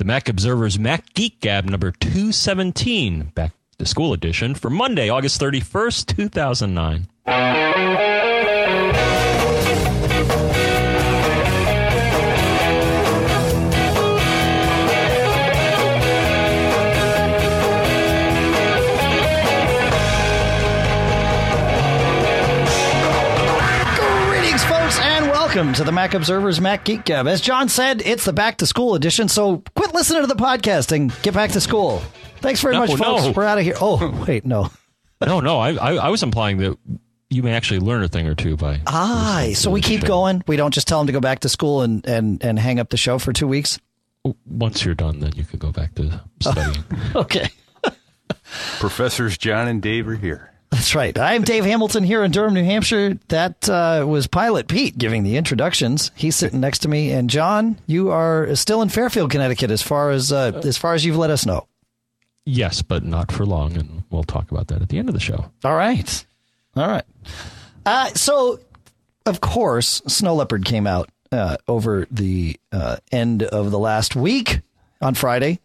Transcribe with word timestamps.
the 0.00 0.04
Mac 0.06 0.30
Observer's 0.30 0.78
Mac 0.78 1.12
Geek 1.12 1.40
Gab 1.40 1.66
number 1.66 1.92
217, 1.92 3.32
back 3.34 3.52
to 3.78 3.84
school 3.84 4.14
edition 4.14 4.54
for 4.54 4.70
Monday, 4.70 5.10
August 5.10 5.38
31st, 5.38 6.16
2009. 6.16 8.29
Welcome 25.54 25.72
to 25.72 25.82
the 25.82 25.90
Mac 25.90 26.14
Observer's 26.14 26.60
Mac 26.60 26.84
Geek 26.84 27.04
Gab. 27.04 27.26
As 27.26 27.40
John 27.40 27.68
said, 27.68 28.02
it's 28.04 28.24
the 28.24 28.32
back 28.32 28.58
to 28.58 28.66
school 28.66 28.94
edition, 28.94 29.26
so 29.26 29.64
quit 29.74 29.92
listening 29.92 30.20
to 30.20 30.28
the 30.28 30.36
podcast 30.36 30.92
and 30.92 31.12
get 31.22 31.34
back 31.34 31.50
to 31.50 31.60
school. 31.60 31.98
Thanks 32.36 32.60
very 32.60 32.74
No, 32.74 32.80
much, 32.86 32.90
folks. 32.94 33.24
no. 33.24 33.32
We're 33.32 33.42
out 33.46 33.58
of 33.58 33.64
here. 33.64 33.74
Oh, 33.80 34.24
wait, 34.28 34.46
no. 34.46 34.70
No, 35.20 35.40
no, 35.40 35.58
I, 35.58 35.70
I, 35.72 35.94
I 35.96 36.08
was 36.08 36.22
implying 36.22 36.58
that 36.58 36.78
you 37.30 37.42
may 37.42 37.52
actually 37.52 37.80
learn 37.80 38.04
a 38.04 38.08
thing 38.08 38.28
or 38.28 38.36
two 38.36 38.56
by. 38.56 38.80
Ah, 38.86 39.48
so 39.54 39.72
we 39.72 39.80
keep 39.80 40.02
show. 40.02 40.06
going. 40.06 40.44
We 40.46 40.56
don't 40.56 40.72
just 40.72 40.86
tell 40.86 40.98
them 41.00 41.08
to 41.08 41.12
go 41.12 41.20
back 41.20 41.40
to 41.40 41.48
school 41.48 41.82
and, 41.82 42.06
and, 42.06 42.40
and 42.44 42.56
hang 42.56 42.78
up 42.78 42.90
the 42.90 42.96
show 42.96 43.18
for 43.18 43.32
two 43.32 43.48
weeks. 43.48 43.80
Once 44.46 44.84
you're 44.84 44.94
done, 44.94 45.18
then 45.18 45.32
you 45.34 45.42
could 45.42 45.58
go 45.58 45.72
back 45.72 45.96
to 45.96 46.20
studying. 46.40 46.84
Okay. 47.16 47.48
Professors 48.78 49.36
John 49.36 49.66
and 49.66 49.82
Dave 49.82 50.06
are 50.06 50.14
here. 50.14 50.49
That's 50.70 50.94
right. 50.94 51.18
I'm 51.18 51.42
Dave 51.42 51.64
Hamilton 51.64 52.04
here 52.04 52.22
in 52.22 52.30
Durham, 52.30 52.54
New 52.54 52.62
Hampshire. 52.64 53.18
That 53.28 53.68
uh, 53.68 54.04
was 54.06 54.26
Pilot 54.28 54.68
Pete 54.68 54.96
giving 54.96 55.24
the 55.24 55.36
introductions. 55.36 56.12
He's 56.14 56.36
sitting 56.36 56.60
next 56.60 56.78
to 56.80 56.88
me, 56.88 57.10
and 57.10 57.28
John, 57.28 57.78
you 57.86 58.10
are 58.10 58.54
still 58.54 58.80
in 58.80 58.88
Fairfield, 58.88 59.30
Connecticut, 59.30 59.70
as 59.72 59.82
far 59.82 60.10
as 60.10 60.30
uh, 60.32 60.60
as 60.64 60.76
far 60.78 60.94
as 60.94 61.04
you've 61.04 61.16
let 61.16 61.30
us 61.30 61.44
know. 61.44 61.66
yes, 62.46 62.82
but 62.82 63.04
not 63.04 63.32
for 63.32 63.44
long, 63.44 63.76
and 63.76 64.04
we'll 64.10 64.22
talk 64.22 64.50
about 64.52 64.68
that 64.68 64.80
at 64.80 64.88
the 64.88 64.98
end 64.98 65.08
of 65.08 65.14
the 65.14 65.20
show. 65.20 65.50
All 65.64 65.74
right, 65.76 66.24
all 66.76 66.86
right. 66.88 67.04
Uh, 67.84 68.06
so, 68.14 68.60
of 69.26 69.40
course, 69.40 70.02
Snow 70.06 70.34
Leopard 70.36 70.64
came 70.64 70.86
out 70.86 71.10
uh, 71.32 71.56
over 71.66 72.06
the 72.12 72.56
uh, 72.70 72.98
end 73.10 73.42
of 73.42 73.70
the 73.72 73.78
last 73.78 74.14
week 74.14 74.60
on 75.00 75.14
Friday, 75.14 75.58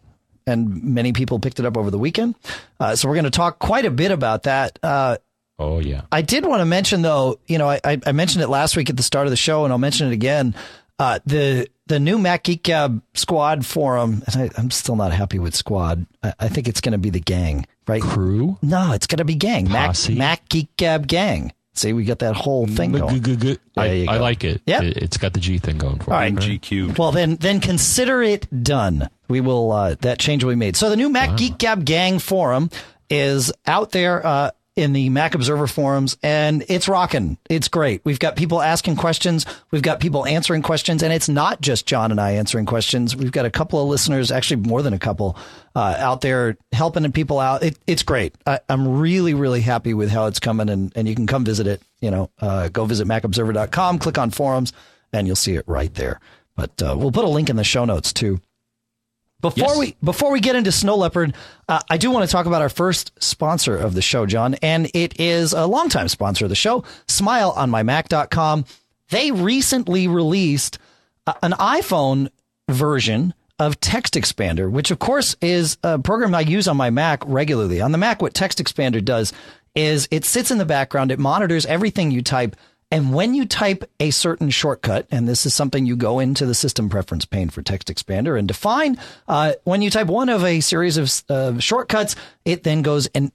and 0.48 0.84
many 0.84 1.14
people 1.14 1.40
picked 1.40 1.60
it 1.60 1.66
up 1.66 1.78
over 1.78 1.90
the 1.92 1.98
weekend. 2.00 2.36
Uh, 2.80 2.96
so 2.96 3.08
we're 3.08 3.16
going 3.16 3.24
to 3.26 3.32
talk 3.32 3.60
quite 3.60 3.86
a 3.86 3.92
bit 3.92 4.12
about 4.12 4.44
that. 4.44 4.78
Uh, 4.84 5.18
Oh, 5.58 5.80
yeah. 5.80 6.02
I 6.12 6.22
did 6.22 6.46
want 6.46 6.60
to 6.60 6.66
mention 6.66 7.02
though, 7.02 7.40
you 7.48 7.58
know, 7.58 7.70
I, 7.70 7.80
I 7.86 7.98
I 8.08 8.12
mentioned 8.12 8.44
it 8.44 8.50
last 8.50 8.76
week 8.76 8.90
at 8.90 8.98
the 8.98 9.04
start 9.04 9.26
of 9.26 9.32
the 9.32 9.38
show, 9.38 9.64
and 9.64 9.72
I'll 9.72 9.78
mention 9.80 10.08
it 10.08 10.12
again. 10.12 10.54
Uh, 11.00 11.20
the 11.26 11.70
the 11.88 11.98
new 11.98 12.20
Mac 12.20 12.44
Geek 12.44 12.64
Gab 12.64 13.02
Squad 13.14 13.66
forum, 13.66 14.22
and 14.28 14.36
I, 14.36 14.50
I'm 14.60 14.70
still 14.70 14.98
not 14.98 15.14
happy 15.14 15.40
with 15.40 15.56
Squad. 15.56 16.06
I, 16.22 16.34
I 16.42 16.48
think 16.50 16.68
it's 16.68 16.82
going 16.82 16.92
to 16.92 16.98
be 16.98 17.10
the 17.10 17.22
gang, 17.22 17.66
right? 17.88 18.02
Crew? 18.02 18.58
No, 18.62 18.92
it's 18.92 19.08
going 19.08 19.20
to 19.20 19.24
be 19.26 19.36
gang. 19.36 19.72
Mac, 19.72 19.88
Posse? 19.88 20.16
Mac 20.16 20.50
Geek 20.50 20.76
Gab 20.76 21.08
gang. 21.08 21.54
See, 21.74 21.94
we 21.94 22.04
got 22.04 22.20
that 22.20 22.36
whole 22.36 22.68
thing 22.68 22.92
going. 22.92 23.22
I, 23.78 23.88
There 23.88 24.10
I 24.10 24.18
like 24.18 24.44
it. 24.44 24.62
Yep. 24.66 24.84
It- 24.84 24.98
It's 24.98 25.16
got 25.18 25.32
the 25.32 25.40
G 25.40 25.58
thing 25.58 25.78
going 25.78 26.00
for 26.00 26.14
All 26.14 26.20
it. 26.20 26.22
right. 26.22 26.34
right? 26.36 26.62
GQ. 26.62 26.98
Well, 26.98 27.14
then, 27.14 27.36
then 27.38 27.62
consider 27.62 28.22
it 28.22 28.48
done. 28.64 29.10
We 29.28 29.42
will. 29.42 29.72
Uh, 29.72 29.96
that 30.02 30.20
change 30.20 30.44
will 30.44 30.52
be 30.52 30.56
made. 30.58 30.76
So 30.76 30.90
the 30.90 30.96
new 30.96 31.10
Mac 31.10 31.38
Geek 31.38 31.58
Gab 31.58 31.86
Gang 31.86 32.20
forum 32.20 32.70
is 33.10 33.52
out 33.66 33.92
there 33.92 34.26
uh, 34.26 34.52
in 34.76 34.92
the 34.92 35.10
Mac 35.10 35.36
Observer 35.36 35.68
forums, 35.68 36.18
and 36.22 36.66
it's 36.68 36.90
rocking. 36.90 37.38
It's 37.50 37.70
great. 37.70 38.02
We've 38.04 38.20
got 38.20 38.36
people 38.36 38.62
asking 38.62 38.98
questions. 38.98 39.46
We've 39.72 39.82
got 39.82 40.02
people 40.02 40.26
answering 40.26 40.64
questions, 40.64 41.02
and 41.02 41.14
it's 41.14 41.30
not 41.30 41.62
just 41.62 41.86
John 41.86 42.12
and 42.12 42.20
I 42.20 42.32
answering 42.32 42.66
questions. 42.66 43.16
We've 43.16 43.32
got 43.32 43.46
a 43.46 43.50
couple 43.50 43.82
of 43.82 43.88
listeners, 43.88 44.32
actually 44.32 44.68
more 44.68 44.82
than 44.82 44.94
a 44.94 45.00
couple, 45.00 45.38
uh, 45.76 45.96
out 45.98 46.22
there 46.22 46.58
helping 46.74 47.10
people 47.14 47.40
out. 47.40 47.64
It, 47.64 47.80
it's 47.88 48.04
great. 48.04 48.36
I, 48.46 48.60
I'm 48.68 49.00
really, 49.00 49.34
really 49.34 49.62
happy 49.62 49.94
with 49.94 50.10
how 50.10 50.26
it's 50.26 50.40
coming, 50.40 50.70
and, 50.70 50.92
and 50.96 51.08
you 51.08 51.16
can 51.16 51.26
come 51.28 51.46
visit 51.46 51.68
it. 51.68 51.82
You 52.02 52.12
know, 52.12 52.30
uh, 52.40 52.68
go 52.68 52.86
visit 52.86 53.08
MacObserver.com, 53.08 54.00
click 54.00 54.18
on 54.18 54.30
forums, 54.30 54.74
and 55.14 55.26
you'll 55.26 55.38
see 55.38 55.56
it 55.56 55.64
right 55.68 55.94
there. 55.94 56.20
But 56.56 56.82
uh, 56.82 56.96
we'll 56.98 57.12
put 57.12 57.26
a 57.26 57.30
link 57.30 57.50
in 57.50 57.56
the 57.56 57.64
show 57.64 57.86
notes 57.86 58.12
too. 58.12 58.42
Before 59.42 59.68
Yes. 59.68 59.78
we 59.78 59.96
before 60.04 60.32
we 60.32 60.40
get 60.40 60.56
into 60.56 60.72
Snow 60.72 60.96
Leopard, 60.96 61.36
uh, 61.70 61.80
I 61.90 61.98
do 61.98 62.10
want 62.10 62.28
to 62.28 62.32
talk 62.32 62.46
about 62.46 62.62
our 62.62 62.70
first 62.70 63.12
sponsor 63.22 63.76
of 63.78 63.94
the 63.94 64.02
show, 64.02 64.26
John, 64.26 64.56
and 64.56 64.90
it 64.94 65.20
is 65.20 65.54
a 65.54 65.66
longtime 65.68 66.08
sponsor 66.08 66.46
of 66.46 66.50
the 66.50 66.56
show, 66.56 66.84
SmileOnMyMac.com. 67.08 68.66
They 69.10 69.32
recently 69.32 70.08
released 70.08 70.80
uh, 71.28 71.34
an 71.44 71.52
iPhone 71.54 72.30
version 72.70 73.34
of 73.60 73.80
Text 73.80 74.16
Expander, 74.16 74.70
which 74.70 74.92
of 74.92 75.00
course 75.00 75.36
is 75.42 75.78
a 75.84 76.00
program 76.00 76.34
I 76.36 76.42
use 76.42 76.68
on 76.68 76.78
my 76.78 76.90
Mac 76.90 77.24
regularly. 77.26 77.82
On 77.82 77.92
the 77.92 77.98
Mac, 77.98 78.22
what 78.22 78.34
Text 78.34 78.58
Expander 78.60 79.04
does 79.04 79.32
is 79.76 80.08
it 80.12 80.26
sits 80.26 80.52
in 80.52 80.58
the 80.58 80.66
background, 80.66 81.12
it 81.12 81.20
monitors 81.20 81.66
everything 81.66 82.10
you 82.12 82.22
type, 82.22 82.56
and 82.92 83.14
when 83.14 83.34
you 83.34 83.46
type 83.46 83.90
a 84.00 84.12
certain 84.12 84.50
shortcut, 84.50 85.08
and 85.12 85.28
this 85.28 85.46
is 85.46 85.54
something 85.54 85.86
you 85.86 85.96
go 85.96 86.20
into 86.20 86.46
the 86.46 86.54
system 86.54 86.88
preference 86.90 87.26
pane 87.26 87.50
for 87.50 87.62
Text 87.62 87.88
Expander 87.88 88.38
and 88.38 88.48
define, 88.48 88.98
uh, 89.28 89.54
when 89.64 89.82
you 89.82 89.90
type 89.90 90.08
one 90.08 90.30
of 90.30 90.44
a 90.44 90.60
series 90.60 90.98
of 90.98 91.24
uh, 91.30 91.60
shortcuts, 91.60 92.16
it 92.46 92.64
then 92.64 92.84
goes 92.84 93.08
and 93.08 93.32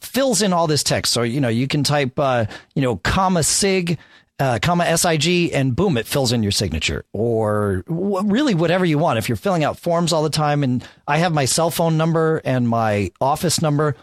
fills 0.00 0.42
in 0.42 0.52
all 0.52 0.66
this 0.66 0.82
text. 0.82 1.12
So, 1.12 1.22
you 1.22 1.40
know, 1.40 1.48
you 1.48 1.66
can 1.66 1.84
type, 1.84 2.18
uh, 2.18 2.46
you 2.74 2.82
know, 2.82 2.96
comma 2.96 3.42
sig, 3.42 3.98
uh, 4.38 4.58
comma 4.60 4.96
SIG, 4.96 5.52
and 5.54 5.74
boom, 5.74 5.96
it 5.96 6.06
fills 6.06 6.32
in 6.32 6.42
your 6.42 6.52
signature 6.52 7.04
or 7.14 7.82
w- 7.88 8.28
really 8.30 8.54
whatever 8.54 8.84
you 8.84 8.98
want. 8.98 9.18
If 9.18 9.28
you're 9.28 9.36
filling 9.36 9.64
out 9.64 9.78
forms 9.78 10.12
all 10.12 10.22
the 10.22 10.30
time, 10.30 10.62
and 10.62 10.86
I 11.08 11.18
have 11.18 11.32
my 11.32 11.46
cell 11.46 11.70
phone 11.70 11.96
number 11.96 12.42
and 12.44 12.68
my 12.68 13.10
office 13.22 13.62
number, 13.62 13.96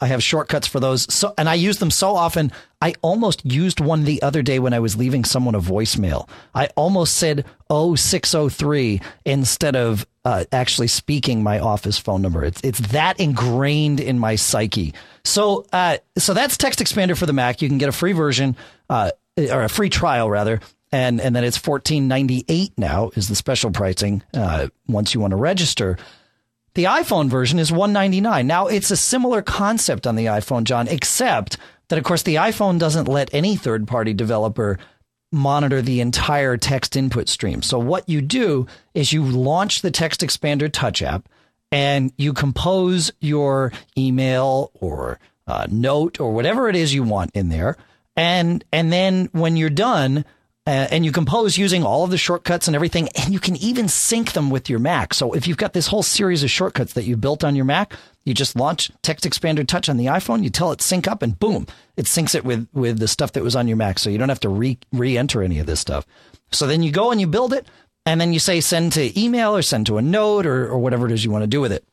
I 0.00 0.06
have 0.08 0.22
shortcuts 0.22 0.66
for 0.66 0.78
those. 0.78 1.12
So, 1.12 1.32
and 1.38 1.48
I 1.48 1.54
use 1.54 1.78
them 1.78 1.90
so 1.90 2.16
often. 2.16 2.52
I 2.82 2.94
almost 3.00 3.44
used 3.46 3.80
one 3.80 4.04
the 4.04 4.20
other 4.20 4.42
day 4.42 4.58
when 4.58 4.74
I 4.74 4.80
was 4.80 4.96
leaving 4.96 5.24
someone 5.24 5.54
a 5.54 5.60
voicemail. 5.60 6.28
I 6.54 6.66
almost 6.76 7.16
said 7.16 7.46
0603 7.70 9.00
instead 9.24 9.74
of 9.74 10.06
uh, 10.26 10.44
actually 10.52 10.88
speaking 10.88 11.42
my 11.42 11.60
office 11.60 11.98
phone 11.98 12.20
number. 12.20 12.44
It's, 12.44 12.60
it's 12.62 12.80
that 12.88 13.18
ingrained 13.18 14.00
in 14.00 14.18
my 14.18 14.36
psyche. 14.36 14.92
So, 15.24 15.64
uh, 15.72 15.96
so 16.18 16.34
that's 16.34 16.58
Text 16.58 16.80
Expander 16.80 17.16
for 17.16 17.26
the 17.26 17.32
Mac. 17.32 17.62
You 17.62 17.68
can 17.68 17.78
get 17.78 17.88
a 17.88 17.92
free 17.92 18.12
version, 18.12 18.56
uh, 18.90 19.12
or 19.38 19.62
a 19.62 19.68
free 19.68 19.88
trial 19.88 20.28
rather. 20.28 20.60
And, 20.92 21.20
and 21.20 21.34
then 21.34 21.42
it's 21.42 21.56
fourteen 21.56 22.06
ninety 22.06 22.44
eight 22.48 22.72
now 22.78 23.10
is 23.16 23.28
the 23.28 23.34
special 23.34 23.72
pricing, 23.72 24.22
uh, 24.32 24.68
once 24.86 25.14
you 25.14 25.20
want 25.20 25.32
to 25.32 25.36
register. 25.36 25.98
The 26.76 26.84
iPhone 26.84 27.30
version 27.30 27.58
is 27.58 27.72
199. 27.72 28.46
Now 28.46 28.66
it's 28.66 28.90
a 28.90 28.98
similar 28.98 29.40
concept 29.40 30.06
on 30.06 30.14
the 30.14 30.26
iPhone, 30.26 30.64
John, 30.64 30.88
except 30.88 31.56
that 31.88 31.98
of 31.98 32.04
course 32.04 32.22
the 32.22 32.34
iPhone 32.34 32.78
doesn't 32.78 33.08
let 33.08 33.32
any 33.32 33.56
third-party 33.56 34.12
developer 34.12 34.78
monitor 35.32 35.80
the 35.80 36.02
entire 36.02 36.58
text 36.58 36.94
input 36.94 37.30
stream. 37.30 37.62
So 37.62 37.78
what 37.78 38.06
you 38.10 38.20
do 38.20 38.66
is 38.92 39.10
you 39.10 39.24
launch 39.24 39.80
the 39.80 39.90
Text 39.90 40.20
Expander 40.20 40.70
Touch 40.70 41.00
app 41.00 41.26
and 41.72 42.12
you 42.18 42.34
compose 42.34 43.10
your 43.20 43.72
email 43.96 44.70
or 44.74 45.18
uh, 45.46 45.66
note 45.70 46.20
or 46.20 46.34
whatever 46.34 46.68
it 46.68 46.76
is 46.76 46.92
you 46.92 47.04
want 47.04 47.30
in 47.32 47.48
there. 47.48 47.78
And 48.16 48.62
and 48.70 48.92
then 48.92 49.30
when 49.32 49.56
you're 49.56 49.70
done, 49.70 50.26
uh, 50.66 50.88
and 50.90 51.04
you 51.04 51.12
compose 51.12 51.56
using 51.56 51.84
all 51.84 52.02
of 52.02 52.10
the 52.10 52.18
shortcuts 52.18 52.66
and 52.66 52.74
everything, 52.74 53.08
and 53.14 53.32
you 53.32 53.38
can 53.38 53.56
even 53.56 53.88
sync 53.88 54.32
them 54.32 54.50
with 54.50 54.68
your 54.68 54.80
Mac. 54.80 55.14
So 55.14 55.32
if 55.32 55.46
you've 55.46 55.56
got 55.56 55.72
this 55.72 55.86
whole 55.86 56.02
series 56.02 56.42
of 56.42 56.50
shortcuts 56.50 56.94
that 56.94 57.04
you 57.04 57.16
built 57.16 57.44
on 57.44 57.54
your 57.54 57.64
Mac, 57.64 57.94
you 58.24 58.34
just 58.34 58.56
launch 58.56 58.90
Text 59.02 59.24
Expander 59.24 59.66
Touch 59.66 59.88
on 59.88 59.96
the 59.96 60.06
iPhone, 60.06 60.42
you 60.42 60.50
tell 60.50 60.72
it 60.72 60.82
sync 60.82 61.06
up, 61.06 61.22
and 61.22 61.38
boom, 61.38 61.66
it 61.96 62.06
syncs 62.06 62.34
it 62.34 62.44
with 62.44 62.66
with 62.72 62.98
the 62.98 63.06
stuff 63.08 63.32
that 63.32 63.44
was 63.44 63.54
on 63.54 63.68
your 63.68 63.76
Mac. 63.76 63.98
So 64.00 64.10
you 64.10 64.18
don't 64.18 64.28
have 64.28 64.40
to 64.40 64.48
re 64.48 64.78
re-enter 64.92 65.42
any 65.42 65.60
of 65.60 65.66
this 65.66 65.80
stuff. 65.80 66.04
So 66.50 66.66
then 66.66 66.82
you 66.82 66.90
go 66.90 67.12
and 67.12 67.20
you 67.20 67.28
build 67.28 67.52
it, 67.52 67.68
and 68.04 68.20
then 68.20 68.32
you 68.32 68.40
say 68.40 68.60
send 68.60 68.92
to 68.92 69.20
email 69.20 69.54
or 69.54 69.62
send 69.62 69.86
to 69.86 69.98
a 69.98 70.02
note 70.02 70.46
or, 70.46 70.68
or 70.68 70.78
whatever 70.78 71.06
it 71.06 71.12
is 71.12 71.24
you 71.24 71.30
want 71.30 71.42
to 71.42 71.48
do 71.48 71.60
with 71.60 71.72
it. 71.72 71.84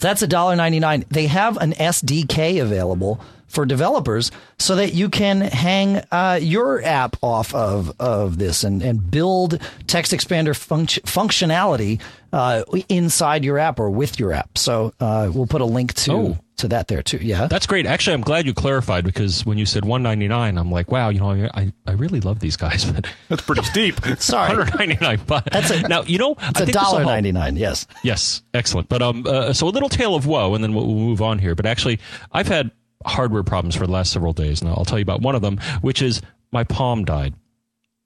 That's 0.00 0.22
$1.99. 0.22 1.08
They 1.08 1.26
have 1.26 1.56
an 1.56 1.72
SDK 1.72 2.62
available 2.62 3.20
for 3.48 3.64
developers 3.66 4.30
so 4.58 4.76
that 4.76 4.92
you 4.94 5.08
can 5.08 5.40
hang 5.40 5.96
uh, 6.12 6.38
your 6.40 6.82
app 6.82 7.16
off 7.22 7.54
of, 7.54 7.92
of 8.00 8.38
this 8.38 8.62
and, 8.64 8.82
and 8.82 9.10
build 9.10 9.60
text 9.86 10.12
expander 10.12 10.50
func- 10.54 11.00
functionality 11.02 12.00
uh, 12.32 12.62
inside 12.88 13.44
your 13.44 13.58
app 13.58 13.80
or 13.80 13.90
with 13.90 14.18
your 14.20 14.32
app. 14.32 14.58
So 14.58 14.92
uh, 15.00 15.30
we'll 15.32 15.46
put 15.46 15.60
a 15.62 15.64
link 15.64 15.94
to, 15.94 16.12
Oh. 16.12 16.38
to 16.58 16.68
that 16.68 16.88
there 16.88 17.02
too. 17.02 17.16
Yeah. 17.22 17.46
That's 17.46 17.66
great. 17.66 17.86
Actually, 17.86 18.14
I'm 18.14 18.20
glad 18.20 18.44
you 18.44 18.52
clarified 18.52 19.04
because 19.04 19.46
when 19.46 19.56
you 19.56 19.64
said 19.64 19.84
199, 19.86 20.58
I'm 20.58 20.70
like, 20.70 20.90
wow, 20.90 21.08
you 21.08 21.20
know, 21.20 21.30
I 21.30 21.72
I 21.86 21.92
really 21.92 22.20
love 22.20 22.40
these 22.40 22.56
guys, 22.58 22.84
but 22.92 23.06
That's 23.28 23.40
pretty 23.42 23.62
steep. 23.62 23.94
Sorry. 24.18 24.48
199. 24.58 25.20
But 25.26 25.46
That's 25.50 25.70
a- 25.70 25.88
now 25.88 26.02
you 26.02 26.18
know 26.18 26.36
It's 26.38 26.60
a 26.60 26.66
dollar 26.66 27.04
ninety 27.04 27.32
nine. 27.32 27.56
Yes. 27.56 27.86
Yes, 28.02 28.42
excellent. 28.52 28.90
But 28.90 29.00
um, 29.00 29.24
uh, 29.26 29.54
so 29.54 29.66
a 29.66 29.70
little 29.70 29.88
tale 29.88 30.14
of 30.14 30.26
woe, 30.26 30.54
and 30.54 30.62
then 30.62 30.74
we'll, 30.74 30.86
we'll 30.86 30.96
move 30.96 31.22
on 31.22 31.38
here. 31.38 31.54
But 31.54 31.64
actually, 31.64 31.98
I've 32.30 32.48
had 32.48 32.72
hardware 33.06 33.42
problems 33.42 33.76
for 33.76 33.86
the 33.86 33.92
last 33.92 34.12
several 34.12 34.32
days, 34.32 34.60
and 34.60 34.70
I'll 34.70 34.84
tell 34.84 34.98
you 34.98 35.02
about 35.02 35.22
one 35.22 35.34
of 35.34 35.42
them, 35.42 35.58
which 35.80 36.02
is 36.02 36.20
my 36.52 36.64
Palm 36.64 37.04
died. 37.04 37.34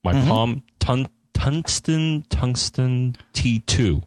My 0.04 0.12
Palm 0.12 0.62
tun- 0.80 1.08
tungsten 1.34 2.24
tungsten 2.28 3.16
T2. 3.34 4.02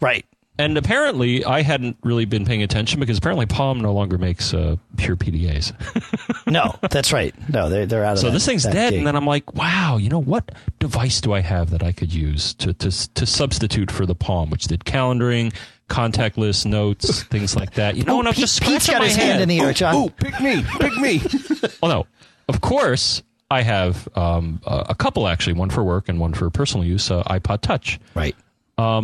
Right. 0.00 0.24
And 0.60 0.76
apparently, 0.76 1.44
I 1.44 1.62
hadn't 1.62 1.96
really 2.02 2.24
been 2.24 2.44
paying 2.44 2.64
attention 2.64 2.98
because 2.98 3.16
apparently 3.18 3.46
Palm 3.46 3.80
no 3.80 3.92
longer 3.92 4.18
makes 4.18 4.52
uh, 4.52 4.76
pure 4.96 5.16
PDAs. 5.16 5.72
No, 6.48 6.74
that's 6.90 7.12
right. 7.12 7.34
No, 7.50 7.68
they're 7.68 7.84
they're 7.84 8.04
out 8.04 8.14
of 8.14 8.18
so 8.20 8.26
that- 8.28 8.32
this 8.32 8.46
thing's 8.46 8.62
dead, 8.62 8.90
gig. 8.90 8.98
and 8.98 9.06
then 9.06 9.14
I'm 9.16 9.26
like, 9.26 9.52
wow, 9.54 9.98
you 9.98 10.08
know 10.08 10.18
what 10.22 10.50
device 10.78 11.20
do 11.20 11.34
I 11.34 11.40
have 11.40 11.68
that 11.70 11.82
I 11.82 11.92
could 11.92 12.12
use 12.12 12.54
to 12.54 12.72
to 12.72 12.90
to 13.14 13.26
substitute 13.26 13.90
for 13.90 14.06
the 14.06 14.14
Palm, 14.14 14.48
which 14.48 14.64
did 14.64 14.84
calendaring, 14.84 15.54
contact 15.88 16.38
list, 16.38 16.66
notes, 16.66 17.22
things 17.24 17.56
like 17.56 17.74
that. 17.74 17.96
You 17.96 18.04
know, 18.04 18.16
Oh, 18.16 18.18
and 18.20 18.28
I'm 18.28 18.34
Pete- 18.34 18.40
just 18.42 18.62
Pete's 18.62 18.84
scratching 18.84 18.92
got 18.94 19.00
my 19.00 19.06
his 19.08 19.16
head. 19.16 19.26
hand 19.30 19.42
in 19.42 19.48
the 19.48 19.60
air, 19.60 19.72
John. 19.72 19.94
Ooh, 19.96 20.10
pick 20.10 20.40
me, 20.40 20.64
pick 20.78 20.96
me. 20.98 21.20
Oh 21.82 21.88
no! 21.88 22.06
Of 22.48 22.60
course, 22.60 23.22
I 23.50 23.62
have 23.62 24.08
um, 24.16 24.60
a 24.66 24.86
a 24.90 24.94
couple 24.94 25.26
actually, 25.28 25.54
one 25.54 25.70
for 25.70 25.82
work 25.84 26.08
and 26.08 26.18
one 26.20 26.34
for 26.34 26.48
personal 26.50 26.84
use. 26.86 27.10
Uh, 27.10 27.22
iPod 27.24 27.60
Touch. 27.62 27.98
right. 28.14 28.36
Uh, 28.76 29.00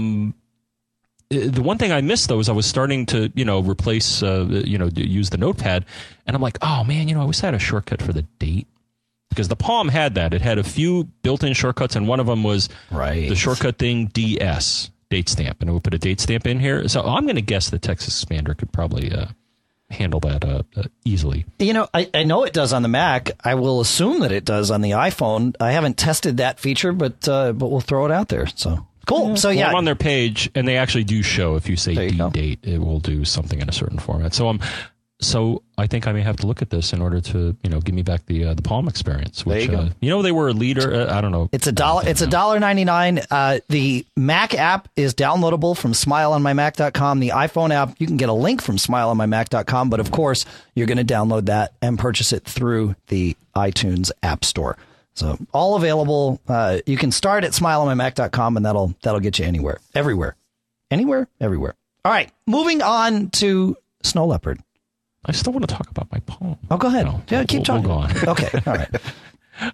The 1.30 1.62
one 1.62 1.78
thing 1.78 1.90
I 1.90 2.00
missed 2.00 2.28
though 2.28 2.38
is 2.38 2.48
I 2.48 2.52
was 2.52 2.66
starting 2.66 3.06
to 3.06 3.32
you 3.34 3.44
know 3.44 3.60
replace 3.60 4.22
uh, 4.22 4.46
you 4.64 4.78
know 4.78 4.88
use 4.94 5.30
the 5.30 5.38
Notepad, 5.38 5.84
and 6.26 6.36
I'm 6.36 6.42
like, 6.42 6.58
oh 6.62 6.84
man, 6.84 7.08
you 7.08 7.14
know 7.14 7.22
I 7.22 7.24
wish 7.24 7.42
I 7.42 7.46
had 7.46 7.54
a 7.54 7.58
shortcut 7.58 8.00
for 8.02 8.12
the 8.12 8.22
date 8.38 8.66
because 9.30 9.48
the 9.48 9.56
Palm 9.56 9.88
had 9.88 10.14
that. 10.14 10.32
It 10.34 10.42
had 10.42 10.58
a 10.58 10.62
few 10.64 11.04
built-in 11.22 11.54
shortcuts, 11.54 11.96
and 11.96 12.06
one 12.06 12.20
of 12.20 12.26
them 12.26 12.44
was 12.44 12.68
Right. 12.90 13.28
the 13.28 13.34
shortcut 13.34 13.78
thing 13.78 14.06
DS 14.06 14.90
date 15.14 15.28
stamp, 15.28 15.60
and 15.60 15.70
we'll 15.70 15.80
put 15.80 15.94
a 15.94 15.98
date 15.98 16.20
stamp 16.20 16.44
in 16.44 16.58
here. 16.58 16.88
So 16.88 17.02
I'm 17.02 17.22
going 17.22 17.36
to 17.36 17.42
guess 17.42 17.70
the 17.70 17.78
Text 17.78 18.08
Expander 18.08 18.56
could 18.56 18.72
probably 18.72 19.12
uh, 19.12 19.26
handle 19.88 20.18
that 20.20 20.44
uh, 20.44 20.62
uh, 20.76 20.82
easily. 21.04 21.44
You 21.60 21.72
know, 21.72 21.88
I, 21.94 22.10
I 22.12 22.24
know 22.24 22.42
it 22.42 22.52
does 22.52 22.72
on 22.72 22.82
the 22.82 22.88
Mac. 22.88 23.30
I 23.44 23.54
will 23.54 23.80
assume 23.80 24.20
that 24.20 24.32
it 24.32 24.44
does 24.44 24.72
on 24.72 24.80
the 24.80 24.90
iPhone. 24.90 25.54
I 25.60 25.70
haven't 25.70 25.96
tested 25.96 26.38
that 26.38 26.58
feature, 26.58 26.92
but 26.92 27.28
uh, 27.28 27.52
but 27.52 27.68
we'll 27.68 27.80
throw 27.80 28.06
it 28.06 28.10
out 28.10 28.28
there. 28.28 28.48
So 28.48 28.86
cool. 29.06 29.36
So 29.36 29.50
Well, 29.50 29.56
yeah, 29.56 29.68
I'm 29.68 29.76
on 29.76 29.84
their 29.84 29.94
page, 29.94 30.50
and 30.56 30.66
they 30.66 30.78
actually 30.78 31.04
do 31.04 31.22
show 31.22 31.54
if 31.54 31.68
you 31.68 31.76
say 31.76 31.92
you 31.92 32.30
date, 32.30 32.58
it 32.64 32.80
will 32.80 32.98
do 32.98 33.24
something 33.24 33.60
in 33.60 33.68
a 33.68 33.72
certain 33.72 34.00
format. 34.00 34.34
So 34.34 34.48
um, 34.48 34.60
so 35.26 35.62
I 35.76 35.86
think 35.86 36.06
I 36.06 36.12
may 36.12 36.22
have 36.22 36.36
to 36.38 36.46
look 36.46 36.62
at 36.62 36.70
this 36.70 36.92
in 36.92 37.00
order 37.02 37.20
to 37.20 37.56
you 37.62 37.70
know 37.70 37.80
give 37.80 37.94
me 37.94 38.02
back 38.02 38.26
the 38.26 38.44
uh, 38.44 38.54
the 38.54 38.62
Palm 38.62 38.88
experience. 38.88 39.44
Which, 39.44 39.64
you 39.64 39.70
go. 39.70 39.78
Uh, 39.78 39.88
you 40.00 40.10
know 40.10 40.22
they 40.22 40.32
were 40.32 40.48
a 40.48 40.52
leader. 40.52 40.94
Uh, 40.94 41.16
I 41.16 41.20
don't 41.20 41.32
know. 41.32 41.48
It's 41.52 41.66
a 41.66 41.72
dollar. 41.72 42.06
It's 42.06 42.20
a 42.20 42.26
dollar 42.26 42.60
ninety 42.60 42.84
nine. 42.84 43.20
Uh, 43.30 43.60
the 43.68 44.06
Mac 44.16 44.54
app 44.54 44.88
is 44.96 45.14
downloadable 45.14 45.76
from 45.76 45.92
SmileOnMyMac.com. 45.92 47.20
The 47.20 47.30
iPhone 47.30 47.72
app, 47.72 47.96
you 47.98 48.06
can 48.06 48.16
get 48.16 48.28
a 48.28 48.32
link 48.34 48.62
from 48.62 48.76
SmileOnMyMac.com, 48.76 49.90
but 49.90 50.00
of 50.00 50.10
course, 50.10 50.44
you're 50.74 50.86
going 50.86 51.04
to 51.04 51.04
download 51.04 51.46
that 51.46 51.72
and 51.82 51.98
purchase 51.98 52.32
it 52.32 52.44
through 52.44 52.94
the 53.08 53.36
iTunes 53.56 54.10
App 54.22 54.44
Store. 54.44 54.76
So 55.14 55.38
all 55.52 55.76
available. 55.76 56.40
Uh, 56.48 56.80
you 56.86 56.96
can 56.96 57.12
start 57.12 57.44
at 57.44 57.52
SmileOnMyMac.com, 57.52 58.56
and 58.56 58.66
that'll 58.66 58.94
that'll 59.02 59.20
get 59.20 59.38
you 59.38 59.44
anywhere, 59.44 59.78
everywhere, 59.94 60.36
anywhere, 60.90 61.28
everywhere. 61.40 61.74
All 62.04 62.12
right, 62.12 62.30
moving 62.46 62.82
on 62.82 63.30
to 63.30 63.76
Snow 64.02 64.26
Leopard. 64.26 64.60
I 65.26 65.32
still 65.32 65.52
want 65.52 65.68
to 65.68 65.74
talk 65.74 65.90
about 65.90 66.10
my 66.12 66.18
Palm. 66.20 66.56
Oh, 66.70 66.76
go 66.76 66.88
ahead. 66.88 67.06
No, 67.06 67.22
yeah, 67.28 67.44
keep 67.44 67.58
we'll- 67.68 67.82
talking. 67.82 67.88
we'll 67.88 67.96
go 67.98 68.02
on. 68.02 68.28
okay, 68.28 68.50
all 68.66 68.74
right. 68.74 68.88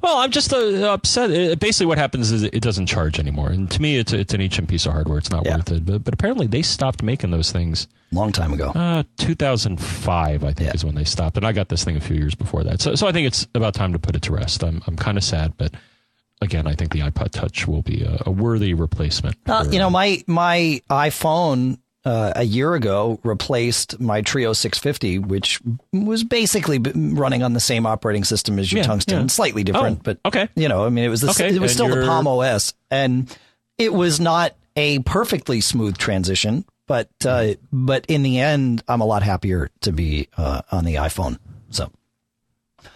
Well, 0.02 0.18
I'm 0.18 0.30
just 0.30 0.52
uh, 0.52 0.92
upset. 0.92 1.30
Uh, 1.30 1.54
basically, 1.54 1.86
what 1.86 1.96
happens 1.96 2.30
is 2.32 2.42
it 2.42 2.60
doesn't 2.60 2.84
charge 2.84 3.18
anymore, 3.18 3.48
and 3.48 3.68
to 3.70 3.80
me, 3.80 3.96
it's 3.96 4.12
it's 4.12 4.34
an 4.34 4.42
ancient 4.42 4.68
piece 4.68 4.84
of 4.84 4.92
hardware. 4.92 5.16
It's 5.16 5.30
not 5.30 5.46
Yeah. 5.46 5.56
worth 5.56 5.72
it. 5.72 5.86
But, 5.86 6.04
but 6.04 6.12
apparently, 6.12 6.46
they 6.46 6.60
stopped 6.60 7.02
making 7.02 7.30
those 7.30 7.50
things. 7.50 7.88
Long 8.12 8.30
time 8.30 8.52
ago. 8.52 8.72
Uh, 8.74 9.04
2005, 9.16 10.44
I 10.44 10.52
think, 10.52 10.60
Yeah. 10.68 10.74
is 10.74 10.84
when 10.84 10.96
they 10.96 11.04
stopped, 11.04 11.38
and 11.38 11.46
I 11.46 11.52
got 11.52 11.70
this 11.70 11.82
thing 11.82 11.96
a 11.96 12.00
few 12.00 12.14
years 12.16 12.34
before 12.34 12.62
that. 12.64 12.82
So, 12.82 12.94
so 12.94 13.06
I 13.08 13.12
think 13.12 13.26
it's 13.26 13.46
about 13.54 13.72
time 13.72 13.94
to 13.94 13.98
put 13.98 14.14
it 14.14 14.20
to 14.22 14.32
rest. 14.34 14.62
I'm 14.62 14.82
I'm 14.86 14.96
kind 14.96 15.16
of 15.16 15.24
sad, 15.24 15.54
but 15.56 15.72
again, 16.42 16.66
I 16.66 16.74
think 16.74 16.92
the 16.92 17.00
iPod 17.00 17.30
Touch 17.30 17.66
will 17.66 17.82
be 17.82 18.02
a, 18.04 18.22
a 18.26 18.30
worthy 18.30 18.74
replacement. 18.74 19.36
Uh, 19.46 19.64
for- 19.64 19.72
you 19.72 19.78
know, 19.78 19.88
my 19.88 20.22
my 20.26 20.82
iPhone 20.90 21.78
uh, 22.04 22.32
a 22.36 22.44
year 22.44 22.74
ago 22.74 23.20
replaced 23.22 24.00
my 24.00 24.22
Treo 24.22 24.56
650, 24.56 25.18
which 25.18 25.60
was 25.92 26.24
basically 26.24 26.78
running 26.78 27.42
on 27.42 27.52
the 27.52 27.60
same 27.60 27.84
operating 27.86 28.24
system 28.24 28.58
as 28.58 28.72
your 28.72 28.78
Yeah, 28.80 28.86
Tungsten, 28.86 29.20
yeah. 29.20 29.26
slightly 29.26 29.64
different, 29.64 29.98
Oh, 29.98 30.02
but 30.04 30.18
okay. 30.24 30.48
You 30.56 30.68
know, 30.68 30.84
I 30.84 30.88
mean, 30.88 31.04
it 31.04 31.08
was 31.08 31.20
the, 31.20 31.30
Okay, 31.30 31.54
it 31.54 31.60
was 31.60 31.72
still 31.72 31.88
the 31.88 31.96
you're- 31.96 32.06
Palm 32.06 32.26
OS, 32.26 32.72
and 32.90 33.34
it 33.78 33.92
was 33.92 34.18
not 34.20 34.54
a 34.76 35.00
perfectly 35.00 35.60
smooth 35.60 35.98
transition, 35.98 36.64
but 36.86 37.08
uh, 37.24 37.54
but 37.72 38.04
in 38.06 38.22
the 38.22 38.38
end, 38.40 38.82
I'm 38.88 39.00
a 39.00 39.06
lot 39.06 39.22
happier 39.22 39.68
to 39.82 39.92
be 39.92 40.28
uh, 40.36 40.62
on 40.72 40.84
the 40.84 40.94
iPhone. 40.96 41.38
So 41.70 41.90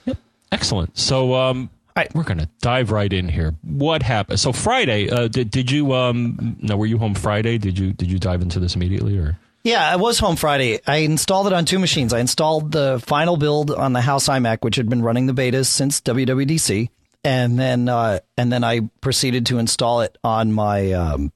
yep. 0.07 0.17
Excellent. 0.51 0.97
So, 0.99 1.35
um, 1.35 1.69
we're 2.15 2.25
going 2.25 2.39
to 2.39 2.49
dive 2.61 2.91
right 2.91 3.13
in 3.13 3.29
here. 3.29 3.55
What 3.63 4.03
happened? 4.03 4.41
So 4.41 4.53
Friday, 4.53 5.11
uh, 5.11 5.29
did 5.29 5.51
did 5.51 5.71
you 5.71 5.93
um? 5.95 6.57
No, 6.61 6.77
were 6.77 6.87
you 6.87 6.99
home 6.99 7.15
Friday? 7.15 7.59
Did 7.59 7.79
you 7.79 7.93
did 7.93 8.11
you 8.11 8.19
dive 8.19 8.43
into 8.43 8.59
this 8.61 8.75
immediately 8.75 9.17
or? 9.19 9.39
Yeah, 9.63 9.91
I 9.91 9.97
was 9.97 10.19
home 10.19 10.37
Friday. 10.37 10.81
I 10.87 10.97
installed 10.97 11.47
it 11.47 11.55
on 11.55 11.65
two 11.65 11.79
machines. 11.79 12.13
I 12.13 12.19
installed 12.19 12.71
the 12.71 13.03
final 13.03 13.39
build 13.39 13.71
on 13.71 13.95
the 13.95 14.03
house 14.03 14.29
iMac, 14.29 14.59
which 14.61 14.77
had 14.77 14.91
been 14.91 15.01
running 15.01 15.27
the 15.27 15.33
betas 15.33 15.67
since 15.67 16.03
WWDC, 16.03 16.91
and 17.25 17.59
then 17.59 17.89
uh, 17.89 18.19
and 18.37 18.53
then 18.53 18.63
I 18.63 18.91
proceeded 19.01 19.47
to 19.47 19.59
install 19.59 20.03
it 20.03 20.19
on 20.23 20.53
my 20.53 20.93
um, 20.93 21.33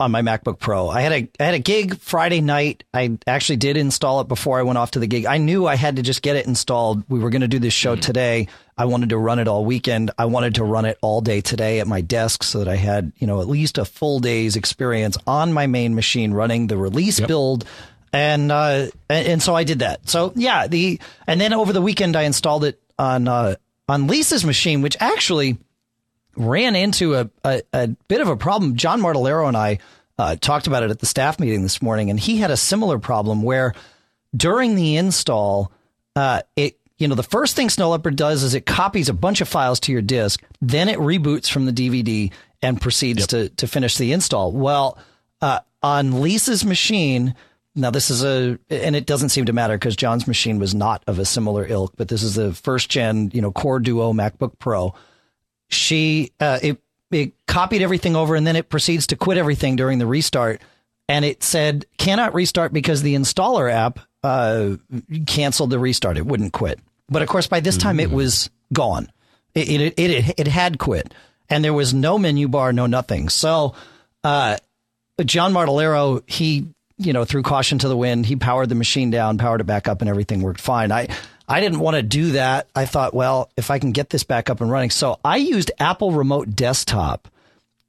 on 0.00 0.10
my 0.10 0.22
MacBook 0.22 0.58
Pro. 0.58 0.88
I 0.88 1.02
had 1.02 1.12
a 1.12 1.28
I 1.38 1.44
had 1.44 1.54
a 1.54 1.58
gig 1.58 1.98
Friday 2.00 2.40
night. 2.40 2.84
I 2.92 3.16
actually 3.26 3.56
did 3.56 3.76
install 3.76 4.20
it 4.20 4.28
before 4.28 4.58
I 4.58 4.62
went 4.62 4.78
off 4.78 4.92
to 4.92 4.98
the 4.98 5.06
gig. 5.06 5.26
I 5.26 5.38
knew 5.38 5.66
I 5.66 5.76
had 5.76 5.96
to 5.96 6.02
just 6.02 6.22
get 6.22 6.36
it 6.36 6.46
installed. 6.46 7.04
We 7.08 7.20
were 7.20 7.30
going 7.30 7.42
to 7.42 7.48
do 7.48 7.58
this 7.58 7.72
show 7.72 7.94
today. 7.94 8.48
I 8.76 8.86
wanted 8.86 9.10
to 9.10 9.18
run 9.18 9.38
it 9.38 9.46
all 9.46 9.64
weekend. 9.64 10.10
I 10.18 10.24
wanted 10.24 10.56
to 10.56 10.64
run 10.64 10.84
it 10.84 10.98
all 11.00 11.20
day 11.20 11.40
today 11.40 11.78
at 11.78 11.86
my 11.86 12.00
desk 12.00 12.42
so 12.42 12.58
that 12.58 12.68
I 12.68 12.74
had, 12.74 13.12
you 13.18 13.26
know, 13.26 13.40
at 13.40 13.48
least 13.48 13.78
a 13.78 13.84
full 13.84 14.18
day's 14.18 14.56
experience 14.56 15.16
on 15.26 15.52
my 15.52 15.68
main 15.68 15.94
machine 15.94 16.32
running 16.32 16.66
the 16.66 16.76
release 16.76 17.20
build. 17.20 17.64
And, 18.12 18.50
uh, 18.50 18.88
and, 19.08 19.28
and 19.28 19.42
so 19.42 19.54
I 19.54 19.62
did 19.62 19.78
that. 19.78 20.08
So 20.08 20.32
yeah, 20.34 20.66
the, 20.66 21.00
and 21.26 21.40
then 21.40 21.52
over 21.52 21.72
the 21.72 21.82
weekend 21.82 22.16
I 22.16 22.22
installed 22.22 22.64
it 22.64 22.80
on, 22.98 23.28
uh, 23.28 23.54
on 23.88 24.08
Lisa's 24.08 24.44
machine, 24.44 24.82
which 24.82 24.96
actually, 24.98 25.58
ran 26.36 26.76
into 26.76 27.14
a, 27.14 27.30
a, 27.44 27.62
a 27.72 27.88
bit 28.08 28.20
of 28.20 28.28
a 28.28 28.36
problem. 28.36 28.76
John 28.76 29.00
Martellaro 29.00 29.48
and 29.48 29.56
I 29.56 29.78
uh, 30.18 30.36
talked 30.36 30.66
about 30.66 30.82
it 30.82 30.90
at 30.90 30.98
the 31.00 31.06
staff 31.06 31.40
meeting 31.40 31.62
this 31.62 31.82
morning, 31.82 32.10
and 32.10 32.18
he 32.18 32.36
had 32.36 32.50
a 32.50 32.56
similar 32.56 32.98
problem 32.98 33.42
where 33.42 33.74
during 34.36 34.74
the 34.74 34.96
install, 34.96 35.72
uh, 36.16 36.42
it 36.56 36.78
you 36.98 37.08
know 37.08 37.16
the 37.16 37.22
first 37.22 37.56
thing 37.56 37.70
Snow 37.70 37.90
Leopard 37.90 38.16
does 38.16 38.42
is 38.42 38.54
it 38.54 38.66
copies 38.66 39.08
a 39.08 39.14
bunch 39.14 39.40
of 39.40 39.48
files 39.48 39.80
to 39.80 39.92
your 39.92 40.02
disk, 40.02 40.42
then 40.60 40.88
it 40.88 40.98
reboots 40.98 41.50
from 41.50 41.66
the 41.66 41.72
DVD 41.72 42.32
and 42.62 42.80
proceeds 42.80 43.26
to 43.28 43.48
to 43.50 43.66
finish 43.66 43.96
the 43.96 44.12
install. 44.12 44.52
Well, 44.52 44.98
uh, 45.40 45.60
on 45.82 46.20
Lisa's 46.22 46.64
machine. 46.64 47.34
Now 47.76 47.90
this 47.90 48.08
is 48.08 48.22
a, 48.22 48.56
and 48.70 48.94
it 48.94 49.04
doesn't 49.04 49.30
seem 49.30 49.46
to 49.46 49.52
matter 49.52 49.76
because 49.76 49.96
John's 49.96 50.28
machine 50.28 50.60
was 50.60 50.76
not 50.76 51.02
of 51.08 51.18
a 51.18 51.24
similar 51.24 51.66
ilk, 51.66 51.94
but 51.96 52.06
this 52.06 52.22
is 52.22 52.36
the 52.36 52.54
first 52.54 52.88
gen, 52.88 53.32
you 53.34 53.42
know, 53.42 53.50
Core 53.50 53.80
Duo 53.80 54.12
MacBook 54.12 54.60
Pro 54.60 54.94
she 55.68 56.30
uh, 56.40 56.58
it 56.62 56.78
it 57.10 57.32
copied 57.46 57.82
everything 57.82 58.16
over 58.16 58.34
and 58.34 58.46
then 58.46 58.56
it 58.56 58.68
proceeds 58.68 59.06
to 59.08 59.16
quit 59.16 59.38
everything 59.38 59.76
during 59.76 59.98
the 59.98 60.06
restart. 60.06 60.60
And 61.08 61.24
it 61.24 61.42
said 61.42 61.86
cannot 61.98 62.34
restart 62.34 62.72
because 62.72 63.02
the 63.02 63.14
installer 63.14 63.70
app 63.70 64.00
uh, 64.22 64.76
canceled 65.26 65.70
the 65.70 65.78
restart. 65.78 66.16
It 66.16 66.26
wouldn't 66.26 66.52
quit. 66.52 66.80
But 67.08 67.22
of 67.22 67.28
course 67.28 67.46
by 67.46 67.60
this 67.60 67.76
time 67.76 68.00
it 68.00 68.10
was 68.10 68.50
gone. 68.72 69.10
It 69.54 69.68
it, 69.68 69.94
it 69.96 70.10
it 70.10 70.34
it 70.38 70.46
had 70.48 70.78
quit. 70.78 71.12
And 71.50 71.62
there 71.62 71.74
was 71.74 71.92
no 71.92 72.18
menu 72.18 72.48
bar 72.48 72.72
no 72.72 72.86
nothing. 72.86 73.28
So 73.28 73.74
uh, 74.22 74.56
John 75.24 75.52
Martellaro 75.52 76.28
he 76.28 76.68
you 76.96 77.12
know 77.12 77.24
threw 77.24 77.42
caution 77.42 77.78
to 77.78 77.88
the 77.88 77.96
wind. 77.96 78.26
He 78.26 78.36
powered 78.36 78.70
the 78.70 78.74
machine 78.74 79.10
down 79.10 79.38
powered 79.38 79.60
it 79.60 79.64
back 79.64 79.88
up 79.88 80.00
and 80.00 80.08
everything 80.08 80.40
worked 80.40 80.60
fine. 80.60 80.90
I 80.90 81.08
I 81.48 81.60
didn't 81.60 81.80
want 81.80 81.96
to 81.96 82.02
do 82.02 82.32
that. 82.32 82.68
I 82.74 82.86
thought, 82.86 83.14
well, 83.14 83.50
if 83.56 83.70
I 83.70 83.78
can 83.78 83.92
get 83.92 84.10
this 84.10 84.24
back 84.24 84.48
up 84.48 84.60
and 84.60 84.70
running. 84.70 84.90
So 84.90 85.18
I 85.24 85.36
used 85.36 85.70
Apple 85.78 86.12
Remote 86.12 86.56
Desktop 86.56 87.28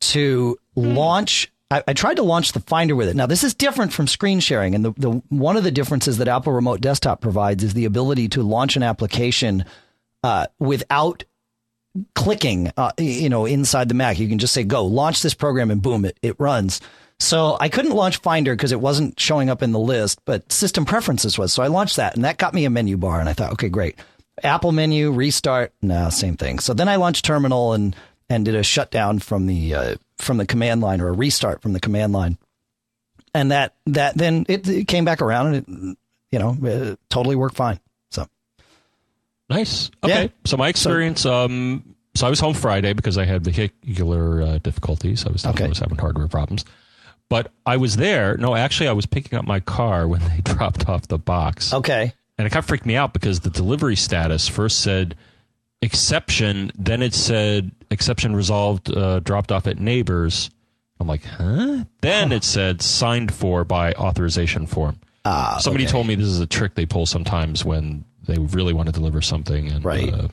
to 0.01 0.57
launch. 0.75 1.51
I, 1.71 1.83
I 1.87 1.93
tried 1.93 2.17
to 2.17 2.23
launch 2.23 2.51
the 2.51 2.59
Finder 2.59 2.95
with 2.95 3.07
it. 3.07 3.15
Now, 3.15 3.25
this 3.25 3.43
is 3.43 3.53
different 3.53 3.93
from 3.93 4.07
screen 4.07 4.39
sharing. 4.39 4.75
And 4.75 4.83
the, 4.83 4.91
the 4.97 5.09
one 5.29 5.57
of 5.57 5.63
the 5.63 5.71
differences 5.71 6.17
that 6.17 6.27
Apple 6.27 6.53
Remote 6.53 6.81
Desktop 6.81 7.21
provides 7.21 7.63
is 7.63 7.73
the 7.73 7.85
ability 7.85 8.29
to 8.29 8.43
launch 8.43 8.75
an 8.75 8.83
application 8.83 9.65
uh, 10.23 10.47
without 10.59 11.23
clicking, 12.13 12.71
uh, 12.75 12.91
you 12.97 13.29
know, 13.29 13.45
inside 13.45 13.87
the 13.87 13.95
Mac. 13.95 14.19
You 14.19 14.27
can 14.27 14.39
just 14.39 14.53
say, 14.53 14.63
go 14.63 14.85
launch 14.85 15.21
this 15.21 15.33
program 15.33 15.71
and 15.71 15.81
boom, 15.81 16.03
it, 16.03 16.17
it 16.21 16.35
runs. 16.39 16.81
So 17.19 17.57
I 17.59 17.69
couldn't 17.69 17.91
launch 17.95 18.17
Finder 18.17 18.55
because 18.55 18.71
it 18.71 18.81
wasn't 18.81 19.19
showing 19.19 19.49
up 19.49 19.63
in 19.63 19.71
the 19.71 19.79
list, 19.79 20.19
but 20.25 20.51
system 20.51 20.85
preferences 20.85 21.37
was. 21.37 21.53
So 21.53 21.63
I 21.63 21.67
launched 21.67 21.95
that 21.95 22.15
and 22.15 22.25
that 22.25 22.37
got 22.37 22.53
me 22.53 22.65
a 22.65 22.69
menu 22.69 22.97
bar. 22.97 23.19
And 23.19 23.29
I 23.29 23.33
thought, 23.33 23.53
okay, 23.53 23.69
great. 23.69 23.95
Apple 24.43 24.73
menu, 24.73 25.11
restart. 25.11 25.73
No, 25.81 26.09
same 26.09 26.35
thing. 26.35 26.59
So 26.59 26.73
then 26.73 26.89
I 26.89 26.97
launched 26.97 27.23
terminal 27.23 27.71
and, 27.73 27.95
and 28.29 28.43
did 28.43 28.55
a 28.55 28.63
shutdown 28.63 29.19
from 29.19 29.45
the, 29.47 29.73
uh, 29.73 29.95
from 30.17 30.37
the 30.37 30.45
command 30.45 30.81
line 30.81 30.99
or 30.99 31.07
a 31.07 31.13
restart 31.13 31.61
from 31.61 31.71
the 31.71 31.79
command 31.79 32.11
line. 32.11 32.37
And 33.33 33.51
that, 33.51 33.75
that 33.85 34.17
then 34.17 34.45
it, 34.49 34.67
it 34.67 34.87
came 34.87 35.05
back 35.05 35.21
around 35.21 35.47
and 35.47 35.55
it, 35.55 35.97
you 36.31 36.39
know, 36.39 36.57
it 36.63 36.99
totally 37.09 37.37
worked 37.37 37.55
fine. 37.55 37.79
So 38.11 38.27
Nice. 39.49 39.89
Okay. 40.03 40.23
Yeah. 40.23 40.29
So 40.45 40.57
my 40.57 40.67
experience, 40.67 41.25
um, 41.25 41.95
so 42.13 42.27
I 42.27 42.29
was 42.29 42.39
home 42.41 42.53
Friday 42.53 42.91
because 42.93 43.17
I 43.17 43.23
had 43.23 43.43
vehicular 43.45 44.41
uh, 44.41 44.57
difficulties. 44.57 45.25
I 45.25 45.31
was, 45.31 45.45
Okay. 45.45 45.65
I 45.65 45.69
was 45.69 45.79
having 45.79 45.97
hardware 45.97 46.27
problems. 46.27 46.65
But 47.29 47.51
I 47.65 47.77
was 47.77 47.97
there. 47.97 48.37
No, 48.37 48.55
actually, 48.55 48.87
I 48.87 48.91
was 48.93 49.05
picking 49.05 49.37
up 49.37 49.45
my 49.45 49.59
car 49.59 50.07
when 50.07 50.21
they 50.21 50.41
dropped 50.43 50.87
off 50.87 51.07
the 51.07 51.17
box. 51.17 51.73
Okay. 51.73 52.13
And 52.37 52.45
it 52.45 52.49
kind 52.51 52.59
of 52.59 52.65
freaked 52.67 52.85
me 52.85 52.95
out 52.95 53.13
because 53.13 53.39
the 53.39 53.49
delivery 53.49 53.95
status 53.95 54.47
first 54.47 54.79
said 54.81 55.15
exception, 55.81 56.71
then 56.77 57.01
it 57.01 57.13
said 57.13 57.71
exception 57.91 58.35
resolved, 58.35 58.91
uh, 58.95 59.19
dropped 59.19 59.51
off 59.51 59.67
at 59.67 59.79
neighbors. 59.79 60.49
I'm 60.99 61.07
like, 61.07 61.23
huh? 61.25 61.83
Then 62.01 62.31
it 62.31 62.43
said 62.43 62.81
signed 62.81 63.33
for 63.33 63.63
by 63.63 63.93
authorization 63.93 64.65
form. 64.65 64.99
Ah, 65.25 65.57
Somebody 65.59 65.85
okay. 65.85 65.91
told 65.91 66.07
me 66.07 66.15
this 66.15 66.27
is 66.27 66.39
a 66.39 66.45
trick 66.47 66.75
they 66.75 66.85
pull 66.85 67.05
sometimes 67.05 67.65
when 67.65 68.05
they 68.27 68.37
really 68.37 68.73
want 68.73 68.87
to 68.87 68.91
deliver 68.93 69.21
something 69.21 69.67
and 69.71 69.83
Right. 69.83 70.11
uh, 70.13 70.27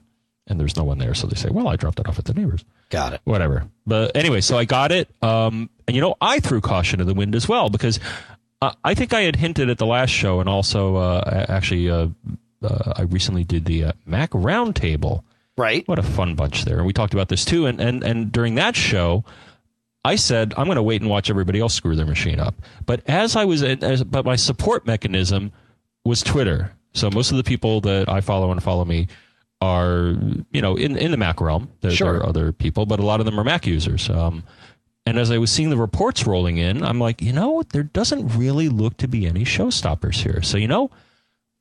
and 0.49 0.58
there's 0.58 0.76
no 0.76 0.82
one 0.84 0.99
there, 0.99 1.14
so 1.14 1.26
they 1.28 1.37
say, 1.37 1.49
"Well, 1.50 1.68
I 1.68 1.76
dropped 1.76 2.00
it 2.00 2.08
off 2.08 2.18
at 2.18 2.25
the 2.25 2.34
neighbors." 2.34 2.64
Got 2.90 3.12
it. 3.14 3.20
Whatever. 3.25 3.68
But 3.87 4.16
anyway, 4.16 4.40
so 4.40 4.58
I 4.58 4.64
got 4.64 4.90
it, 4.92 5.08
um, 5.22 5.70
and 5.92 5.96
you 5.96 6.00
know, 6.00 6.16
I 6.22 6.40
threw 6.40 6.62
caution 6.62 6.99
to 7.00 7.04
the 7.04 7.12
wind 7.12 7.34
as 7.34 7.46
well 7.46 7.68
because 7.68 8.00
uh, 8.62 8.72
I 8.82 8.94
think 8.94 9.12
I 9.12 9.20
had 9.22 9.37
hinted 9.37 9.68
at 9.68 9.76
the 9.76 9.84
last 9.84 10.08
show, 10.11 10.40
and 10.40 10.49
also 10.49 10.96
uh, 10.96 11.44
actually, 11.50 11.90
uh, 11.90 12.08
uh, 12.62 12.92
I 12.96 13.02
recently 13.02 13.44
did 13.44 13.66
the 13.66 13.84
uh, 13.84 13.92
Mac 14.06 14.30
Roundtable. 14.30 15.22
Right. 15.58 15.87
What 15.87 15.99
a 15.99 16.02
fun 16.02 16.34
bunch 16.34 16.64
there, 16.64 16.78
and 16.78 16.87
we 16.87 16.94
talked 16.94 17.12
about 17.12 17.28
this 17.28 17.44
too. 17.44 17.66
And 17.66 17.78
and 17.78 18.02
and 18.02 18.32
during 18.32 18.54
that 18.54 18.75
show, 18.75 19.25
I 20.02 20.14
said 20.16 20.54
I'm 20.56 20.64
going 20.64 20.76
to 20.76 20.82
wait 20.82 21.02
and 21.02 21.11
watch 21.11 21.28
everybody 21.28 21.61
else 21.61 21.75
screw 21.75 21.94
their 21.94 22.06
machine 22.06 22.40
up. 22.40 22.54
But 22.87 23.02
as 23.06 23.37
I 23.37 23.44
was, 23.44 23.62
as, 23.62 24.02
but 24.02 24.25
my 24.25 24.37
support 24.37 24.87
mechanism 24.87 25.52
was 26.06 26.22
Twitter. 26.22 26.72
So 26.94 27.11
most 27.11 27.30
of 27.32 27.37
the 27.37 27.44
people 27.44 27.82
that 27.82 28.08
I 28.08 28.22
follow 28.22 28.50
and 28.50 28.62
follow 28.62 28.84
me 28.87 29.08
are, 29.61 30.14
you 30.52 30.62
know, 30.62 30.76
in 30.76 30.96
in 30.96 31.11
the 31.11 31.16
Mac 31.16 31.40
realm. 31.40 31.70
There, 31.82 31.90
Sure. 31.90 32.12
there 32.12 32.20
are 32.22 32.26
other 32.26 32.52
people, 32.52 32.87
but 32.87 32.99
a 32.99 33.04
lot 33.04 33.20
of 33.20 33.26
them 33.26 33.38
are 33.38 33.44
Mac 33.44 33.66
users. 33.66 34.08
Um, 34.08 34.44
and 35.06 35.18
as 35.18 35.30
I 35.30 35.38
was 35.38 35.50
seeing 35.50 35.71
the 35.71 35.76
reports 35.76 36.26
rolling 36.26 36.59
in, 36.59 36.85
I'm 36.85 36.99
like, 36.99 37.23
you 37.23 37.32
know, 37.32 37.62
there 37.73 37.82
doesn't 37.82 38.37
really 38.37 38.68
look 38.68 38.99
to 38.99 39.09
be 39.09 39.26
any 39.26 39.44
showstoppers 39.44 40.23
here. 40.23 40.42
So 40.42 40.59
you 40.59 40.68
know. 40.68 40.90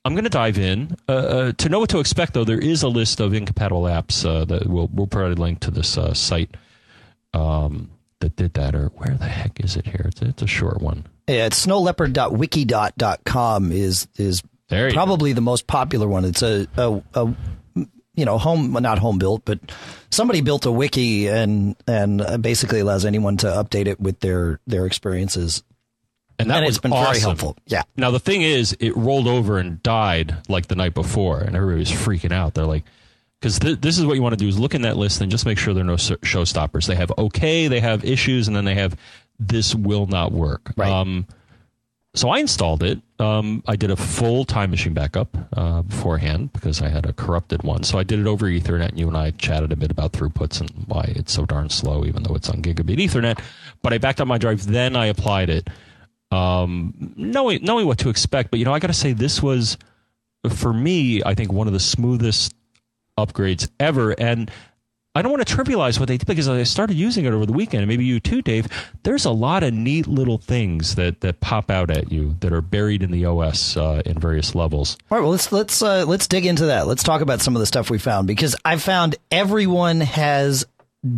I'm 0.04 0.14
going 0.14 0.24
to 0.24 0.30
dive 0.30 0.58
in. 0.58 0.96
Uh, 1.08 1.12
uh, 1.12 1.52
to 1.58 1.68
know 1.68 1.78
what 1.78 1.90
to 1.90 2.00
expect, 2.00 2.34
though, 2.34 2.42
there 2.42 2.58
is 2.58 2.82
a 2.82 2.88
list 2.88 3.20
of 3.20 3.32
incompatible 3.32 3.82
apps 3.82 4.28
uh, 4.28 4.44
that 4.46 4.66
we'll, 4.66 4.90
we'll 4.92 5.06
provide 5.06 5.38
a 5.38 5.40
link 5.40 5.60
to 5.60 5.70
this 5.70 5.96
uh, 5.96 6.12
site 6.12 6.56
um, 7.34 7.88
that 8.18 8.34
did 8.34 8.54
that. 8.54 8.74
Or 8.74 8.88
where 8.96 9.16
the 9.16 9.26
heck 9.26 9.60
is 9.60 9.76
it 9.76 9.86
here? 9.86 10.06
It's, 10.06 10.20
it's 10.20 10.42
a 10.42 10.48
short 10.48 10.82
one. 10.82 11.06
Yeah, 11.28 11.46
it's 11.46 11.64
snowleopard.wikidot.com 11.64 13.70
is 13.70 14.08
is 14.16 14.42
probably 14.68 15.34
the 15.34 15.40
most 15.40 15.68
popular 15.68 16.08
one. 16.08 16.24
It's 16.24 16.42
a, 16.42 16.66
a, 16.76 17.00
a 17.14 17.32
you 18.14 18.24
know 18.24 18.38
home 18.38 18.72
not 18.72 18.98
home 18.98 19.18
built, 19.18 19.44
but 19.44 19.60
somebody 20.12 20.42
built 20.42 20.66
a 20.66 20.70
wiki 20.70 21.26
and 21.26 21.74
and 21.88 22.20
uh, 22.20 22.38
basically 22.38 22.80
allows 22.80 23.04
anyone 23.04 23.36
to 23.38 23.46
update 23.46 23.86
it 23.86 23.98
with 23.98 24.20
their 24.20 24.60
their 24.66 24.86
experiences. 24.86 25.64
And 26.38 26.50
that 26.50 26.58
and 26.58 26.66
was 26.66 26.78
been 26.78 26.92
awesome. 26.92 27.12
very 27.12 27.20
helpful. 27.20 27.56
Yeah. 27.66 27.82
Now 27.96 28.10
the 28.10 28.20
thing 28.20 28.42
is, 28.42 28.76
it 28.80 28.96
rolled 28.96 29.28
over 29.28 29.58
and 29.58 29.82
died 29.82 30.36
like 30.48 30.68
the 30.68 30.74
night 30.76 30.94
before, 30.94 31.40
and 31.40 31.54
everybody 31.54 31.80
was 31.80 31.90
freaking 31.90 32.32
out. 32.32 32.54
They're 32.54 32.64
like, 32.66 32.84
because 33.40 33.58
th- 33.58 33.80
this 33.80 33.98
is 33.98 34.06
what 34.06 34.14
you 34.14 34.22
want 34.22 34.32
to 34.32 34.36
do 34.36 34.48
is 34.48 34.58
look 34.58 34.74
in 34.74 34.82
that 34.82 34.96
list 34.96 35.20
and 35.20 35.30
just 35.30 35.46
make 35.46 35.58
sure 35.58 35.74
there 35.74 35.84
are 35.84 35.86
no 35.86 35.96
showstoppers. 35.96 36.86
They 36.86 36.94
have 36.94 37.12
okay, 37.16 37.68
they 37.68 37.80
have 37.80 38.04
issues, 38.04 38.48
and 38.48 38.56
then 38.56 38.64
they 38.64 38.74
have 38.74 38.96
this 39.38 39.74
will 39.74 40.06
not 40.06 40.32
work. 40.32 40.72
Right. 40.76 40.90
Um, 40.90 41.26
so 42.14 42.28
I 42.28 42.38
installed 42.38 42.82
it. 42.82 43.00
Um, 43.18 43.62
I 43.66 43.76
did 43.76 43.90
a 43.90 43.96
full 43.96 44.44
time 44.44 44.70
machine 44.70 44.92
backup 44.92 45.34
uh, 45.56 45.82
beforehand 45.82 46.52
because 46.52 46.82
I 46.82 46.88
had 46.88 47.06
a 47.06 47.12
corrupted 47.12 47.62
one. 47.62 47.84
So 47.84 47.98
I 47.98 48.02
did 48.02 48.18
it 48.18 48.26
over 48.26 48.46
Ethernet, 48.46 48.90
and 48.90 48.98
you 48.98 49.08
and 49.08 49.16
I 49.16 49.30
chatted 49.32 49.72
a 49.72 49.76
bit 49.76 49.90
about 49.90 50.12
throughputs 50.12 50.60
and 50.60 50.70
why 50.86 51.12
it's 51.16 51.32
so 51.32 51.46
darn 51.46 51.70
slow, 51.70 52.04
even 52.04 52.22
though 52.22 52.34
it's 52.34 52.50
on 52.50 52.60
gigabit 52.60 52.98
Ethernet. 52.98 53.42
But 53.80 53.94
I 53.94 53.98
backed 53.98 54.20
up 54.20 54.28
my 54.28 54.38
drive, 54.38 54.66
then 54.66 54.94
I 54.94 55.06
applied 55.06 55.48
it, 55.48 55.70
um, 56.30 57.14
knowing 57.16 57.62
knowing 57.62 57.86
what 57.86 57.98
to 57.98 58.10
expect. 58.10 58.50
But 58.50 58.58
you 58.58 58.66
know, 58.66 58.74
I 58.74 58.78
got 58.78 58.88
to 58.88 58.94
say, 58.94 59.12
this 59.12 59.42
was 59.42 59.78
for 60.50 60.72
me, 60.72 61.22
I 61.24 61.34
think 61.34 61.50
one 61.50 61.66
of 61.66 61.72
the 61.72 61.80
smoothest 61.80 62.54
upgrades 63.18 63.70
ever, 63.80 64.10
and. 64.12 64.50
I 65.14 65.20
don't 65.20 65.30
want 65.30 65.46
to 65.46 65.54
trivialize 65.54 66.00
what 66.00 66.08
they 66.08 66.16
did 66.16 66.26
because 66.26 66.48
I 66.48 66.62
started 66.62 66.94
using 66.96 67.26
it 67.26 67.32
over 67.34 67.44
the 67.44 67.52
weekend, 67.52 67.82
and 67.82 67.88
maybe 67.88 68.04
you 68.04 68.18
too, 68.18 68.40
Dave. 68.40 68.66
There's 69.02 69.26
a 69.26 69.30
lot 69.30 69.62
of 69.62 69.74
neat 69.74 70.06
little 70.06 70.38
things 70.38 70.94
that, 70.94 71.20
that 71.20 71.40
pop 71.40 71.70
out 71.70 71.90
at 71.90 72.10
you 72.10 72.36
that 72.40 72.50
are 72.50 72.62
buried 72.62 73.02
in 73.02 73.10
the 73.10 73.26
OS 73.26 73.76
uh, 73.76 74.00
in 74.06 74.18
various 74.18 74.54
levels. 74.54 74.96
All 75.10 75.18
right, 75.18 75.22
well 75.22 75.32
let's 75.32 75.52
let's 75.52 75.82
uh, 75.82 76.06
let's 76.06 76.26
dig 76.26 76.46
into 76.46 76.66
that. 76.66 76.86
Let's 76.86 77.02
talk 77.02 77.20
about 77.20 77.42
some 77.42 77.54
of 77.54 77.60
the 77.60 77.66
stuff 77.66 77.90
we 77.90 77.98
found 77.98 78.26
because 78.26 78.56
I 78.64 78.76
found 78.76 79.16
everyone 79.30 80.00
has 80.00 80.64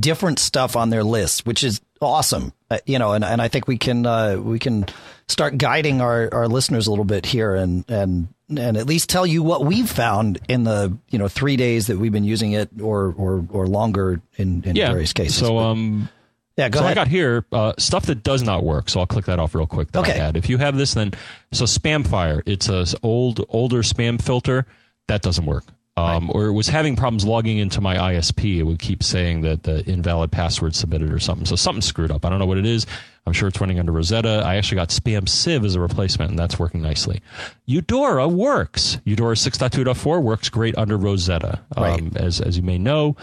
different 0.01 0.41
stuff 0.41 0.75
on 0.75 0.91
their 0.91 1.05
list, 1.05 1.47
which 1.47 1.63
is 1.63 1.81
awesome. 2.01 2.53
Uh, 2.71 2.79
you 2.87 2.99
know, 2.99 3.13
and, 3.13 3.25
and 3.25 3.41
I 3.41 3.47
think 3.47 3.69
we 3.69 3.79
can 3.79 4.07
uh, 4.07 4.37
we 4.37 4.59
can 4.59 4.87
start 5.29 5.57
guiding 5.57 6.01
our, 6.01 6.29
our 6.33 6.49
listeners 6.49 6.89
a 6.89 6.91
little 6.91 7.05
bit 7.05 7.27
here 7.27 7.55
and 7.55 7.85
and 7.89 8.34
and 8.49 8.77
at 8.77 8.87
least 8.87 9.09
tell 9.09 9.27
you 9.27 9.43
what 9.43 9.65
we've 9.65 9.89
found 9.89 10.39
in 10.49 10.65
the 10.65 10.97
you 11.11 11.19
know 11.19 11.29
three 11.29 11.57
days 11.57 11.87
that 11.89 11.99
we've 11.99 12.13
been 12.13 12.25
using 12.25 12.53
it 12.53 12.69
or 12.81 13.15
or 13.17 13.47
or 13.51 13.67
longer 13.67 14.21
in, 14.37 14.63
in 14.65 14.77
Yeah. 14.77 14.91
various 14.91 15.13
cases. 15.13 15.37
So, 15.37 15.55
But- 15.55 15.59
um, 15.65 16.09
yeah, 16.57 16.69
go 16.69 16.81
so 16.81 16.87
I 16.87 16.95
got 16.95 17.09
here 17.09 17.45
uh, 17.51 17.73
stuff 17.79 18.07
that 18.07 18.23
does 18.23 18.43
not 18.45 18.63
work. 18.63 18.89
So 18.89 19.01
I'll 19.01 19.07
click 19.07 19.25
that 19.25 19.39
off 19.41 19.55
real 19.57 19.67
quick. 19.67 19.91
That 19.93 20.01
Okay. 20.01 20.13
I 20.13 20.17
had. 20.25 20.37
If 20.37 20.49
you 20.49 20.59
have 20.59 20.77
this, 20.77 20.95
then 20.95 21.13
so 21.53 21.65
Spamfire. 21.65 22.43
It's 22.47 22.69
a 22.69 22.87
old 23.03 23.45
older 23.49 23.83
spam 23.83 24.23
filter 24.23 24.65
that 25.09 25.21
doesn't 25.23 25.47
work. 25.47 25.65
Um, 25.97 26.31
Or 26.35 26.47
it 26.47 26.53
was 26.53 26.67
having 26.69 26.97
problems 26.97 27.25
logging 27.25 27.59
into 27.59 27.81
my 27.81 27.95
ISP. 27.97 28.59
It 28.59 28.65
would 28.65 28.81
keep 28.81 29.03
saying 29.03 29.43
that 29.43 29.63
the 29.63 29.89
invalid 29.89 30.33
password 30.33 30.75
submitted 30.75 31.13
or 31.13 31.21
something. 31.21 31.47
So 31.47 31.55
something 31.55 31.83
screwed 31.83 32.11
up. 32.11 32.25
I 32.25 32.31
don't 32.31 32.41
know 32.41 32.47
what 32.47 32.59
it 32.59 32.67
is. 32.67 32.87
I'm 33.27 33.33
sure 33.33 33.49
it's 33.49 33.61
running 33.61 33.79
under 33.79 33.93
Rosetta. 33.93 34.43
I 34.45 34.57
actually 34.57 34.77
got 34.77 34.89
Spam 34.89 35.29
Sieve 35.29 35.65
as 35.65 35.77
a 35.77 35.81
replacement, 35.81 36.31
and 36.31 36.39
that's 36.39 36.59
working 36.59 36.83
nicely. 36.83 37.23
Eudora 37.65 38.29
works. 38.29 38.99
Eudora 39.05 39.35
6.2.4 39.35 40.23
works 40.23 40.49
great 40.51 40.77
under 40.77 40.97
Rosetta. 40.99 41.61
Right. 41.77 42.01
Um, 42.01 42.13
as 42.17 42.41
as 42.41 42.57
you 42.57 42.63
may 42.63 42.77
know, 42.77 43.17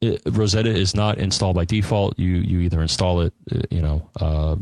it, 0.00 0.20
Rosetta 0.26 0.68
is 0.68 0.94
not 0.94 1.16
installed 1.18 1.56
by 1.56 1.64
default. 1.64 2.18
You 2.18 2.34
you 2.34 2.60
either 2.60 2.82
install 2.82 3.22
it, 3.22 3.32
uh, 3.50 3.60
you 3.70 3.80
know, 3.80 4.10
uh, 4.20 4.56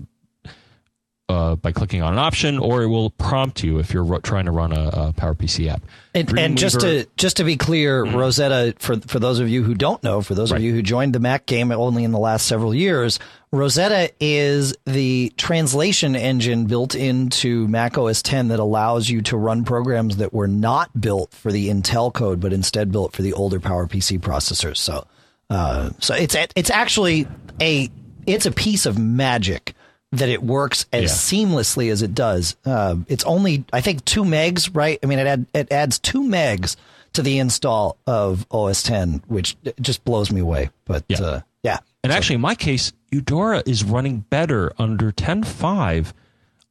uh, 1.29 1.57
by 1.57 1.73
clicking 1.73 2.03
on 2.03 2.13
an 2.13 2.19
option, 2.19 2.59
or 2.59 2.83
it 2.83 2.89
will 2.89 3.09
prompt 3.11 3.63
you 3.63 3.79
if 3.79 3.95
you're 3.95 4.19
trying 4.21 4.45
to 4.45 4.51
run 4.51 4.73
a, 4.73 4.89
a 4.89 5.13
PowerPC 5.17 5.69
app. 5.69 5.83
And, 6.15 6.39
and 6.39 6.59
just 6.59 6.81
to 6.81 7.07
just 7.17 7.39
to 7.39 7.45
be 7.45 7.57
clear, 7.57 8.05
Rosetta 8.05 8.75
for 8.79 9.01
for 9.01 9.19
those 9.19 9.41
of 9.41 9.49
you 9.49 9.63
who 9.63 9.75
don't 9.75 10.03
know, 10.03 10.21
for 10.21 10.35
those 10.35 10.53
Right. 10.53 10.59
of 10.59 10.63
you 10.65 10.75
who 10.75 10.83
joined 10.83 11.15
the 11.15 11.21
Mac 11.21 11.47
game 11.47 11.73
only 11.73 12.05
in 12.05 12.13
the 12.13 12.19
last 12.19 12.47
several 12.47 12.75
years, 12.75 13.19
Rosetta 13.53 14.13
is 14.21 14.77
the 14.85 15.33
translation 15.39 16.15
engine 16.15 16.67
built 16.67 16.95
into 16.95 17.67
Mac 17.69 17.97
OS 17.97 18.21
10 18.21 18.49
that 18.49 18.59
allows 18.61 19.09
you 19.09 19.23
to 19.23 19.37
run 19.39 19.65
programs 19.65 20.19
that 20.19 20.35
were 20.35 20.49
not 20.49 21.01
built 21.01 21.33
for 21.33 21.51
the 21.51 21.69
Intel 21.71 22.13
code, 22.13 22.39
but 22.41 22.53
instead 22.53 22.93
built 22.93 23.13
for 23.13 23.23
the 23.23 23.33
older 23.33 23.61
PowerPC 23.61 24.21
processors. 24.21 24.77
So, 24.77 25.07
uh, 25.49 25.91
so 26.01 26.15
it's 26.15 26.37
it's 26.55 26.71
actually 26.71 27.27
a 27.63 27.89
it's 28.27 28.45
a 28.45 28.53
piece 28.53 28.85
of 28.85 28.99
magic 28.99 29.75
that 30.19 30.29
it 30.29 30.43
works 30.43 30.87
as 30.93 31.03
Yeah. 31.03 31.09
seamlessly 31.09 31.91
as 31.91 32.03
it 32.03 32.15
does. 32.15 32.57
Uh, 32.65 32.97
it's 33.09 33.25
only, 33.25 33.65
I 33.73 33.81
think, 33.81 34.05
two 34.05 34.25
megs, 34.25 34.71
right? 34.75 34.99
I 35.03 35.07
mean, 35.07 35.19
it 35.19 35.27
add, 35.27 35.47
it 35.55 35.73
adds 35.73 35.99
two 35.99 36.23
megs 36.23 36.77
to 37.15 37.23
the 37.23 37.39
install 37.39 37.97
of 38.07 38.47
OS 38.51 38.83
10, 38.83 39.23
which 39.29 39.57
just 39.81 40.05
blows 40.05 40.31
me 40.33 40.41
away. 40.41 40.71
But 40.85 41.05
Yeah. 41.09 41.21
uh, 41.21 41.41
yeah, 41.63 41.79
And 42.03 42.13
actually, 42.13 42.35
in 42.35 42.41
my 42.43 42.55
case, 42.55 42.93
Eudora 43.11 43.63
is 43.67 43.83
running 43.85 44.25
better 44.29 44.73
under 44.79 45.11
10.5. 45.13 46.13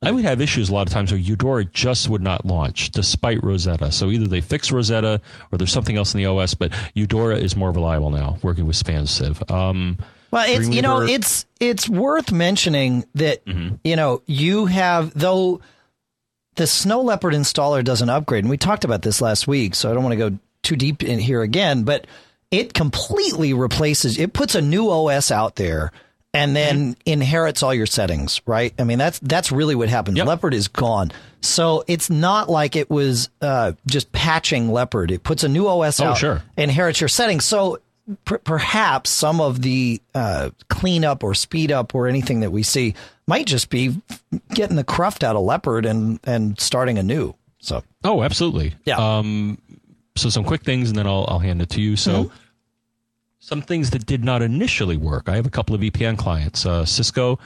I 0.05 0.11
would 0.11 0.25
have 0.25 0.41
issues 0.41 0.69
a 0.69 0.73
lot 0.73 0.85
of 0.85 0.93
times 0.93 1.11
where 1.11 1.19
Eudora 1.19 1.63
just 1.63 2.09
would 2.09 2.21
not 2.21 2.45
launch 2.45 2.91
despite 2.91 3.41
Rosetta. 3.41 3.89
So 3.91 4.09
either 4.11 4.27
they 4.27 4.41
fix 4.41 4.69
Rosetta 4.69 5.21
or 5.51 5.57
there's 5.57 5.71
something 5.71 5.95
else 5.95 6.13
in 6.13 6.17
the 6.17 6.25
OS, 6.25 6.53
but 6.55 6.71
Eudora 6.93 7.37
is 7.37 7.55
more 7.55 7.71
reliable 7.71 8.09
now, 8.09 8.37
working 8.43 8.65
with 8.67 8.75
Spam 8.75 9.07
Sieve. 9.07 9.41
Um, 9.49 9.97
Well, 10.33 10.45
it's 10.49 10.67
you 10.67 10.81
know 10.81 11.01
it's 11.01 11.45
it's 11.59 11.87
worth 11.87 12.31
mentioning 12.31 13.05
that 13.15 13.43
you 13.45 13.95
know 13.95 14.21
you 14.25 14.65
have 14.65 15.13
though 15.13 15.61
the 16.55 16.65
Snow 16.67 17.01
Leopard 17.01 17.33
installer 17.33 17.83
does 17.83 18.01
an 18.01 18.09
upgrade, 18.09 18.43
and 18.43 18.49
we 18.49 18.57
talked 18.57 18.83
about 18.83 19.01
this 19.03 19.21
last 19.21 19.47
week, 19.47 19.75
so 19.75 19.89
I 19.89 19.93
don't 19.93 20.03
want 20.03 20.13
to 20.19 20.29
go 20.31 20.37
too 20.63 20.75
deep 20.75 21.03
in 21.03 21.19
here 21.19 21.41
again, 21.41 21.83
but 21.83 22.07
it 22.51 22.73
completely 22.73 23.53
replaces 23.53 24.17
it 24.17 24.33
puts 24.33 24.55
a 24.55 24.61
new 24.61 24.89
OS 24.89 25.29
out 25.31 25.55
there 25.55 25.91
and 26.35 26.55
then 26.55 26.95
inherits 27.05 27.61
all 27.61 27.73
your 27.73 27.85
settings, 27.85 28.41
right? 28.47 28.73
I 28.79 28.85
mean 28.85 28.97
that's 28.97 29.19
that's 29.19 29.51
really 29.51 29.75
what 29.75 29.89
happens. 29.89 30.17
Yep. 30.17 30.25
Leopard 30.27 30.53
is 30.55 30.67
gone. 30.67 31.11
So 31.41 31.83
it's 31.87 32.09
not 32.09 32.49
like 32.49 32.75
it 32.75 32.89
was 32.89 33.29
uh, 33.41 33.73
just 33.85 34.11
patching 34.13 34.71
Leopard. 34.71 35.11
It 35.11 35.21
puts 35.23 35.43
a 35.43 35.47
new 35.49 35.67
OS 35.67 35.99
Oh, 35.99 36.05
out, 36.05 36.17
sure. 36.17 36.41
inherits 36.57 37.01
your 37.01 37.07
settings. 37.09 37.45
So 37.45 37.79
per- 38.25 38.39
perhaps 38.39 39.09
some 39.09 39.39
of 39.39 39.61
the 39.61 40.01
uh, 40.13 40.49
cleanup 40.69 41.23
or 41.23 41.33
speed 41.33 41.71
up 41.71 41.95
or 41.95 42.07
anything 42.07 42.41
that 42.41 42.51
we 42.51 42.63
see 42.63 42.93
might 43.27 43.45
just 43.45 43.69
be 43.69 44.01
getting 44.53 44.75
the 44.75 44.83
cruft 44.83 45.23
out 45.23 45.35
of 45.35 45.43
Leopard 45.43 45.85
and 45.85 46.19
and 46.23 46.59
starting 46.59 46.97
anew. 46.97 47.35
So 47.59 47.83
oh, 48.03 48.23
absolutely. 48.23 48.75
Yeah. 48.85 48.97
Um, 48.97 49.57
so 50.15 50.29
some 50.29 50.43
quick 50.43 50.63
things, 50.63 50.89
and 50.89 50.97
then 50.97 51.07
I'll, 51.07 51.25
I'll 51.27 51.39
hand 51.39 51.61
it 51.61 51.69
to 51.71 51.81
you. 51.81 51.95
So 51.95 52.31
some 53.39 53.61
things 53.61 53.89
that 53.89 54.05
did 54.05 54.23
not 54.23 54.41
initially 54.41 54.97
work. 54.97 55.27
I 55.27 55.35
have 55.35 55.45
a 55.45 55.49
couple 55.49 55.75
of 55.75 55.81
VPN 55.81 56.17
clients. 56.17 56.65
Uh, 56.65 56.85
Cisco 56.85 57.39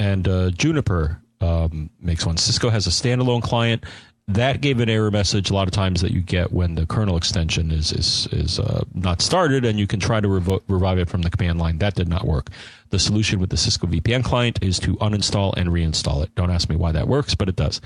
and 0.00 0.26
uh, 0.26 0.50
Juniper 0.50 1.22
um, 1.40 1.90
makes 2.00 2.26
one. 2.26 2.36
Cisco 2.36 2.70
has 2.70 2.86
a 2.86 2.90
standalone 2.90 3.42
client 3.42 3.84
that 4.28 4.60
gave 4.60 4.78
an 4.78 4.90
error 4.90 5.10
message 5.10 5.50
a 5.50 5.54
lot 5.54 5.66
of 5.66 5.72
times 5.72 6.02
that 6.02 6.12
you 6.12 6.20
get 6.20 6.52
when 6.52 6.74
the 6.74 6.84
kernel 6.84 7.16
extension 7.16 7.70
is 7.70 7.92
is 7.92 8.28
is 8.30 8.60
uh, 8.60 8.84
not 8.94 9.22
started, 9.22 9.64
and 9.64 9.78
you 9.78 9.86
can 9.86 9.98
try 9.98 10.20
to 10.20 10.28
revo- 10.28 10.62
revive 10.68 10.98
it 10.98 11.08
from 11.08 11.22
the 11.22 11.30
command 11.30 11.58
line. 11.58 11.78
That 11.78 11.94
did 11.94 12.08
not 12.08 12.26
work. 12.26 12.50
The 12.90 12.98
solution 12.98 13.40
with 13.40 13.48
the 13.50 13.56
Cisco 13.56 13.86
VPN 13.86 14.22
client 14.22 14.58
is 14.62 14.78
to 14.80 14.96
uninstall 14.96 15.54
and 15.56 15.70
reinstall 15.70 16.22
it. 16.22 16.34
Don't 16.34 16.50
ask 16.50 16.68
me 16.68 16.76
why 16.76 16.92
that 16.92 17.08
works, 17.08 17.34
but 17.34 17.48
it 17.48 17.56
does. 17.56 17.80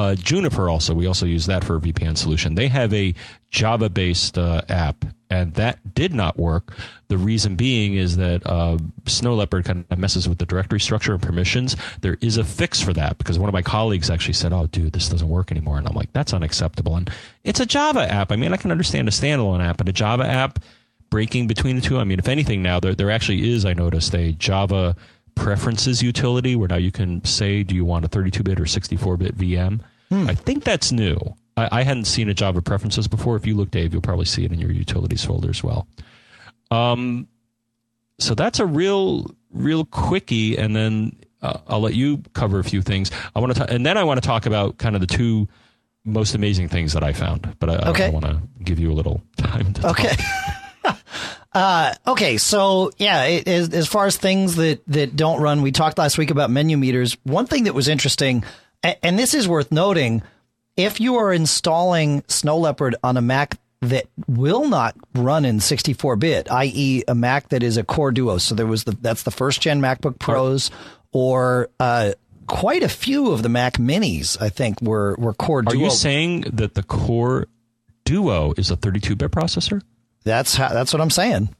Uh, 0.00 0.14
Juniper 0.14 0.70
also, 0.70 0.94
we 0.94 1.06
also 1.06 1.26
use 1.26 1.44
that 1.44 1.62
for 1.62 1.76
a 1.76 1.78
VPN 1.78 2.16
solution. 2.16 2.54
They 2.54 2.68
have 2.68 2.94
a 2.94 3.14
Java 3.50 3.90
based 3.90 4.38
uh, 4.38 4.62
app, 4.70 5.04
and 5.28 5.52
that 5.54 5.94
did 5.94 6.14
not 6.14 6.38
work. 6.38 6.74
The 7.08 7.18
reason 7.18 7.54
being 7.54 7.96
is 7.96 8.16
that 8.16 8.46
uh, 8.46 8.78
Snow 9.04 9.34
Leopard 9.34 9.66
kind 9.66 9.84
of 9.90 9.98
messes 9.98 10.26
with 10.26 10.38
the 10.38 10.46
directory 10.46 10.80
structure 10.80 11.12
and 11.12 11.20
permissions. 11.22 11.76
There 12.00 12.16
is 12.22 12.38
a 12.38 12.44
fix 12.44 12.80
for 12.80 12.94
that 12.94 13.18
because 13.18 13.38
one 13.38 13.50
of 13.50 13.52
my 13.52 13.60
colleagues 13.60 14.08
actually 14.08 14.32
said, 14.32 14.54
Oh, 14.54 14.68
dude, 14.68 14.94
this 14.94 15.10
doesn't 15.10 15.28
work 15.28 15.50
anymore. 15.50 15.76
And 15.76 15.86
I'm 15.86 15.94
like, 15.94 16.14
That's 16.14 16.32
unacceptable. 16.32 16.96
And 16.96 17.10
it's 17.44 17.60
a 17.60 17.66
Java 17.66 18.10
app. 18.10 18.32
I 18.32 18.36
mean, 18.36 18.54
I 18.54 18.56
can 18.56 18.70
understand 18.70 19.06
a 19.06 19.10
standalone 19.10 19.62
app, 19.62 19.76
but 19.76 19.88
a 19.90 19.92
Java 19.92 20.26
app 20.26 20.60
breaking 21.10 21.46
between 21.46 21.76
the 21.76 21.82
two. 21.82 21.98
I 21.98 22.04
mean, 22.04 22.18
if 22.18 22.26
anything, 22.26 22.62
now 22.62 22.80
there, 22.80 22.94
there 22.94 23.10
actually 23.10 23.50
is, 23.50 23.66
I 23.66 23.74
noticed, 23.74 24.14
a 24.14 24.32
Java 24.32 24.96
preferences 25.34 26.02
utility 26.02 26.56
where 26.56 26.68
now 26.68 26.76
you 26.76 26.90
can 26.90 27.22
say, 27.26 27.62
do 27.64 27.74
you 27.74 27.84
want 27.84 28.06
a 28.06 28.08
32 28.08 28.42
bit 28.42 28.58
or 28.58 28.64
64 28.64 29.18
bit 29.18 29.36
VM? 29.36 29.80
Hmm. 30.10 30.28
I 30.28 30.34
think 30.34 30.64
that's 30.64 30.92
new. 30.92 31.18
I, 31.56 31.80
I, 31.80 31.82
hadn't 31.82 32.06
seen 32.06 32.28
a 32.28 32.34
Java 32.34 32.62
preferences 32.62 33.06
before. 33.06 33.36
If 33.36 33.46
you 33.46 33.56
look, 33.56 33.70
Dave, 33.70 33.92
you'll 33.92 34.02
probably 34.02 34.24
see 34.24 34.44
it 34.44 34.52
in 34.52 34.58
your 34.58 34.72
utilities 34.72 35.24
folder 35.24 35.50
as 35.50 35.62
well. 35.62 35.86
Um, 36.70 37.28
so 38.18 38.34
that's 38.34 38.58
a 38.58 38.66
real, 38.66 39.34
real 39.50 39.84
quickie. 39.84 40.56
And 40.58 40.74
then 40.74 41.16
uh, 41.42 41.58
I'll 41.68 41.80
let 41.80 41.94
you 41.94 42.22
cover 42.32 42.58
a 42.58 42.64
few 42.64 42.82
things. 42.82 43.10
I 43.34 43.40
want 43.40 43.54
to, 43.56 43.70
and 43.70 43.86
then 43.86 43.96
I 43.96 44.04
want 44.04 44.20
to 44.22 44.26
talk 44.26 44.46
about 44.46 44.78
kind 44.78 44.94
of 44.94 45.00
the 45.00 45.06
two 45.06 45.48
most 46.04 46.34
amazing 46.34 46.68
things 46.68 46.92
that 46.94 47.04
I 47.04 47.12
found. 47.12 47.56
But 47.58 47.70
I, 47.70 47.90
okay. 47.90 48.04
I, 48.04 48.08
I 48.08 48.10
want 48.10 48.24
to 48.26 48.40
give 48.62 48.78
you 48.78 48.90
a 48.90 48.94
little 48.94 49.22
time 49.36 49.72
to 49.74 49.90
okay. 49.90 50.16
Uh, 51.52 51.92
okay, 52.06 52.36
so 52.36 52.92
yeah, 52.96 53.24
it, 53.24 53.48
as, 53.48 53.70
as 53.70 53.88
far 53.88 54.06
as 54.06 54.16
things 54.16 54.54
that, 54.56 54.82
that 54.86 55.16
don't 55.16 55.40
run, 55.40 55.62
we 55.62 55.72
talked 55.72 55.98
last 55.98 56.16
week 56.16 56.30
about 56.30 56.48
menu 56.48 56.76
meters. 56.76 57.16
One 57.24 57.46
thing 57.46 57.64
that 57.64 57.74
was 57.74 57.88
interesting, 57.88 58.44
and, 58.82 59.18
this 59.18 59.34
is 59.34 59.46
worth 59.48 59.70
noting, 59.70 60.22
if 60.76 61.00
you 61.00 61.16
are 61.16 61.32
installing 61.32 62.24
Snow 62.28 62.58
Leopard 62.58 62.96
on 63.02 63.16
a 63.16 63.20
Mac 63.22 63.58
that 63.82 64.06
will 64.26 64.68
not 64.68 64.94
run 65.14 65.44
in 65.44 65.58
64-bit, 65.58 66.50
i.e., 66.50 67.02
a 67.08 67.14
Mac 67.14 67.48
that 67.50 67.62
is 67.62 67.76
a 67.76 67.84
Core 67.84 68.12
Duo, 68.12 68.38
so 68.38 68.54
there 68.54 68.66
was 68.66 68.84
the 68.84 68.92
that's 69.00 69.22
the 69.22 69.30
first 69.30 69.60
gen 69.60 69.80
MacBook 69.80 70.18
Pros, 70.18 70.70
or 71.12 71.68
uh, 71.78 72.12
quite 72.46 72.82
a 72.82 72.88
few 72.88 73.30
of 73.32 73.42
the 73.42 73.48
Mac 73.48 73.74
Minis, 73.74 74.40
I 74.40 74.48
think, 74.48 74.80
were 74.82 75.16
were 75.18 75.34
Core 75.34 75.60
Are 75.60 75.62
Duo. 75.62 75.84
you 75.84 75.90
saying 75.90 76.42
that 76.52 76.74
the 76.74 76.82
Core 76.82 77.46
Duo 78.04 78.52
is 78.56 78.70
a 78.70 78.76
32-bit 78.76 79.30
processor? 79.30 79.82
That's 80.24 80.54
how, 80.56 80.68
that's 80.68 80.92
what 80.92 81.00
I'm 81.00 81.10
saying. 81.10 81.54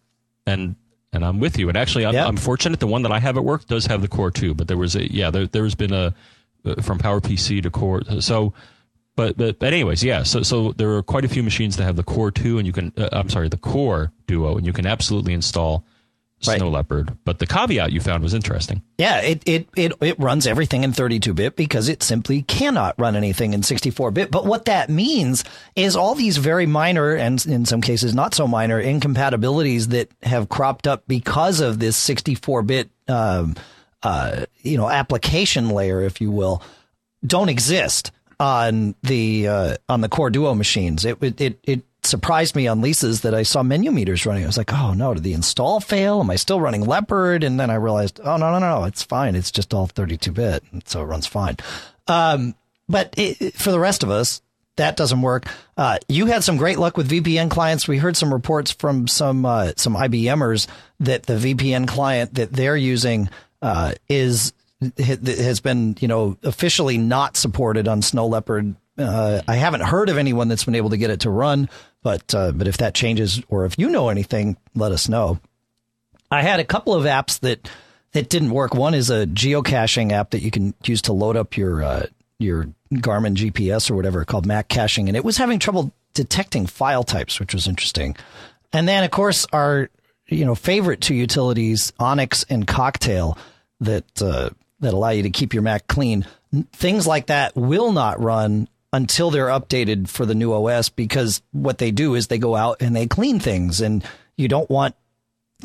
And 0.46 0.76
and 1.12 1.24
I'm 1.24 1.40
with 1.40 1.58
you. 1.58 1.68
And 1.68 1.76
actually, 1.76 2.06
I'm, 2.06 2.14
Yep. 2.14 2.28
I'm 2.28 2.36
fortunate. 2.36 2.80
The 2.80 2.86
one 2.86 3.02
that 3.02 3.12
I 3.12 3.18
have 3.18 3.36
at 3.36 3.44
work 3.44 3.66
does 3.66 3.86
have 3.86 4.00
the 4.02 4.08
Core 4.08 4.30
two. 4.30 4.54
But 4.54 4.68
there 4.68 4.76
was 4.76 4.94
a 4.94 5.12
yeah, 5.12 5.30
there 5.30 5.46
there's 5.46 5.74
been 5.74 5.92
a 5.92 6.14
from 6.82 6.98
PowerPC 6.98 7.62
to 7.62 7.70
Core. 7.70 8.02
So, 8.20 8.54
but 9.16 9.36
but 9.36 9.58
but 9.58 9.72
anyways, 9.72 10.02
yeah. 10.02 10.22
So 10.22 10.42
so 10.42 10.72
there 10.72 10.94
are 10.96 11.02
quite 11.02 11.24
a 11.24 11.28
few 11.28 11.42
machines 11.42 11.76
that 11.76 11.84
have 11.84 11.96
the 11.96 12.02
Core 12.02 12.30
two, 12.30 12.58
and 12.58 12.66
you 12.66 12.72
can 12.72 12.92
uh, 12.96 13.08
I'm 13.12 13.28
sorry, 13.28 13.48
the 13.48 13.56
Core 13.56 14.12
Duo, 14.26 14.56
and 14.56 14.66
you 14.66 14.72
can 14.72 14.86
absolutely 14.86 15.32
install 15.32 15.84
Right. 16.46 16.56
Snow 16.56 16.70
Leopard. 16.70 17.18
But 17.26 17.38
the 17.38 17.46
caveat 17.46 17.92
you 17.92 18.00
found 18.00 18.22
was 18.22 18.32
interesting. 18.32 18.82
Yeah, 18.96 19.20
it, 19.20 19.42
it, 19.44 19.68
it, 19.76 19.92
it 20.00 20.18
runs 20.18 20.46
everything 20.46 20.84
in 20.84 20.92
32 20.92 21.34
bit 21.34 21.54
because 21.54 21.90
it 21.90 22.02
simply 22.02 22.40
cannot 22.42 22.98
run 22.98 23.14
anything 23.14 23.52
in 23.52 23.62
64 23.62 24.10
bit. 24.12 24.30
But 24.30 24.46
what 24.46 24.64
that 24.64 24.88
means 24.88 25.44
is 25.76 25.96
all 25.96 26.14
these 26.14 26.38
very 26.38 26.64
minor 26.64 27.14
and 27.14 27.44
in 27.44 27.66
some 27.66 27.82
cases 27.82 28.14
not 28.14 28.34
so 28.34 28.46
minor 28.46 28.80
incompatibilities 28.80 29.88
that 29.88 30.10
have 30.22 30.48
cropped 30.48 30.86
up 30.86 31.04
because 31.06 31.60
of 31.60 31.78
this 31.78 31.98
64 31.98 32.62
bit, 32.62 32.90
um, 33.06 33.54
uh, 34.02 34.46
you 34.62 34.76
know, 34.76 34.88
application 34.88 35.70
layer, 35.70 36.02
if 36.02 36.20
you 36.20 36.30
will, 36.30 36.62
don't 37.26 37.48
exist 37.48 38.10
on 38.38 38.94
the, 39.02 39.48
uh, 39.48 39.76
on 39.88 40.00
the 40.00 40.08
Core 40.08 40.30
Duo 40.30 40.54
machines. 40.54 41.04
It, 41.04 41.40
it, 41.40 41.60
it, 41.62 41.82
surprised 42.02 42.56
me 42.56 42.66
on 42.66 42.80
Lisa's 42.80 43.20
that 43.20 43.34
I 43.34 43.42
saw 43.42 43.62
menu 43.62 43.90
meters 43.90 44.24
running. 44.24 44.42
I 44.42 44.46
was 44.46 44.56
like, 44.56 44.72
oh 44.72 44.94
no, 44.94 45.12
did 45.14 45.22
the 45.22 45.34
install 45.34 45.80
fail? 45.80 46.20
Am 46.20 46.30
I 46.30 46.36
still 46.36 46.60
running 46.60 46.84
Leopard? 46.86 47.44
And 47.44 47.60
then 47.60 47.70
I 47.70 47.74
realized, 47.74 48.20
oh 48.24 48.36
no, 48.36 48.50
no, 48.52 48.58
no, 48.58 48.84
it's 48.84 49.02
fine. 49.02 49.34
It's 49.34 49.50
just 49.50 49.74
all 49.74 49.86
32 49.86 50.32
bit. 50.32 50.64
So 50.86 51.02
it 51.02 51.04
runs 51.04 51.26
fine. 51.26 51.56
Um, 52.06 52.54
but 52.88 53.12
it- 53.16 53.54
for 53.54 53.70
the 53.70 53.78
rest 53.78 54.02
of 54.02 54.10
us, 54.10 54.40
that 54.76 54.96
doesn't 54.96 55.20
work. 55.20 55.46
Uh, 55.76 55.98
you 56.08 56.24
had 56.26 56.42
some 56.42 56.56
great 56.56 56.78
luck 56.78 56.96
with 56.96 57.10
VPN 57.10 57.50
clients. 57.50 57.86
We 57.86 57.98
heard 57.98 58.16
some 58.16 58.32
reports 58.32 58.70
from 58.70 59.06
some 59.06 59.44
uh, 59.44 59.72
some 59.76 59.94
IBMers 59.94 60.68
that 61.00 61.24
the 61.24 61.34
VPN 61.34 61.86
client 61.86 62.34
that 62.36 62.52
they're 62.52 62.78
using 62.78 63.28
uh, 63.62 63.94
is 64.08 64.52
has 64.98 65.60
been 65.60 65.96
you 66.00 66.08
know 66.08 66.36
officially 66.42 66.98
not 66.98 67.36
supported 67.36 67.88
on 67.88 68.02
Snow 68.02 68.26
Leopard. 68.26 68.74
Uh, 68.98 69.42
I 69.46 69.56
haven't 69.56 69.82
heard 69.82 70.08
of 70.08 70.18
anyone 70.18 70.48
that's 70.48 70.64
been 70.64 70.74
able 70.74 70.90
to 70.90 70.96
get 70.96 71.10
it 71.10 71.20
to 71.20 71.30
run, 71.30 71.68
but 72.02 72.34
uh, 72.34 72.52
but 72.52 72.66
if 72.68 72.78
that 72.78 72.94
changes 72.94 73.42
or 73.48 73.64
if 73.64 73.78
you 73.78 73.90
know 73.90 74.08
anything, 74.08 74.56
let 74.74 74.92
us 74.92 75.08
know. 75.08 75.38
I 76.30 76.42
had 76.42 76.60
a 76.60 76.64
couple 76.64 76.94
of 76.94 77.04
apps 77.04 77.40
that 77.40 77.68
that 78.12 78.28
didn't 78.28 78.50
work. 78.50 78.74
One 78.74 78.94
is 78.94 79.10
a 79.10 79.26
geocaching 79.26 80.12
app 80.12 80.30
that 80.30 80.42
you 80.42 80.50
can 80.50 80.74
use 80.84 81.02
to 81.02 81.12
load 81.12 81.36
up 81.36 81.56
your 81.56 81.82
uh, 81.82 82.06
your 82.38 82.68
Garmin 82.94 83.34
GPS 83.34 83.90
or 83.90 83.94
whatever 83.94 84.24
called 84.24 84.46
Mac 84.46 84.68
caching, 84.68 85.08
and 85.08 85.16
it 85.16 85.24
was 85.24 85.36
having 85.36 85.58
trouble 85.58 85.92
detecting 86.14 86.66
file 86.66 87.04
types, 87.04 87.38
which 87.38 87.54
was 87.54 87.66
interesting. 87.66 88.16
And 88.72 88.88
then, 88.88 89.04
of 89.04 89.10
course, 89.10 89.46
our 89.52 89.90
you 90.30 90.44
know 90.44 90.54
favorite 90.54 91.00
two 91.00 91.14
utilities, 91.14 91.92
Onyx 91.98 92.44
and 92.48 92.66
Cocktail, 92.66 93.36
that 93.80 94.22
uh, 94.22 94.50
that 94.80 94.94
allow 94.94 95.10
you 95.10 95.24
to 95.24 95.30
keep 95.30 95.52
your 95.54 95.62
Mac 95.62 95.86
clean. 95.86 96.26
Things 96.72 97.06
like 97.06 97.26
that 97.26 97.54
will 97.54 97.92
not 97.92 98.20
run 98.20 98.68
until 98.92 99.30
they're 99.30 99.46
updated 99.46 100.08
for 100.08 100.26
the 100.26 100.34
new 100.34 100.52
OS 100.52 100.88
because 100.88 101.42
what 101.52 101.78
they 101.78 101.92
do 101.92 102.14
is 102.16 102.26
they 102.26 102.38
go 102.38 102.56
out 102.56 102.78
and 102.80 102.96
they 102.96 103.06
clean 103.06 103.38
things, 103.38 103.80
and 103.80 104.04
you 104.36 104.48
don't 104.48 104.70
want 104.70 104.94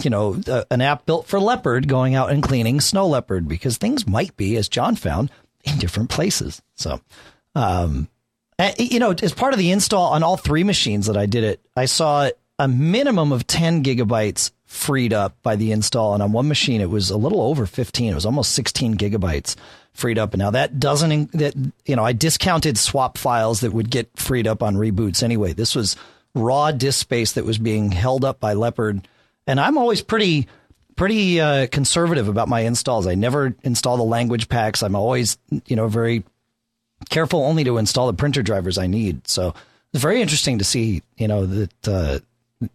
you 0.03 0.09
know, 0.09 0.39
an 0.69 0.81
app 0.81 1.05
built 1.05 1.27
for 1.27 1.39
Leopard 1.39 1.87
going 1.87 2.15
out 2.15 2.31
and 2.31 2.43
cleaning 2.43 2.81
Snow 2.81 3.07
Leopard 3.07 3.47
because 3.47 3.77
things 3.77 4.07
might 4.07 4.35
be, 4.35 4.57
as 4.57 4.67
John 4.67 4.95
found, 4.95 5.31
in 5.63 5.77
different 5.77 6.09
places. 6.09 6.61
So, 6.75 6.99
um, 7.55 8.09
you 8.77 8.99
know, 8.99 9.13
as 9.21 9.33
part 9.33 9.53
of 9.53 9.59
the 9.59 9.71
install 9.71 10.13
on 10.13 10.23
all 10.23 10.37
three 10.37 10.63
machines 10.63 11.07
that 11.07 11.17
I 11.17 11.25
did 11.25 11.43
it, 11.43 11.61
I 11.75 11.85
saw 11.85 12.29
a 12.59 12.67
minimum 12.67 13.31
of 13.31 13.47
10 13.47 13.83
gigabytes 13.83 14.51
freed 14.75 15.13
up 15.13 15.41
by 15.41 15.55
the 15.55 15.71
install. 15.71 16.13
And 16.13 16.21
on 16.21 16.31
one 16.31 16.47
machine, 16.47 16.81
it 16.81 16.89
was 16.89 17.09
a 17.09 17.17
little 17.17 17.41
over 17.41 17.65
15. 17.65 18.11
It 18.11 18.15
was 18.15 18.25
almost 18.25 18.51
16 18.51 18.95
gigabytes 18.95 19.55
freed 19.93 20.19
up. 20.19 20.33
And 20.33 20.39
now 20.39 20.51
that 20.51 20.79
doesn't, 20.79 21.31
that, 21.31 21.55
you 21.85 21.95
know, 21.95 22.03
I 22.03 22.11
discounted 22.11 22.77
swap 22.77 23.17
files 23.17 23.61
that 23.61 23.71
would 23.71 23.89
get 23.89 24.09
freed 24.17 24.47
up 24.47 24.61
on 24.61 24.75
reboots 24.75 25.23
anyway. 25.23 25.53
This 25.53 25.73
was 25.73 25.95
raw 26.35 26.71
disk 26.71 26.99
space 26.99 27.31
that 27.33 27.45
was 27.45 27.57
being 27.57 27.91
held 27.91 28.25
up 28.25 28.39
by 28.41 28.53
Leopard. 28.53 29.07
And 29.47 29.59
I'm 29.59 29.77
always 29.77 30.01
pretty, 30.01 30.47
pretty 30.97 31.39
uh, 31.39 31.67
conservative 31.67 32.27
about 32.27 32.49
my 32.49 32.61
installs. 32.61 33.07
I 33.07 33.15
never 33.15 33.55
install 33.63 33.95
the 33.95 34.03
language 34.03 34.49
packs. 34.49 34.83
I'm 34.83 34.95
always, 34.95 35.37
you 35.65 35.77
know, 35.77 35.87
very 35.87 36.25
careful 37.09 37.43
only 37.45 37.63
to 37.63 37.77
install 37.77 38.07
the 38.07 38.13
printer 38.13 38.43
drivers 38.43 38.77
I 38.77 38.87
need. 38.87 39.27
So 39.27 39.53
it's 39.93 40.01
very 40.01 40.21
interesting 40.21 40.57
to 40.57 40.65
see, 40.65 41.01
you 41.15 41.29
know, 41.29 41.45
that, 41.45 41.87
uh, 41.87 42.19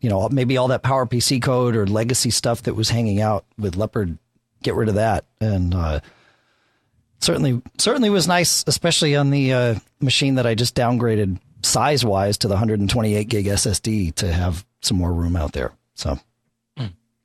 you 0.01 0.11
know, 0.11 0.29
maybe 0.29 0.57
all 0.57 0.69
that 0.69 0.83
PowerPC 0.83 1.43
code 1.43 1.77
or 1.77 1.87
legacy 1.87 2.31
stuff 2.31 2.63
that 2.63 2.75
was 2.75 2.91
hanging 2.91 3.21
out 3.21 3.45
with 3.59 3.77
Leopard, 3.77 4.19
get 4.63 4.75
rid 4.75 4.89
of 4.89 4.97
that. 4.97 5.25
And, 5.41 5.75
uh, 5.75 6.01
certainly, 7.21 7.63
certainly 7.79 8.11
was 8.11 8.29
nice, 8.29 8.65
especially 8.67 9.17
on 9.17 9.31
the, 9.31 9.53
uh, 9.53 9.75
machine 10.01 10.37
that 10.37 10.47
I 10.47 10.55
just 10.55 10.75
downgraded 10.75 11.39
size 11.63 12.05
wise 12.05 12.39
to 12.39 12.49
the 12.49 12.55
128 12.55 13.29
gig 13.29 13.47
SSD 13.47 14.15
to 14.17 14.33
have 14.33 14.65
some 14.83 14.97
more 14.97 15.13
room 15.13 15.37
out 15.37 15.53
there. 15.53 15.73
So 15.95 16.19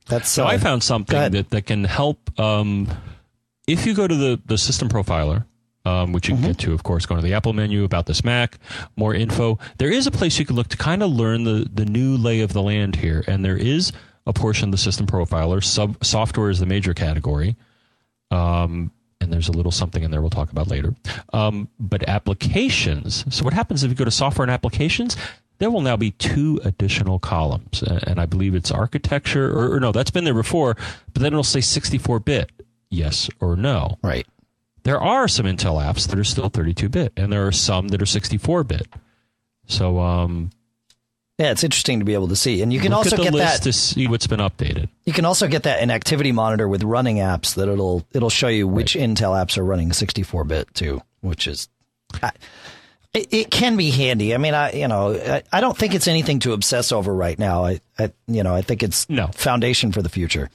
that's, 0.07 0.29
So 0.29 0.43
uh, 0.43 0.47
I 0.47 0.57
found 0.57 0.83
something 0.83 1.31
that, 1.31 1.49
that 1.49 1.65
can 1.65 1.83
help. 1.83 2.39
Um, 2.39 2.87
if 3.67 3.85
you 3.85 3.93
go 3.93 4.07
to 4.07 4.15
the, 4.15 4.41
the 4.45 4.57
system 4.57 4.89
profiler, 4.89 5.45
um, 5.85 6.11
which 6.11 6.27
you 6.27 6.33
Mm-hmm. 6.35 6.43
can 6.43 6.51
get 6.53 6.59
to, 6.61 6.73
of 6.73 6.83
course, 6.83 7.05
go 7.05 7.15
to 7.15 7.21
the 7.21 7.33
Apple 7.33 7.53
menu 7.53 7.83
about 7.83 8.05
this 8.07 8.23
Mac, 8.23 8.57
more 8.95 9.13
info. 9.13 9.57
There 9.77 9.91
is 9.91 10.07
a 10.07 10.11
place 10.11 10.37
you 10.39 10.45
can 10.45 10.55
look 10.55 10.67
to 10.69 10.77
kind 10.77 11.01
of 11.03 11.11
learn 11.11 11.43
the, 11.43 11.69
the 11.71 11.85
new 11.85 12.17
lay 12.17 12.41
of 12.41 12.53
the 12.53 12.61
land 12.61 12.95
here. 12.97 13.23
And 13.27 13.45
there 13.45 13.57
is 13.57 13.91
a 14.27 14.33
portion 14.33 14.69
of 14.69 14.71
the 14.71 14.77
system 14.77 15.05
profiler. 15.07 15.63
Sub, 15.63 16.03
software 16.03 16.49
is 16.49 16.59
the 16.59 16.65
major 16.65 16.93
category. 16.93 17.55
Um, 18.31 18.91
and 19.21 19.31
there's 19.31 19.47
a 19.47 19.51
little 19.53 19.71
something 19.71 20.03
in 20.03 20.11
there 20.11 20.21
we'll 20.21 20.29
talk 20.29 20.51
about 20.51 20.67
later. 20.67 20.93
Um, 21.31 21.69
but 21.79 22.07
applications. 22.09 23.23
So 23.33 23.43
what 23.43 23.53
happens 23.53 23.83
if 23.83 23.89
you 23.89 23.95
go 23.95 24.05
to 24.05 24.11
software 24.11 24.43
and 24.43 24.51
applications? 24.51 25.15
There 25.57 25.71
will 25.71 25.81
now 25.81 25.95
be 25.95 26.11
two 26.11 26.59
additional 26.65 27.17
columns, 27.17 27.81
and 27.81 28.19
I 28.19 28.25
believe 28.25 28.55
it's 28.55 28.71
architecture, 28.71 29.49
or, 29.57 29.75
or 29.75 29.79
no, 29.79 29.93
that's 29.93 30.11
been 30.11 30.25
there 30.25 30.33
before. 30.33 30.75
But 31.13 31.21
then 31.21 31.31
it'll 31.31 31.43
say 31.43 31.59
64-bit, 31.59 32.51
yes 32.89 33.29
or 33.39 33.55
no. 33.55 33.97
right. 34.03 34.27
There 34.85 35.01
are 35.01 35.27
some 35.27 35.45
Intel 35.45 35.83
apps 35.83 36.07
that 36.07 36.17
are 36.17 36.23
still 36.23 36.47
32 36.49 36.87
bit, 36.89 37.11
and 37.17 37.31
there 37.33 37.45
are 37.45 37.51
some 37.51 37.89
that 37.89 38.01
are 38.01 38.05
64 38.05 38.63
bit. 38.63 38.87
So, 39.67 39.99
um, 39.99 40.51
Yeah, 41.37 41.51
it's 41.51 41.63
interesting 41.65 41.99
to 41.99 42.05
be 42.05 42.13
able 42.13 42.29
to 42.29 42.35
see, 42.35 42.61
and 42.61 42.71
you 42.71 42.79
can 42.79 42.91
look 42.91 42.99
also 42.99 43.15
at 43.15 43.17
the 43.17 43.23
get 43.25 43.33
list 43.33 43.57
that. 43.57 43.63
to 43.63 43.73
see 43.73 44.07
what's 44.07 44.27
been 44.27 44.39
updated. 44.39 44.87
You 45.05 45.11
can 45.11 45.25
also 45.25 45.47
get 45.47 45.63
that 45.63 45.81
in 45.83 45.91
Activity 45.91 46.31
Monitor 46.31 46.67
with 46.69 46.83
running 46.83 47.17
apps 47.17 47.55
that 47.55 47.67
it'll 47.67 48.05
it'll 48.13 48.29
show 48.29 48.47
you 48.47 48.67
which 48.69 48.93
Intel 48.95 49.31
apps 49.35 49.57
are 49.57 49.65
running 49.65 49.89
64-bit 49.89 50.73
too, 50.73 51.01
which 51.21 51.45
is 51.47 51.67
I, 52.23 52.31
it, 53.13 53.27
it 53.33 53.51
can 53.51 53.75
be 53.75 53.89
handy. 53.91 54.33
I 54.33 54.37
mean, 54.37 54.53
I 54.53 54.71
you 54.73 54.87
know 54.87 55.13
I, 55.13 55.43
I 55.51 55.59
don't 55.61 55.75
think 55.77 55.93
it's 55.95 56.07
anything 56.07 56.39
to 56.39 56.53
obsess 56.53 56.91
over 56.93 57.13
right 57.13 57.37
now. 57.39 57.65
I, 57.65 57.81
I 57.99 58.13
you 58.27 58.43
know 58.43 58.53
I 58.55 58.61
think 58.61 58.83
it's 58.83 59.09
No. 59.09 59.27
foundation 59.33 59.91
for 59.91 60.01
the 60.01 60.09
future. 60.09 60.49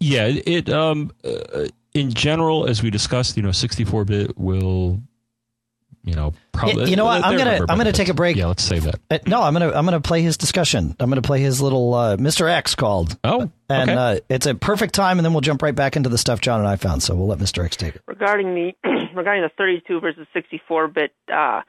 Yeah, 0.00 0.26
it, 0.26 0.48
it 0.48 0.68
um 0.70 1.12
uh, 1.24 1.66
in 1.94 2.12
general, 2.12 2.66
as 2.66 2.82
we 2.82 2.90
discussed, 2.90 3.36
you 3.36 3.42
know, 3.42 3.52
64 3.52 4.04
bit 4.04 4.36
will, 4.38 5.00
you 6.02 6.14
know, 6.14 6.32
probably. 6.52 6.90
you 6.90 6.96
know 6.96 7.04
what? 7.06 7.24
I'm 7.24 7.36
gonna- 7.38 7.64
I'm 7.68 7.78
gonna 7.78 7.92
take 7.92 8.08
a 8.08 8.14
break. 8.14 8.36
Yeah, 8.36 8.46
let's 8.46 8.62
say 8.62 8.78
that. 8.80 8.96
Uh, 9.10 9.18
no, 9.26 9.40
I'm 9.42 9.52
gonna 9.54 9.70
I'm 9.70 9.84
gonna 9.84 10.00
play 10.00 10.20
his 10.22 10.36
discussion. 10.36 10.94
I'm 11.00 11.08
gonna 11.08 11.22
play 11.22 11.40
his 11.40 11.62
little 11.62 11.94
uh, 11.94 12.16
Mr. 12.16 12.50
X 12.50 12.74
called. 12.74 13.16
Oh, 13.24 13.50
And 13.70 13.90
okay. 13.90 13.94
uh, 13.94 14.20
it's 14.28 14.46
a 14.46 14.54
perfect 14.54 14.94
time, 14.94 15.18
and 15.18 15.24
then 15.24 15.32
we'll 15.32 15.40
jump 15.40 15.62
right 15.62 15.74
back 15.74 15.96
into 15.96 16.08
the 16.10 16.18
stuff 16.18 16.40
John 16.40 16.60
and 16.60 16.68
I 16.68 16.76
found. 16.76 17.02
So 17.02 17.14
we'll 17.14 17.28
let 17.28 17.38
Mr. 17.38 17.64
X 17.64 17.76
take 17.76 17.94
it. 17.96 18.02
regarding 18.06 18.54
the 18.54 18.74
regarding 19.14 19.42
the 19.44 19.50
32 19.56 20.00
versus 20.00 20.26
64 20.34 20.88
bit 20.88 21.12
uh, 21.32 21.62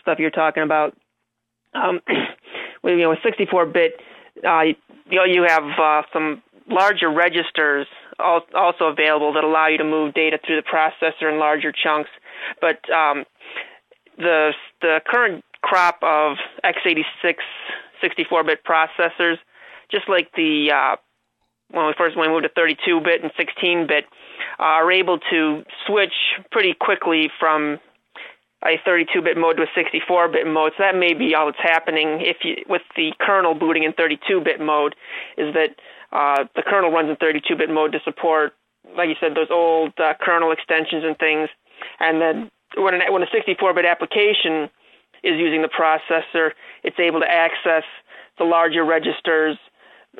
stuff 0.00 0.18
you're 0.18 0.30
talking 0.30 0.62
about. 0.62 0.96
Um, 1.74 2.00
with, 2.82 2.94
you 2.94 3.02
know, 3.02 3.10
with 3.10 3.20
64 3.22 3.66
bit, 3.66 3.92
uh, 4.46 4.62
you 4.62 4.74
know, 5.18 5.24
you 5.24 5.44
have 5.46 5.62
uh, 5.80 6.02
some 6.12 6.42
larger 6.68 7.10
registers 7.10 7.86
al- 7.86 8.01
also 8.22 8.84
available 8.84 9.32
that 9.34 9.44
allow 9.44 9.68
you 9.68 9.78
to 9.78 9.84
move 9.84 10.14
data 10.14 10.38
through 10.44 10.56
the 10.56 10.68
processor 10.68 11.32
in 11.32 11.38
larger 11.38 11.72
chunks. 11.72 12.10
But 12.60 12.78
um, 12.90 13.24
the 14.16 14.52
the 14.80 15.00
current 15.06 15.44
crop 15.62 15.98
of 16.02 16.36
x86 16.64 17.36
64 18.00 18.44
bit 18.44 18.64
processors, 18.64 19.36
just 19.90 20.08
like 20.08 20.30
the 20.36 20.70
uh, 20.74 20.96
when 21.70 21.86
we 21.86 21.94
first 21.96 22.16
when 22.16 22.28
we 22.28 22.34
moved 22.34 22.44
to 22.44 22.50
32 22.54 23.00
bit 23.00 23.22
and 23.22 23.32
16 23.36 23.86
bit, 23.86 24.04
uh, 24.58 24.62
are 24.62 24.92
able 24.92 25.18
to 25.30 25.62
switch 25.86 26.14
pretty 26.50 26.74
quickly 26.78 27.30
from 27.38 27.78
a 28.64 28.78
32-bit 28.86 29.36
mode 29.36 29.56
to 29.56 29.64
a 29.64 29.66
64-bit 29.66 30.46
mode. 30.46 30.72
So 30.76 30.84
that 30.84 30.96
may 30.96 31.14
be 31.14 31.34
all 31.34 31.46
that's 31.46 31.58
happening 31.60 32.20
if 32.20 32.38
you, 32.44 32.56
with 32.68 32.82
the 32.96 33.12
kernel 33.20 33.54
booting 33.54 33.82
in 33.82 33.92
32-bit 33.92 34.60
mode, 34.60 34.94
is 35.36 35.52
that 35.54 35.70
uh, 36.12 36.44
the 36.54 36.62
kernel 36.62 36.90
runs 36.90 37.08
in 37.08 37.16
32-bit 37.16 37.70
mode 37.70 37.92
to 37.92 38.00
support, 38.04 38.52
like 38.96 39.08
you 39.08 39.16
said, 39.20 39.34
those 39.34 39.50
old 39.50 39.92
uh, 39.98 40.14
kernel 40.20 40.52
extensions 40.52 41.04
and 41.04 41.16
things. 41.18 41.48
And 42.00 42.20
then 42.20 42.50
when, 42.76 42.94
an, 42.94 43.00
when 43.12 43.22
a 43.22 43.26
64-bit 43.26 43.84
application 43.84 44.68
is 45.22 45.38
using 45.38 45.62
the 45.62 45.68
processor, 45.68 46.50
it's 46.82 46.98
able 46.98 47.20
to 47.20 47.30
access 47.30 47.84
the 48.38 48.44
larger 48.44 48.84
registers 48.84 49.56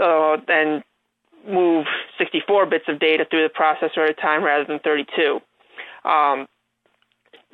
uh, 0.00 0.36
and 0.48 0.82
move 1.46 1.86
64 2.18 2.66
bits 2.66 2.84
of 2.88 2.98
data 2.98 3.26
through 3.28 3.48
the 3.48 3.54
processor 3.54 4.04
at 4.04 4.10
a 4.10 4.14
time 4.14 4.44
rather 4.44 4.64
than 4.64 4.78
32. 4.78 5.40
Um, 6.08 6.46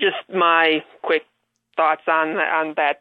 just 0.01 0.17
my 0.33 0.85
quick 1.03 1.23
thoughts 1.77 2.03
on 2.07 2.37
on 2.37 2.75
that. 2.77 3.01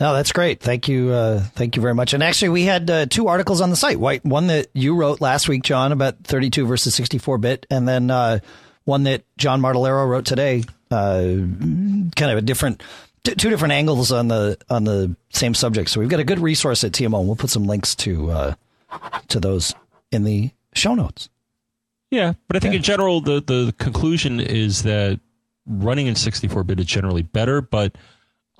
No, 0.00 0.14
that's 0.14 0.30
great. 0.30 0.60
Thank 0.60 0.86
you. 0.86 1.10
Uh, 1.10 1.40
thank 1.54 1.74
you 1.74 1.82
very 1.82 1.94
much. 1.94 2.14
And 2.14 2.22
actually, 2.22 2.50
we 2.50 2.62
had 2.62 2.88
uh, 2.88 3.06
two 3.06 3.26
articles 3.26 3.60
on 3.60 3.70
the 3.70 3.76
site. 3.76 3.98
White, 3.98 4.24
one 4.24 4.46
that 4.46 4.68
you 4.72 4.94
wrote 4.94 5.20
last 5.20 5.48
week, 5.48 5.64
John, 5.64 5.90
about 5.90 6.18
32 6.22 6.66
versus 6.66 6.94
64 6.94 7.38
bit, 7.38 7.66
and 7.68 7.88
then 7.88 8.08
uh, 8.10 8.38
one 8.84 9.02
that 9.04 9.24
John 9.38 9.60
Martellaro 9.60 10.08
wrote 10.08 10.24
today, 10.24 10.62
uh, 10.92 11.20
kind 12.14 12.30
of 12.30 12.38
a 12.38 12.42
different, 12.42 12.80
t- 13.24 13.34
two 13.34 13.50
different 13.50 13.72
angles 13.72 14.12
on 14.12 14.28
the 14.28 14.56
on 14.70 14.84
the 14.84 15.16
same 15.30 15.52
subject. 15.54 15.90
So 15.90 15.98
we've 15.98 16.08
got 16.08 16.20
a 16.20 16.24
good 16.24 16.38
resource 16.38 16.84
at 16.84 16.92
TMO. 16.92 17.18
And 17.18 17.26
we'll 17.26 17.34
put 17.36 17.50
some 17.50 17.64
links 17.64 17.96
to 17.96 18.30
uh, 18.30 18.54
to 19.28 19.40
those 19.40 19.74
in 20.12 20.22
the 20.22 20.50
show 20.74 20.94
notes. 20.94 21.28
Yeah, 22.12 22.34
but 22.46 22.56
I 22.56 22.60
think 22.60 22.72
Yeah. 22.74 22.78
in 22.78 22.82
general, 22.84 23.20
the, 23.20 23.40
the 23.42 23.74
conclusion 23.78 24.38
is 24.38 24.84
that 24.84 25.18
running 25.66 26.06
in 26.06 26.14
64 26.14 26.62
bit 26.62 26.78
is 26.80 26.86
generally 26.86 27.22
better. 27.22 27.60
But 27.60 27.96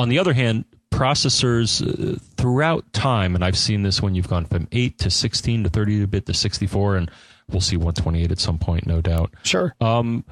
on 0.01 0.09
the 0.11 0.19
other 0.19 0.33
hand, 0.35 0.65
processors 0.91 1.83
uh, 1.83 2.19
throughout 2.37 2.93
time, 2.93 3.35
and 3.35 3.45
I've 3.45 3.59
seen 3.59 3.83
this 3.83 4.03
when 4.03 4.15
you've 4.15 4.29
gone 4.29 4.45
from 4.45 4.69
8 4.73 4.99
to 4.99 5.11
16 5.11 5.65
to 5.65 5.71
32 5.71 6.07
bit 6.07 6.27
to 6.27 6.35
64, 6.35 6.97
and 6.97 7.11
we'll 7.51 7.61
see 7.61 7.77
128 7.77 8.31
at 8.31 8.39
some 8.39 8.59
point, 8.59 8.87
no 8.87 9.01
doubt. 9.01 9.33
Sure. 9.43 9.75
Um, 9.81 10.25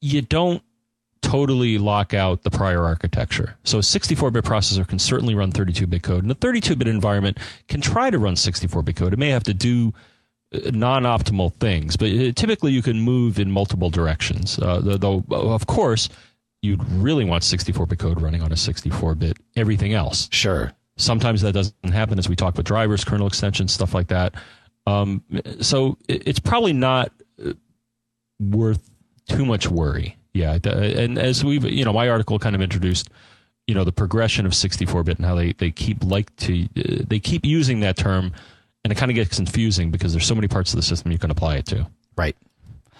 you 0.00 0.22
don't 0.22 0.62
totally 1.22 1.76
lock 1.78 2.14
out 2.14 2.42
the 2.42 2.50
prior 2.50 2.84
architecture. 2.84 3.56
So 3.64 3.78
a 3.78 3.82
64-bit 3.82 4.44
processor 4.44 4.86
can 4.86 4.98
certainly 4.98 5.34
run 5.34 5.50
32-bit 5.50 6.02
code, 6.02 6.22
and 6.22 6.30
a 6.30 6.36
32-bit 6.36 6.86
environment 6.86 7.38
can 7.68 7.80
try 7.80 8.10
to 8.10 8.18
run 8.18 8.34
64-bit 8.34 8.94
code. 8.94 9.12
It 9.12 9.18
may 9.18 9.30
have 9.30 9.44
to 9.44 9.54
do 9.54 9.92
uh, 10.54 10.70
non-optimal 10.72 11.54
things, 11.54 11.96
but 11.96 12.10
uh, 12.12 12.32
typically 12.32 12.72
you 12.72 12.82
can 12.82 13.00
move 13.00 13.40
in 13.40 13.50
multiple 13.50 13.90
directions. 13.90 14.58
Uh, 14.58 14.80
though, 14.82 15.24
of 15.30 15.66
course, 15.66 16.08
you'd 16.62 16.82
really 16.90 17.24
want 17.24 17.42
64-bit 17.42 17.98
code 17.98 18.20
running 18.20 18.42
on 18.42 18.52
a 18.52 18.56
64-bit 18.56 19.38
everything 19.56 19.94
else. 19.94 20.28
Sure. 20.32 20.72
Sometimes 20.96 21.42
that 21.42 21.52
doesn't 21.52 21.92
happen 21.92 22.18
as 22.18 22.28
we 22.28 22.36
talk 22.36 22.56
with 22.56 22.66
drivers, 22.66 23.04
kernel 23.04 23.26
extensions, 23.26 23.72
stuff 23.72 23.94
like 23.94 24.08
that. 24.08 24.34
Um, 24.86 25.22
so 25.60 25.98
it's 26.08 26.38
probably 26.38 26.72
not 26.72 27.12
uh, 27.44 27.52
worth 28.40 28.88
too 29.28 29.44
much 29.44 29.68
worry. 29.68 30.16
Yeah, 30.32 30.58
and 30.64 31.18
as 31.18 31.42
we've, 31.42 31.64
you 31.64 31.84
know, 31.84 31.94
my 31.94 32.10
article 32.10 32.38
kind 32.38 32.54
of 32.54 32.60
introduced, 32.60 33.08
you 33.66 33.74
know, 33.74 33.84
the 33.84 33.92
progression 33.92 34.44
of 34.44 34.52
64-bit 34.52 35.16
and 35.16 35.24
how 35.24 35.34
they 35.34 35.52
they 35.52 35.70
keep 35.70 36.04
like 36.04 36.34
to 36.36 36.64
uh, 36.76 37.04
they 37.08 37.18
keep 37.18 37.44
using 37.44 37.80
that 37.80 37.96
term, 37.96 38.32
and 38.84 38.92
it 38.92 38.96
kind 38.96 39.10
of 39.10 39.14
gets 39.14 39.36
confusing 39.36 39.90
because 39.90 40.12
there's 40.12 40.26
so 40.26 40.34
many 40.34 40.46
parts 40.46 40.72
of 40.74 40.76
the 40.76 40.82
system 40.82 41.10
you 41.10 41.18
can 41.18 41.30
apply 41.30 41.56
it 41.56 41.66
to. 41.66 41.86
Right. 42.18 42.36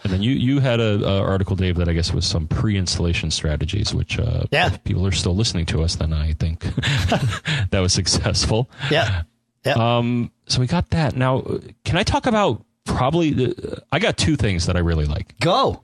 And 0.04 0.12
then 0.12 0.22
you 0.22 0.32
you 0.32 0.60
had 0.60 0.78
a, 0.80 1.04
a 1.04 1.20
article, 1.22 1.56
Dave, 1.56 1.76
that 1.76 1.88
I 1.88 1.92
guess 1.92 2.12
was 2.12 2.26
some 2.26 2.46
pre-installation 2.46 3.30
strategies, 3.30 3.94
which 3.94 4.18
uh, 4.18 4.44
Yeah. 4.52 4.66
if 4.68 4.84
people 4.84 5.06
are 5.06 5.12
still 5.12 5.34
listening 5.34 5.66
to 5.66 5.82
us, 5.82 5.96
then 5.96 6.12
I 6.12 6.32
think 6.34 6.60
that 7.70 7.80
was 7.80 7.92
successful. 7.92 8.70
Yeah. 8.90 9.22
Yeah. 9.64 9.72
Um, 9.98 10.30
so 10.46 10.60
we 10.60 10.66
got 10.68 10.90
that. 10.90 11.16
Now, 11.16 11.42
can 11.84 11.96
I 11.96 12.04
talk 12.04 12.26
about 12.26 12.64
probably 12.84 13.32
the? 13.32 13.82
I 13.90 13.98
got 13.98 14.16
two 14.16 14.36
things 14.36 14.66
that 14.66 14.76
I 14.76 14.80
really 14.80 15.06
like. 15.06 15.36
Go. 15.40 15.82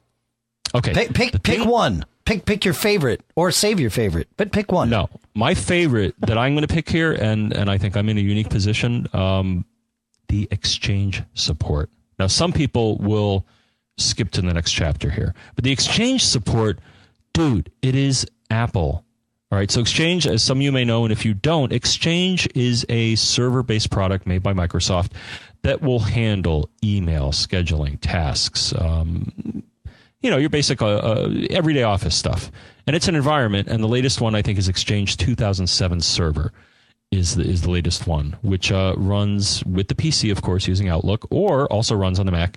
Okay, 0.74 0.92
Pick 0.94 1.12
pick 1.14 1.32
pick 1.42 1.58
thing- 1.60 1.68
one. 1.68 2.04
Pick 2.24 2.44
pick 2.44 2.64
your 2.64 2.74
favorite 2.74 3.20
or 3.34 3.50
save 3.50 3.80
your 3.80 3.90
favorite, 3.90 4.28
but 4.36 4.52
pick 4.52 4.70
one. 4.70 4.88
No, 4.88 5.08
my 5.34 5.54
favorite 5.54 6.14
that 6.20 6.38
I'm 6.38 6.54
going 6.54 6.64
to 6.66 6.72
pick 6.72 6.88
here, 6.88 7.12
and 7.12 7.52
and 7.52 7.68
I 7.68 7.76
think 7.78 7.96
I'm 7.96 8.08
in 8.08 8.16
a 8.16 8.20
unique 8.20 8.48
position. 8.48 9.08
Um, 9.12 9.64
the 10.28 10.46
exchange 10.52 11.24
support. 11.34 11.90
Now, 12.20 12.28
some 12.28 12.52
people 12.52 12.96
will 12.98 13.44
skip 13.98 14.30
to 14.32 14.42
the 14.42 14.52
next 14.52 14.72
chapter 14.72 15.10
here, 15.10 15.34
but 15.54 15.64
the 15.64 15.72
exchange 15.72 16.24
support, 16.24 16.78
dude, 17.32 17.70
it 17.82 17.94
is 17.94 18.26
Apple. 18.50 19.04
All 19.50 19.58
right, 19.58 19.70
so 19.70 19.82
Exchange, 19.82 20.26
as 20.26 20.42
some 20.42 20.58
of 20.58 20.62
you 20.62 20.72
may 20.72 20.82
know, 20.82 21.04
and 21.04 21.12
if 21.12 21.26
you 21.26 21.34
don't, 21.34 21.72
Exchange 21.72 22.48
is 22.54 22.86
a 22.88 23.16
server 23.16 23.62
based 23.62 23.90
product 23.90 24.26
made 24.26 24.42
by 24.42 24.54
Microsoft 24.54 25.10
that 25.60 25.82
will 25.82 25.98
handle 26.00 26.70
email 26.82 27.32
scheduling 27.32 27.98
tasks, 28.00 28.72
um, 28.78 29.62
you 30.22 30.30
know, 30.30 30.38
your 30.38 30.48
basic 30.48 30.80
uh, 30.80 30.86
uh, 30.86 31.30
everyday 31.50 31.82
office 31.82 32.16
stuff. 32.16 32.50
And 32.86 32.96
it's 32.96 33.08
an 33.08 33.14
environment, 33.14 33.68
and 33.68 33.82
the 33.82 33.88
latest 33.88 34.22
one 34.22 34.34
I 34.34 34.40
think 34.40 34.58
is 34.58 34.68
Exchange 34.68 35.18
2007 35.18 36.00
Server 36.00 36.50
is 37.10 37.36
the, 37.36 37.44
is 37.44 37.60
the 37.60 37.70
latest 37.70 38.06
one, 38.06 38.36
which 38.40 38.72
uh, 38.72 38.94
runs 38.96 39.62
with 39.64 39.88
the 39.88 39.94
PC, 39.94 40.32
of 40.32 40.40
course, 40.40 40.66
using 40.66 40.88
Outlook, 40.88 41.26
or 41.30 41.66
also 41.66 41.94
runs 41.94 42.18
on 42.18 42.24
the 42.24 42.32
Mac. 42.32 42.56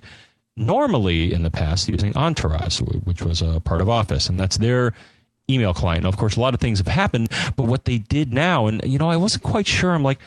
Normally, 0.56 1.32
in 1.32 1.42
the 1.42 1.50
past, 1.50 1.88
using 1.88 2.16
Entourage, 2.16 2.80
which 2.80 3.22
was 3.22 3.42
a 3.42 3.60
part 3.60 3.80
of 3.80 3.90
Office, 3.90 4.28
and 4.28 4.40
that's 4.40 4.56
their 4.56 4.94
email 5.50 5.74
client. 5.74 6.04
Now, 6.04 6.08
of 6.08 6.16
course, 6.16 6.36
a 6.36 6.40
lot 6.40 6.54
of 6.54 6.60
things 6.60 6.78
have 6.78 6.88
happened, 6.88 7.30
but 7.56 7.64
what 7.64 7.84
they 7.84 7.98
did 7.98 8.32
now, 8.32 8.66
and 8.66 8.82
you 8.84 8.98
know, 8.98 9.10
I 9.10 9.16
wasn't 9.16 9.42
quite 9.42 9.66
sure. 9.66 9.92
I'm 9.92 10.02
like, 10.02 10.18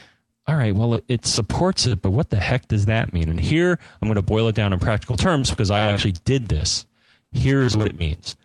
all 0.47 0.55
right, 0.55 0.73
well, 0.73 0.99
it, 1.07 1.25
supports 1.25 1.85
it, 1.85 2.01
but 2.01 2.11
what 2.11 2.31
the 2.31 2.37
heck 2.37 2.67
does 2.67 2.85
that 2.87 3.13
mean? 3.13 3.29
And 3.29 3.39
here, 3.39 3.77
I'm 4.01 4.07
going 4.07 4.15
to 4.15 4.21
boil 4.21 4.47
it 4.47 4.55
down 4.55 4.73
in 4.73 4.79
practical 4.79 5.15
terms 5.15 5.51
because 5.51 5.69
I 5.69 5.79
actually 5.91 6.13
did 6.25 6.47
this. 6.47 6.85
Here's 7.31 7.77
what 7.77 7.85
it 7.85 7.99
means. 7.99 8.35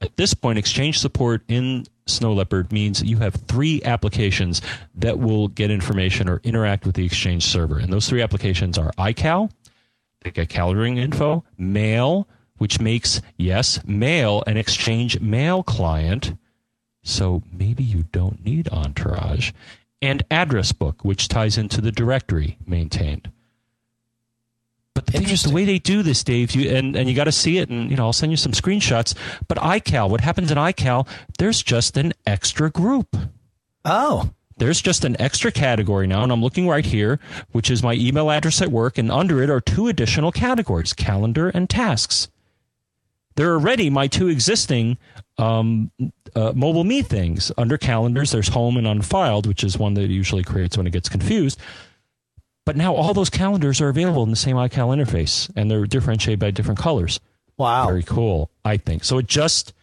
At 0.00 0.16
this 0.16 0.32
point, 0.32 0.58
Exchange 0.58 0.98
support 0.98 1.42
in 1.48 1.84
Snow 2.06 2.32
Leopard 2.32 2.72
means 2.72 3.02
you 3.02 3.18
have 3.18 3.34
three 3.34 3.82
applications 3.82 4.62
that 4.94 5.18
will 5.18 5.48
get 5.48 5.70
information 5.70 6.28
or 6.28 6.40
interact 6.44 6.86
with 6.86 6.94
the 6.94 7.04
Exchange 7.04 7.44
server. 7.44 7.78
And 7.78 7.92
those 7.92 8.08
three 8.08 8.22
applications 8.22 8.78
are 8.78 8.92
iCal, 8.92 9.50
they 10.24 10.30
get 10.30 10.48
calendaring 10.48 10.98
info, 10.98 11.44
Mail, 11.56 12.26
which 12.56 12.80
makes, 12.80 13.20
yes, 13.36 13.78
Mail 13.86 14.42
an 14.46 14.56
Exchange 14.56 15.20
mail 15.20 15.62
client. 15.62 16.36
So 17.02 17.42
maybe 17.52 17.84
you 17.84 18.04
don't 18.10 18.44
need 18.44 18.68
Entourage. 18.70 19.52
And 20.00 20.22
Address 20.30 20.72
Book, 20.72 21.04
which 21.04 21.28
ties 21.28 21.56
into 21.56 21.80
the 21.80 21.92
directory 21.92 22.58
maintained. 22.66 23.30
But 24.94 25.06
the 25.06 25.12
The 25.12 25.18
thing 25.18 25.30
is, 25.30 25.42
the 25.44 25.50
way 25.50 25.64
they 25.64 25.78
do 25.78 26.02
this, 26.02 26.24
Dave, 26.24 26.52
you 26.52 26.74
and, 26.74 26.96
and 26.96 27.08
you 27.08 27.14
got 27.14 27.24
to 27.24 27.32
see 27.32 27.58
it, 27.58 27.68
and 27.68 27.90
you 27.90 27.96
know, 27.96 28.06
I'll 28.06 28.12
send 28.12 28.32
you 28.32 28.36
some 28.36 28.52
screenshots. 28.52 29.14
But 29.46 29.58
iCal, 29.58 30.10
what 30.10 30.20
happens 30.20 30.50
in 30.50 30.58
iCal? 30.58 31.06
There's 31.38 31.62
just 31.62 31.96
an 31.96 32.12
extra 32.26 32.70
group. 32.70 33.16
Oh, 33.84 34.30
There's 34.56 34.80
just 34.80 35.04
an 35.04 35.20
extra 35.20 35.50
category 35.50 36.06
now, 36.06 36.22
and 36.22 36.30
I'm 36.30 36.42
looking 36.42 36.68
right 36.68 36.84
here, 36.84 37.18
which 37.52 37.70
is 37.70 37.82
my 37.82 37.94
email 37.94 38.30
address 38.30 38.62
at 38.62 38.70
work, 38.70 38.98
and 38.98 39.10
under 39.10 39.42
it 39.42 39.50
are 39.50 39.60
two 39.60 39.88
additional 39.88 40.32
categories: 40.32 40.92
calendar 40.92 41.48
and 41.48 41.68
tasks. 41.68 42.28
There 43.36 43.50
are 43.50 43.54
already 43.54 43.90
my 43.90 44.06
two 44.06 44.28
existing 44.28 44.96
um, 45.38 45.90
uh, 46.36 46.52
mobile 46.54 46.84
me 46.84 47.02
things 47.02 47.50
under 47.58 47.76
calendars. 47.76 48.30
There's 48.30 48.48
home 48.48 48.76
and 48.76 48.86
unfiled, 48.86 49.46
which 49.46 49.64
is 49.64 49.76
one 49.76 49.94
that 49.94 50.08
usually 50.08 50.44
creates 50.44 50.76
when 50.76 50.86
it 50.86 50.92
gets 50.92 51.08
confused. 51.08 51.58
But 52.64 52.76
now 52.76 52.94
all 52.94 53.12
those 53.12 53.30
calendars 53.30 53.80
are 53.80 53.88
available 53.88 54.22
in 54.22 54.30
the 54.30 54.36
same 54.36 54.56
iCal 54.56 54.96
interface, 54.96 55.50
and 55.56 55.70
they're 55.70 55.86
differentiated 55.86 56.38
by 56.38 56.50
different 56.50 56.78
colors. 56.78 57.20
wow. 57.56 57.86
Very 57.86 58.02
cool, 58.02 58.50
I 58.64 58.76
think. 58.76 59.04
So 59.04 59.18
it 59.18 59.26
just 59.26 59.74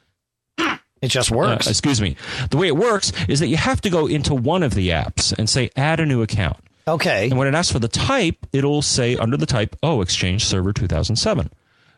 it 1.02 1.10
just 1.10 1.32
uh, 1.32 1.36
works. 1.36 1.68
excuse 1.68 2.02
me. 2.02 2.16
The 2.50 2.58
way 2.58 2.68
it 2.68 2.76
works 2.76 3.12
is 3.28 3.40
that 3.40 3.48
you 3.48 3.58
have 3.58 3.82
to 3.82 3.90
go 3.90 4.08
into 4.08 4.34
one 4.36 4.64
of 4.64 4.74
the 4.76 4.90
apps 4.90 5.38
and 5.38 5.50
say 5.50 5.70
add 5.76 6.00
a 6.00 6.06
new 6.06 6.22
account. 6.22 6.58
okay. 6.88 7.30
And 7.30 7.38
when 7.38 7.48
it 7.48 7.56
asks 7.56 7.72
for 7.72 7.80
the 7.80 7.88
type, 7.88 8.46
it'll 8.54 8.82
say 8.82 9.16
under 9.18 9.38
the 9.38 9.46
type, 9.46 9.76
oh, 9.82 10.02
Exchange 10.02 10.46
Server 10.46 10.74
2007. 10.74 11.50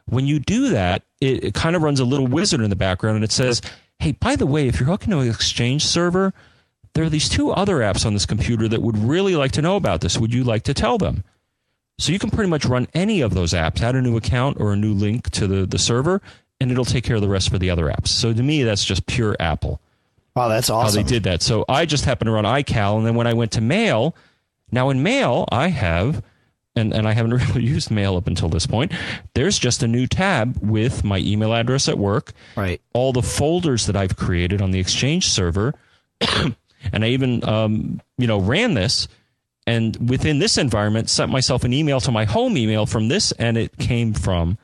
When 0.05 0.25
you 0.25 0.39
do 0.39 0.69
that, 0.69 1.03
it, 1.21 1.43
it 1.43 1.53
kind 1.53 1.75
of 1.75 1.81
runs 1.81 1.99
a 1.99 2.05
little 2.05 2.27
wizard 2.27 2.61
in 2.61 2.69
the 2.69 2.75
background 2.75 3.15
and 3.15 3.23
it 3.23 3.31
says, 3.31 3.61
hey, 3.99 4.13
by 4.13 4.35
the 4.35 4.45
way, 4.45 4.67
if 4.67 4.79
you're 4.79 4.87
hooking 4.87 5.11
to 5.11 5.19
an 5.19 5.29
Exchange 5.29 5.85
Server, 5.85 6.33
there 6.93 7.03
are 7.03 7.09
these 7.09 7.29
two 7.29 7.51
other 7.51 7.77
apps 7.77 8.05
on 8.05 8.13
this 8.13 8.25
computer 8.25 8.67
that 8.67 8.81
would 8.81 8.97
really 8.97 9.35
like 9.35 9.53
to 9.53 9.61
know 9.61 9.75
about 9.75 10.01
this. 10.01 10.17
Would 10.17 10.33
you 10.33 10.43
like 10.43 10.63
to 10.63 10.73
tell 10.73 10.97
them? 10.97 11.23
So 11.97 12.11
you 12.11 12.19
can 12.19 12.31
pretty 12.31 12.49
much 12.49 12.65
run 12.65 12.87
any 12.93 13.21
of 13.21 13.33
those 13.33 13.53
apps, 13.53 13.81
add 13.81 13.95
a 13.95 14.01
new 14.01 14.17
account 14.17 14.59
or 14.59 14.73
a 14.73 14.75
new 14.75 14.93
link 14.93 15.29
to 15.31 15.47
the, 15.47 15.65
the 15.65 15.77
server, 15.79 16.21
and 16.63 16.71
it'll 16.71 16.85
take 16.85 17.03
care 17.03 17.17
of 17.17 17.21
the 17.21 17.29
rest 17.29 17.49
for 17.49 17.59
the 17.59 17.69
other 17.69 17.85
apps. 17.85 18.07
So 18.07 18.33
to 18.33 18.41
me, 18.41 18.63
that's 18.63 18.83
just 18.85 19.05
pure 19.05 19.35
Apple 19.39 19.79
Wow, 20.35 20.47
that's 20.47 20.69
awesome. 20.71 21.01
how 21.01 21.03
they 21.03 21.07
did 21.07 21.23
that. 21.23 21.43
So 21.43 21.63
I 21.69 21.85
just 21.85 22.05
happened 22.05 22.27
to 22.27 22.31
run 22.31 22.45
iCal, 22.45 22.97
and 22.97 23.05
then 23.05 23.13
when 23.15 23.27
I 23.27 23.33
went 23.33 23.51
to 23.51 23.61
Mail, 23.61 24.15
now 24.71 24.89
in 24.89 25.03
Mail 25.03 25.45
I 25.51 25.67
have, 25.67 26.23
and 26.75 26.91
and 26.91 27.07
I 27.07 27.11
haven't 27.13 27.33
really 27.49 27.63
used 27.63 27.91
Mail 27.91 28.15
up 28.17 28.25
until 28.25 28.49
this 28.49 28.65
point. 28.65 28.91
There's 29.35 29.59
just 29.59 29.83
a 29.83 29.87
new 29.87 30.07
tab 30.07 30.57
with 30.59 31.03
my 31.03 31.19
email 31.19 31.53
address 31.53 31.87
at 31.87 31.99
work, 31.99 32.33
Right. 32.55 32.81
all 32.93 33.13
the 33.13 33.21
folders 33.21 33.85
that 33.85 33.95
I've 33.95 34.15
created 34.15 34.59
on 34.61 34.71
the 34.71 34.79
Exchange 34.79 35.27
server, 35.27 35.75
and 36.91 37.05
I 37.05 37.09
even 37.09 37.47
um, 37.47 38.01
you 38.17 38.25
know 38.25 38.39
ran 38.39 38.73
this. 38.73 39.07
And 39.65 40.09
within 40.09 40.39
this 40.39 40.57
environment, 40.57 41.09
sent 41.09 41.31
myself 41.31 41.63
an 41.63 41.71
email 41.73 42.01
to 42.01 42.11
my 42.11 42.25
home 42.25 42.57
email 42.57 42.85
from 42.85 43.07
this, 43.07 43.31
and 43.33 43.55
it 43.57 43.77
came 43.77 44.13
from 44.13 44.57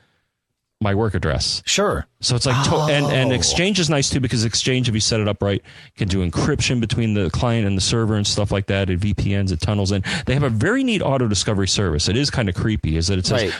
my 0.82 0.94
work 0.94 1.14
address. 1.14 1.62
Sure. 1.66 2.06
So 2.20 2.36
it's 2.36 2.46
like, 2.46 2.64
to- 2.68 2.74
and, 2.90 3.04
and 3.06 3.32
Oh. 3.32 3.34
Exchange 3.34 3.78
is 3.78 3.90
nice 3.90 4.08
too 4.08 4.18
because 4.20 4.44
Exchange, 4.44 4.88
if 4.88 4.94
you 4.94 5.00
set 5.00 5.20
it 5.20 5.28
up 5.28 5.42
right, 5.42 5.62
can 5.96 6.08
do 6.08 6.26
encryption 6.28 6.80
between 6.80 7.12
the 7.14 7.28
client 7.30 7.66
and 7.66 7.76
the 7.76 7.82
server 7.82 8.14
and 8.14 8.26
stuff 8.26 8.50
like 8.50 8.66
that. 8.66 8.88
It 8.88 9.00
VPNs, 9.00 9.52
it 9.52 9.60
tunnels 9.60 9.92
in. 9.92 10.02
They 10.26 10.34
have 10.34 10.42
a 10.42 10.48
very 10.48 10.82
neat 10.82 11.02
auto 11.02 11.28
discovery 11.28 11.68
service. 11.68 12.08
It 12.08 12.16
is 12.16 12.30
kind 12.30 12.48
of 12.48 12.54
creepy, 12.54 12.96
is 12.96 13.08
that 13.08 13.18
it 13.18 13.26
says, 13.26 13.42
Right. 13.50 13.54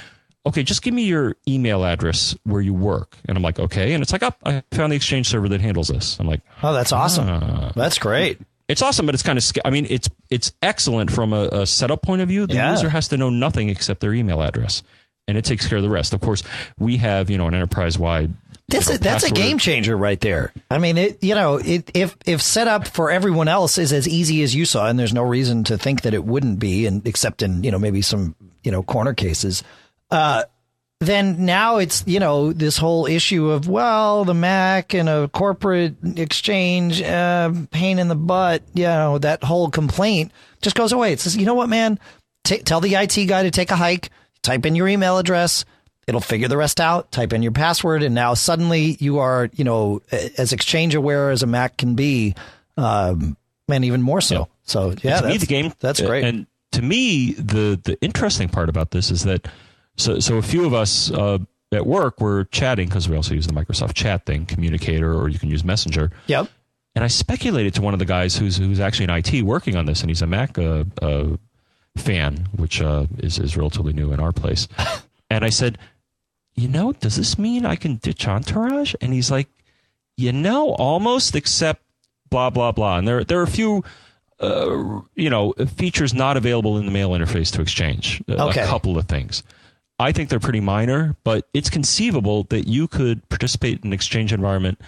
okay, 0.47 0.63
just 0.63 0.81
give 0.81 0.95
me 0.95 1.05
your 1.05 1.37
email 1.47 1.85
address 1.85 2.35
where 2.45 2.63
you 2.63 2.73
work. 2.73 3.17
And 3.29 3.37
I'm 3.37 3.43
like, 3.43 3.59
okay. 3.59 3.93
And 3.93 4.03
it's 4.03 4.13
like, 4.13 4.23
up, 4.23 4.39
I 4.47 4.63
found 4.73 4.91
the 4.93 4.97
Exchange 4.97 5.29
server 5.29 5.49
that 5.51 5.61
handles 5.61 5.89
this. 5.89 6.19
I'm 6.21 6.27
like, 6.27 6.41
Oh, 6.63 6.73
that's 6.73 6.93
awesome. 6.93 7.29
Ah. 7.29 7.73
That's 7.77 7.99
great. 7.99 8.39
it's 8.67 8.81
awesome, 8.81 9.05
but 9.05 9.15
it's 9.15 9.23
kind 9.25 9.37
of, 9.39 9.45
I 9.65 9.69
mean, 9.71 9.87
it's 9.91 10.09
it's 10.31 10.53
excellent 10.63 11.11
from 11.11 11.35
a, 11.35 11.49
a 11.53 11.67
setup 11.67 12.01
point 12.03 12.23
of 12.23 12.29
view. 12.29 12.47
The 12.47 12.55
Yeah. 12.55 12.71
user 12.71 12.89
has 12.89 13.09
to 13.09 13.19
know 13.19 13.29
nothing 13.29 13.69
except 13.69 14.01
their 14.01 14.15
email 14.15 14.41
address. 14.41 14.83
And 15.31 15.39
it 15.39 15.45
takes 15.45 15.67
care 15.67 15.79
of 15.79 15.85
the 15.85 15.91
rest. 15.91 16.13
Of 16.13 16.21
course, 16.21 16.43
we 16.79 16.97
have, 16.97 17.31
you 17.31 17.39
know, 17.39 17.47
an 17.47 17.55
enterprise 17.55 17.99
wide. 17.99 18.33
That's 18.67 18.91
a, 18.91 18.99
that's 18.99 19.25
a 19.25 19.31
game 19.31 19.59
changer 19.59 19.97
right 19.97 20.21
there. 20.21 20.53
I 20.71 20.79
mean, 20.79 20.97
it 20.99 21.23
you 21.23 21.35
know, 21.35 21.57
it, 21.57 21.91
if 21.95 22.17
if 22.25 22.43
set 22.43 22.69
up 22.69 22.87
for 22.87 23.11
everyone 23.11 23.49
else 23.49 23.79
is 23.79 23.93
as 23.93 24.07
easy 24.07 24.43
as 24.43 24.55
you 24.55 24.65
saw, 24.65 24.89
and 24.89 24.99
there's 24.99 25.13
no 25.13 25.23
reason 25.23 25.65
to 25.65 25.79
think 25.79 26.03
that 26.03 26.15
it 26.15 26.25
wouldn't 26.25 26.59
be, 26.59 26.87
and 26.87 27.07
except 27.07 27.43
in 27.43 27.65
you 27.65 27.71
know 27.71 27.79
maybe 27.79 28.03
some 28.03 28.37
you 28.63 28.71
know 28.71 28.83
corner 28.83 29.15
cases, 29.15 29.65
uh, 30.11 30.45
then 31.01 31.47
now 31.47 31.79
it's 31.79 32.05
you 32.07 32.21
know 32.21 32.53
this 32.53 32.77
whole 32.77 33.07
issue 33.07 33.51
of 33.51 33.69
well 33.69 34.25
the 34.25 34.35
Mac 34.35 34.95
and 34.95 35.09
a 35.09 35.29
corporate 35.29 35.97
exchange 36.17 37.03
uh, 37.03 37.53
pain 37.71 37.99
in 37.99 38.09
the 38.09 38.15
butt, 38.15 38.63
you 38.75 38.85
know 38.85 39.19
that 39.19 39.43
whole 39.43 39.71
complaint 39.71 40.31
just 40.63 40.77
goes 40.77 40.93
away. 40.93 41.13
It 41.13 41.21
says 41.21 41.37
you 41.37 41.47
know 41.47 41.55
what, 41.55 41.69
man, 41.69 41.99
Ta 42.45 42.57
tell 42.65 42.81
the 42.81 42.95
IT 42.95 43.27
guy 43.27 43.43
to 43.43 43.51
take 43.51 43.71
a 43.71 43.77
hike, 43.77 44.11
type 44.43 44.67
in 44.67 44.75
your 44.75 44.89
email 44.89 45.19
address, 45.19 45.65
it'll 46.07 46.21
figure 46.21 46.49
the 46.49 46.57
rest 46.57 46.81
out. 46.81 47.13
Type 47.13 47.33
in 47.33 47.43
your 47.43 47.53
password 47.53 48.03
and 48.03 48.15
now 48.15 48.35
suddenly 48.35 48.97
you 49.01 49.19
are 49.19 49.51
you 49.55 49.65
know 49.65 50.03
as 50.39 50.53
exchange 50.53 50.95
aware 50.95 51.31
as 51.31 51.43
a 51.43 51.47
mac 51.47 51.77
can 51.77 51.95
be 51.95 52.35
um 52.77 53.37
and 53.69 53.85
even 53.85 54.03
more 54.03 54.21
so. 54.21 54.49
So 54.65 54.95
yeah 55.03 55.21
to 55.21 55.27
me, 55.27 55.33
that's, 55.33 55.41
the 55.41 55.47
game 55.47 55.73
that's 55.79 56.01
great. 56.01 56.25
And 56.25 56.47
to 56.73 56.83
me, 56.83 57.33
the 57.35 57.81
the 57.83 57.99
interesting 58.01 58.49
part 58.49 58.69
about 58.69 58.91
this 58.91 59.11
is 59.11 59.25
that 59.25 59.49
so 59.97 60.19
so 60.21 60.37
a 60.37 60.43
few 60.43 60.67
of 60.67 60.75
us 60.75 61.11
uh, 61.11 61.39
at 61.73 61.87
work 61.87 62.21
were 62.21 62.45
chatting 62.45 62.89
because 62.89 63.09
we 63.09 63.17
also 63.17 63.35
use 63.35 63.47
the 63.47 63.53
Microsoft 63.53 63.95
Chat 63.95 64.27
thing, 64.27 64.47
Communicator, 64.47 65.15
or 65.15 65.29
you 65.29 65.39
can 65.39 65.51
use 65.51 65.65
Messenger. 65.65 66.11
yep. 66.27 66.49
And 66.97 67.05
I 67.05 67.07
speculated 67.07 67.75
to 67.75 67.83
one 67.83 67.93
of 67.93 68.01
the 68.01 68.05
guys 68.05 68.37
who's 68.37 68.57
who's 68.57 68.81
actually 68.81 69.05
in 69.05 69.11
IT 69.11 69.43
working 69.43 69.77
on 69.77 69.87
this, 69.87 70.01
and 70.01 70.11
he's 70.11 70.23
a 70.23 70.27
Mac 70.27 70.59
uh, 70.59 70.85
uh, 71.01 71.37
fan, 71.97 72.49
which 72.57 72.81
uh, 72.81 73.07
is 73.19 73.39
is 73.39 73.57
relatively 73.57 73.93
new 73.93 74.13
in 74.13 74.21
our 74.21 74.33
place. 74.33 74.69
And 75.33 75.45
I 75.45 75.51
said, 75.51 75.79
you 76.57 76.67
know, 76.67 76.91
does 76.93 77.15
this 77.15 77.39
mean 77.39 77.65
I 77.65 77.77
can 77.77 77.97
ditch 77.99 78.27
Entourage? 78.27 78.97
And 79.01 79.13
he's 79.13 79.31
like, 79.31 79.47
you 80.17 80.33
know, 80.33 80.71
almost, 80.75 81.37
except 81.37 81.83
blah 82.31 82.51
blah 82.51 82.73
blah. 82.73 82.99
And 82.99 83.07
there 83.07 83.23
there 83.23 83.39
are 83.39 83.45
a 83.45 83.47
few. 83.47 83.85
Uh, 84.41 85.03
you 85.15 85.29
know, 85.31 85.53
features 85.77 86.15
not 86.15 86.37
available 86.37 86.79
in 86.79 86.87
the 86.87 86.91
mail 86.91 87.11
interface 87.11 87.53
to 87.53 87.61
Exchange. 87.63 88.23
Uh, 88.27 88.49
Okay. 88.49 88.63
A 88.63 88.67
couple 88.67 88.97
of 88.99 89.05
things. 89.05 89.43
I 89.99 90.13
think 90.13 90.31
they're 90.31 90.41
pretty 90.41 90.61
minor, 90.61 91.15
but 91.25 91.47
it's 91.53 91.69
conceivable 91.69 92.45
that 92.45 92.67
you 92.67 92.89
could 92.89 93.29
participate 93.29 93.81
in 93.83 93.89
an 93.89 93.93
Exchange 93.93 94.33
environment 94.33 94.81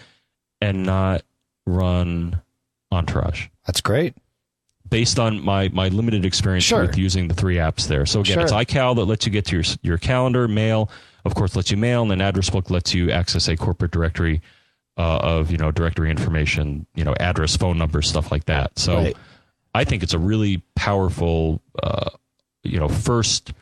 and 0.62 0.84
not 0.84 1.22
run 1.66 2.40
Entourage 2.90 3.46
that's 3.66 3.80
great 3.80 4.14
based 4.92 5.18
on 5.18 5.42
my, 5.44 5.68
my 5.70 5.88
limited 5.88 6.24
experience 6.24 6.64
Sure. 6.64 6.82
with 6.82 6.96
using 6.98 7.26
the 7.26 7.34
three 7.34 7.56
apps 7.56 7.88
there. 7.88 8.06
So 8.06 8.20
again, 8.20 8.34
Sure. 8.34 8.42
it's 8.42 8.52
iCal 8.52 8.94
that 8.96 9.06
lets 9.06 9.26
you 9.26 9.32
get 9.32 9.46
to 9.46 9.56
your 9.56 9.64
your 9.82 9.98
calendar, 9.98 10.46
mail, 10.46 10.90
of 11.24 11.34
course, 11.34 11.56
lets 11.56 11.70
you 11.70 11.76
mail, 11.78 12.02
and 12.02 12.10
then 12.10 12.20
Address 12.20 12.50
Book 12.50 12.70
lets 12.70 12.94
you 12.94 13.10
access 13.10 13.48
a 13.48 13.56
corporate 13.56 13.90
directory 13.90 14.42
uh, 14.98 15.16
of 15.18 15.50
you 15.50 15.56
know 15.56 15.70
directory 15.72 16.10
information, 16.10 16.86
you 16.94 17.04
know 17.04 17.14
address, 17.18 17.56
phone 17.56 17.78
numbers, 17.78 18.08
stuff 18.08 18.30
like 18.30 18.44
that. 18.44 18.78
So 18.78 18.96
Right. 18.96 19.16
I 19.74 19.84
think 19.84 20.02
it's 20.02 20.12
a 20.12 20.18
really 20.18 20.62
powerful, 20.76 21.62
uh, 21.82 22.10
you 22.62 22.78
know, 22.78 22.88
first 22.88 23.54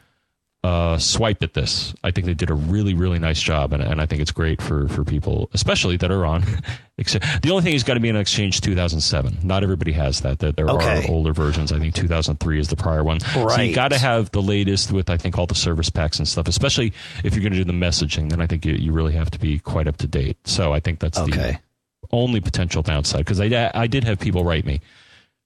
uh, 0.62 0.98
swipe 0.98 1.42
at 1.42 1.54
this. 1.54 1.94
I 2.04 2.10
think 2.10 2.26
they 2.26 2.34
did 2.34 2.50
a 2.50 2.54
really, 2.54 2.92
really 2.94 3.18
nice 3.18 3.40
job, 3.40 3.72
and, 3.72 3.82
and 3.82 4.00
I 4.00 4.06
think 4.06 4.20
it's 4.20 4.30
great 4.30 4.60
for, 4.60 4.88
for 4.88 5.04
people, 5.04 5.48
especially 5.54 5.96
that 5.98 6.10
are 6.10 6.24
on. 6.26 6.44
The 7.00 7.48
only 7.50 7.62
thing 7.62 7.72
is 7.72 7.82
got 7.82 7.94
to 7.94 8.00
be 8.00 8.10
an 8.10 8.16
Exchange 8.16 8.60
2007. 8.60 9.38
Not 9.42 9.62
everybody 9.62 9.92
has 9.92 10.20
that. 10.20 10.38
There, 10.38 10.52
there 10.52 10.68
Okay. 10.68 11.06
are 11.06 11.10
older 11.10 11.32
versions. 11.32 11.72
I 11.72 11.78
think 11.78 11.94
2003 11.94 12.60
is 12.60 12.68
the 12.68 12.76
prior 12.76 13.02
one. 13.02 13.20
Right. 13.34 13.56
So 13.56 13.62
you 13.62 13.74
got 13.74 13.88
to 13.92 13.98
have 13.98 14.30
the 14.32 14.42
latest 14.42 14.92
with 14.92 15.08
I 15.08 15.16
think 15.16 15.38
all 15.38 15.46
the 15.46 15.54
service 15.54 15.88
packs 15.88 16.18
and 16.18 16.28
stuff. 16.28 16.46
Especially 16.46 16.92
if 17.24 17.34
you're 17.34 17.40
going 17.40 17.54
to 17.54 17.58
do 17.58 17.64
the 17.64 17.72
messaging, 17.72 18.28
then 18.28 18.42
I 18.42 18.46
think 18.46 18.66
you, 18.66 18.74
you 18.74 18.92
really 18.92 19.14
have 19.14 19.30
to 19.30 19.38
be 19.38 19.58
quite 19.60 19.88
up 19.88 19.96
to 19.96 20.06
date. 20.06 20.36
So 20.44 20.74
I 20.74 20.80
think 20.80 20.98
that's 21.00 21.18
okay 21.18 21.58
the 22.02 22.08
only 22.12 22.40
potential 22.40 22.82
downside 22.82 23.20
because 23.20 23.40
I 23.40 23.70
I 23.74 23.86
did 23.86 24.04
have 24.04 24.18
people 24.18 24.44
write 24.44 24.66
me 24.66 24.80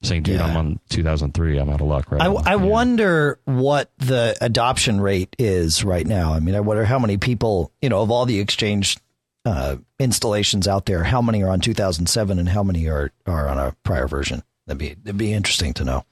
saying, 0.04 0.22
"Dude, 0.22 0.36
Yeah. 0.36 0.46
I'm 0.46 0.56
on 0.56 0.80
2003. 0.90 1.58
I'm 1.58 1.68
out 1.70 1.80
of 1.80 1.86
luck." 1.86 2.10
Right. 2.12 2.20
I, 2.22 2.52
I 2.52 2.56
wonder 2.56 3.38
what 3.44 3.90
the 3.98 4.36
adoption 4.40 5.00
rate 5.00 5.34
is 5.38 5.82
right 5.84 6.06
now. 6.06 6.32
I 6.34 6.40
mean, 6.40 6.54
I 6.54 6.60
wonder 6.60 6.84
how 6.84 6.98
many 6.98 7.16
people, 7.16 7.72
you 7.82 7.88
know, 7.88 8.02
of 8.02 8.10
all 8.10 8.26
the 8.26 8.38
exchange 8.40 8.98
uh, 9.44 9.76
installations 9.98 10.66
out 10.68 10.86
there, 10.86 11.04
how 11.04 11.20
many 11.20 11.42
are 11.42 11.50
on 11.50 11.60
2007 11.60 12.38
and 12.38 12.48
how 12.48 12.62
many 12.62 12.86
are, 12.88 13.12
are 13.26 13.48
on 13.48 13.58
a 13.58 13.76
prior 13.82 14.08
version. 14.08 14.42
That'd 14.66 14.78
be 14.78 14.94
that'd 14.94 15.18
be 15.18 15.32
interesting 15.32 15.74
to 15.74 15.84
know. 15.84 16.04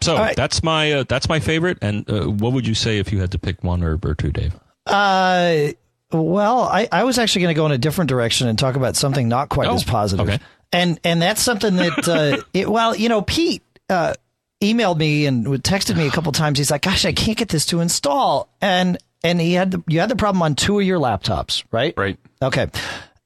So 0.00 0.16
right. 0.16 0.34
that's 0.34 0.62
my 0.62 0.92
uh, 0.92 1.04
that's 1.06 1.28
my 1.28 1.40
favorite. 1.40 1.78
And 1.82 2.08
uh, 2.10 2.24
what 2.30 2.52
would 2.54 2.66
you 2.66 2.74
say 2.74 2.98
if 2.98 3.12
you 3.12 3.20
had 3.20 3.32
to 3.32 3.38
pick 3.38 3.62
one 3.62 3.82
or, 3.82 3.98
or 4.02 4.14
two, 4.14 4.32
Dave? 4.32 4.54
Uh, 4.86 5.68
well, 6.10 6.62
I, 6.62 6.88
I 6.90 7.04
was 7.04 7.18
actually 7.18 7.42
going 7.42 7.54
to 7.54 7.58
go 7.58 7.66
in 7.66 7.72
a 7.72 7.78
different 7.78 8.08
direction 8.08 8.48
and 8.48 8.58
talk 8.58 8.74
about 8.76 8.96
something 8.96 9.28
not 9.28 9.48
quite 9.50 9.68
Oh, 9.68 9.74
as 9.74 9.84
positive. 9.84 10.28
okay. 10.28 10.42
And 10.72 11.00
and 11.04 11.20
that's 11.20 11.42
something 11.42 11.76
that 11.76 12.08
uh, 12.08 12.42
it, 12.54 12.70
well, 12.70 12.94
you 12.94 13.08
know, 13.08 13.22
Pete 13.22 13.62
uh, 13.88 14.14
emailed 14.60 14.98
me 14.98 15.26
and 15.26 15.46
texted 15.62 15.96
me 15.96 16.06
a 16.06 16.10
couple 16.10 16.32
times. 16.32 16.58
He's 16.58 16.70
like, 16.70 16.82
"Gosh, 16.82 17.04
I 17.04 17.12
can't 17.12 17.36
get 17.36 17.48
this 17.48 17.66
to 17.66 17.80
install." 17.80 18.48
And 18.60 18.98
and 19.22 19.40
he 19.40 19.52
had 19.54 19.72
the, 19.72 19.82
you 19.88 20.00
had 20.00 20.08
the 20.08 20.16
problem 20.16 20.42
on 20.42 20.54
two 20.54 20.78
of 20.78 20.86
your 20.86 20.98
laptops, 20.98 21.64
right? 21.70 21.94
Right. 21.96 22.18
Okay. 22.40 22.68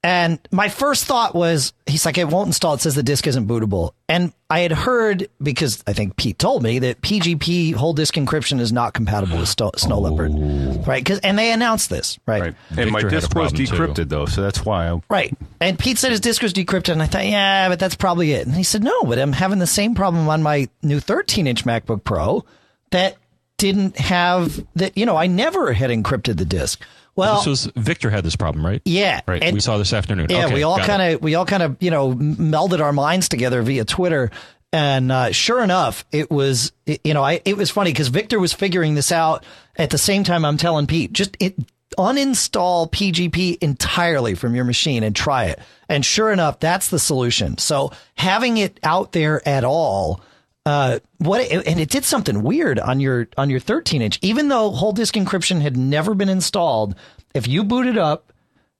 And 0.05 0.38
my 0.51 0.69
first 0.69 1.07
thought 1.07 1.35
was, 1.35 1.73
he's 1.87 2.05
like, 2.05 2.19
it 2.19 2.29
won't 2.29 2.49
install. 2.49 2.75
It 2.75 2.83
says 2.83 2.95
the 2.95 3.03
disk 3.03 3.27
isn't 3.27 3.49
bootable. 3.49 3.93
And 4.07 4.35
I 4.51 4.61
had 4.61 4.71
heard, 4.71 5.31
because 5.43 5.83
I 5.87 5.95
think 5.95 6.17
Pete 6.17 6.38
told 6.38 6.62
me, 6.62 6.79
that 6.81 7.01
PGP 7.01 7.75
whole 7.75 7.95
disk 7.95 8.17
encryption 8.17 8.61
is 8.61 8.71
not 8.71 8.93
compatible 8.93 9.38
with 9.38 9.49
Sto- 9.49 9.71
Snow 9.77 9.99
Leopard. 10.01 10.33
Oh. 10.35 10.83
Right. 10.87 11.03
Cause, 11.03 11.21
and 11.21 11.38
they 11.38 11.51
announced 11.53 11.88
this, 11.88 12.19
right? 12.27 12.43
Right. 12.43 12.55
And 12.77 12.90
my 12.90 13.01
Victor 13.01 13.14
had 13.14 13.19
a 13.19 13.21
disk 13.23 13.35
was 13.35 13.53
problem, 13.53 13.67
too. 13.67 14.03
decrypted 14.05 14.09
though, 14.11 14.27
so 14.27 14.43
that's 14.43 14.62
why 14.62 14.90
I 14.90 15.01
Right. 15.09 15.35
And 15.59 15.79
Pete 15.79 15.97
said 15.97 16.11
his 16.11 16.21
disk 16.21 16.43
was 16.43 16.53
decrypted. 16.53 16.90
And 16.90 17.03
I 17.03 17.07
thought, 17.07 17.25
yeah, 17.25 17.71
but 17.71 17.79
that's 17.79 17.95
probably 17.95 18.33
it. 18.33 18.47
And 18.47 18.55
he 18.55 18.62
said, 18.62 18.85
no, 18.85 19.05
but 19.05 19.19
I'm 19.19 19.33
having 19.33 19.59
the 19.59 19.67
same 19.67 19.95
problem 19.95 20.29
on 20.29 20.43
my 20.43 20.69
new 20.83 21.01
13 21.01 21.47
inch 21.47 21.64
MacBook 21.64 22.05
Pro 22.05 22.45
that 22.90 23.17
didn't 23.57 23.97
have 23.97 24.62
that, 24.75 24.99
you 24.99 25.07
know, 25.07 25.17
I 25.17 25.29
never 25.29 25.73
had 25.73 25.88
encrypted 25.88 26.37
the 26.37 26.45
disk. 26.45 26.83
Well, 27.16 27.37
this 27.37 27.46
was 27.46 27.64
Victor 27.77 28.11
had 28.11 28.24
this 28.24 28.37
problem, 28.37 28.64
right? 28.66 28.83
yeah. 28.85 29.20
Right. 29.27 29.42
And- 29.42 29.55
we 29.55 29.61
saw 29.61 29.79
this 29.79 29.92
afternoon. 29.92 30.27
yeah, 30.31 30.46
Okay, 30.46 30.55
we 30.55 30.62
all 30.64 30.79
kind 30.79 31.14
of 31.14 31.22
we 31.22 31.35
all 31.35 31.46
kind 31.46 31.62
of 31.62 31.77
you 31.81 31.90
know 31.90 32.12
melded 32.14 32.81
our 32.81 32.92
minds 32.92 33.29
together 33.29 33.62
via 33.62 33.85
Twitter, 33.85 34.31
and 34.72 35.12
uh, 35.12 35.31
sure 35.33 35.62
enough, 35.62 36.05
it 36.12 36.31
was 36.31 36.72
it- 36.87 37.00
you 37.05 37.14
know 37.14 37.22
I 37.22 37.40
it 37.44 37.57
was 37.57 37.70
funny 37.70 37.92
because 37.92 38.09
Victor 38.09 38.40
was 38.40 38.53
figuring 38.53 38.94
this 38.94 39.12
out 39.12 39.44
at 39.77 39.90
the 39.90 39.98
same 39.98 40.24
time 40.24 40.44
I'm 40.44 40.57
telling 40.57 40.87
Pete 40.87 41.12
just 41.12 41.37
it 41.40 41.55
uninstall 41.98 42.90
PGP 42.90 43.59
entirely 43.61 44.35
from 44.35 44.55
your 44.55 44.64
machine 44.64 45.03
and 45.05 45.14
try 45.14 45.44
it, 45.44 45.61
and 45.88 46.05
sure 46.05 46.33
enough, 46.33 46.59
that's 46.61 46.88
the 46.90 46.98
solution. 46.98 47.59
So 47.59 47.92
having 48.16 48.57
it 48.57 48.81
out 48.83 49.12
there 49.12 49.46
at 49.48 49.64
all. 49.64 50.20
Uh, 50.66 50.98
what 51.18 51.40
it, 51.42 51.66
and 51.66 51.79
it 51.79 51.90
did 51.90 52.05
something 52.05 52.42
weird 52.42 52.79
on 52.79 52.98
your 53.00 53.29
on 53.37 53.50
your 53.50 53.61
13 53.61 54.00
inch. 54.00 54.18
Even 54.22 54.48
though 54.48 54.70
whole 54.70 54.92
disk 54.92 55.14
encryption 55.14 55.61
had 55.61 55.77
never 55.77 56.14
been 56.14 56.31
installed, 56.31 56.94
if 57.35 57.46
you 57.46 57.64
booted 57.64 57.98
up 57.98 58.33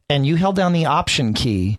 and 0.08 0.26
you 0.26 0.36
held 0.36 0.56
down 0.56 0.72
the 0.72 0.86
option 0.86 1.34
key, 1.34 1.78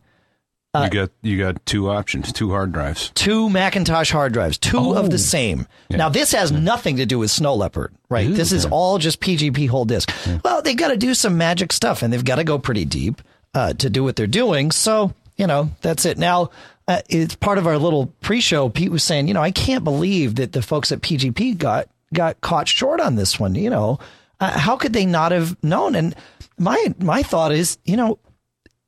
you 0.83 0.89
got 0.89 1.09
you 1.21 1.37
got 1.39 1.65
two 1.65 1.89
options, 1.89 2.33
two 2.33 2.51
hard 2.51 2.71
drives. 2.71 3.09
two 3.15 3.49
Macintosh 3.49 4.11
hard 4.11 4.33
drives, 4.33 4.57
two 4.57 4.95
of 4.95 5.09
the 5.09 5.17
same. 5.17 5.67
Now 5.89 6.09
this 6.09 6.33
has 6.33 6.51
nothing 6.51 6.97
to 6.97 7.05
do 7.05 7.17
with 7.17 7.31
Snow 7.31 7.55
Leopard, 7.55 7.93
right? 8.09 8.31
this 8.31 8.51
is 8.51 8.65
all 8.65 8.97
just 8.97 9.19
PGP 9.21 9.69
whole 9.69 9.85
disk. 9.85 10.11
Well, 10.43 10.61
they've 10.61 10.77
got 10.77 10.89
to 10.89 10.97
do 10.97 11.13
some 11.15 11.37
magic 11.37 11.71
stuff, 11.73 12.03
and 12.03 12.11
they've 12.11 12.23
got 12.25 12.35
to 12.35 12.43
go 12.43 12.59
pretty 12.59 12.85
deep 12.85 13.21
uh, 13.53 13.73
to 13.73 13.89
do 13.89 14.03
what 14.03 14.15
they're 14.17 14.27
doing. 14.27 14.71
So 14.71 15.13
you 15.37 15.47
know 15.47 15.71
that's 15.81 16.05
it. 16.05 16.17
Now 16.17 16.51
uh, 16.87 17.01
it's 17.09 17.35
part 17.35 17.57
of 17.57 17.67
our 17.67 17.77
little 17.77 18.07
pre-show. 18.21 18.69
Pete 18.69 18.91
was 18.91 19.03
saying, 19.03 19.27
you 19.27 19.33
know, 19.33 19.41
I 19.41 19.51
can't 19.51 19.83
believe 19.83 20.35
that 20.35 20.51
the 20.51 20.61
folks 20.61 20.91
at 20.91 21.01
PGP 21.01 21.57
got 21.57 21.87
got 22.13 22.39
caught 22.41 22.67
short 22.67 22.99
on 23.01 23.15
this 23.15 23.39
one. 23.39 23.55
You 23.55 23.69
know, 23.69 23.99
uh, 24.39 24.57
how 24.57 24.77
could 24.77 24.93
they 24.93 25.05
not 25.05 25.31
have 25.31 25.61
known? 25.63 25.95
And 25.95 26.15
my 26.57 26.93
my 26.99 27.23
thought 27.23 27.51
is, 27.51 27.77
you 27.85 27.97
know, 27.97 28.19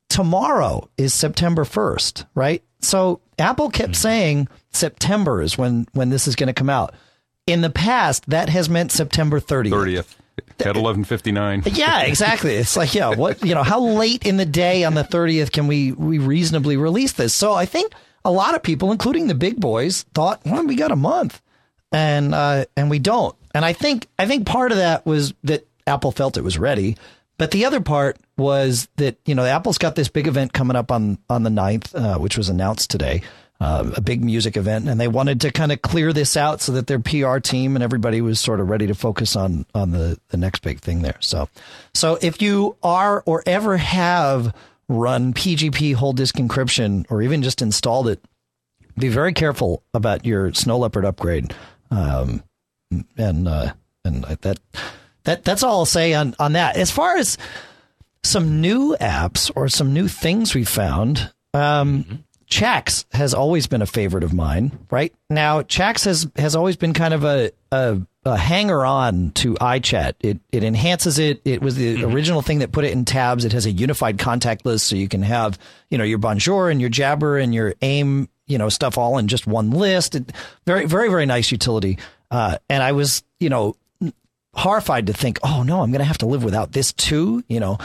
tomorrow 0.08 0.88
is 0.96 1.12
September 1.12 1.64
1st, 1.64 2.26
right? 2.34 2.62
So 2.80 3.20
Apple 3.38 3.70
kept 3.70 3.96
saying 3.96 4.48
September 4.72 5.42
is 5.42 5.58
when 5.58 5.86
when 5.92 6.10
this 6.10 6.28
is 6.28 6.36
going 6.36 6.48
to 6.48 6.52
come 6.54 6.70
out. 6.70 6.94
In 7.46 7.62
the 7.62 7.70
past, 7.70 8.28
that 8.28 8.50
has 8.50 8.68
meant 8.68 8.92
September 8.92 9.40
30th. 9.40 9.70
Thirtieth 9.70 10.16
at 10.60 10.76
eleven 10.76 11.04
fifty 11.04 11.32
nine. 11.32 11.62
Yeah, 11.66 12.02
exactly. 12.02 12.54
It's 12.56 12.76
like, 12.76 12.94
yeah, 12.94 13.14
what, 13.14 13.44
you 13.44 13.54
know, 13.54 13.62
how 13.62 13.80
late 13.80 14.26
in 14.26 14.36
the 14.36 14.46
day 14.46 14.84
on 14.84 14.94
the 14.94 15.04
30th 15.04 15.52
can 15.52 15.66
we 15.66 15.92
we 15.92 16.18
reasonably 16.18 16.76
release 16.76 17.12
this? 17.12 17.34
So 17.34 17.52
I 17.52 17.66
think 17.66 17.92
a 18.24 18.30
lot 18.30 18.54
of 18.54 18.62
people, 18.62 18.92
including 18.92 19.26
the 19.26 19.34
big 19.34 19.60
boys, 19.60 20.04
thought, 20.14 20.40
well, 20.44 20.64
we 20.66 20.76
got 20.76 20.90
a 20.90 20.96
month. 20.96 21.40
And 21.90 22.34
uh 22.34 22.66
and 22.76 22.90
we 22.90 22.98
don't. 22.98 23.34
And 23.54 23.64
I 23.64 23.72
think 23.72 24.08
I 24.18 24.26
think 24.26 24.46
part 24.46 24.72
of 24.72 24.78
that 24.78 25.06
was 25.06 25.32
that 25.44 25.66
Apple 25.86 26.12
felt 26.12 26.36
it 26.36 26.44
was 26.44 26.58
ready. 26.58 26.96
But 27.38 27.52
the 27.52 27.64
other 27.64 27.80
part 27.80 28.18
was 28.36 28.88
that, 28.96 29.16
you 29.24 29.34
know, 29.34 29.44
Apple's 29.44 29.78
got 29.78 29.94
this 29.94 30.08
big 30.08 30.26
event 30.26 30.52
coming 30.52 30.76
up 30.76 30.90
on 30.90 31.18
on 31.30 31.44
the 31.44 31.50
9th, 31.50 31.94
uh, 31.94 32.18
which 32.18 32.36
was 32.36 32.48
announced 32.48 32.90
today. 32.90 33.22
Uh, 33.60 33.90
a 33.96 34.00
big 34.00 34.22
music 34.22 34.56
event, 34.56 34.88
and 34.88 35.00
they 35.00 35.08
wanted 35.08 35.40
to 35.40 35.50
kind 35.50 35.72
of 35.72 35.82
clear 35.82 36.12
this 36.12 36.36
out 36.36 36.60
so 36.60 36.70
that 36.70 36.86
their 36.86 37.00
PR 37.00 37.38
team 37.38 37.74
and 37.74 37.82
everybody 37.82 38.20
was 38.20 38.38
sort 38.38 38.60
of 38.60 38.68
ready 38.68 38.86
to 38.86 38.94
focus 38.94 39.34
on 39.34 39.66
on 39.74 39.90
the 39.90 40.16
the 40.28 40.36
next 40.36 40.60
big 40.60 40.78
thing 40.78 41.02
there. 41.02 41.16
So, 41.18 41.48
so 41.92 42.18
if 42.22 42.40
you 42.40 42.76
are 42.84 43.20
or 43.26 43.42
ever 43.46 43.76
have 43.76 44.54
run 44.88 45.34
PGP 45.34 45.94
whole 45.96 46.12
disk 46.12 46.36
encryption 46.36 47.04
or 47.10 47.20
even 47.20 47.42
just 47.42 47.60
installed 47.60 48.06
it, 48.06 48.22
be 48.96 49.08
very 49.08 49.32
careful 49.32 49.82
about 49.92 50.24
your 50.24 50.54
Snow 50.54 50.78
Leopard 50.78 51.04
upgrade. 51.04 51.52
Um, 51.90 52.44
and 53.16 53.48
uh, 53.48 53.72
and 54.04 54.22
that 54.22 54.60
that 55.24 55.42
that's 55.42 55.64
all 55.64 55.80
I'll 55.80 55.84
say 55.84 56.14
on 56.14 56.36
on 56.38 56.52
that. 56.52 56.76
As 56.76 56.92
far 56.92 57.16
as 57.16 57.36
some 58.22 58.60
new 58.60 58.96
apps 59.00 59.50
or 59.54 59.68
some 59.68 59.92
new 59.92 60.08
things 60.08 60.54
we 60.54 60.64
found. 60.64 61.32
Um, 61.54 62.24
Chax 62.50 63.04
has 63.12 63.34
always 63.34 63.66
been 63.66 63.82
a 63.82 63.86
favorite 63.86 64.24
of 64.24 64.32
mine. 64.32 64.78
Right 64.90 65.14
now, 65.28 65.62
Chax 65.62 66.04
has 66.06 66.30
has 66.36 66.56
always 66.56 66.76
been 66.76 66.94
kind 66.94 67.12
of 67.12 67.24
a 67.24 67.52
a, 67.70 68.00
a 68.24 68.36
hanger 68.38 68.84
on 68.86 69.32
to 69.32 69.54
iChat. 69.54 70.14
It 70.20 70.40
it 70.50 70.64
enhances 70.64 71.18
it. 71.18 71.42
It 71.44 71.60
was 71.60 71.76
the 71.76 72.04
original 72.04 72.40
thing 72.40 72.60
that 72.60 72.72
put 72.72 72.84
it 72.84 72.92
in 72.92 73.04
tabs. 73.04 73.44
It 73.44 73.52
has 73.52 73.66
a 73.66 73.70
unified 73.70 74.18
contact 74.18 74.64
list, 74.64 74.86
so 74.86 74.96
you 74.96 75.08
can 75.08 75.22
have 75.22 75.58
you 75.90 75.98
know 75.98 76.04
your 76.04 76.18
Bonjour 76.18 76.70
and 76.70 76.80
your 76.80 76.90
Jabber 76.90 77.36
and 77.36 77.54
your 77.54 77.74
AIM 77.82 78.28
you 78.46 78.56
know 78.56 78.70
stuff 78.70 78.96
all 78.96 79.18
in 79.18 79.28
just 79.28 79.46
one 79.46 79.70
list. 79.70 80.14
It, 80.14 80.32
very 80.66 80.86
very 80.86 81.10
very 81.10 81.26
nice 81.26 81.52
utility. 81.52 81.98
Uh, 82.30 82.56
and 82.70 82.82
I 82.82 82.92
was 82.92 83.22
you 83.40 83.50
know 83.50 83.76
horrified 84.54 85.06
to 85.06 85.12
think, 85.12 85.38
oh 85.42 85.62
no, 85.62 85.82
I'm 85.82 85.90
going 85.90 86.00
to 86.00 86.04
have 86.04 86.18
to 86.18 86.26
live 86.26 86.42
without 86.42 86.72
this 86.72 86.92
too, 86.92 87.44
you 87.48 87.60
know. 87.60 87.78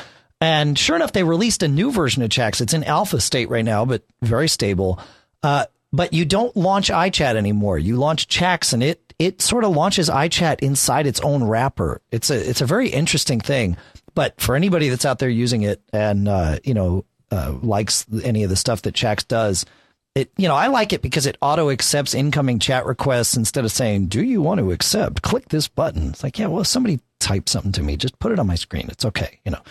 And 0.43 0.77
sure 0.77 0.97
enough, 0.97 1.13
they 1.13 1.23
released 1.23 1.63
a 1.63 1.69
new 1.69 1.89
version 1.89 2.21
of 2.21 2.27
Chax. 2.27 2.60
It's 2.60 2.73
in 2.73 2.84
alpha 2.84 3.21
state 3.21 3.49
right 3.49 3.63
now, 3.63 3.86
but 3.86 4.03
very 4.21 4.49
stable. 4.49 4.99
Uh, 5.41 5.67
but 5.93 6.12
you 6.12 6.25
don't 6.25 6.53
launch 6.58 6.89
iChat 6.89 7.38
anymore. 7.38 7.79
You 7.79 7.95
launch 7.95 8.27
Chax, 8.27 8.73
and 8.73 8.84
it 8.84 9.13
it 9.17 9.41
sort 9.41 9.63
of 9.63 9.71
launches 9.71 10.10
iChat 10.10 10.60
inside 10.60 11.08
its 11.08 11.21
own 11.21 11.45
wrapper. 11.45 12.01
It's 12.12 12.29
a 12.29 12.49
it's 12.49 12.60
a 12.60 12.65
very 12.65 12.89
interesting 12.89 13.39
thing. 13.39 13.77
But 14.15 14.41
for 14.41 14.58
anybody 14.58 14.89
that's 14.89 15.06
out 15.06 15.19
there 15.19 15.29
using 15.29 15.62
it 15.62 15.82
and 15.93 16.27
uh, 16.27 16.60
you 16.65 16.73
know 16.73 17.06
uh, 17.32 17.53
likes 17.62 18.06
any 18.25 18.43
of 18.43 18.49
the 18.49 18.58
stuff 18.58 18.82
that 18.82 18.95
Chax 18.95 19.25
does, 19.25 19.65
it 20.13 20.29
you 20.36 20.49
know 20.49 20.56
I 20.56 20.67
like 20.67 20.91
it 20.91 21.01
because 21.01 21.25
it 21.25 21.38
auto 21.41 21.69
accepts 21.69 22.13
incoming 22.13 22.60
chat 22.60 22.86
requests 22.86 23.38
instead 23.38 23.63
of 23.63 23.71
saying, 23.71 24.08
"Do 24.08 24.21
you 24.21 24.41
want 24.41 24.60
to 24.60 24.73
accept?" 24.73 25.21
Click 25.21 25.47
this 25.47 25.69
button. 25.69 26.10
It's 26.10 26.21
like, 26.21 26.38
yeah, 26.38 26.47
well, 26.47 26.65
somebody 26.65 26.99
type 27.21 27.47
something 27.47 27.71
to 27.71 27.82
me, 27.82 27.95
just 27.95 28.19
put 28.19 28.34
it 28.34 28.39
on 28.39 28.47
my 28.47 28.56
screen. 28.56 28.89
It's 28.89 29.06
okay, 29.06 29.39
you 29.45 29.51
know. 29.51 29.62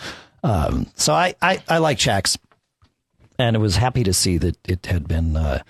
Um, 0.43 0.87
so 0.95 1.13
I, 1.13 1.35
I 1.41 1.61
I 1.69 1.77
like 1.77 1.97
Chax, 1.97 2.37
and 3.39 3.55
I 3.55 3.59
was 3.59 3.77
happy 3.77 4.03
to 4.03 4.13
see 4.13 4.37
that 4.37 4.57
it 4.67 4.85
had 4.87 5.07
been 5.07 5.35
uh, 5.37 5.63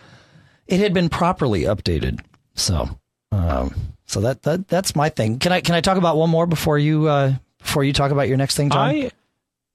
it 0.68 0.80
had 0.80 0.94
been 0.94 1.10
properly 1.10 1.62
updated. 1.64 2.20
So 2.56 2.98
um, 3.32 3.74
so 4.06 4.22
that, 4.22 4.42
that 4.44 4.68
that's 4.68 4.96
my 4.96 5.10
thing. 5.10 5.40
Can 5.40 5.52
I 5.52 5.62
can 5.62 5.76
I 5.76 5.82
talk 5.82 5.98
about 5.98 6.18
one 6.18 6.30
more 6.30 6.46
before 6.48 6.78
you 6.80 7.08
uh, 7.08 7.34
before 7.60 7.84
you 7.84 7.94
talk 7.94 8.12
about 8.12 8.28
your 8.28 8.38
next 8.38 8.56
thing, 8.56 8.70
John? 8.70 8.90
I 8.90 9.12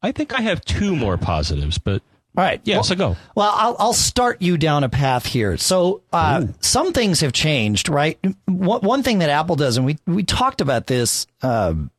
I 0.02 0.12
think 0.12 0.32
I 0.36 0.42
have 0.42 0.64
two 0.64 0.94
more 0.94 1.16
positives, 1.16 1.78
but 1.78 2.02
All 2.36 2.44
right. 2.44 2.60
yeah, 2.64 2.76
Well- 2.76 2.84
so 2.84 2.94
go. 2.94 3.16
Well, 3.34 3.52
I'll, 3.52 3.76
I'll 3.80 3.92
start 3.92 4.40
you 4.42 4.56
down 4.56 4.84
a 4.84 4.88
path 4.88 5.26
here. 5.26 5.56
So, 5.56 6.02
uh, 6.12 6.46
some 6.60 6.92
things 6.92 7.20
have 7.20 7.32
changed, 7.32 7.88
right? 7.88 8.16
One, 8.46 8.80
one 8.82 9.02
thing 9.02 9.18
that 9.18 9.30
Apple 9.30 9.56
does, 9.56 9.76
and 9.76 9.84
we, 9.84 9.98
we 10.06 10.22
talked 10.22 10.60
about 10.60 10.86
this, 10.86 11.26
um, 11.42 11.90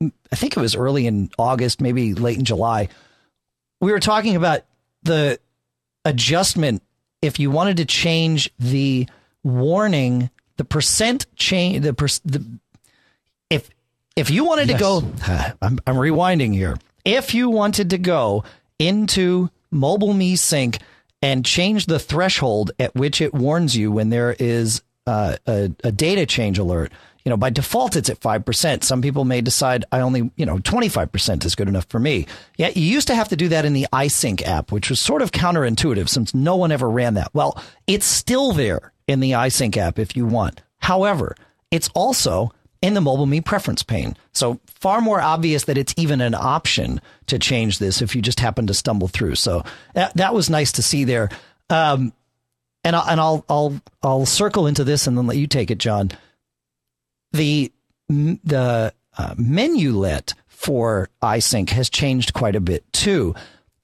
I 0.00 0.36
think 0.36 0.56
it 0.56 0.60
was 0.60 0.76
early 0.76 1.06
in 1.06 1.30
August, 1.38 1.80
maybe 1.80 2.14
late 2.14 2.38
in 2.38 2.44
July. 2.44 2.88
We 3.80 3.92
were 3.92 4.00
talking 4.00 4.36
about 4.36 4.62
the 5.02 5.40
adjustment 6.04 6.82
if 7.20 7.40
you 7.40 7.50
wanted 7.50 7.78
to 7.78 7.84
change 7.84 8.50
the 8.58 9.08
warning, 9.42 10.30
the 10.56 10.64
percent 10.64 11.26
change, 11.36 11.84
the, 11.84 11.94
per, 11.94 12.06
the 12.24 12.44
if 13.50 13.70
if 14.16 14.30
you 14.30 14.44
wanted 14.44 14.68
to 14.68 14.74
go, 14.74 14.98
I'm, 15.62 15.78
I'm 15.86 15.96
rewinding 15.96 16.52
here. 16.52 16.76
If 17.04 17.34
you 17.34 17.50
wanted 17.50 17.90
to 17.90 17.98
go 17.98 18.44
into 18.78 19.50
Mobile 19.70 20.12
Me 20.12 20.36
Sync 20.36 20.78
and 21.22 21.44
change 21.44 21.86
the 21.86 21.98
threshold 21.98 22.70
at 22.78 22.94
which 22.94 23.20
it 23.20 23.34
warns 23.34 23.76
you 23.76 23.90
when 23.90 24.10
there 24.10 24.36
is 24.38 24.82
uh, 25.06 25.36
a, 25.46 25.72
a 25.82 25.90
data 25.90 26.26
change 26.26 26.58
alert, 26.58 26.92
you 27.28 27.30
know, 27.30 27.36
by 27.36 27.50
default 27.50 27.94
it's 27.94 28.08
at 28.08 28.22
five 28.22 28.46
percent. 28.46 28.84
Some 28.84 29.02
people 29.02 29.26
may 29.26 29.42
decide 29.42 29.84
I 29.92 30.00
only, 30.00 30.30
you 30.36 30.46
know, 30.46 30.60
twenty 30.60 30.88
five 30.88 31.12
percent 31.12 31.44
is 31.44 31.54
good 31.54 31.68
enough 31.68 31.84
for 31.90 32.00
me. 32.00 32.26
Yeah, 32.56 32.70
you 32.74 32.80
used 32.80 33.08
to 33.08 33.14
have 33.14 33.28
to 33.28 33.36
do 33.36 33.48
that 33.48 33.66
in 33.66 33.74
the 33.74 33.86
iSync 33.92 34.40
app, 34.46 34.72
which 34.72 34.88
was 34.88 34.98
sort 34.98 35.20
of 35.20 35.30
counterintuitive 35.30 36.08
since 36.08 36.34
no 36.34 36.56
one 36.56 36.72
ever 36.72 36.88
ran 36.88 37.12
that. 37.14 37.28
Well, 37.34 37.62
it's 37.86 38.06
still 38.06 38.52
there 38.52 38.94
in 39.06 39.20
the 39.20 39.32
iSync 39.32 39.76
app 39.76 39.98
if 39.98 40.16
you 40.16 40.24
want. 40.24 40.62
However, 40.78 41.36
it's 41.70 41.90
also 41.94 42.50
in 42.80 42.94
the 42.94 43.02
mobile 43.02 43.26
me 43.26 43.42
preference 43.42 43.82
pane. 43.82 44.16
So 44.32 44.58
far 44.64 45.02
more 45.02 45.20
obvious 45.20 45.64
that 45.64 45.76
it's 45.76 45.92
even 45.98 46.22
an 46.22 46.34
option 46.34 46.98
to 47.26 47.38
change 47.38 47.78
this 47.78 48.00
if 48.00 48.16
you 48.16 48.22
just 48.22 48.40
happen 48.40 48.68
to 48.68 48.74
stumble 48.74 49.08
through. 49.08 49.34
So 49.34 49.64
that, 49.92 50.16
that 50.16 50.32
was 50.32 50.48
nice 50.48 50.72
to 50.72 50.82
see 50.82 51.04
there. 51.04 51.28
Um, 51.68 52.14
and 52.84 52.96
I'll, 52.96 53.06
and 53.06 53.20
I'll, 53.20 53.44
I'll, 53.50 53.80
I'll 54.02 54.26
circle 54.26 54.66
into 54.66 54.82
this 54.82 55.06
and 55.06 55.18
then 55.18 55.26
let 55.26 55.36
you 55.36 55.46
take 55.46 55.70
it, 55.70 55.76
John. 55.76 56.10
The, 57.32 57.72
the 58.08 58.92
uh, 59.16 59.34
menulet 59.34 60.34
for 60.46 61.08
iSync 61.22 61.70
has 61.70 61.88
changed 61.90 62.34
quite 62.34 62.56
a 62.56 62.60
bit 62.60 62.90
too. 62.92 63.34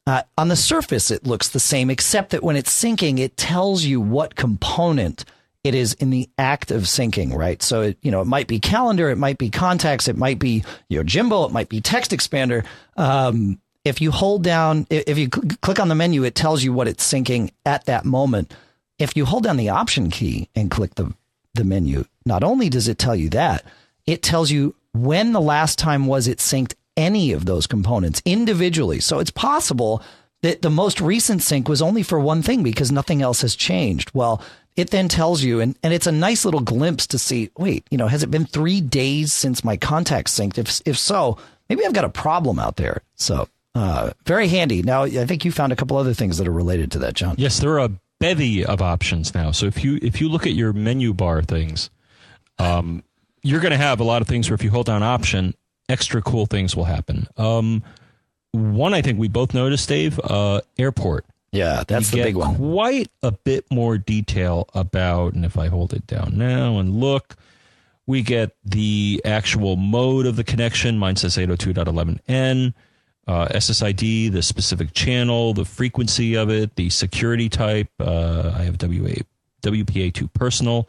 Uh, 0.06 0.22
on 0.36 0.48
the 0.48 0.56
surface, 0.56 1.10
it 1.10 1.26
looks 1.26 1.48
the 1.48 1.60
same, 1.60 1.88
except 1.88 2.30
that 2.30 2.42
when 2.42 2.56
it's 2.56 2.72
syncing, 2.72 3.18
it 3.18 3.36
tells 3.36 3.84
you 3.84 4.00
what 4.00 4.34
component 4.34 5.24
it 5.62 5.74
is 5.74 5.94
in 5.94 6.10
the 6.10 6.28
act 6.36 6.70
of 6.70 6.82
syncing, 6.82 7.34
right? 7.34 7.62
So, 7.62 7.80
it, 7.80 7.98
you 8.02 8.10
know, 8.10 8.20
it 8.20 8.26
might 8.26 8.46
be 8.46 8.60
calendar, 8.60 9.08
it 9.08 9.16
might 9.16 9.38
be 9.38 9.48
contacts, 9.48 10.08
it 10.08 10.16
might 10.16 10.38
be 10.38 10.62
Yojimbo, 10.90 11.46
it 11.46 11.52
might 11.52 11.70
be 11.70 11.80
text 11.80 12.10
expander. 12.10 12.66
Um, 12.98 13.58
if 13.82 14.02
you 14.02 14.10
hold 14.10 14.42
down, 14.42 14.86
if 14.90 15.16
you 15.16 15.30
cl- 15.32 15.56
click 15.62 15.80
on 15.80 15.88
the 15.88 15.94
menu, 15.94 16.22
it 16.24 16.34
tells 16.34 16.62
you 16.62 16.72
what 16.74 16.86
it's 16.86 17.10
syncing 17.10 17.50
at 17.64 17.86
that 17.86 18.04
moment. 18.04 18.54
If 18.98 19.16
you 19.16 19.24
hold 19.24 19.44
down 19.44 19.56
the 19.56 19.70
option 19.70 20.10
key 20.10 20.50
and 20.54 20.70
click 20.70 20.96
the, 20.96 21.14
the 21.54 21.64
menu, 21.64 22.04
not 22.24 22.42
only 22.44 22.68
does 22.68 22.88
it 22.88 22.98
tell 22.98 23.16
you 23.16 23.28
that, 23.30 23.64
it 24.06 24.22
tells 24.22 24.50
you 24.50 24.74
when 24.92 25.32
the 25.32 25.40
last 25.40 25.78
time 25.78 26.06
was 26.06 26.28
it 26.28 26.38
synced 26.38 26.74
any 26.96 27.32
of 27.32 27.46
those 27.46 27.66
components 27.66 28.22
individually. 28.24 29.00
So 29.00 29.18
it's 29.18 29.30
possible 29.30 30.02
that 30.42 30.62
the 30.62 30.70
most 30.70 31.00
recent 31.00 31.42
sync 31.42 31.68
was 31.68 31.82
only 31.82 32.02
for 32.02 32.20
one 32.20 32.42
thing 32.42 32.62
because 32.62 32.92
nothing 32.92 33.22
else 33.22 33.40
has 33.40 33.56
changed. 33.56 34.10
Well, 34.14 34.42
it 34.76 34.90
then 34.90 35.08
tells 35.08 35.42
you, 35.42 35.60
and, 35.60 35.76
and 35.82 35.92
it's 35.92 36.06
a 36.06 36.12
nice 36.12 36.44
little 36.44 36.60
glimpse 36.60 37.06
to 37.08 37.18
see, 37.18 37.50
wait, 37.56 37.86
you 37.90 37.98
know, 37.98 38.08
has 38.08 38.22
it 38.22 38.30
been 38.30 38.44
three 38.44 38.80
days 38.80 39.32
since 39.32 39.64
my 39.64 39.76
contacts 39.76 40.38
synced? 40.38 40.58
If, 40.58 40.80
if 40.84 40.98
so, 40.98 41.38
maybe 41.68 41.84
I've 41.84 41.92
got 41.92 42.04
a 42.04 42.10
problem 42.10 42.58
out 42.58 42.76
there. 42.76 43.02
So, 43.14 43.48
uh, 43.74 44.10
very 44.26 44.48
handy. 44.48 44.82
Now, 44.82 45.04
I 45.04 45.26
think 45.26 45.44
you 45.44 45.50
found 45.50 45.72
a 45.72 45.76
couple 45.76 45.96
other 45.96 46.14
things 46.14 46.38
that 46.38 46.46
are 46.46 46.52
related 46.52 46.92
to 46.92 46.98
that, 47.00 47.14
John. 47.14 47.34
Yes, 47.38 47.58
there 47.58 47.72
are 47.72 47.86
a 47.86 47.92
bevy 48.20 48.64
of 48.64 48.80
options 48.80 49.34
now. 49.34 49.50
So 49.50 49.66
if 49.66 49.82
you 49.84 49.98
if 50.00 50.20
you 50.20 50.28
look 50.28 50.46
at 50.46 50.54
your 50.54 50.72
menu 50.72 51.12
bar 51.12 51.42
things, 51.42 51.90
um, 52.58 53.02
you're 53.42 53.60
going 53.60 53.72
to 53.72 53.76
have 53.78 54.00
a 54.00 54.04
lot 54.04 54.22
of 54.22 54.28
things 54.28 54.48
where 54.48 54.54
if 54.54 54.64
you 54.64 54.70
hold 54.70 54.86
down 54.86 55.02
option, 55.02 55.54
extra 55.88 56.22
cool 56.22 56.46
things 56.46 56.74
will 56.74 56.84
happen. 56.84 57.26
Um, 57.36 57.82
one 58.52 58.94
I 58.94 59.02
think 59.02 59.18
we 59.18 59.28
both 59.28 59.54
noticed, 59.54 59.88
Dave, 59.88 60.18
uh, 60.22 60.60
airport. 60.78 61.26
Yeah, 61.52 61.84
that's 61.86 62.12
you 62.12 62.18
the 62.18 62.24
big 62.24 62.36
one. 62.36 62.56
Quite 62.56 63.10
a 63.22 63.30
bit 63.30 63.64
more 63.70 63.96
detail 63.96 64.68
about, 64.74 65.34
and 65.34 65.44
if 65.44 65.56
I 65.56 65.68
hold 65.68 65.92
it 65.92 66.06
down 66.06 66.36
now 66.36 66.78
and 66.78 66.98
look, 66.98 67.36
we 68.06 68.22
get 68.22 68.56
the 68.64 69.22
actual 69.24 69.76
mode 69.76 70.26
of 70.26 70.36
the 70.36 70.44
connection. 70.44 70.98
Mine 70.98 71.16
says 71.16 71.36
802.11n. 71.36 72.74
Uh, 73.26 73.48
SSID, 73.48 74.32
the 74.32 74.42
specific 74.42 74.92
channel, 74.92 75.54
the 75.54 75.64
frequency 75.64 76.34
of 76.34 76.50
it, 76.50 76.76
the 76.76 76.90
security 76.90 77.48
type. 77.48 77.88
Uh, 77.98 78.52
I 78.54 78.64
have 78.64 78.76
WA, 78.82 79.14
WPA2 79.62 80.30
personal, 80.34 80.86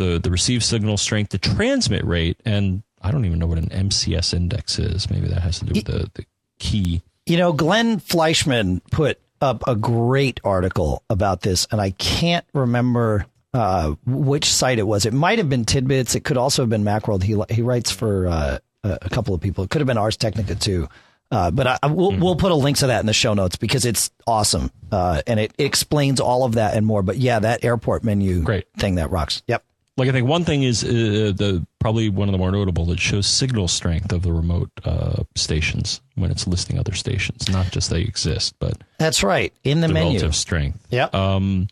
the, 0.00 0.18
the 0.18 0.30
receive 0.30 0.64
signal 0.64 0.96
strength, 0.96 1.30
the 1.30 1.38
transmit 1.38 2.04
rate, 2.04 2.40
and 2.46 2.82
I 3.02 3.10
don't 3.10 3.26
even 3.26 3.38
know 3.38 3.46
what 3.46 3.58
an 3.58 3.68
MCS 3.68 4.32
index 4.34 4.78
is. 4.78 5.10
Maybe 5.10 5.28
that 5.28 5.42
has 5.42 5.58
to 5.58 5.66
do 5.66 5.72
with 5.74 5.84
the, 5.84 6.10
the 6.14 6.24
key. 6.58 7.02
You 7.26 7.36
know, 7.36 7.52
Glenn 7.52 7.98
Fleishman 8.00 8.80
put 8.90 9.20
up 9.42 9.62
a 9.68 9.76
great 9.76 10.40
article 10.42 11.02
about 11.10 11.42
this, 11.42 11.68
and 11.70 11.80
I 11.80 11.90
can't 11.90 12.46
remember 12.54 13.26
uh, 13.52 13.94
which 14.06 14.46
site 14.46 14.78
it 14.78 14.86
was. 14.86 15.04
It 15.04 15.12
might 15.12 15.38
have 15.38 15.50
been 15.50 15.66
Tidbits. 15.66 16.14
It 16.14 16.24
could 16.24 16.38
also 16.38 16.62
have 16.62 16.70
been 16.70 16.84
Macworld. 16.84 17.22
He 17.22 17.36
he 17.54 17.60
writes 17.60 17.90
for 17.90 18.26
uh, 18.26 18.58
a 18.82 19.08
couple 19.10 19.34
of 19.34 19.42
people. 19.42 19.64
It 19.64 19.70
could 19.70 19.80
have 19.80 19.86
been 19.86 19.98
Ars 19.98 20.16
Technica 20.16 20.54
too. 20.54 20.88
Uh, 21.32 21.50
but 21.50 21.66
I, 21.66 21.78
I, 21.82 21.86
we'll, 21.86 22.16
we'll 22.18 22.34
put 22.34 22.50
a 22.50 22.56
link 22.56 22.78
to 22.78 22.88
that 22.88 23.00
in 23.00 23.06
the 23.06 23.12
show 23.12 23.34
notes 23.34 23.54
because 23.54 23.84
it's 23.84 24.10
awesome 24.26 24.72
uh, 24.90 25.22
and 25.28 25.38
it, 25.38 25.52
explains 25.58 26.18
all 26.18 26.44
of 26.44 26.54
that 26.54 26.74
and 26.74 26.84
more. 26.84 27.04
But 27.04 27.18
yeah, 27.18 27.38
that 27.38 27.64
airport 27.64 28.02
menu 28.02 28.42
Great. 28.42 28.66
thing 28.76 28.96
that 28.96 29.12
rocks. 29.12 29.42
Yep. 29.46 29.62
Like 29.96 30.08
I 30.08 30.12
think 30.12 30.28
one 30.28 30.44
thing 30.44 30.62
is 30.62 30.82
uh, 30.82 31.32
the 31.36 31.66
probably 31.78 32.08
one 32.08 32.28
of 32.28 32.32
the 32.32 32.38
more 32.38 32.50
notable. 32.50 32.90
It 32.90 33.00
shows 33.00 33.26
signal 33.26 33.68
strength 33.68 34.12
of 34.12 34.22
the 34.22 34.32
remote 34.32 34.70
uh, 34.84 35.24
stations 35.36 36.00
when 36.14 36.30
it's 36.30 36.46
listing 36.46 36.78
other 36.78 36.94
stations, 36.94 37.50
not 37.50 37.70
just 37.70 37.90
they 37.90 38.00
exist, 38.00 38.54
but 38.58 38.78
That's 38.98 39.22
right. 39.22 39.52
In 39.62 39.80
the, 39.80 39.88
the 39.88 39.94
menu. 39.94 40.10
relative 40.10 40.34
strength. 40.36 40.86
Yeah. 40.90 41.08
Um, 41.12 41.68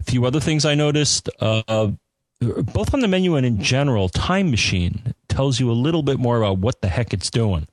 a 0.00 0.04
few 0.04 0.26
other 0.26 0.40
things 0.40 0.64
I 0.64 0.74
noticed, 0.74 1.30
uh, 1.40 1.92
both 2.40 2.92
on 2.92 3.00
the 3.00 3.08
menu 3.08 3.36
and 3.36 3.46
in 3.46 3.62
general, 3.62 4.08
Time 4.08 4.50
Machine 4.50 5.14
tells 5.28 5.60
you 5.60 5.70
a 5.70 5.72
little 5.72 6.02
bit 6.02 6.18
more 6.18 6.38
about 6.38 6.58
what 6.58 6.80
the 6.82 6.88
heck 6.88 7.14
it's 7.14 7.30
doing. 7.30 7.68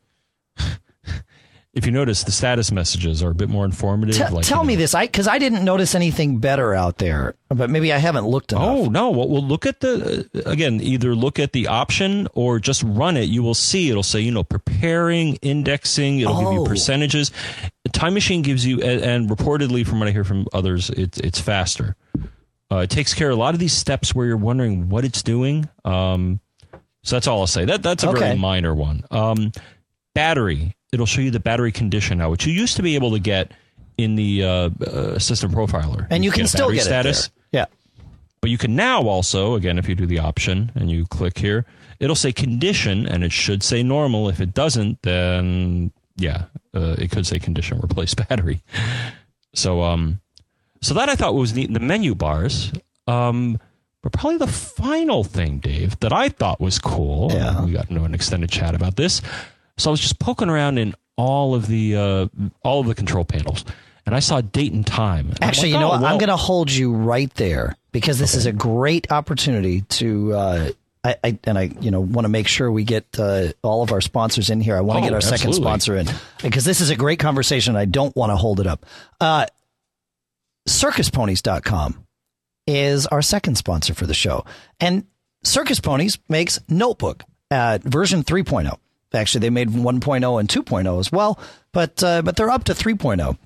If 1.73 1.85
you 1.85 1.91
notice, 1.91 2.23
the 2.23 2.31
status 2.31 2.71
messages 2.71 3.21
are 3.21 3.29
a 3.29 3.35
bit 3.35 3.47
more 3.47 3.63
informative. 3.63 4.15
T- 4.15 4.33
like, 4.33 4.45
tell 4.45 4.61
you 4.63 4.67
me 4.67 4.75
this, 4.75 4.95
I 4.95 5.05
because 5.05 5.27
I 5.27 5.37
didn't 5.37 5.63
notice 5.63 5.93
anything 5.93 6.39
better 6.39 6.73
out 6.73 6.97
there, 6.97 7.35
but 7.49 7.69
maybe 7.69 7.93
I 7.93 7.97
haven't 7.99 8.25
looked 8.25 8.51
enough. 8.51 8.63
Oh 8.65 8.85
no! 8.89 9.11
Well, 9.11 9.29
we'll 9.29 9.43
look 9.45 9.65
at 9.67 9.79
the 9.79 10.27
uh, 10.33 10.49
again. 10.49 10.81
Either 10.81 11.13
look 11.15 11.37
at 11.37 11.53
the 11.53 11.67
option 11.67 12.27
or 12.33 12.59
just 12.59 12.81
run 12.83 13.17
it. 13.17 13.29
You 13.29 13.43
will 13.43 13.53
see 13.53 13.89
it'll 13.89 14.01
say 14.03 14.19
you 14.19 14.31
know 14.31 14.43
preparing, 14.43 15.35
indexing. 15.43 16.19
It'll 16.19 16.39
give 16.39 16.47
Oh. 16.47 16.53
you 16.53 16.65
percentages. 16.65 17.31
Time 17.91 18.13
Machine 18.13 18.41
gives 18.41 18.65
you, 18.65 18.81
and, 18.81 19.01
and 19.01 19.29
reportedly 19.29 19.85
from 19.85 19.99
what 19.99 20.07
I 20.07 20.11
hear 20.11 20.23
from 20.23 20.47
others, 20.53 20.89
it's 20.89 21.19
it's 21.19 21.39
faster. 21.39 21.95
Uh, 22.71 22.77
it 22.77 22.89
takes 22.89 23.13
care 23.13 23.29
of 23.31 23.37
a 23.37 23.39
lot 23.39 23.53
of 23.53 23.59
these 23.59 23.73
steps 23.73 24.13
where 24.13 24.25
you're 24.27 24.37
wondering 24.37 24.89
what 24.89 25.03
it's 25.05 25.23
doing. 25.23 25.67
Um, 25.85 26.39
so 27.03 27.15
that's 27.15 27.25
all 27.27 27.41
I'll 27.41 27.47
say. 27.47 27.65
That 27.65 27.81
that's 27.83 28.03
a 28.03 28.09
Okay. 28.09 28.19
very 28.19 28.37
minor 28.37 28.73
one. 28.75 29.03
Um, 29.11 29.51
battery. 30.13 30.75
It'll 30.91 31.05
show 31.05 31.21
you 31.21 31.31
the 31.31 31.39
battery 31.39 31.71
condition 31.71 32.17
now, 32.17 32.29
which 32.29 32.45
you 32.45 32.53
used 32.53 32.75
to 32.77 32.83
be 32.83 32.95
able 32.95 33.11
to 33.11 33.19
get 33.19 33.51
in 33.97 34.15
the 34.15 34.43
uh, 34.43 34.49
uh, 34.85 35.19
system 35.19 35.51
profiler. 35.51 36.07
and 36.09 36.23
you 36.23 36.31
can 36.31 36.43
get 36.43 36.49
still 36.49 36.71
get 36.71 36.83
status. 36.83 37.29
Yeah. 37.51 37.65
But 38.41 38.49
you 38.49 38.57
can 38.57 38.75
now 38.75 39.03
also, 39.03 39.55
again, 39.55 39.77
if 39.77 39.89
you 39.89 39.95
do 39.95 40.05
the 40.05 40.19
option 40.19 40.71
and 40.75 40.89
you 40.89 41.05
click 41.05 41.37
here, 41.37 41.65
it'll 41.99 42.15
say 42.15 42.31
condition 42.31 43.05
and 43.05 43.23
it 43.23 43.31
should 43.31 43.61
say 43.61 43.83
normal. 43.83 44.29
If 44.29 44.39
it 44.39 44.53
doesn't, 44.53 45.01
then 45.01 45.91
yeah, 46.15 46.45
uh, 46.73 46.95
it 46.97 47.11
could 47.11 47.27
say 47.27 47.39
condition 47.39 47.79
replace 47.83 48.13
battery. 48.13 48.61
So, 49.53 49.83
um, 49.83 50.21
so 50.81 50.93
that 50.93 51.09
I 51.09 51.15
thought 51.15 51.35
was 51.35 51.53
neat 51.53 51.67
in 51.67 51.73
the 51.73 51.79
menu 51.79 52.15
bars. 52.15 52.71
Um, 53.07 53.59
but 54.01 54.13
probably 54.13 54.37
the 54.37 54.47
final 54.47 55.25
thing, 55.25 55.59
Dave, 55.59 55.99
that 55.99 56.13
I 56.13 56.29
thought 56.29 56.61
was 56.61 56.79
cool. 56.79 57.31
Yeah. 57.33 57.65
We 57.65 57.73
got 57.73 57.89
into 57.89 58.03
an 58.03 58.13
extended 58.13 58.49
chat 58.49 58.75
about 58.75 58.95
this. 58.95 59.21
So 59.79 59.89
I 59.89 59.91
was 59.91 59.99
just 59.99 60.19
poking 60.19 60.49
around 60.49 60.77
in 60.77 60.93
all 61.15 61.55
of 61.55 61.67
the 61.67 61.95
uh, 61.95 62.27
all 62.63 62.81
of 62.81 62.87
the 62.87 62.95
control 62.95 63.25
panels, 63.25 63.65
and 64.05 64.13
I 64.13 64.19
saw 64.19 64.41
date 64.41 64.73
and 64.73 64.85
time. 64.85 65.29
And 65.29 65.43
Actually, 65.43 65.71
like, 65.71 65.73
you 65.73 65.79
know 65.79 65.87
oh, 65.87 65.91
what? 65.91 66.01
well, 66.01 66.11
I'm 66.11 66.17
going 66.19 66.29
to 66.29 66.35
hold 66.37 66.69
you 66.71 66.93
right 66.93 67.33
there 67.35 67.75
because 67.91 68.19
this 68.19 68.35
is 68.35 68.45
a 68.45 68.51
great 68.51 69.11
opportunity 69.11 69.81
to. 69.81 70.33
Uh, 70.33 70.69
I, 71.01 71.15
I 71.23 71.39
and 71.45 71.57
I, 71.57 71.71
you 71.79 71.91
know, 71.91 72.01
want 72.01 72.25
to 72.25 72.29
make 72.29 72.47
sure 72.49 72.69
we 72.69 72.83
get 72.83 73.05
uh, 73.17 73.53
all 73.61 73.83
of 73.83 73.93
our 73.93 74.01
sponsors 74.01 74.49
in 74.49 74.59
here. 74.59 74.75
I 74.75 74.81
want 74.81 74.97
to 74.97 75.01
Oh, 75.01 75.07
get 75.07 75.13
our 75.13 75.21
second 75.21 75.53
sponsor 75.53 75.95
in 75.95 76.07
because 76.41 76.65
this 76.65 76.81
is 76.81 76.89
a 76.89 76.95
great 76.95 77.19
conversation. 77.19 77.77
I 77.77 77.85
don't 77.85 78.13
want 78.17 78.31
to 78.31 78.35
hold 78.35 78.59
it 78.59 78.67
up. 78.67 78.85
Uh, 79.21 79.45
CircusPonies.com 80.67 82.05
is 82.67 83.07
our 83.07 83.21
second 83.21 83.55
sponsor 83.55 83.93
for 83.93 84.05
the 84.05 84.13
show, 84.13 84.45
and 84.79 85.05
Circus 85.43 85.79
Ponies 85.79 86.19
makes 86.27 86.59
Notebook 86.67 87.23
uh, 87.49 87.79
version 87.83 88.23
3.0. 88.23 88.77
Actually, 89.13 89.41
they 89.41 89.49
made 89.49 89.69
1.0 89.69 90.39
and 90.39 90.49
2.0 90.49 90.99
as 90.99 91.11
well, 91.11 91.39
but 91.71 92.03
uh, 92.03 92.21
but 92.21 92.35
they're 92.35 92.49
up 92.49 92.63
to 92.65 92.73
3.0 92.73 93.37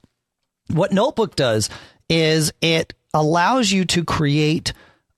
what 0.67 0.91
Notebook 0.91 1.35
does 1.35 1.69
is 2.09 2.51
it 2.61 2.93
allows 3.13 3.71
you 3.71 3.85
to 3.85 4.03
create 4.03 4.73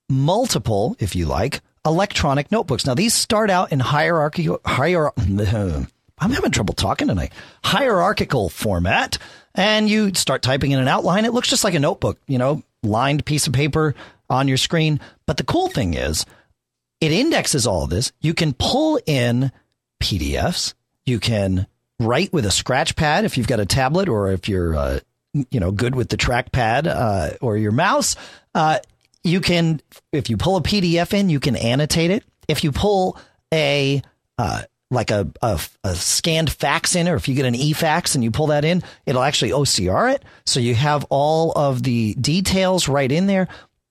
multiple, 0.09 0.95
if 0.99 1.15
you 1.15 1.25
like, 1.25 1.61
electronic 1.85 2.51
notebooks. 2.51 2.85
Now 2.85 2.93
these 2.93 3.13
start 3.13 3.49
out 3.49 3.71
in 3.71 3.79
hierarchical 3.79 4.59
hier 4.65 5.11
I'm 6.17 6.31
having 6.31 6.51
trouble 6.51 6.73
talking 6.73 7.07
tonight. 7.07 7.33
Hierarchical 7.63 8.49
format, 8.49 9.17
and 9.53 9.89
you 9.89 10.13
start 10.13 10.41
typing 10.41 10.71
in 10.71 10.79
an 10.79 10.87
outline. 10.87 11.25
It 11.25 11.33
looks 11.33 11.49
just 11.49 11.63
like 11.63 11.73
a 11.73 11.79
notebook, 11.79 12.17
you 12.25 12.37
know, 12.37 12.63
lined 12.83 13.25
piece 13.25 13.47
of 13.47 13.53
paper 13.53 13.95
on 14.29 14.47
your 14.47 14.57
screen. 14.57 15.01
But 15.25 15.37
the 15.37 15.43
cool 15.43 15.67
thing 15.67 15.93
is, 15.93 16.25
it 17.01 17.11
indexes 17.11 17.67
all 17.67 17.83
of 17.83 17.89
this. 17.89 18.13
You 18.21 18.33
can 18.33 18.53
pull 18.53 18.99
in 19.05 19.51
PDFs. 20.01 20.73
You 21.05 21.19
can 21.19 21.67
write 21.99 22.33
with 22.33 22.45
a 22.45 22.51
scratch 22.51 22.95
pad 22.95 23.25
if 23.25 23.37
you've 23.37 23.47
got 23.47 23.59
a 23.59 23.65
tablet 23.65 24.09
or 24.09 24.31
if 24.31 24.49
you're, 24.49 24.75
uh, 24.75 24.99
you 25.33 25.59
know, 25.59 25.71
good 25.71 25.95
with 25.95 26.09
the 26.09 26.17
trackpad 26.17 26.87
uh, 26.87 27.31
or 27.41 27.57
your 27.57 27.71
mouse. 27.71 28.15
Uh, 28.53 28.79
you 29.23 29.41
can, 29.41 29.81
if 30.11 30.29
you 30.29 30.37
pull 30.37 30.57
a 30.57 30.61
PDF 30.61 31.13
in, 31.13 31.29
you 31.29 31.39
can 31.39 31.55
annotate 31.55 32.11
it. 32.11 32.23
If 32.47 32.63
you 32.63 32.71
pull 32.71 33.19
a 33.53 34.01
uh, 34.37 34.63
like 34.91 35.11
a, 35.11 35.27
a 35.41 35.59
a 35.83 35.95
scanned 35.95 36.51
fax 36.51 36.95
in, 36.95 37.07
or 37.07 37.15
if 37.15 37.27
you 37.27 37.35
get 37.35 37.45
an 37.45 37.55
e-fax 37.55 38.15
and 38.15 38.23
you 38.23 38.31
pull 38.31 38.47
that 38.47 38.65
in, 38.65 38.83
it'll 39.05 39.23
actually 39.23 39.51
OCR 39.51 40.13
it. 40.13 40.23
So 40.45 40.59
you 40.59 40.75
have 40.75 41.05
all 41.09 41.51
of 41.55 41.83
the 41.83 42.13
details 42.15 42.87
right 42.87 43.11
in 43.11 43.27
there. 43.27 43.47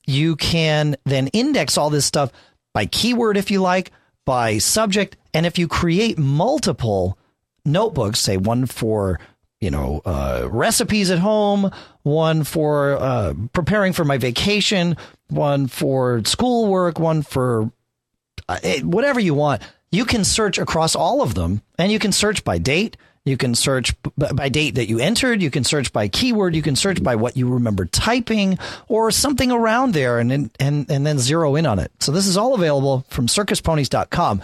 You 0.06 0.36
can 0.36 0.96
then 1.04 1.28
index 1.28 1.78
all 1.78 1.90
this 1.90 2.06
stuff 2.06 2.30
by 2.72 2.86
keyword 2.86 3.36
if 3.36 3.50
you 3.50 3.60
like, 3.60 3.90
by 4.24 4.58
subject, 4.58 5.16
and 5.34 5.44
if 5.44 5.58
you 5.58 5.68
create 5.68 6.16
multiple 6.16 7.18
notebooks, 7.64 8.20
say 8.20 8.36
one 8.36 8.66
for 8.66 9.20
you 9.60 9.70
know 9.70 10.00
uh, 10.06 10.48
recipes 10.50 11.10
at 11.10 11.18
home, 11.18 11.70
one 12.02 12.44
for 12.44 12.96
uh, 12.96 13.34
preparing 13.52 13.92
for 13.92 14.04
my 14.04 14.16
vacation, 14.16 14.96
one 15.28 15.66
for 15.66 16.22
schoolwork, 16.24 16.98
one 16.98 17.22
for 17.22 17.70
uh, 18.48 18.58
eh, 18.62 18.80
whatever 18.80 19.20
you 19.20 19.34
want. 19.34 19.62
You 19.90 20.04
can 20.04 20.24
search 20.24 20.58
across 20.58 20.96
all 20.96 21.22
of 21.22 21.34
them, 21.34 21.62
and 21.78 21.92
you 21.92 21.98
can 21.98 22.12
search 22.12 22.44
by 22.44 22.58
date. 22.58 22.96
You 23.24 23.38
can 23.38 23.54
search 23.54 23.94
by 24.18 24.50
date 24.50 24.74
that 24.74 24.88
you 24.88 24.98
entered. 24.98 25.40
You 25.40 25.50
can 25.50 25.64
search 25.64 25.94
by 25.94 26.08
keyword. 26.08 26.54
You 26.54 26.60
can 26.60 26.76
search 26.76 27.02
by 27.02 27.16
what 27.16 27.38
you 27.38 27.48
remember 27.48 27.86
typing 27.86 28.58
or 28.86 29.10
something 29.10 29.50
around 29.50 29.94
there 29.94 30.18
and, 30.18 30.30
and, 30.30 30.50
and 30.60 31.06
then 31.06 31.18
zero 31.18 31.56
in 31.56 31.64
on 31.64 31.78
it. 31.78 31.90
So 32.00 32.12
this 32.12 32.26
is 32.26 32.36
all 32.36 32.54
available 32.54 33.06
from 33.08 33.26
circusponies.com. 33.26 34.42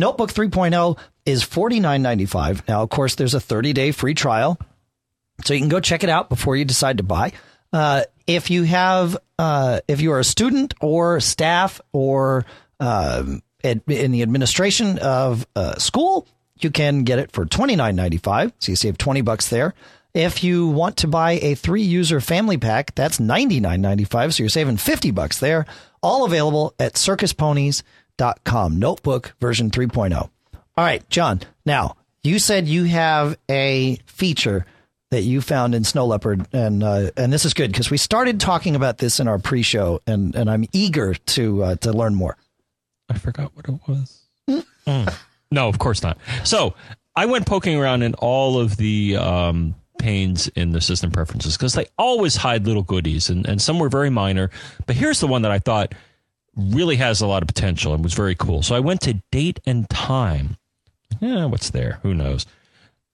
Notebook 0.00 0.32
3.0 0.32 0.98
is 1.26 1.44
$49.95. 1.44 2.66
Now, 2.66 2.82
of 2.82 2.90
course, 2.90 3.14
there's 3.14 3.34
a 3.34 3.40
30 3.40 3.72
day 3.72 3.92
free 3.92 4.14
trial. 4.14 4.58
So 5.44 5.54
you 5.54 5.60
can 5.60 5.68
go 5.68 5.80
check 5.80 6.02
it 6.02 6.10
out 6.10 6.28
before 6.28 6.56
you 6.56 6.64
decide 6.64 6.98
to 6.98 7.04
buy. 7.04 7.32
Uh, 7.72 8.02
if 8.26 8.50
you 8.50 8.64
have, 8.64 9.16
uh, 9.38 9.80
if 9.86 10.00
you 10.00 10.12
are 10.12 10.18
a 10.18 10.24
student 10.24 10.74
or 10.80 11.20
staff 11.20 11.80
or 11.92 12.44
um, 12.80 13.42
in 13.62 14.12
the 14.12 14.22
administration 14.22 14.98
of 14.98 15.46
uh, 15.54 15.76
school, 15.76 16.26
you 16.58 16.70
can 16.70 17.04
get 17.04 17.18
it 17.18 17.30
for 17.32 17.46
twenty 17.46 17.76
nine 17.76 17.96
ninety 17.96 18.18
five. 18.18 18.52
So 18.58 18.72
you 18.72 18.76
save 18.76 18.98
twenty 18.98 19.20
bucks 19.20 19.48
there. 19.48 19.74
If 20.12 20.42
you 20.42 20.66
want 20.68 20.98
to 20.98 21.08
buy 21.08 21.32
a 21.32 21.54
three 21.54 21.82
user 21.82 22.20
family 22.20 22.58
pack, 22.58 22.94
that's 22.94 23.20
ninety 23.20 23.60
nine 23.60 23.80
ninety 23.80 24.04
five. 24.04 24.34
So 24.34 24.42
you're 24.42 24.50
saving 24.50 24.76
fifty 24.76 25.10
bucks 25.10 25.38
there. 25.38 25.66
All 26.02 26.24
available 26.24 26.74
at 26.78 26.94
circusponies.com. 28.20 28.78
Notebook 28.78 29.34
version 29.40 29.70
3.0. 29.70 30.14
All 30.14 30.30
right, 30.76 31.08
John. 31.10 31.40
Now 31.64 31.96
you 32.22 32.38
said 32.38 32.68
you 32.68 32.84
have 32.84 33.36
a 33.50 33.96
feature 34.06 34.66
that 35.10 35.22
you 35.22 35.40
found 35.40 35.74
in 35.74 35.82
Snow 35.82 36.06
Leopard, 36.06 36.46
and 36.52 36.82
uh, 36.82 37.10
and 37.16 37.32
this 37.32 37.44
is 37.44 37.52
good 37.52 37.72
because 37.72 37.90
we 37.90 37.96
started 37.96 38.40
talking 38.40 38.76
about 38.76 38.98
this 38.98 39.18
in 39.18 39.26
our 39.26 39.38
pre-show, 39.38 40.00
and 40.06 40.34
and 40.34 40.48
I'm 40.48 40.66
eager 40.72 41.14
to 41.14 41.64
uh, 41.64 41.74
to 41.76 41.92
learn 41.92 42.14
more. 42.14 42.36
I 43.08 43.18
forgot 43.18 43.52
what 43.54 43.68
it 43.68 43.80
was. 43.88 44.20
Mm. 44.86 45.14
No, 45.50 45.68
of 45.68 45.78
course 45.78 46.02
not. 46.02 46.16
So 46.44 46.74
I 47.16 47.26
went 47.26 47.44
poking 47.46 47.76
around 47.76 48.02
in 48.02 48.14
all 48.14 48.60
of 48.60 48.76
the 48.76 49.16
um, 49.16 49.74
panes 49.98 50.46
in 50.48 50.70
the 50.70 50.80
system 50.80 51.10
preferences 51.10 51.56
because 51.56 51.74
they 51.74 51.86
always 51.98 52.36
hide 52.36 52.66
little 52.66 52.84
goodies, 52.84 53.28
and, 53.28 53.46
and 53.46 53.60
some 53.60 53.80
were 53.80 53.88
very 53.88 54.10
minor. 54.10 54.50
But 54.86 54.94
here's 54.94 55.18
the 55.18 55.26
one 55.26 55.42
that 55.42 55.50
I 55.50 55.58
thought 55.58 55.92
really 56.60 56.96
has 56.96 57.20
a 57.20 57.26
lot 57.26 57.42
of 57.42 57.46
potential 57.46 57.94
and 57.94 58.02
was 58.02 58.14
very 58.14 58.34
cool. 58.34 58.62
So 58.62 58.74
I 58.74 58.80
went 58.80 59.00
to 59.02 59.14
date 59.30 59.60
and 59.66 59.88
time. 59.88 60.56
Yeah, 61.20 61.46
what's 61.46 61.70
there? 61.70 61.98
Who 62.02 62.14
knows? 62.14 62.46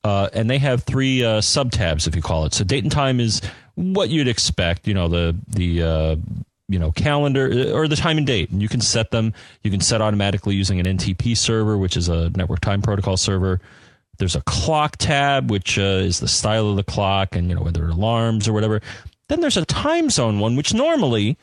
Uh, 0.05 0.29
and 0.33 0.49
they 0.49 0.59
have 0.59 0.85
three 0.85 1.25
uh, 1.25 1.41
sub 1.41 1.73
tabs, 1.73 2.07
if 2.07 2.15
you 2.15 2.23
call 2.23 2.45
it. 2.45 2.55
So 2.55 2.63
date 2.63 2.85
and 2.85 2.93
time 2.93 3.19
is 3.19 3.43
what 3.75 4.09
you'd 4.09 4.29
expect. 4.29 4.87
You 4.87 4.95
know 4.95 5.09
the 5.09 5.37
the 5.49 5.83
uh, 5.83 6.17
you 6.69 6.79
know 6.79 6.93
calendar 6.93 7.51
uh, 7.51 7.73
or 7.73 7.89
the 7.89 7.97
time 7.97 8.17
and 8.17 8.27
date, 8.27 8.51
and 8.51 8.63
you 8.63 8.69
can 8.69 8.81
set 8.81 9.11
them. 9.11 9.33
You 9.65 9.71
can 9.71 9.81
set 9.81 10.01
automatically 10.01 10.55
using 10.55 10.79
an 10.79 10.87
NTP 10.87 11.37
server, 11.37 11.77
which 11.77 11.97
is 11.97 12.09
a 12.09 12.31
network 12.31 12.61
time 12.61 12.83
protocol 12.83 13.17
server. 13.17 13.61
There's 14.19 14.37
a 14.37 14.43
clock 14.43 14.97
tab, 14.97 15.51
which 15.51 15.79
uh, 15.79 15.83
is 15.83 16.21
the 16.21 16.29
style 16.29 16.71
of 16.71 16.77
the 16.77 16.85
clock, 16.85 17.35
and 17.35 17.49
you 17.49 17.55
know 17.55 17.63
whether 17.63 17.85
it 17.85 17.91
alarms 17.91 18.47
or 18.47 18.53
whatever. 18.53 18.81
Then 19.29 19.41
there's 19.41 19.57
a 19.57 19.65
time 19.65 20.09
zone 20.09 20.39
one, 20.39 20.55
which 20.55 20.73
normally 20.73 21.37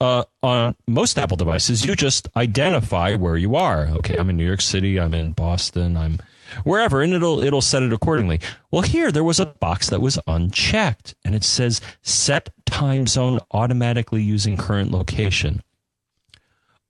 uh, 0.00 0.24
on 0.42 0.74
most 0.86 1.18
Apple 1.18 1.36
devices, 1.36 1.84
you 1.84 1.94
just 1.94 2.28
identify 2.36 3.14
where 3.14 3.36
you 3.36 3.56
are. 3.56 3.86
Okay, 3.86 4.16
I'm 4.16 4.30
in 4.30 4.36
New 4.36 4.46
York 4.46 4.60
City. 4.60 4.98
I'm 4.98 5.14
in 5.14 5.32
Boston. 5.32 5.96
I'm 5.96 6.18
wherever, 6.64 7.02
and 7.02 7.12
it'll 7.12 7.42
it'll 7.42 7.62
set 7.62 7.82
it 7.82 7.92
accordingly. 7.92 8.40
Well, 8.70 8.82
here 8.82 9.10
there 9.10 9.24
was 9.24 9.40
a 9.40 9.46
box 9.46 9.88
that 9.90 10.00
was 10.00 10.18
unchecked, 10.26 11.14
and 11.24 11.34
it 11.34 11.44
says 11.44 11.80
set 12.02 12.50
time 12.66 13.06
zone 13.06 13.40
automatically 13.52 14.22
using 14.22 14.56
current 14.56 14.90
location. 14.90 15.62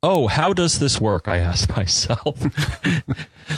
Oh, 0.02 0.26
how 0.26 0.52
does 0.52 0.80
this 0.80 1.00
work? 1.00 1.28
I 1.28 1.38
asked 1.38 1.70
myself. 1.76 2.38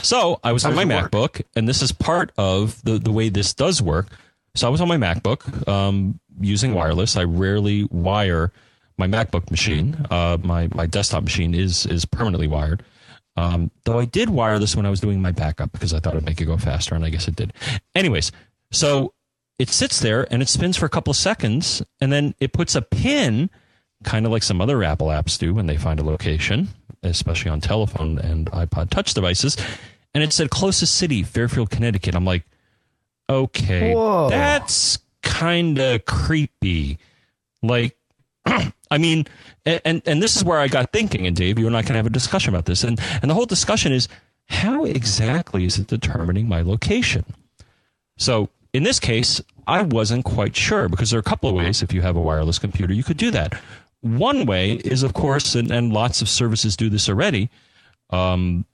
so 0.03 0.39
I 0.43 0.51
was 0.51 0.65
on 0.65 0.75
my 0.75 0.85
MacBook, 0.85 1.41
and 1.55 1.67
this 1.67 1.81
is 1.81 1.91
part 1.91 2.31
of 2.37 2.81
the 2.83 2.97
the 2.97 3.11
way 3.11 3.29
this 3.29 3.53
does 3.53 3.81
work. 3.81 4.07
So 4.55 4.67
I 4.67 4.69
was 4.71 4.81
on 4.81 4.87
my 4.87 4.97
MacBook 4.97 5.67
um, 5.67 6.19
using 6.39 6.73
wireless. 6.73 7.15
I 7.15 7.25
rarely 7.25 7.83
wire 7.91 8.51
my 8.97 9.07
MacBook 9.07 9.51
machine. 9.51 10.05
Uh, 10.09 10.37
my 10.41 10.69
my 10.73 10.85
desktop 10.85 11.23
machine 11.23 11.53
is 11.53 11.85
is 11.85 12.05
permanently 12.05 12.47
wired. 12.47 12.83
Um, 13.35 13.69
though 13.83 13.99
I 13.99 14.05
did 14.05 14.29
wire 14.29 14.57
this 14.57 14.75
when 14.75 14.85
I 14.85 14.89
was 14.89 14.99
doing 14.99 15.21
my 15.21 15.31
backup 15.31 15.71
because 15.71 15.93
I 15.93 15.99
thought 15.99 16.13
it'd 16.13 16.25
make 16.25 16.41
it 16.41 16.45
go 16.45 16.57
faster, 16.57 16.95
and 16.95 17.05
I 17.05 17.09
guess 17.09 17.27
it 17.27 17.35
did. 17.35 17.53
Anyways, 17.93 18.31
so 18.71 19.13
it 19.59 19.69
sits 19.69 19.99
there 19.99 20.31
and 20.31 20.41
it 20.41 20.49
spins 20.49 20.77
for 20.77 20.85
a 20.85 20.89
couple 20.89 21.11
of 21.11 21.17
seconds, 21.17 21.83
and 22.01 22.11
then 22.11 22.33
it 22.39 22.51
puts 22.53 22.75
a 22.75 22.81
pin, 22.81 23.49
kind 24.03 24.25
of 24.25 24.31
like 24.31 24.43
some 24.43 24.59
other 24.59 24.83
Apple 24.83 25.07
apps 25.07 25.37
do 25.37 25.53
when 25.53 25.67
they 25.67 25.77
find 25.77 25.99
a 25.99 26.03
location, 26.03 26.69
especially 27.03 27.51
on 27.51 27.61
telephone 27.61 28.17
and 28.17 28.51
iPod 28.51 28.89
Touch 28.89 29.13
devices. 29.13 29.55
And 30.13 30.23
it 30.23 30.33
said 30.33 30.49
closest 30.49 30.95
city, 30.95 31.21
Fairfield, 31.21 31.69
Connecticut. 31.69 32.15
I'm 32.15 32.25
like, 32.25 32.43
okay, 33.29 33.93
Whoa. 33.93 34.29
that's 34.29 34.97
kind 35.21 35.77
of 35.77 36.05
creepy. 36.05 36.97
Like, 37.61 37.95
I 38.91 38.97
mean, 38.97 39.25
and 39.65 40.01
and 40.05 40.21
this 40.21 40.35
is 40.35 40.43
where 40.43 40.59
I 40.59 40.67
got 40.67 40.91
thinking, 40.91 41.27
and 41.27 41.35
Dave, 41.35 41.59
you 41.59 41.67
and 41.67 41.75
I 41.75 41.81
can 41.81 41.95
have 41.95 42.05
a 42.05 42.11
discussion 42.11 42.53
about 42.53 42.65
this, 42.65 42.83
and 42.83 42.99
and 43.21 43.29
the 43.29 43.35
whole 43.35 43.45
discussion 43.45 43.91
is 43.91 44.07
how 44.49 44.85
exactly 44.85 45.65
is 45.65 45.77
it 45.77 45.87
determining 45.87 46.47
my 46.47 46.61
location? 46.61 47.25
So 48.17 48.49
in 48.73 48.83
this 48.83 48.99
case, 48.99 49.41
I 49.67 49.81
wasn't 49.81 50.25
quite 50.25 50.55
sure 50.55 50.87
because 50.87 51.11
there 51.11 51.17
are 51.17 51.21
a 51.21 51.23
couple 51.23 51.49
of 51.49 51.55
ways. 51.55 51.81
If 51.81 51.93
you 51.93 52.01
have 52.01 52.15
a 52.15 52.21
wireless 52.21 52.59
computer, 52.59 52.93
you 52.93 53.03
could 53.03 53.17
do 53.17 53.31
that. 53.31 53.59
One 54.01 54.45
way 54.45 54.73
is, 54.73 55.03
of 55.03 55.13
course, 55.13 55.55
and, 55.55 55.71
and 55.71 55.91
lots 55.91 56.21
of 56.21 56.29
services 56.29 56.77
do 56.77 56.89
this 56.89 57.09
already. 57.09 57.49
Um, 58.09 58.65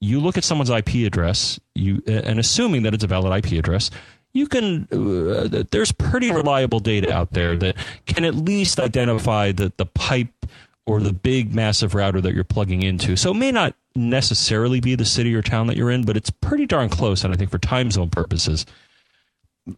you 0.00 0.20
look 0.20 0.36
at 0.36 0.44
someone's 0.44 0.70
IP 0.70 1.06
address, 1.06 1.58
you 1.74 2.02
and 2.06 2.38
assuming 2.38 2.82
that 2.82 2.94
it's 2.94 3.04
a 3.04 3.06
valid 3.06 3.44
IP 3.44 3.58
address, 3.58 3.90
you 4.36 4.46
can 4.46 4.86
uh, 4.92 5.64
there's 5.70 5.92
pretty 5.92 6.30
reliable 6.30 6.80
data 6.80 7.12
out 7.12 7.32
there 7.32 7.56
that 7.56 7.76
can 8.06 8.24
at 8.24 8.34
least 8.34 8.78
identify 8.78 9.52
the 9.52 9.72
the 9.76 9.86
pipe 9.86 10.28
or 10.86 11.00
the 11.00 11.12
big 11.12 11.54
massive 11.54 11.94
router 11.94 12.20
that 12.20 12.34
you're 12.34 12.44
plugging 12.44 12.82
into. 12.82 13.16
So 13.16 13.32
it 13.32 13.34
may 13.34 13.50
not 13.50 13.74
necessarily 13.96 14.80
be 14.80 14.94
the 14.94 15.04
city 15.04 15.34
or 15.34 15.42
town 15.42 15.66
that 15.66 15.76
you're 15.76 15.90
in, 15.90 16.04
but 16.04 16.16
it's 16.16 16.30
pretty 16.30 16.64
darn 16.66 16.88
close. 16.88 17.24
And 17.24 17.34
I 17.34 17.36
think 17.36 17.50
for 17.50 17.58
time 17.58 17.90
zone 17.90 18.08
purposes, 18.08 18.64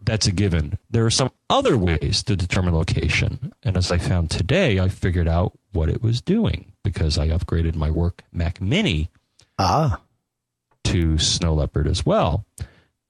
that's 0.02 0.26
a 0.26 0.32
given. 0.32 0.76
There 0.90 1.06
are 1.06 1.10
some 1.10 1.30
other 1.48 1.78
ways 1.78 2.22
to 2.24 2.36
determine 2.36 2.74
location. 2.74 3.54
And 3.62 3.76
as 3.76 3.90
I 3.90 3.96
found 3.96 4.30
today, 4.30 4.78
I 4.80 4.88
figured 4.88 5.28
out 5.28 5.58
what 5.72 5.88
it 5.88 6.02
was 6.02 6.20
doing 6.20 6.72
because 6.84 7.16
I 7.16 7.28
upgraded 7.28 7.74
my 7.74 7.90
work 7.90 8.22
Mac 8.32 8.60
Mini 8.60 9.08
Ah, 9.58 10.00
to 10.84 11.18
Snow 11.18 11.54
Leopard 11.54 11.86
as 11.86 12.04
well. 12.04 12.44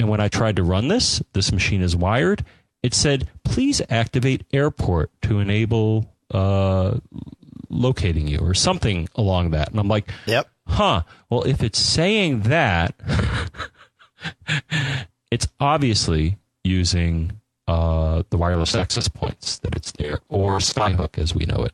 And 0.01 0.09
when 0.09 0.20
I 0.20 0.28
tried 0.28 0.57
to 0.57 0.62
run 0.62 0.88
this, 0.88 1.22
this 1.32 1.53
machine 1.53 1.82
is 1.82 1.96
wired. 1.96 2.44
It 2.82 2.94
said, 2.94 3.28
please 3.44 3.82
activate 3.90 4.44
airport 4.53 5.11
to 5.22 5.40
enable 5.40 6.14
uh, 6.30 6.99
locating 7.68 8.28
you 8.28 8.38
or 8.38 8.55
something 8.55 9.09
along 9.16 9.51
that. 9.51 9.70
And 9.70 9.80
I'm 9.80 9.88
like, 9.88 10.11
yep. 10.26 10.49
huh, 10.66 11.03
well, 11.28 11.42
if 11.42 11.62
it's 11.62 11.78
saying 11.78 12.42
that, 12.42 12.94
it's 15.30 15.49
obviously 15.59 16.38
using 16.62 17.32
uh, 17.66 18.22
the 18.30 18.38
wireless 18.38 18.74
access 18.74 19.09
points 19.09 19.59
that 19.59 19.74
it's 19.74 19.92
there 19.92 20.20
or 20.28 20.59
Skyhook 20.59 21.18
as 21.18 21.34
we 21.34 21.44
know 21.44 21.64
it 21.64 21.72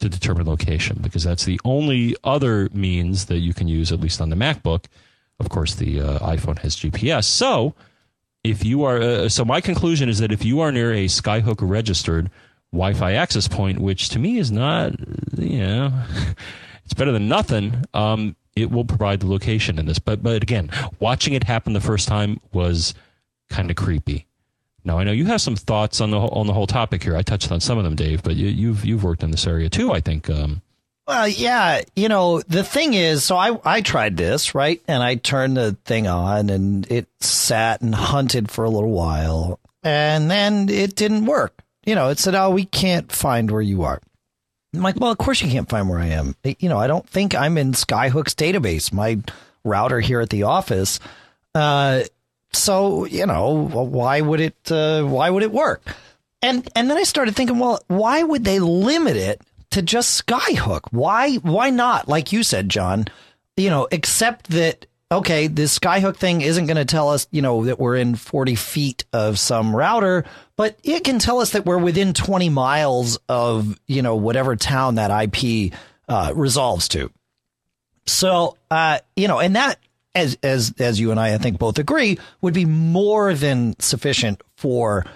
to 0.00 0.08
determine 0.08 0.46
location 0.46 0.98
because 1.00 1.24
that's 1.24 1.44
the 1.44 1.60
only 1.64 2.16
other 2.24 2.68
means 2.72 3.26
that 3.26 3.38
you 3.38 3.54
can 3.54 3.68
use, 3.68 3.92
at 3.92 4.00
least 4.00 4.20
on 4.20 4.30
the 4.30 4.36
MacBook. 4.36 4.86
Of 5.40 5.48
course, 5.48 5.74
the 5.74 6.00
uh, 6.00 6.18
iPhone 6.20 6.58
has 6.58 6.76
GPS. 6.76 7.24
So, 7.24 7.74
if 8.44 8.64
you 8.64 8.84
are, 8.84 9.00
uh, 9.00 9.28
so 9.28 9.44
my 9.44 9.60
conclusion 9.60 10.08
is 10.08 10.18
that 10.18 10.30
if 10.30 10.44
you 10.44 10.60
are 10.60 10.70
near 10.70 10.92
a 10.92 11.06
Skyhook 11.06 11.56
registered 11.60 12.30
Wi 12.72 12.92
Fi 12.92 13.14
access 13.14 13.48
point, 13.48 13.80
which 13.80 14.10
to 14.10 14.18
me 14.18 14.38
is 14.38 14.52
not, 14.52 14.92
you 15.36 15.58
know, 15.66 16.02
it's 16.84 16.94
better 16.94 17.12
than 17.12 17.26
nothing, 17.28 17.84
um, 17.94 18.36
it 18.54 18.70
will 18.70 18.84
provide 18.84 19.20
the 19.20 19.26
location 19.26 19.78
in 19.78 19.86
this. 19.86 19.98
But, 19.98 20.22
but 20.22 20.42
again, 20.42 20.70
watching 21.00 21.32
it 21.34 21.44
happen 21.44 21.72
the 21.72 21.80
first 21.80 22.06
time 22.06 22.38
was 22.52 22.94
kind 23.48 23.70
of 23.70 23.76
creepy. 23.76 24.26
Now 24.84 24.98
I 24.98 25.04
know 25.04 25.12
you 25.12 25.26
have 25.26 25.40
some 25.40 25.56
thoughts 25.56 26.00
on 26.00 26.10
the 26.10 26.18
on 26.18 26.46
the 26.46 26.54
whole 26.54 26.66
topic 26.66 27.02
here. 27.02 27.16
I 27.16 27.22
touched 27.22 27.52
on 27.52 27.60
some 27.60 27.76
of 27.76 27.84
them, 27.84 27.96
Dave, 27.96 28.22
but 28.22 28.36
you, 28.36 28.48
you've 28.48 28.84
you've 28.84 29.04
worked 29.04 29.22
in 29.22 29.30
this 29.30 29.46
area 29.46 29.68
too. 29.68 29.92
I 29.92 30.00
think. 30.00 30.30
Um, 30.30 30.62
Well, 31.10 31.26
yeah, 31.26 31.80
you 31.96 32.08
know, 32.08 32.40
the 32.40 32.62
thing 32.62 32.94
is, 32.94 33.24
so 33.24 33.36
I, 33.36 33.58
I 33.64 33.80
tried 33.80 34.16
this, 34.16 34.54
right? 34.54 34.80
And 34.86 35.02
I 35.02 35.16
turned 35.16 35.56
the 35.56 35.76
thing 35.84 36.06
on 36.06 36.50
and 36.50 36.88
it 36.88 37.08
sat 37.18 37.80
and 37.80 37.92
hunted 37.92 38.48
for 38.48 38.64
a 38.64 38.70
little 38.70 38.92
while 38.92 39.58
and 39.82 40.30
then 40.30 40.68
it 40.68 40.94
didn't 40.94 41.26
work. 41.26 41.64
You 41.84 41.96
know, 41.96 42.10
it 42.10 42.20
said, 42.20 42.36
oh, 42.36 42.50
we 42.50 42.64
can't 42.64 43.10
find 43.10 43.50
where 43.50 43.60
you 43.60 43.82
are. 43.82 44.00
I'm 44.72 44.82
like, 44.82 45.00
well, 45.00 45.10
of 45.10 45.18
course 45.18 45.42
you 45.42 45.50
can't 45.50 45.68
find 45.68 45.88
where 45.88 45.98
I 45.98 46.06
am. 46.06 46.36
You 46.44 46.68
know, 46.68 46.78
I 46.78 46.86
don't 46.86 47.08
think 47.08 47.34
I'm 47.34 47.58
in 47.58 47.72
Skyhook's 47.72 48.36
database, 48.36 48.92
my 48.92 49.18
router 49.64 49.98
here 49.98 50.20
at 50.20 50.30
the 50.30 50.44
office. 50.44 51.00
Uh, 51.56 52.02
so, 52.52 53.04
you 53.04 53.26
know, 53.26 53.66
why 53.66 54.20
would 54.20 54.38
it, 54.38 54.70
uh, 54.70 55.02
why 55.02 55.28
would 55.28 55.42
it 55.42 55.50
work? 55.50 55.82
And, 56.40 56.68
and 56.76 56.88
then 56.88 56.96
I 56.96 57.02
started 57.02 57.34
thinking, 57.34 57.58
well, 57.58 57.82
why 57.88 58.22
would 58.22 58.44
they 58.44 58.60
limit 58.60 59.16
it 59.16 59.42
to 59.70 59.82
just 59.82 60.26
Skyhook. 60.26 60.82
Why 60.90 61.36
why 61.36 61.70
not? 61.70 62.08
Like 62.08 62.32
you 62.32 62.42
said, 62.42 62.68
John, 62.68 63.06
you 63.56 63.70
know, 63.70 63.88
except 63.90 64.50
that 64.50 64.86
okay, 65.12 65.48
this 65.48 65.76
skyhook 65.76 66.16
thing 66.16 66.40
isn't 66.40 66.66
going 66.66 66.76
to 66.76 66.84
tell 66.84 67.08
us, 67.08 67.26
you 67.32 67.42
know, 67.42 67.64
that 67.64 67.80
we're 67.80 67.96
in 67.96 68.14
40 68.14 68.54
feet 68.54 69.04
of 69.12 69.38
some 69.38 69.74
router, 69.74 70.24
but 70.56 70.78
it 70.84 71.02
can 71.02 71.18
tell 71.18 71.40
us 71.40 71.50
that 71.50 71.66
we're 71.66 71.78
within 71.78 72.14
20 72.14 72.48
miles 72.48 73.18
of, 73.28 73.76
you 73.88 74.02
know, 74.02 74.14
whatever 74.14 74.54
town 74.54 74.94
that 74.96 75.10
IP 75.10 75.72
uh, 76.08 76.32
resolves 76.34 76.86
to. 76.88 77.10
So, 78.06 78.56
uh, 78.70 79.00
you 79.16 79.28
know, 79.28 79.40
and 79.40 79.56
that, 79.56 79.78
as 80.14 80.36
as 80.42 80.74
as 80.80 80.98
you 80.98 81.12
and 81.12 81.20
I, 81.20 81.34
I 81.34 81.38
think 81.38 81.58
both 81.58 81.78
agree, 81.78 82.18
would 82.40 82.54
be 82.54 82.64
more 82.64 83.32
than 83.34 83.78
sufficient 83.78 84.42
for 84.56 85.06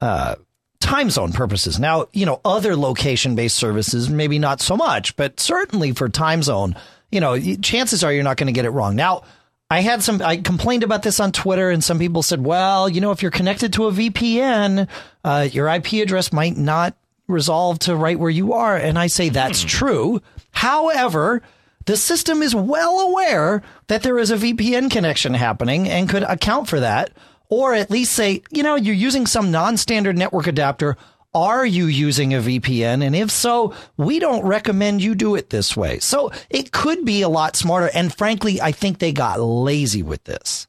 uh, 0.00 0.34
time 0.80 1.10
zone 1.10 1.32
purposes. 1.32 1.78
Now, 1.78 2.08
you 2.12 2.26
know, 2.26 2.40
other 2.44 2.76
location 2.76 3.34
based 3.34 3.56
services, 3.56 4.10
maybe 4.10 4.38
not 4.38 4.60
so 4.60 4.76
much, 4.76 5.14
but 5.16 5.38
certainly 5.38 5.92
for 5.92 6.08
time 6.08 6.42
zone, 6.42 6.74
you 7.12 7.20
know, 7.20 7.38
chances 7.56 8.02
are 8.02 8.12
you're 8.12 8.24
not 8.24 8.36
going 8.36 8.46
to 8.46 8.52
get 8.52 8.64
it 8.64 8.70
wrong. 8.70 8.96
Now, 8.96 9.22
I 9.70 9.82
had 9.82 10.02
some, 10.02 10.20
I 10.20 10.38
complained 10.38 10.82
about 10.82 11.02
this 11.02 11.20
on 11.20 11.30
Twitter, 11.30 11.70
and 11.70 11.82
some 11.82 11.98
people 11.98 12.22
said, 12.22 12.44
well, 12.44 12.88
you 12.88 13.00
know, 13.00 13.12
if 13.12 13.22
you're 13.22 13.30
connected 13.30 13.72
to 13.74 13.86
a 13.86 13.92
VPN, 13.92 14.88
uh, 15.22 15.48
your 15.52 15.68
IP 15.68 15.92
address 15.94 16.32
might 16.32 16.56
not 16.56 16.96
resolve 17.28 17.78
to 17.80 17.94
right 17.94 18.18
where 18.18 18.30
you 18.30 18.52
are. 18.54 18.76
And 18.76 18.98
I 18.98 19.06
say 19.06 19.28
that's 19.28 19.62
true. 19.62 20.20
However, 20.50 21.42
the 21.86 21.96
system 21.96 22.42
is 22.42 22.54
well 22.54 22.98
aware 23.00 23.62
that 23.86 24.02
there 24.02 24.18
is 24.18 24.32
a 24.32 24.36
VPN 24.36 24.90
connection 24.90 25.34
happening 25.34 25.88
and 25.88 26.08
could 26.08 26.24
account 26.24 26.68
for 26.68 26.80
that, 26.80 27.10
or 27.50 27.74
at 27.74 27.90
least 27.90 28.12
say, 28.12 28.42
you 28.50 28.62
know, 28.62 28.76
you're 28.76 28.94
using 28.94 29.26
some 29.26 29.50
non 29.50 29.76
standard 29.76 30.16
network 30.16 30.46
adapter. 30.46 30.96
Are 31.32 31.64
you 31.64 31.86
using 31.86 32.34
a 32.34 32.38
VPN? 32.38 33.04
And 33.04 33.14
if 33.14 33.30
so, 33.30 33.72
we 33.96 34.18
don't 34.18 34.44
recommend 34.44 35.00
you 35.02 35.14
do 35.14 35.36
it 35.36 35.50
this 35.50 35.76
way. 35.76 36.00
So 36.00 36.32
it 36.48 36.72
could 36.72 37.04
be 37.04 37.22
a 37.22 37.28
lot 37.28 37.54
smarter. 37.54 37.88
And 37.94 38.12
frankly, 38.12 38.60
I 38.60 38.72
think 38.72 38.98
they 38.98 39.12
got 39.12 39.38
lazy 39.40 40.02
with 40.02 40.24
this. 40.24 40.66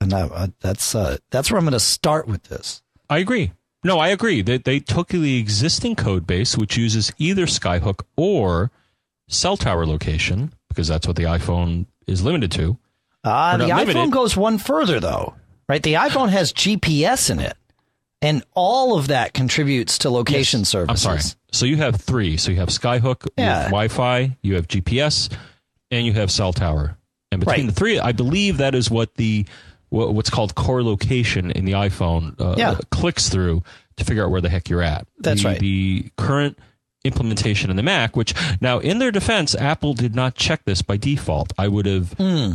And 0.00 0.12
uh, 0.12 0.48
that's 0.60 0.94
uh, 0.94 1.16
that's 1.30 1.50
where 1.50 1.58
I'm 1.58 1.64
going 1.64 1.72
to 1.72 1.80
start 1.80 2.26
with 2.26 2.44
this. 2.44 2.82
I 3.08 3.18
agree. 3.18 3.52
No, 3.82 3.98
I 3.98 4.08
agree. 4.08 4.42
They, 4.42 4.58
they 4.58 4.80
took 4.80 5.08
the 5.08 5.38
existing 5.38 5.96
code 5.96 6.26
base, 6.26 6.56
which 6.56 6.76
uses 6.76 7.12
either 7.18 7.44
Skyhook 7.44 8.02
or 8.16 8.70
cell 9.28 9.56
tower 9.56 9.86
location, 9.86 10.52
because 10.68 10.88
that's 10.88 11.06
what 11.06 11.16
the 11.16 11.24
iPhone 11.24 11.86
is 12.06 12.22
limited 12.22 12.50
to. 12.52 12.78
Uh, 13.22 13.56
the 13.58 13.64
iPhone 13.64 13.86
limited. 13.86 14.12
goes 14.12 14.36
one 14.36 14.58
further, 14.58 15.00
though, 15.00 15.34
right? 15.68 15.82
The 15.82 15.94
iPhone 15.94 16.30
has 16.30 16.52
GPS 16.52 17.30
in 17.30 17.38
it, 17.40 17.56
and 18.22 18.42
all 18.54 18.98
of 18.98 19.08
that 19.08 19.34
contributes 19.34 19.98
to 19.98 20.10
location 20.10 20.64
services. 20.64 21.06
I'm 21.06 21.18
sorry. 21.18 21.34
So 21.52 21.66
you 21.66 21.76
have 21.76 21.96
three. 21.96 22.36
So 22.36 22.50
you 22.50 22.56
have 22.58 22.68
Skyhook, 22.68 23.24
you 23.26 23.32
Yeah. 23.44 23.54
have 23.62 23.64
Wi-Fi, 23.66 24.36
you 24.42 24.54
have 24.56 24.66
GPS, 24.68 25.28
and 25.90 26.06
you 26.06 26.12
have 26.14 26.30
cell 26.30 26.52
tower. 26.52 26.96
And 27.30 27.40
between 27.40 27.66
Right. 27.66 27.66
the 27.66 27.72
three, 27.72 27.98
I 27.98 28.12
believe 28.12 28.58
that 28.58 28.74
is 28.74 28.90
what 28.90 29.14
the 29.16 29.46
what's 29.90 30.30
called 30.30 30.56
core 30.56 30.82
location 30.82 31.52
in 31.52 31.64
the 31.64 31.72
iPhone 31.72 32.34
uh, 32.40 32.56
Yeah. 32.58 32.78
clicks 32.90 33.28
through 33.28 33.62
to 33.96 34.04
figure 34.04 34.24
out 34.24 34.30
where 34.32 34.40
the 34.40 34.48
heck 34.48 34.68
you're 34.68 34.82
at. 34.82 35.06
That's 35.20 35.42
the, 35.42 35.48
right. 35.48 35.58
The 35.60 36.10
current 36.18 36.58
implementation 37.04 37.70
in 37.70 37.76
the 37.76 37.82
Mac, 37.84 38.16
which 38.16 38.34
now 38.60 38.80
in 38.80 38.98
their 38.98 39.12
defense, 39.12 39.54
Apple 39.54 39.94
did 39.94 40.14
not 40.16 40.34
check 40.34 40.64
this 40.64 40.82
by 40.82 40.96
default. 40.96 41.52
I 41.56 41.68
would 41.68 41.86
have 41.86 42.12
Hmm. 42.14 42.54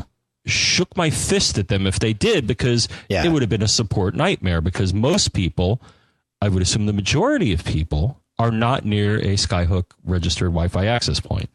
Shook 0.49 0.95
my 0.97 1.09
fist 1.09 1.57
at 1.57 1.67
them 1.69 1.87
if 1.87 1.99
they 1.99 2.13
did 2.13 2.45
because 2.47 2.87
Yeah. 3.09 3.23
it 3.25 3.29
would 3.29 3.41
have 3.41 3.49
been 3.49 3.63
a 3.63 3.67
support 3.67 4.15
nightmare 4.15 4.61
because 4.61 4.93
most 4.93 5.33
people 5.33 5.81
I 6.41 6.47
would 6.49 6.61
assume 6.61 6.85
the 6.85 6.93
majority 6.93 7.51
of 7.53 7.63
people 7.65 8.21
are 8.37 8.51
not 8.51 8.85
near 8.85 9.17
a 9.17 9.33
Skyhook 9.35 9.85
registered 10.05 10.47
Wi-Fi 10.51 10.85
access 10.85 11.19
point. 11.19 11.49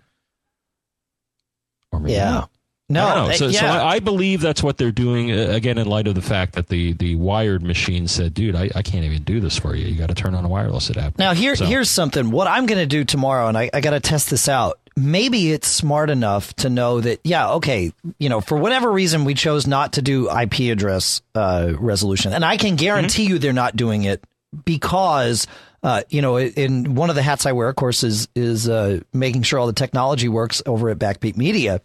Or 1.92 2.00
maybe 2.00 2.12
Yeah. 2.14 2.30
not. 2.30 2.50
No, 2.90 3.06
I 3.06 3.14
don't 3.14 3.28
know. 3.28 3.34
So, 3.36 3.46
yeah. 3.46 3.60
so 3.60 3.66
I, 3.66 3.92
I 3.94 3.98
believe 4.00 4.42
that's 4.42 4.62
what 4.62 4.76
they're 4.76 4.92
doing. 4.92 5.32
Uh, 5.32 5.46
again, 5.52 5.78
in 5.78 5.86
light 5.86 6.06
of 6.06 6.14
the 6.14 6.20
fact 6.20 6.52
that 6.52 6.68
the 6.68 6.92
the 6.92 7.14
wired 7.16 7.62
machine 7.62 8.06
said, 8.08 8.34
"Dude, 8.34 8.54
I, 8.54 8.68
I 8.74 8.82
can't 8.82 9.06
even 9.06 9.22
do 9.22 9.40
this 9.40 9.58
for 9.58 9.74
you. 9.74 9.86
You 9.86 9.96
got 9.96 10.08
to 10.08 10.14
turn 10.14 10.34
on 10.34 10.44
a 10.44 10.48
wireless 10.48 10.90
adapter." 10.90 11.14
Now 11.18 11.32
here 11.32 11.56
So- 11.56 11.64
here's 11.64 11.88
something. 11.88 12.30
What 12.30 12.46
I'm 12.46 12.66
going 12.66 12.78
to 12.78 12.84
do 12.86 13.02
tomorrow, 13.04 13.48
and 13.48 13.56
I, 13.56 13.70
I 13.72 13.80
got 13.80 13.90
to 13.92 14.00
test 14.00 14.28
this 14.28 14.50
out. 14.50 14.78
Maybe 14.96 15.50
it's 15.52 15.66
smart 15.66 16.08
enough 16.10 16.54
to 16.56 16.70
know 16.70 17.00
that 17.00 17.20
yeah, 17.24 17.52
okay, 17.54 17.92
you 18.18 18.28
know, 18.28 18.40
for 18.40 18.56
whatever 18.56 18.90
reason 18.92 19.24
we 19.24 19.34
chose 19.34 19.66
not 19.66 19.94
to 19.94 20.02
do 20.02 20.30
IP 20.30 20.72
address 20.72 21.20
uh, 21.34 21.72
resolution, 21.78 22.32
and 22.32 22.44
I 22.44 22.56
can 22.56 22.76
guarantee 22.76 23.24
you 23.24 23.38
they're 23.38 23.52
not 23.52 23.76
doing 23.76 24.04
it 24.04 24.24
because. 24.64 25.46
Uh, 25.82 26.00
you 26.08 26.22
know, 26.22 26.38
in 26.38 26.94
one 26.94 27.10
of 27.10 27.14
the 27.14 27.20
hats 27.20 27.44
I 27.44 27.52
wear, 27.52 27.68
of 27.68 27.76
course, 27.76 28.04
is 28.04 28.26
is 28.34 28.70
uh, 28.70 29.00
making 29.12 29.42
sure 29.42 29.58
all 29.58 29.66
the 29.66 29.74
technology 29.74 30.30
works 30.30 30.62
over 30.64 30.88
at 30.88 30.98
Backbeat 30.98 31.36
Media, 31.36 31.82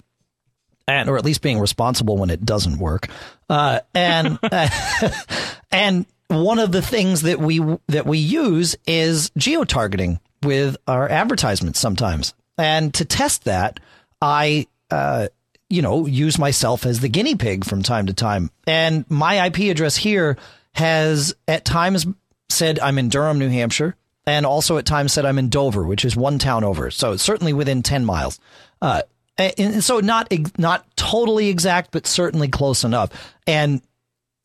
and 0.88 1.10
or 1.10 1.18
at 1.18 1.26
least 1.26 1.41
being 1.41 1.60
responsible 1.60 2.16
when 2.18 2.30
it 2.30 2.45
doesn't 2.45 2.80
work. 2.80 3.10
Uh, 3.49 3.82
and 3.93 4.39
and 5.72 6.05
one 6.30 6.60
of 6.60 6.72
the 6.72 6.82
things 6.82 7.24
that 7.24 7.39
we 7.39 7.60
that 7.88 8.05
we 8.05 8.20
use 8.20 8.76
is 8.88 9.32
geo 9.36 9.64
targeting 9.64 10.20
with 10.43 10.78
our 10.88 11.10
advertisements 11.10 11.80
sometimes. 11.80 12.34
And 12.60 12.93
to 12.95 13.05
test 13.05 13.45
that, 13.45 13.80
I 14.22 14.68
uh, 14.91 15.30
you 15.70 15.82
know 15.82 16.05
use 16.05 16.38
myself 16.38 16.86
as 16.86 16.99
the 16.99 17.10
guinea 17.10 17.36
pig 17.36 17.66
from 17.66 17.82
time 17.82 18.07
to 18.07 18.14
time. 18.14 18.51
And 18.68 19.05
my 19.10 19.45
IP 19.47 19.72
address 19.72 19.95
here 19.95 20.38
has 20.74 21.34
at 21.47 21.66
times 21.66 22.05
said 22.49 22.80
I'm 22.80 22.97
in 22.97 23.10
Durham, 23.10 23.39
New 23.39 23.49
Hampshire, 23.49 23.95
and 24.26 24.45
also 24.45 24.78
at 24.78 24.86
times 24.86 25.14
said 25.14 25.26
I'm 25.26 25.39
in 25.39 25.49
Dover, 25.49 25.84
which 25.84 26.05
is 26.05 26.16
one 26.16 26.38
town 26.38 26.64
over. 26.64 26.91
So 26.91 27.16
certainly 27.16 27.53
within 27.53 27.82
ten 27.82 28.05
miles. 28.05 28.39
Uh, 28.82 29.01
and 29.38 29.82
so 29.84 29.99
not 30.01 30.32
not 30.57 30.86
totally 30.97 31.47
exact, 31.47 31.91
but 31.91 32.05
certainly 32.05 32.49
close 32.49 32.84
enough. 32.84 33.10
And 33.47 33.82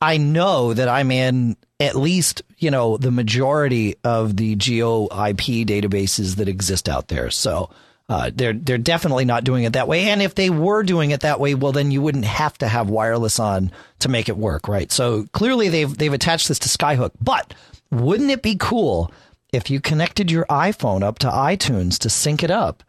I 0.00 0.18
know 0.18 0.72
that 0.72 0.88
I'm 0.88 1.10
in 1.10 1.56
at 1.80 1.96
least, 1.96 2.42
you 2.58 2.70
know, 2.70 2.96
the 2.96 3.10
majority 3.10 3.96
of 4.04 4.36
the 4.36 4.54
geo 4.54 5.04
IP 5.06 5.66
databases 5.66 6.36
that 6.36 6.48
exist 6.48 6.88
out 6.88 7.08
there. 7.08 7.30
So 7.30 7.70
uh, 8.08 8.30
they're 8.34 8.52
they're 8.52 8.78
definitely 8.78 9.24
not 9.24 9.44
doing 9.44 9.64
it 9.64 9.72
that 9.72 9.88
way. 9.88 10.10
And 10.10 10.20
if 10.20 10.34
they 10.34 10.50
were 10.50 10.82
doing 10.82 11.10
it 11.10 11.20
that 11.20 11.40
way, 11.40 11.54
well, 11.54 11.72
then 11.72 11.90
you 11.90 12.02
wouldn't 12.02 12.26
have 12.26 12.56
to 12.58 12.68
have 12.68 12.90
wireless 12.90 13.38
on 13.38 13.72
to 14.00 14.08
make 14.08 14.28
it 14.28 14.36
work, 14.36 14.68
right? 14.68 14.92
So 14.92 15.26
clearly 15.32 15.68
they've 15.68 15.96
they've 15.96 16.12
attached 16.12 16.48
this 16.48 16.58
to 16.60 16.68
Skyhook. 16.68 17.12
But 17.20 17.54
wouldn't 17.90 18.30
it 18.30 18.42
be 18.42 18.56
cool 18.58 19.10
if 19.52 19.70
you 19.70 19.80
connected 19.80 20.30
your 20.30 20.44
iPhone 20.46 21.02
up 21.02 21.18
to 21.20 21.28
iTunes 21.28 21.98
to 22.00 22.10
sync 22.10 22.42
it 22.42 22.50
up? 22.50 22.82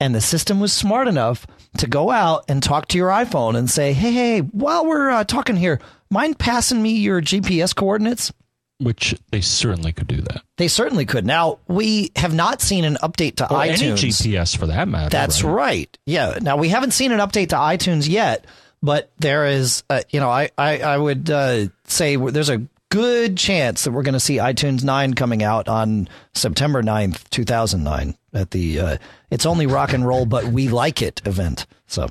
and 0.00 0.14
the 0.14 0.20
system 0.20 0.60
was 0.60 0.72
smart 0.72 1.08
enough 1.08 1.46
to 1.76 1.86
go 1.86 2.10
out 2.10 2.44
and 2.48 2.62
talk 2.62 2.88
to 2.88 2.98
your 2.98 3.10
iPhone 3.10 3.56
and 3.56 3.68
say, 3.70 3.92
"Hey, 3.92 4.12
hey, 4.12 4.38
while 4.40 4.86
we're 4.86 5.10
uh, 5.10 5.24
talking 5.24 5.56
here, 5.56 5.80
mind 6.10 6.38
passing 6.38 6.80
me 6.80 6.92
your 6.92 7.20
GPS 7.20 7.74
coordinates?" 7.74 8.32
Which 8.78 9.14
they 9.30 9.40
certainly 9.40 9.92
could 9.92 10.06
do 10.06 10.20
that. 10.20 10.42
They 10.56 10.68
certainly 10.68 11.04
could. 11.06 11.26
Now 11.26 11.58
we 11.68 12.10
have 12.16 12.34
not 12.34 12.60
seen 12.62 12.84
an 12.84 12.96
update 13.02 13.36
to 13.36 13.52
Or 13.52 13.62
any 13.62 13.72
iTunes. 13.76 14.22
GPS 14.22 14.56
for 14.56 14.66
that 14.66 14.88
matter. 14.88 15.10
That's 15.10 15.42
right? 15.42 15.52
right. 15.54 15.98
Yeah. 16.06 16.38
Now 16.40 16.56
we 16.56 16.68
haven't 16.68 16.92
seen 16.92 17.12
an 17.12 17.18
update 17.20 17.48
to 17.50 17.56
iTunes 17.56 18.08
yet, 18.08 18.44
but 18.82 19.10
there 19.18 19.46
is, 19.46 19.82
uh, 19.90 20.02
you 20.10 20.20
know, 20.20 20.30
I 20.30 20.50
I, 20.56 20.78
I 20.80 20.96
would 20.96 21.28
uh, 21.30 21.66
say 21.84 22.16
there's 22.16 22.50
a 22.50 22.62
good 22.90 23.36
chance 23.36 23.84
that 23.84 23.90
we're 23.90 24.02
going 24.02 24.14
to 24.14 24.20
see 24.20 24.36
iTunes 24.36 24.82
9 24.82 25.12
coming 25.14 25.42
out 25.42 25.68
on 25.68 26.08
September 26.34 26.82
9th, 26.82 27.28
2009 27.30 28.16
at 28.32 28.50
the 28.52 28.80
uh, 28.80 28.96
It's 29.30 29.44
Only 29.44 29.66
Rock 29.66 29.92
and 29.92 30.06
Roll 30.06 30.24
But 30.24 30.44
We 30.46 30.68
Like 30.68 31.02
It 31.02 31.20
event. 31.26 31.66
So 31.86 32.08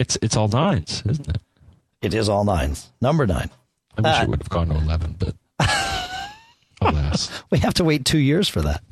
It's 0.00 0.16
it's 0.22 0.36
all 0.36 0.48
nines, 0.48 1.02
isn't 1.06 1.28
it? 1.28 1.36
it 2.02 2.14
is 2.14 2.28
all 2.28 2.44
nines. 2.44 2.90
Number 3.00 3.26
9. 3.26 3.50
I 3.98 4.00
wish 4.00 4.12
Uh, 4.18 4.22
it 4.24 4.28
would 4.30 4.40
have 4.40 4.48
gone 4.48 4.68
to 4.68 4.74
eleven, 4.74 5.14
but 5.18 5.34
alas. 6.80 7.30
We 7.50 7.58
have 7.58 7.74
to 7.74 7.84
wait 7.84 8.04
2 8.04 8.18
years 8.18 8.48
for 8.48 8.62
that. 8.62 8.82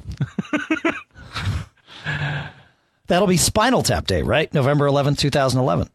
That'll 3.07 3.29
be 3.29 3.37
Spinal 3.37 3.83
Tap 3.83 4.07
Day, 4.07 4.23
right? 4.23 4.53
November 4.55 4.87
11th, 4.87 5.19
2011. 5.19 5.91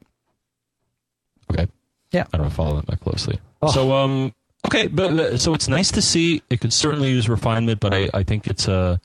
Okay. 1.52 1.68
Yeah. 2.12 2.26
I 2.34 2.38
don't 2.38 2.50
follow 2.50 2.76
that 2.76 2.88
that 2.88 3.00
closely. 3.00 3.40
Oh. 3.62 3.72
So 3.72 3.94
um 3.94 4.34
okay, 4.68 4.88
but 4.88 5.12
uh, 5.14 5.38
so 5.38 5.54
it's 5.54 5.68
nice 5.68 5.92
to 5.92 6.02
see. 6.02 6.42
It 6.50 6.62
could 6.62 6.74
certainly 6.74 7.10
use 7.10 7.28
refinement, 7.30 7.80
but 7.80 7.94
I 7.94 8.10
I 8.14 8.24
think 8.24 8.48
it's 8.48 8.68
a. 8.68 9.00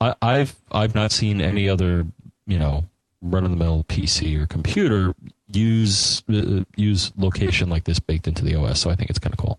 I 0.00 0.14
I've 0.20 0.56
I've 0.70 0.94
not 0.94 1.12
seen 1.12 1.40
any 1.40 1.68
other 1.68 2.06
you 2.46 2.58
know 2.58 2.84
run 3.20 3.44
of 3.44 3.50
the 3.50 3.56
mill 3.56 3.84
PC 3.88 4.40
or 4.40 4.46
computer 4.46 5.14
use 5.52 6.22
uh, 6.28 6.64
use 6.76 7.12
location 7.16 7.68
like 7.68 7.84
this 7.84 8.00
baked 8.00 8.26
into 8.26 8.44
the 8.44 8.54
OS. 8.56 8.80
So 8.80 8.90
I 8.90 8.94
think 8.94 9.10
it's 9.10 9.18
kind 9.18 9.32
of 9.32 9.38
cool. 9.38 9.58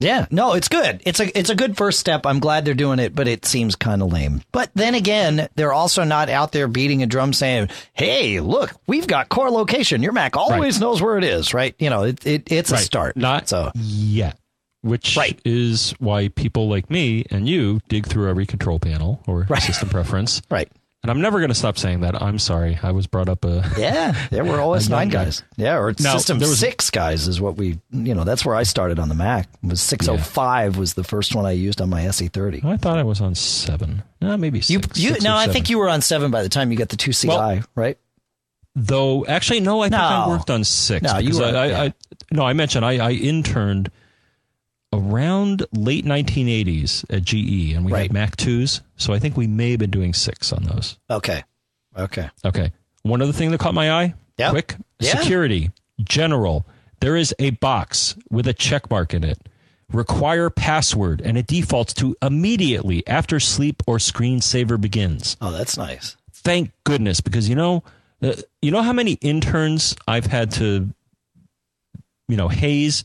Yeah, 0.00 0.26
no, 0.30 0.52
it's 0.54 0.68
good. 0.68 1.02
It's 1.04 1.18
a 1.18 1.36
it's 1.36 1.50
a 1.50 1.56
good 1.56 1.76
first 1.76 1.98
step. 1.98 2.24
I'm 2.24 2.38
glad 2.38 2.64
they're 2.64 2.74
doing 2.74 3.00
it, 3.00 3.16
but 3.16 3.26
it 3.26 3.44
seems 3.44 3.74
kind 3.74 4.00
of 4.00 4.12
lame. 4.12 4.42
But 4.52 4.70
then 4.74 4.94
again, 4.94 5.48
they're 5.56 5.72
also 5.72 6.04
not 6.04 6.28
out 6.28 6.52
there 6.52 6.68
beating 6.68 7.02
a 7.02 7.06
drum 7.06 7.32
saying, 7.32 7.70
"Hey, 7.94 8.38
look, 8.38 8.72
we've 8.86 9.08
got 9.08 9.28
core 9.28 9.50
location. 9.50 10.02
Your 10.04 10.12
Mac 10.12 10.36
always 10.36 10.80
knows 10.80 11.02
where 11.02 11.18
it 11.18 11.24
is." 11.24 11.52
Right? 11.52 11.74
You 11.80 11.90
know, 11.90 12.04
it, 12.04 12.24
it 12.24 12.52
it's 12.52 12.70
a 12.70 12.76
start. 12.78 13.16
Not 13.16 13.48
so. 13.48 13.72
yet. 13.74 14.38
Which 14.82 15.16
Right. 15.16 15.40
is 15.44 15.92
why 15.98 16.28
people 16.28 16.68
like 16.68 16.88
me 16.88 17.24
and 17.32 17.48
you 17.48 17.80
dig 17.88 18.06
through 18.06 18.30
every 18.30 18.46
control 18.46 18.78
panel 18.78 19.20
or 19.26 19.44
Right. 19.48 19.60
system 19.60 19.88
preference 19.88 20.40
Right. 20.50 20.70
And 21.04 21.12
I'm 21.12 21.20
never 21.20 21.38
going 21.38 21.50
to 21.50 21.54
stop 21.54 21.78
saying 21.78 22.00
that. 22.00 22.20
I'm 22.20 22.40
sorry. 22.40 22.76
I 22.82 22.90
was 22.90 23.06
brought 23.06 23.28
up 23.28 23.44
a. 23.44 23.62
Yeah, 23.78 24.14
yeah, 24.32 24.42
we're 24.42 24.60
OS 24.64 24.88
nine 24.88 25.08
guy. 25.10 25.26
guys. 25.26 25.44
Yeah, 25.56 25.78
or 25.78 25.94
Now, 26.00 26.14
System 26.16 26.40
there 26.40 26.48
was- 26.48 26.58
six 26.58 26.90
guys 26.90 27.28
is 27.28 27.40
what 27.40 27.56
we. 27.56 27.78
You 27.92 28.14
know, 28.16 28.24
that's 28.24 28.44
where 28.44 28.56
I 28.56 28.64
started 28.64 28.98
on 28.98 29.08
the 29.08 29.14
Mac. 29.14 29.48
It 29.62 29.68
was 29.68 29.80
six 29.80 30.08
oh 30.08 30.18
five 30.18 30.76
was 30.76 30.94
the 30.94 31.04
first 31.04 31.36
one 31.36 31.46
I 31.46 31.52
used 31.52 31.80
on 31.80 31.88
my 31.88 32.02
SE 32.06 32.26
thirty. 32.28 32.60
I 32.64 32.76
thought 32.78 32.98
I 32.98 33.04
was 33.04 33.20
on 33.20 33.36
seven. 33.36 34.02
No, 34.20 34.36
maybe 34.36 34.58
You, 34.58 34.62
six. 34.62 34.98
you, 34.98 35.10
six 35.12 35.22
no, 35.24 35.34
I 35.34 35.42
seven. 35.42 35.52
think 35.54 35.70
you 35.70 35.78
were 35.78 35.88
on 35.88 36.02
seven 36.02 36.32
by 36.32 36.42
the 36.42 36.48
time 36.48 36.72
you 36.72 36.76
got 36.76 36.88
the 36.88 36.96
two 36.96 37.12
CI, 37.12 37.28
Well, 37.28 37.60
right? 37.76 37.96
Though, 38.74 39.24
actually, 39.26 39.60
no, 39.60 39.80
I 39.80 39.88
think 39.88 40.00
I 40.00 40.28
worked 40.28 40.50
on 40.50 40.64
six. 40.64 41.02
No, 41.02 41.18
you 41.18 41.38
were- 41.38 41.44
I, 41.44 41.48
I, 41.50 41.66
yeah. 41.66 41.82
I, 41.82 41.92
no, 42.32 42.44
I 42.44 42.52
mentioned 42.54 42.84
I, 42.84 42.98
I 43.04 43.10
interned 43.12 43.90
around 44.92 45.66
late 45.72 46.04
1980s 46.04 47.04
at 47.10 47.22
GE, 47.22 47.72
and 47.74 47.84
we 47.84 47.92
Right. 47.92 48.02
had 48.02 48.12
Mac 48.12 48.36
2s. 48.36 48.80
So 48.96 49.12
I 49.12 49.18
think 49.18 49.36
we 49.36 49.46
may 49.46 49.70
have 49.72 49.80
been 49.80 49.90
doing 49.90 50.14
six 50.14 50.52
on 50.52 50.64
those. 50.64 50.98
Okay, 51.10 51.44
okay. 51.96 52.30
Okay. 52.44 52.72
One 53.02 53.22
other 53.22 53.32
thing 53.32 53.50
that 53.50 53.60
caught 53.60 53.74
my 53.74 53.90
eye. 53.90 54.14
Yep. 54.38 54.50
Quick. 54.50 54.76
Yeah. 55.00 55.18
Security. 55.18 55.70
General. 56.02 56.66
There 57.00 57.16
is 57.16 57.34
a 57.38 57.50
box 57.50 58.16
with 58.30 58.46
a 58.48 58.52
check 58.54 58.90
mark 58.90 59.14
in 59.14 59.24
it. 59.24 59.38
Require 59.92 60.50
password, 60.50 61.20
and 61.22 61.38
it 61.38 61.46
defaults 61.46 61.94
to 61.94 62.14
immediately 62.20 63.06
after 63.06 63.40
sleep 63.40 63.82
or 63.86 63.96
screensaver 63.98 64.78
begins. 64.80 65.36
Oh, 65.40 65.50
that's 65.50 65.76
nice. 65.78 66.16
Thank 66.32 66.72
goodness, 66.84 67.20
because 67.20 67.48
you 67.48 67.54
know, 67.54 67.82
uh, 68.22 68.34
you 68.60 68.70
know 68.70 68.82
how 68.82 68.92
many 68.92 69.12
interns 69.14 69.96
I've 70.06 70.26
had 70.26 70.50
to, 70.52 70.88
you 72.28 72.36
know, 72.36 72.48
haze 72.48 73.04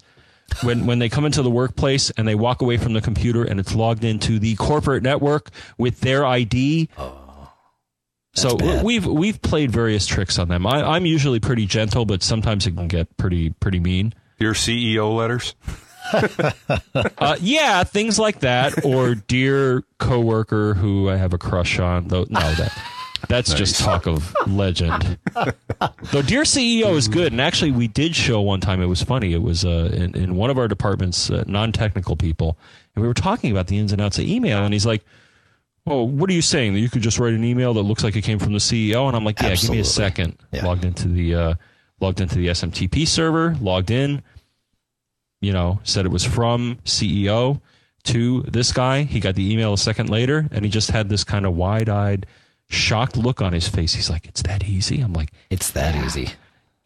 when 0.62 0.86
when 0.86 1.00
they 1.00 1.10
come 1.10 1.26
into 1.26 1.42
the 1.42 1.50
workplace 1.50 2.10
and 2.12 2.28
they 2.28 2.36
walk 2.36 2.62
away 2.62 2.78
from 2.78 2.94
the 2.94 3.02
computer 3.02 3.44
and 3.44 3.60
it's 3.60 3.74
logged 3.74 4.04
into 4.04 4.40
the 4.40 4.56
corporate 4.56 5.04
network 5.04 5.50
with 5.78 6.00
their 6.02 6.26
ID. 6.26 6.90
so 8.36 8.58
bad. 8.58 8.84
we've 8.84 9.06
we've 9.06 9.42
played 9.42 9.72
various 9.72 10.06
tricks 10.06 10.38
on 10.40 10.48
them. 10.48 10.66
I, 10.68 10.84
I'm 10.84 11.06
usually 11.06 11.40
pretty 11.40 11.66
gentle, 11.66 12.06
but 12.06 12.24
sometimes 12.24 12.68
it 12.68 12.76
can 12.76 12.88
get 12.88 13.16
pretty 13.18 13.52
pretty 13.52 13.80
mean. 13.80 14.14
Your 14.40 14.54
CEO 14.54 15.16
letters? 15.16 15.56
Uh, 17.18 17.38
yeah, 17.40 17.84
things 17.86 18.20
like 18.20 18.42
that, 18.42 18.84
or 18.86 19.16
dear 19.16 19.84
coworker 20.00 20.74
who 20.74 21.10
I 21.10 21.16
have 21.16 21.34
a 21.34 21.38
crush 21.38 21.80
on. 21.80 22.10
Though 22.10 22.26
no, 22.30 22.40
that 22.40 22.78
that's 23.28 23.54
just 23.54 23.80
talk 23.80 24.08
of 24.08 24.36
legend. 24.48 25.18
Though 26.12 26.22
dear 26.22 26.44
CEO 26.44 26.96
is 26.96 27.08
good, 27.08 27.32
and 27.32 27.42
actually 27.42 27.72
we 27.72 27.88
did 27.88 28.16
show 28.16 28.42
one 28.42 28.60
time. 28.60 28.82
It 28.82 28.86
was 28.88 29.02
funny. 29.02 29.34
It 29.34 29.42
was 29.42 29.66
uh, 29.66 29.90
in, 29.94 30.16
in 30.16 30.36
one 30.36 30.50
of 30.50 30.58
our 30.58 30.68
departments, 30.68 31.30
uh, 31.30 31.44
non-technical 31.48 32.16
people, 32.16 32.58
and 32.96 33.02
we 33.02 33.08
were 33.08 33.14
talking 33.14 33.52
about 33.52 33.68
the 33.68 33.78
ins 33.78 33.92
and 33.92 34.02
outs 34.02 34.18
of 34.18 34.26
email, 34.26 34.64
and 34.64 34.74
he's 34.74 34.86
like. 34.86 35.04
Oh, 35.86 36.04
what 36.04 36.30
are 36.30 36.34
you 36.34 36.42
saying? 36.42 36.72
That 36.72 36.80
you 36.80 36.90
could 36.90 37.02
just 37.02 37.20
write 37.20 37.34
an 37.34 37.44
email 37.44 37.74
that 37.74 37.82
looks 37.82 38.06
like 38.06 38.16
it 38.16 38.22
came 38.22 38.40
from 38.40 38.54
the 38.54 38.60
CEO? 38.60 39.06
And 39.10 39.18
I'm 39.18 39.26
like, 39.26 39.42
yeah, 39.42 39.54
give 39.54 39.70
me 39.70 39.80
a 39.80 39.84
second. 39.84 40.38
Yeah. 40.54 40.66
Logged 40.66 40.86
into 40.86 41.10
the 41.10 41.36
uh, 41.36 41.54
logged 42.00 42.22
into 42.22 42.36
the 42.36 42.48
SMTP 42.48 43.06
server, 43.06 43.58
logged 43.60 43.92
in, 43.92 44.24
you 45.42 45.52
know, 45.52 45.82
said 45.84 46.06
it 46.06 46.10
was 46.10 46.24
from 46.24 46.78
CEO 46.86 47.60
to 48.04 48.42
this 48.44 48.72
guy. 48.72 49.04
He 49.04 49.20
got 49.20 49.36
the 49.36 49.52
email 49.52 49.74
a 49.74 49.78
second 49.78 50.10
later, 50.10 50.48
and 50.52 50.64
he 50.64 50.72
just 50.72 50.92
had 50.92 51.10
this 51.10 51.24
kind 51.24 51.46
of 51.46 51.56
wide 51.56 51.90
eyed, 51.90 52.26
shocked 52.74 53.16
look 53.18 53.42
on 53.42 53.54
his 53.54 53.68
face. 53.68 53.94
He's 53.94 54.10
like, 54.10 54.26
"It's 54.26 54.42
that 54.44 54.64
easy." 54.68 55.02
I'm 55.02 55.14
like, 55.14 55.30
It's 55.50 55.72
that 55.72 55.96
easy. 56.06 56.30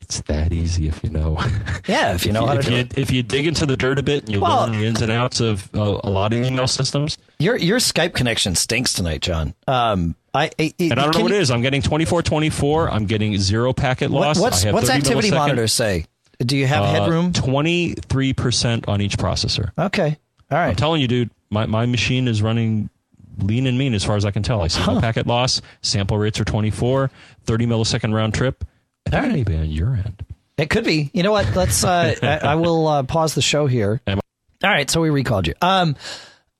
"It's 0.02 0.22
that 0.22 0.52
easy 0.54 0.88
if 0.88 1.04
you 1.04 1.10
know." 1.10 1.38
Yeah, 1.88 2.14
if 2.14 2.26
you 2.26 2.34
know 2.34 2.46
how 2.46 2.54
to 2.56 2.60
if 2.60 2.66
do 2.66 2.72
you 2.74 2.78
it. 2.80 2.98
if 2.98 3.12
you 3.12 3.24
dig 3.24 3.48
into 3.48 3.66
the 3.66 3.78
dirt 3.78 3.98
a 3.98 4.04
bit 4.04 4.26
and 4.26 4.34
you 4.34 4.42
Well- 4.42 4.68
learn 4.68 4.78
the 4.80 4.86
ins 4.86 5.02
and 5.02 5.12
outs 5.12 5.40
of 5.40 5.70
uh, 5.74 6.00
a 6.04 6.10
lot 6.10 6.34
of 6.34 6.44
email 6.44 6.68
systems, 6.68 7.18
Your 7.40 7.56
your 7.56 7.80
Skype 7.80 8.14
connection 8.14 8.54
stinks 8.56 8.92
tonight, 8.94 9.22
John. 9.22 9.54
Um, 9.68 10.16
I, 10.34 10.52
I 10.60 10.74
and 10.80 10.94
I 10.94 10.96
don't 11.04 11.16
know 11.16 11.22
what 11.24 11.32
it 11.32 11.36
you- 11.36 11.42
is. 11.42 11.50
I'm 11.52 11.62
getting 11.62 11.82
24 11.82 12.22
24. 12.24 12.90
I'm 12.92 13.06
getting 13.06 13.38
zero 13.40 13.72
packet 13.74 14.12
loss. 14.12 14.38
what's 14.40 14.64
I 14.64 14.68
have 14.68 14.74
what's 14.76 14.90
activity 14.90 15.32
monitors 15.32 15.72
say? 15.74 16.06
Do 16.40 16.56
you 16.58 16.68
have 16.68 16.84
uh, 16.84 16.92
headroom? 16.92 17.32
23% 17.34 18.88
on 18.88 19.02
each 19.02 19.18
processor. 19.18 19.72
Okay, 19.78 20.18
All 20.52 20.58
right. 20.58 20.70
I'm 20.70 20.76
telling 20.76 21.02
you, 21.02 21.08
dude, 21.08 21.32
my, 21.50 21.66
my 21.66 21.86
machine 21.86 22.28
is 22.28 22.42
running 22.42 22.90
lean 23.38 23.68
and 23.68 23.78
mean 23.78 23.94
as 23.94 24.04
far 24.04 24.16
as 24.16 24.26
I 24.26 24.32
can 24.32 24.44
tell. 24.44 24.62
I 24.62 24.68
see 24.68 24.86
no 24.86 25.00
packet 25.00 25.28
loss. 25.28 25.62
Sample 25.82 26.18
rates 26.18 26.40
are 26.40 26.46
24, 26.46 27.10
30 27.46 27.66
millisecond 27.66 28.14
round 28.14 28.34
trip. 28.34 28.64
All 29.12 29.20
right. 29.20 29.32
maybe 29.32 29.56
on 29.56 29.70
your 29.70 29.96
end. 29.96 30.26
It 30.58 30.70
could 30.70 30.84
be. 30.84 31.12
You 31.14 31.24
know 31.24 31.32
what? 31.32 31.56
Let's. 31.56 31.84
Uh, 31.84 32.16
I, 32.22 32.38
I 32.40 32.56
will 32.56 32.88
uh, 32.88 33.04
pause 33.04 33.36
the 33.36 33.42
show 33.42 33.68
here. 33.68 34.02
All 34.08 34.18
right, 34.64 34.90
so 34.90 35.02
we 35.02 35.12
recalled 35.12 35.46
you. 35.46 35.54
Um, 35.62 35.96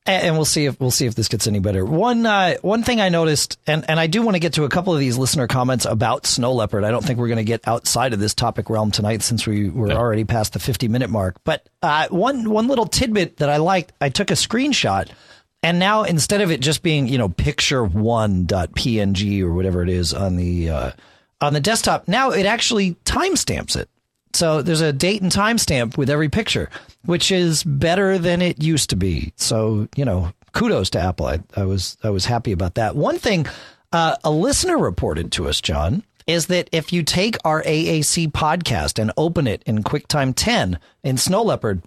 and 0.08 0.36
we'll 0.36 0.46
see 0.46 0.66
if 0.66 0.80
we'll 0.80 0.92
see 0.92 1.06
if 1.06 1.16
this 1.16 1.28
gets 1.28 1.48
any 1.48 1.60
better. 1.60 1.84
One 1.84 2.26
uh, 2.26 2.56
one 2.62 2.84
thing 2.84 3.02
I 3.02 3.10
noticed, 3.10 3.60
and 3.68 3.84
and 3.90 4.00
I 4.00 4.08
do 4.08 4.22
want 4.22 4.36
to 4.36 4.40
get 4.40 4.54
to 4.54 4.64
a 4.64 4.70
couple 4.70 4.94
of 4.94 5.00
these 5.00 5.18
listener 5.18 5.48
comments 5.48 5.86
about 5.86 6.26
snow 6.26 6.54
leopard. 6.54 6.84
I 6.84 6.92
don't 6.92 7.04
think 7.04 7.20
we're 7.20 7.28
going 7.28 7.38
to 7.38 7.44
get 7.44 7.68
outside 7.68 8.14
of 8.14 8.20
this 8.20 8.34
topic 8.34 8.70
realm 8.70 8.92
tonight 8.92 9.22
since 9.22 9.46
we 9.46 9.70
were 9.70 9.92
already 9.92 10.24
past 10.24 10.54
the 10.54 10.60
fifty 10.60 10.88
minute 10.88 11.10
mark. 11.10 11.36
But 11.44 11.68
uh, 11.82 12.08
one 12.10 12.50
one 12.50 12.68
little 12.68 12.86
tidbit 12.86 13.38
that 13.38 13.50
I 13.50 13.58
liked, 13.58 13.92
I 14.00 14.10
took 14.10 14.32
a 14.32 14.36
screenshot. 14.36 15.10
And 15.64 15.80
now 15.80 16.04
instead 16.04 16.42
of 16.42 16.52
it 16.52 16.60
just 16.60 16.84
being, 16.84 17.08
you 17.08 17.18
know, 17.18 17.30
picture 17.30 17.84
one 17.84 18.46
dot 18.46 18.72
PNG 18.72 19.42
or 19.42 19.52
whatever 19.54 19.82
it 19.84 19.90
is 19.90 20.14
on 20.14 20.36
the 20.36 20.70
uh, 20.70 20.92
on 21.42 21.54
the 21.54 21.60
desktop, 21.60 22.08
now 22.08 22.32
it 22.32 22.46
actually 22.46 22.96
timestamps 23.06 23.76
it. 23.76 23.90
So 24.34 24.62
there's 24.62 24.82
a 24.82 24.94
date 24.94 25.22
and 25.22 25.32
timestamp 25.32 25.98
with 25.98 26.10
every 26.10 26.30
picture, 26.30 26.70
which 27.06 27.32
is 27.32 27.64
better 27.64 28.18
than 28.18 28.42
it 28.42 28.62
used 28.62 28.92
to 28.92 28.96
be. 28.96 29.34
So 29.36 29.88
you 29.96 30.06
know, 30.06 30.32
kudos 30.54 30.92
to 30.92 31.00
Apple. 31.00 31.26
I, 31.26 31.40
I 31.56 31.66
was 31.66 31.98
I 32.04 32.12
was 32.12 32.26
happy 32.26 32.52
about 32.52 32.76
that. 32.76 32.96
One 32.96 33.18
thing 33.18 33.48
uh, 33.92 34.16
a 34.24 34.32
listener 34.32 34.78
reported 34.78 35.32
to 35.34 35.48
us, 35.48 35.62
John, 35.62 36.04
is 36.28 36.48
that 36.48 36.70
if 36.72 36.92
you 36.92 37.04
take 37.04 37.38
our 37.46 37.64
AAC 37.64 38.32
podcast 38.32 39.00
and 39.00 39.12
open 39.18 39.48
it 39.48 39.64
in 39.66 39.84
QuickTime 39.84 40.34
10 40.36 40.78
in 41.04 41.18
Snow 41.18 41.42
Leopard, 41.42 41.82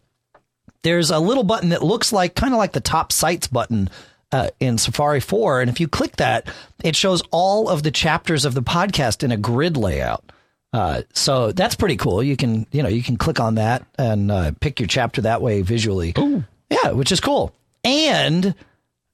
there's 0.83 1.11
a 1.11 1.19
little 1.19 1.45
button 1.45 1.71
that 1.71 1.83
looks 1.83 2.13
like 2.13 2.35
kind 2.35 2.55
of 2.55 2.59
like 2.59 2.73
the 2.73 2.81
top 2.81 3.13
sites 3.13 3.47
button 3.47 3.91
uh, 4.33 4.49
in 4.61 4.79
Safari 4.79 5.21
4. 5.21 5.61
And 5.61 5.71
if 5.71 5.81
you 5.81 5.89
click 5.89 6.17
that, 6.17 6.47
it 6.83 6.97
shows 6.97 7.23
all 7.31 7.69
of 7.69 7.83
the 7.83 7.91
chapters 7.91 8.45
of 8.45 8.55
the 8.55 8.63
podcast 8.63 9.23
in 9.23 9.33
a 9.33 9.37
grid 9.37 9.77
layout. 9.77 10.25
Uh, 10.73 11.03
so 11.13 11.53
that's 11.53 11.75
pretty 11.75 11.97
cool. 11.97 12.23
You 12.23 12.37
can, 12.37 12.67
you 12.71 12.83
know, 12.83 12.89
you 12.89 13.03
can 13.03 13.17
click 13.17 13.41
on 13.41 13.57
that 13.57 13.85
and 13.99 14.31
uh, 14.31 14.53
pick 14.61 14.79
your 14.79 14.87
chapter 14.87 15.23
that 15.23 15.43
way 15.43 15.63
visually. 15.63 16.15
Ooh. 16.19 16.45
Yeah, 16.71 16.93
which 16.93 17.11
is 17.11 17.21
cool. 17.21 17.53
And 17.83 18.55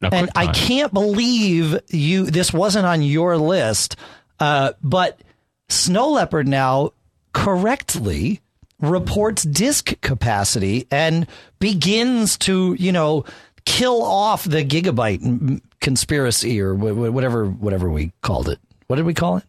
and 0.03 0.31
I 0.35 0.49
can't 0.49 0.93
believe 0.93 1.79
you 1.89 2.27
this 2.27 2.53
wasn't 2.53 2.85
on 2.85 3.01
your 3.03 3.39
list, 3.39 3.97
uh, 4.39 4.73
but 4.83 5.21
Snow 5.69 6.11
Leopard 6.11 6.47
now 6.47 6.93
correctly 7.33 8.41
reports 8.81 9.43
disk 9.43 9.99
capacity 10.03 10.87
and 10.91 11.27
begins 11.59 12.37
to 12.39 12.75
you 12.79 12.93
know 12.93 13.25
kill 13.65 14.03
off 14.03 14.45
the 14.45 14.65
gigabyte 14.65 15.61
conspiracy 15.81 16.61
or 16.61 16.75
wh- 16.75 16.93
wh- 16.95 17.13
whatever 17.15 17.47
whatever 17.47 17.89
we 17.91 18.13
called 18.23 18.49
it. 18.49 18.59
What 18.87 18.97
did 18.97 19.07
we 19.07 19.15
call 19.15 19.39
it? 19.39 19.45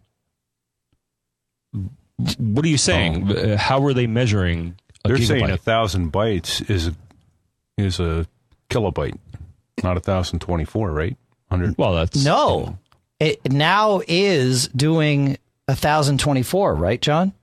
What 2.39 2.65
are 2.65 2.69
you 2.69 2.77
saying? 2.77 3.31
Uh, 3.31 3.57
how 3.57 3.83
are 3.85 3.93
they 3.93 4.07
measuring 4.07 4.75
a 5.05 5.09
They're 5.09 5.17
gigabyte? 5.17 5.27
saying 5.27 5.49
a 5.51 5.57
thousand 5.57 6.11
bytes 6.11 6.67
is 6.69 6.87
a, 6.87 6.95
is 7.77 7.99
a 7.99 8.25
kilobyte, 8.69 9.17
not 9.83 9.97
a 9.97 9.99
thousand 9.99 10.39
twenty 10.39 10.65
four, 10.65 10.91
right? 10.91 11.15
Hundred. 11.49 11.75
well, 11.77 11.93
that's 11.93 12.25
No, 12.25 12.77
it 13.19 13.51
now 13.51 14.01
is 14.07 14.67
doing 14.69 15.37
a 15.67 15.75
thousand 15.75 16.19
twenty 16.19 16.41
four, 16.43 16.73
right, 16.73 16.99
John? 17.01 17.33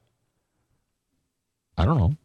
I 1.77 1.85
don't 1.85 1.99
know. 1.99 2.17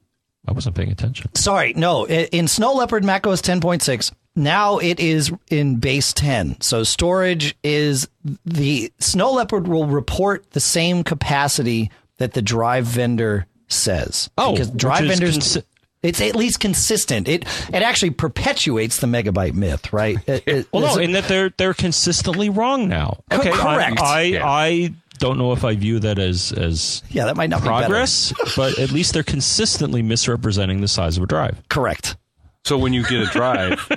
I 0.47 0.51
wasn't 0.51 0.75
paying 0.75 0.91
attention. 0.91 1.33
Sorry, 1.35 1.73
no. 1.73 2.07
In 2.07 2.47
Snow 2.47 2.73
Leopard 2.73 3.03
macOS 3.03 3.41
10.6, 3.41 4.11
now 4.35 4.77
it 4.77 4.99
is 4.99 5.31
in 5.49 5.75
base 5.77 6.13
10. 6.13 6.61
So 6.61 6.83
storage 6.83 7.55
is 7.63 8.07
the 8.45 8.91
Snow 8.99 9.33
Leopard 9.33 9.67
will 9.67 9.85
report 9.85 10.49
the 10.51 10.59
same 10.59 11.03
capacity 11.03 11.91
that 12.17 12.33
the 12.33 12.41
drive 12.41 12.85
vendor 12.85 13.45
says. 13.67 14.29
Oh, 14.37 14.53
because 14.53 14.69
drive 14.71 15.01
which 15.03 15.11
is 15.11 15.19
vendors. 15.19 15.37
consi- 15.37 15.63
it's 16.01 16.21
at 16.21 16.35
least 16.35 16.59
consistent. 16.61 17.27
It 17.27 17.43
it 17.73 17.81
actually 17.83 18.11
perpetuates 18.11 18.99
the 18.99 19.07
megabyte 19.07 19.53
myth, 19.53 19.91
right? 19.91 20.17
It- 20.27 20.43
it- 20.47 20.67
Well, 20.71 20.83
no, 20.83 20.87
it's- 20.93 21.05
in 21.05 21.11
that 21.11 21.27
they're 21.27 21.51
they're 21.57 21.73
consistently 21.73 22.49
wrong 22.49 22.87
now. 22.87 23.19
Co- 23.29 23.39
Okay, 23.39 23.51
I- 23.51 23.57
correct. 23.57 23.99
I 23.99 24.21
Yeah. 24.21 24.47
I 24.47 24.93
don't 25.19 25.37
know 25.37 25.51
if 25.51 25.63
I 25.63 25.75
view 25.75 25.99
that 25.99 26.17
as 26.17 26.51
as 26.51 27.03
yeah, 27.09 27.25
that 27.25 27.37
might 27.37 27.49
not 27.49 27.61
be 27.61 27.67
progress, 27.67 28.33
but 28.55 28.79
at 28.79 28.91
least 28.91 29.13
they're 29.13 29.23
consistently 29.23 30.01
misrepresenting 30.01 30.81
the 30.81 30.87
size 30.87 31.17
of 31.17 31.23
a 31.23 31.27
drive. 31.27 31.61
Correct. 31.69 32.17
So 32.65 32.77
when 32.77 32.93
you 32.93 33.03
get 33.03 33.21
a 33.21 33.25
drive 33.27 33.87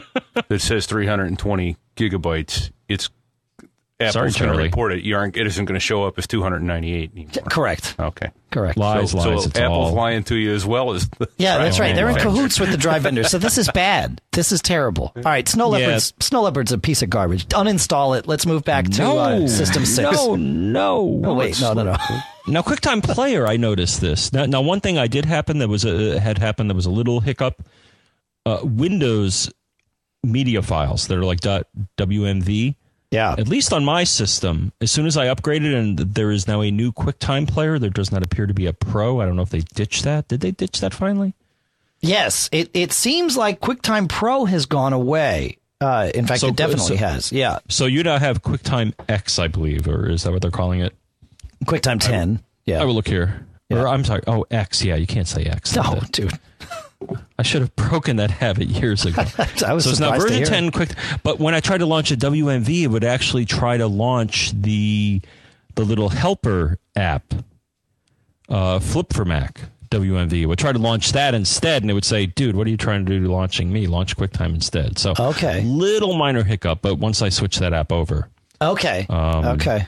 that 0.49 0.61
says 0.61 0.87
three 0.87 1.07
hundred 1.07 1.27
and 1.27 1.39
twenty 1.39 1.77
gigabytes, 1.97 2.71
it's 2.89 3.09
Apple's 4.09 4.37
Sorry, 4.37 4.47
going 4.49 4.59
to 4.59 4.65
report 4.65 4.93
it, 4.93 5.03
you 5.03 5.17
aren't. 5.17 5.37
It 5.37 5.47
isn't 5.47 5.65
going 5.65 5.75
to 5.75 5.81
show 5.81 6.05
up 6.05 6.19
as 6.19 6.27
298 6.27 7.13
anymore. 7.13 7.33
Correct. 7.49 7.95
Okay. 7.99 8.31
Correct. 8.51 8.77
Lies, 8.77 9.11
so, 9.13 9.17
lies. 9.17 9.25
so 9.25 9.49
it's 9.49 9.59
Apple's 9.59 9.89
all. 9.89 9.95
lying 9.95 10.25
to 10.25 10.35
you 10.37 10.55
as 10.55 10.67
well 10.67 10.93
as 10.93 11.09
the 11.09 11.29
Yeah, 11.39 11.59
that's 11.59 11.81
right. 11.81 11.95
They're 11.95 12.09
in 12.11 12.17
cahoots 12.17 12.61
with 12.61 12.71
the 12.71 12.77
dry 12.77 12.99
vendors. 12.99 13.31
So 13.31 13.39
this 13.39 13.57
is 13.57 13.71
bad. 13.73 14.21
This 14.33 14.53
is 14.53 14.61
terrible. 14.61 15.13
All 15.17 15.23
right, 15.23 15.49
Snow 15.49 15.75
Yeah. 15.75 15.87
Leopard's 15.87 16.13
Snow 16.21 16.43
Leopard's 16.43 16.73
a 16.73 16.79
piece 16.79 17.03
of 17.03 17.11
garbage. 17.11 17.47
Uninstall 17.49 18.19
it. 18.19 18.27
Let's 18.27 18.45
move 18.47 18.65
back 18.65 18.89
to 18.91 19.05
uh, 19.05 19.49
System 19.49 19.87
6. 19.87 20.13
No, 20.13 20.37
no. 20.37 21.23
Oh, 21.25 21.35
wait, 21.35 21.61
no, 21.61 21.73
no, 21.73 21.85
no. 21.85 21.97
Now, 22.49 22.63
QuickTime 22.63 23.05
Player, 23.05 23.47
I 23.47 23.57
noticed 23.57 24.01
this. 24.01 24.33
Now, 24.33 24.47
now, 24.47 24.63
one 24.63 24.81
thing 24.81 24.99
I 24.99 25.07
did 25.07 25.25
happen 25.25 25.61
that 25.61 25.69
was 25.69 25.85
a, 25.85 26.19
had 26.19 26.39
happened 26.39 26.71
that 26.71 26.75
was 26.75 26.87
a 26.87 26.91
little 26.91 27.21
hiccup. 27.21 27.65
Uh, 28.45 28.59
Windows 28.65 29.49
media 30.25 30.61
files 30.61 31.07
that 31.07 31.17
are 31.17 31.25
like 31.25 31.41
dot 31.41 31.69
.wmv. 31.99 32.75
Yeah. 33.13 33.35
At 33.39 33.47
least 33.47 33.73
on 33.73 33.85
my 33.85 34.05
system, 34.05 34.73
as 34.81 34.91
soon 34.91 35.07
as 35.07 35.17
I 35.19 35.27
upgraded 35.27 35.75
and 35.79 35.99
there 35.99 36.31
is 36.33 36.49
now 36.49 36.63
a 36.63 36.71
new 36.71 36.91
QuickTime 36.93 37.47
Player, 37.47 37.79
there 37.79 37.91
does 37.91 38.11
not 38.11 38.25
appear 38.25 38.47
to 38.47 38.55
be 38.55 38.67
a 38.67 38.73
Pro. 38.73 39.21
I 39.21 39.27
don't 39.27 39.37
know 39.37 39.43
if 39.43 39.51
they 39.51 39.61
ditched 39.61 40.03
that. 40.05 40.29
Did 40.29 40.41
they 40.41 40.51
ditch 40.51 40.81
that 40.81 40.95
finally? 40.95 41.35
Yes, 42.01 42.49
it, 42.51 42.71
it 42.75 42.91
seems 42.91 43.37
like 43.37 43.61
QuickTime 43.61 44.09
Pro 44.09 44.47
has 44.47 44.67
gone 44.67 44.93
away. 44.93 45.59
Uh, 45.81 46.11
in 46.15 46.27
fact, 46.27 46.41
So- 46.41 46.49
it 46.49 46.57
definitely 46.57 46.97
so- 46.97 47.05
has. 47.07 47.31
Yeah. 47.33 47.59
So 47.69 47.87
you 47.87 48.03
now 48.03 48.19
have 48.19 48.43
QuickTime 48.43 48.95
X, 49.09 49.39
I 49.39 49.47
believe, 49.49 49.87
or 49.87 50.09
is 50.09 50.23
that 50.25 50.33
what 50.33 50.41
they're 50.43 50.51
calling 50.51 50.81
it? 50.81 50.95
QuickTime 51.67 52.01
10. 52.01 52.41
Yeah. 52.65 52.81
I 52.81 52.85
will 52.85 52.95
look 52.95 53.09
here. 53.09 53.47
Or 53.71 53.89
I'm 53.89 54.05
sorry. 54.05 54.23
Oh, 54.27 54.45
X. 54.51 54.83
Yeah, 54.85 54.97
you 54.97 55.07
can't 55.07 55.27
say 55.29 55.45
X. 55.45 55.75
no, 55.77 56.01
dude. 56.13 56.33
I 57.39 57.43
should 57.43 57.63
have 57.63 57.75
broken 57.77 58.17
that 58.17 58.31
habit 58.31 58.69
years 58.69 59.05
ago. 59.05 59.23
I 59.67 59.73
was 59.73 59.85
so 59.85 59.91
it's 59.91 60.01
now 60.01 60.13
to 60.13 60.21
version 60.21 60.37
hear 60.39 60.47
10 60.47 60.71
quick 60.71 60.91
but 61.23 61.39
when 61.41 61.55
i 61.55 61.61
tried 61.61 61.79
to 61.79 61.87
launch 61.87 62.11
a 62.11 62.17
wmv 62.17 62.69
it 62.83 62.87
would 62.89 63.05
actually 63.05 63.45
try 63.45 63.77
to 63.77 63.87
launch 63.87 64.53
the 64.53 65.21
the 65.75 65.85
little 65.85 66.09
helper 66.11 66.79
app 66.97 67.35
uh, 68.49 68.79
Flip4Mac 68.79 69.57
wmv 69.91 70.33
it 70.33 70.47
would 70.47 70.59
try 70.59 70.73
to 70.73 70.79
launch 70.79 71.13
that 71.13 71.35
instead 71.35 71.83
and 71.83 71.91
it 71.91 71.95
would 71.95 72.05
say 72.05 72.25
dude 72.27 72.57
what 72.57 72.67
are 72.67 72.71
you 72.71 72.77
trying 72.79 73.05
to 73.05 73.19
do 73.19 73.27
launching 73.27 73.71
me 73.73 73.87
launch 73.87 74.17
quicktime 74.17 74.55
instead 74.55 74.99
so 74.99 75.13
Okay. 75.19 75.63
little 75.63 76.15
minor 76.15 76.43
hiccup 76.43 76.81
but 76.83 76.95
once 76.97 77.21
i 77.23 77.29
switch 77.29 77.59
that 77.59 77.73
app 77.73 77.93
over 77.93 78.29
Okay. 78.61 79.07
Um, 79.11 79.45
okay. 79.45 79.87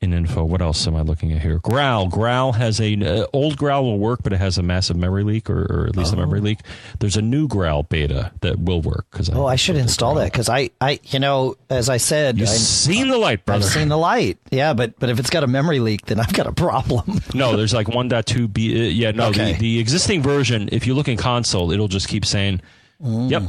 In 0.00 0.12
info 0.12 0.44
what 0.44 0.62
else 0.62 0.86
am 0.86 0.94
i 0.94 1.00
looking 1.02 1.32
at 1.32 1.42
here 1.42 1.58
growl 1.58 2.06
growl 2.08 2.52
has 2.52 2.80
a 2.80 2.94
uh, 3.22 3.26
old 3.32 3.56
growl 3.56 3.82
will 3.84 3.98
work 3.98 4.20
but 4.22 4.32
it 4.32 4.36
has 4.36 4.56
a 4.56 4.62
massive 4.62 4.96
memory 4.96 5.24
leak 5.24 5.50
or, 5.50 5.62
or 5.64 5.86
at 5.88 5.96
least 5.96 6.12
a 6.12 6.16
memory 6.16 6.40
leak 6.40 6.60
there's 7.00 7.16
a 7.16 7.22
new 7.22 7.48
growl 7.48 7.82
beta 7.82 8.30
that 8.40 8.60
will 8.60 8.80
work 8.80 9.06
because 9.10 9.28
Oh, 9.28 9.46
I 9.46 9.56
should 9.56 9.74
install 9.76 10.14
that 10.14 10.30
because 10.32 10.48
I, 10.48 10.70
I, 10.80 11.00
you 11.04 11.18
know, 11.18 11.56
as 11.68 11.88
I 11.88 11.96
said, 11.98 12.38
You've 12.38 12.48
I, 12.48 12.52
seen 12.52 13.08
the 13.08 13.18
light, 13.18 13.44
bro. 13.44 13.56
I've 13.56 13.64
seen 13.64 13.88
the 13.88 13.98
light. 13.98 14.38
Yeah, 14.50 14.72
but 14.72 14.98
but 14.98 15.10
if 15.10 15.18
it's 15.18 15.30
got 15.30 15.44
a 15.44 15.46
memory 15.46 15.80
leak, 15.80 16.06
then 16.06 16.18
I've 16.20 16.32
got 16.32 16.46
a 16.46 16.52
problem. 16.52 17.20
no, 17.34 17.56
there's 17.56 17.74
like 17.74 17.88
1.2 17.88 18.52
B. 18.52 18.72
Uh, 18.80 18.88
yeah, 18.88 19.10
no, 19.10 19.26
Okay. 19.28 19.52
the, 19.54 19.58
the 19.58 19.78
existing 19.80 20.22
version, 20.22 20.68
if 20.72 20.86
you 20.86 20.94
look 20.94 21.08
in 21.08 21.16
console, 21.16 21.70
it'll 21.72 21.88
just 21.88 22.08
keep 22.08 22.24
saying, 22.24 22.60
Mm. 23.02 23.30
yep, 23.30 23.42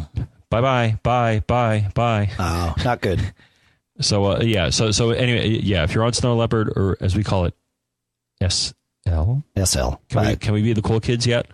bye 0.50 0.62
bye, 0.62 1.00
bye, 1.04 1.42
bye, 1.48 1.90
bye. 1.96 2.30
Oh, 2.38 2.74
not 2.84 3.02
good. 3.02 3.20
So, 4.02 4.26
uh, 4.26 4.40
yeah, 4.42 4.70
so, 4.70 4.92
so 4.92 5.12
anyway, 5.12 5.48
yeah, 5.48 5.84
if 5.84 5.94
you're 5.94 6.04
on 6.04 6.14
Snow 6.14 6.36
Leopard, 6.36 6.70
or 6.76 6.98
as 7.02 7.16
we 7.16 7.24
call 7.24 7.46
it, 7.46 7.54
SL, 8.48 8.72
SL. 9.06 9.90
can, 10.10 10.28
we, 10.28 10.36
can 10.38 10.54
we 10.54 10.62
be 10.62 10.74
the 10.74 10.82
cool 10.82 11.00
kids 11.00 11.28
yet? 11.28 11.48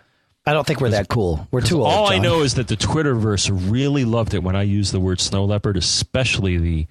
I 0.45 0.53
don't 0.53 0.65
think 0.67 0.79
we're 0.79 0.89
that 0.89 1.07
cool. 1.07 1.47
We're 1.51 1.61
too 1.61 1.77
old. 1.77 1.87
All 1.87 2.07
I 2.07 2.19
know 2.19 2.41
is 2.41 2.53
that 2.55 2.67
the 2.67 2.77
Twitterverse 2.77 3.49
really 3.71 4.05
loved 4.05 4.35
it 4.35 4.43
when 4.43 4.55
I 4.55 4.61
used 4.61 4.91
the 4.93 4.99
word 4.99 5.19
Snow 5.19 5.43
Leopard, 5.45 5.75
especially 5.75 6.57
the 6.57 6.87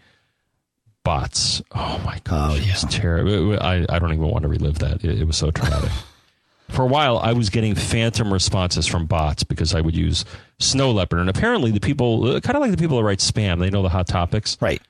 bots. 1.05 1.63
Oh 1.73 2.01
my 2.05 2.21
gosh, 2.25 2.53
Oh, 2.53 2.57
it 2.57 2.67
was 2.67 2.85
terrible. 2.93 3.63
I, 3.63 3.87
I 3.89 3.99
don't 4.01 4.13
even 4.13 4.27
want 4.27 4.43
to 4.43 4.49
relive 4.49 4.81
that. 4.81 5.05
It, 5.05 5.21
it 5.21 5.25
was 5.25 5.37
so 5.37 5.53
traumatic. 5.53 5.91
For 6.71 6.83
a 6.83 6.87
while, 6.87 7.19
I 7.19 7.33
was 7.35 7.51
getting 7.51 7.75
phantom 7.75 8.33
responses 8.33 8.87
from 8.87 9.05
bots 9.05 9.45
because 9.45 9.75
I 9.75 9.83
would 9.83 9.95
use 9.95 10.25
Snow 10.59 10.91
Leopard, 10.93 11.21
and 11.21 11.29
apparently 11.29 11.71
the 11.71 11.79
people, 11.79 12.41
kind 12.41 12.57
of 12.57 12.63
like 12.63 12.71
the 12.71 12.79
people 12.79 12.97
that 12.97 13.05
write 13.05 13.19
spam, 13.19 13.61
they 13.61 13.69
know 13.69 13.83
the 13.83 13.91
hot 13.91 14.09
topics. 14.09 14.57
Right. 14.63 14.81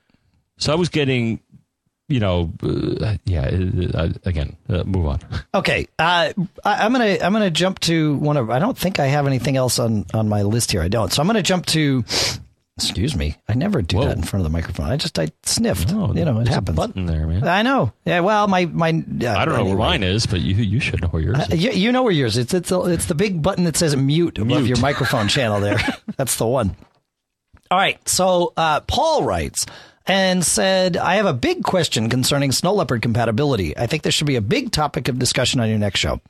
So 0.57 0.71
I 0.71 0.75
was 0.75 0.89
getting, 0.89 1.39
you 2.07 2.19
know, 2.19 2.51
uh, 2.63 3.15
yeah. 3.25 3.41
Uh, 3.47 3.97
uh, 3.97 4.09
again, 4.25 4.55
uh, 4.69 4.83
move 4.83 5.05
on. 5.07 5.19
Okay. 5.55 5.87
Uh, 5.97 6.33
I, 6.65 6.85
I'm 6.85 6.91
gonna 6.91 7.17
I'm 7.21 7.31
gonna 7.31 7.49
jump 7.49 7.79
to 7.81 8.15
one 8.17 8.35
of. 8.35 8.49
I 8.49 8.59
don't 8.59 8.77
think 8.77 8.99
I 8.99 9.05
have 9.05 9.25
anything 9.25 9.55
else 9.55 9.79
on 9.79 10.05
on 10.13 10.27
my 10.27 10.41
list 10.43 10.71
here. 10.71 10.81
I 10.81 10.89
don't. 10.89 11.13
So 11.13 11.21
I'm 11.21 11.27
gonna 11.27 11.41
jump 11.41 11.65
to. 11.67 12.03
Excuse 12.77 13.15
me. 13.15 13.37
I 13.47 13.53
never 13.53 13.81
do 13.81 13.95
Whoa. 13.95 14.07
that 14.07 14.17
in 14.17 14.23
front 14.23 14.45
of 14.45 14.51
the 14.51 14.53
microphone. 14.53 14.87
I 14.87 14.97
just 14.97 15.17
I 15.17 15.29
sniffed. 15.43 15.93
Oh, 15.93 16.13
you 16.13 16.25
know, 16.25 16.41
it 16.41 16.49
happens. 16.49 16.75
button 16.75 17.05
there, 17.05 17.25
man. 17.25 17.47
I 17.47 17.61
know. 17.61 17.93
Yeah. 18.03 18.19
Well, 18.19 18.49
my 18.49 18.65
my. 18.65 18.89
Uh, 18.89 19.29
I 19.29 19.45
don't 19.45 19.55
know 19.55 19.63
where 19.63 19.77
mine 19.77 20.03
is, 20.03 20.25
but 20.25 20.41
you 20.41 20.55
you 20.55 20.81
should 20.81 21.01
know 21.01 21.07
where 21.07 21.21
yours 21.21 21.39
is. 21.49 21.63
You, 21.63 21.71
you 21.71 21.91
know 21.93 22.03
where 22.03 22.11
yours. 22.11 22.35
is. 22.35 22.53
It's 22.53 22.53
it's 22.53 22.71
it's 22.73 23.05
the 23.05 23.15
big 23.15 23.41
button 23.41 23.63
that 23.63 23.77
says 23.77 23.95
mute 23.95 24.37
above 24.37 24.63
Mute. 24.63 24.67
your 24.67 24.79
microphone 24.79 25.29
channel 25.29 25.61
there. 25.61 25.77
That's 26.17 26.35
the 26.35 26.47
one. 26.47 26.75
All 27.71 27.77
right. 27.77 27.97
So 28.09 28.51
uh, 28.57 28.81
Paul 28.81 29.23
writes 29.23 29.65
and 30.07 30.45
said, 30.45 30.97
"I 30.97 31.15
have 31.15 31.25
a 31.25 31.33
big 31.33 31.63
question 31.63 32.09
concerning 32.09 32.51
snow 32.51 32.73
leopard 32.73 33.01
compatibility. 33.01 33.77
I 33.77 33.87
think 33.87 34.03
this 34.03 34.13
should 34.13 34.27
be 34.27 34.35
a 34.35 34.41
big 34.41 34.71
topic 34.71 35.07
of 35.07 35.19
discussion 35.19 35.59
on 35.59 35.69
your 35.69 35.79
next 35.79 35.99
show." 35.99 36.21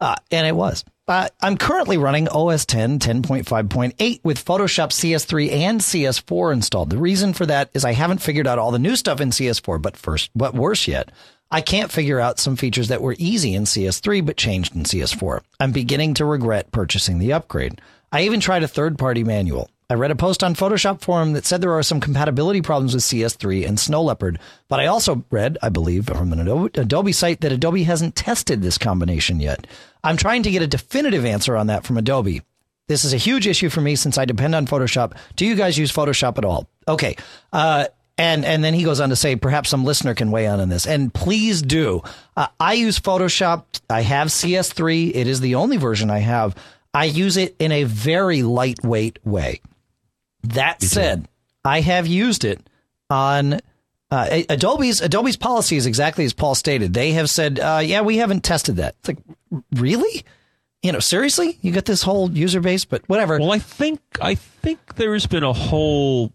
Uh, 0.00 0.14
and 0.30 0.46
it 0.46 0.54
was. 0.54 0.84
Uh, 1.08 1.28
I'm 1.40 1.56
currently 1.56 1.96
running 1.96 2.28
OS 2.28 2.66
10 2.66 2.98
10.5.8 2.98 4.20
with 4.22 4.44
Photoshop 4.44 4.92
CS3 4.92 5.50
and 5.50 5.80
CS4 5.80 6.52
installed. 6.52 6.90
The 6.90 6.98
reason 6.98 7.32
for 7.32 7.46
that 7.46 7.70
is 7.72 7.84
I 7.84 7.92
haven't 7.92 8.22
figured 8.22 8.46
out 8.46 8.58
all 8.58 8.70
the 8.70 8.78
new 8.78 8.94
stuff 8.94 9.20
in 9.20 9.30
CS4, 9.30 9.80
but 9.80 9.96
first, 9.96 10.30
but 10.34 10.54
worse 10.54 10.86
yet, 10.86 11.10
I 11.50 11.62
can't 11.62 11.90
figure 11.90 12.20
out 12.20 12.38
some 12.38 12.56
features 12.56 12.88
that 12.88 13.00
were 13.00 13.16
easy 13.18 13.54
in 13.54 13.64
CS3 13.64 14.24
but 14.24 14.36
changed 14.36 14.76
in 14.76 14.82
CS4. 14.82 15.40
I'm 15.58 15.72
beginning 15.72 16.14
to 16.14 16.26
regret 16.26 16.70
purchasing 16.72 17.18
the 17.18 17.32
upgrade. 17.32 17.80
I 18.12 18.22
even 18.22 18.40
tried 18.40 18.62
a 18.62 18.68
third 18.68 18.98
party 18.98 19.24
manual. 19.24 19.70
I 19.90 19.94
read 19.94 20.10
a 20.10 20.16
post 20.16 20.44
on 20.44 20.54
Photoshop 20.54 21.00
forum 21.00 21.32
that 21.32 21.46
said 21.46 21.62
there 21.62 21.72
are 21.72 21.82
some 21.82 21.98
compatibility 21.98 22.60
problems 22.60 22.92
with 22.92 23.04
CS3 23.04 23.66
and 23.66 23.80
Snow 23.80 24.02
Leopard, 24.02 24.38
but 24.68 24.80
I 24.80 24.86
also 24.86 25.24
read, 25.30 25.56
I 25.62 25.70
believe, 25.70 26.04
from 26.08 26.30
an 26.30 26.46
Adobe, 26.74 27.12
site 27.12 27.40
that 27.40 27.52
Adobe 27.52 27.84
hasn't 27.84 28.14
tested 28.14 28.60
this 28.60 28.76
combination 28.76 29.40
yet. 29.40 29.66
I'm 30.04 30.18
trying 30.18 30.42
to 30.42 30.50
get 30.50 30.60
a 30.60 30.66
definitive 30.66 31.24
answer 31.24 31.56
on 31.56 31.68
that 31.68 31.84
from 31.84 31.96
Adobe. 31.96 32.42
This 32.88 33.02
is 33.06 33.14
a 33.14 33.16
huge 33.16 33.46
issue 33.46 33.70
for 33.70 33.80
me 33.80 33.96
since 33.96 34.18
I 34.18 34.26
depend 34.26 34.54
on 34.54 34.66
Photoshop. 34.66 35.16
Do 35.36 35.46
you 35.46 35.54
guys 35.54 35.78
use 35.78 35.90
Photoshop 35.90 36.36
at 36.36 36.44
all? 36.44 36.68
Okay. 36.86 37.16
Uh, 37.50 37.86
and 38.18 38.44
and 38.44 38.62
then 38.62 38.74
he 38.74 38.84
goes 38.84 39.00
on 39.00 39.08
to 39.08 39.16
say, 39.16 39.36
perhaps 39.36 39.70
some 39.70 39.86
listener 39.86 40.14
can 40.14 40.30
weigh 40.30 40.44
in 40.44 40.60
on 40.60 40.68
this. 40.68 40.86
And 40.86 41.14
please 41.14 41.62
do. 41.62 42.02
Uh, 42.36 42.48
I 42.60 42.74
use 42.74 43.00
Photoshop. 43.00 43.64
I 43.88 44.02
have 44.02 44.28
CS3. 44.28 45.12
It 45.14 45.26
is 45.26 45.40
the 45.40 45.54
only 45.54 45.78
version 45.78 46.10
I 46.10 46.18
have. 46.18 46.54
I 46.92 47.06
use 47.06 47.38
it 47.38 47.56
in 47.58 47.72
a 47.72 47.84
very 47.84 48.42
lightweight 48.42 49.24
way. 49.24 49.62
That 50.44 50.82
said, 50.82 51.28
I 51.64 51.80
have 51.80 52.06
used 52.06 52.44
it 52.44 52.60
on 53.10 53.60
uh, 54.10 54.42
Adobe's 54.48 55.00
Adobe's 55.00 55.36
policy 55.36 55.76
is 55.76 55.86
exactly 55.86 56.24
as 56.24 56.32
Paul 56.32 56.54
stated. 56.54 56.94
They 56.94 57.12
have 57.12 57.28
said, 57.28 57.58
uh, 57.60 57.80
"Yeah, 57.84 58.00
we 58.00 58.16
haven't 58.18 58.42
tested 58.42 58.76
that." 58.76 58.94
It's 59.00 59.08
like, 59.08 59.18
really? 59.72 60.24
You 60.82 60.92
know, 60.92 61.00
seriously? 61.00 61.58
You 61.60 61.72
got 61.72 61.84
this 61.84 62.02
whole 62.02 62.30
user 62.30 62.60
base, 62.60 62.84
but 62.84 63.02
whatever. 63.08 63.38
Well, 63.38 63.52
I 63.52 63.58
think 63.58 64.00
I 64.20 64.34
think 64.36 64.94
there's 64.94 65.26
been 65.26 65.42
a 65.42 65.52
whole 65.52 66.32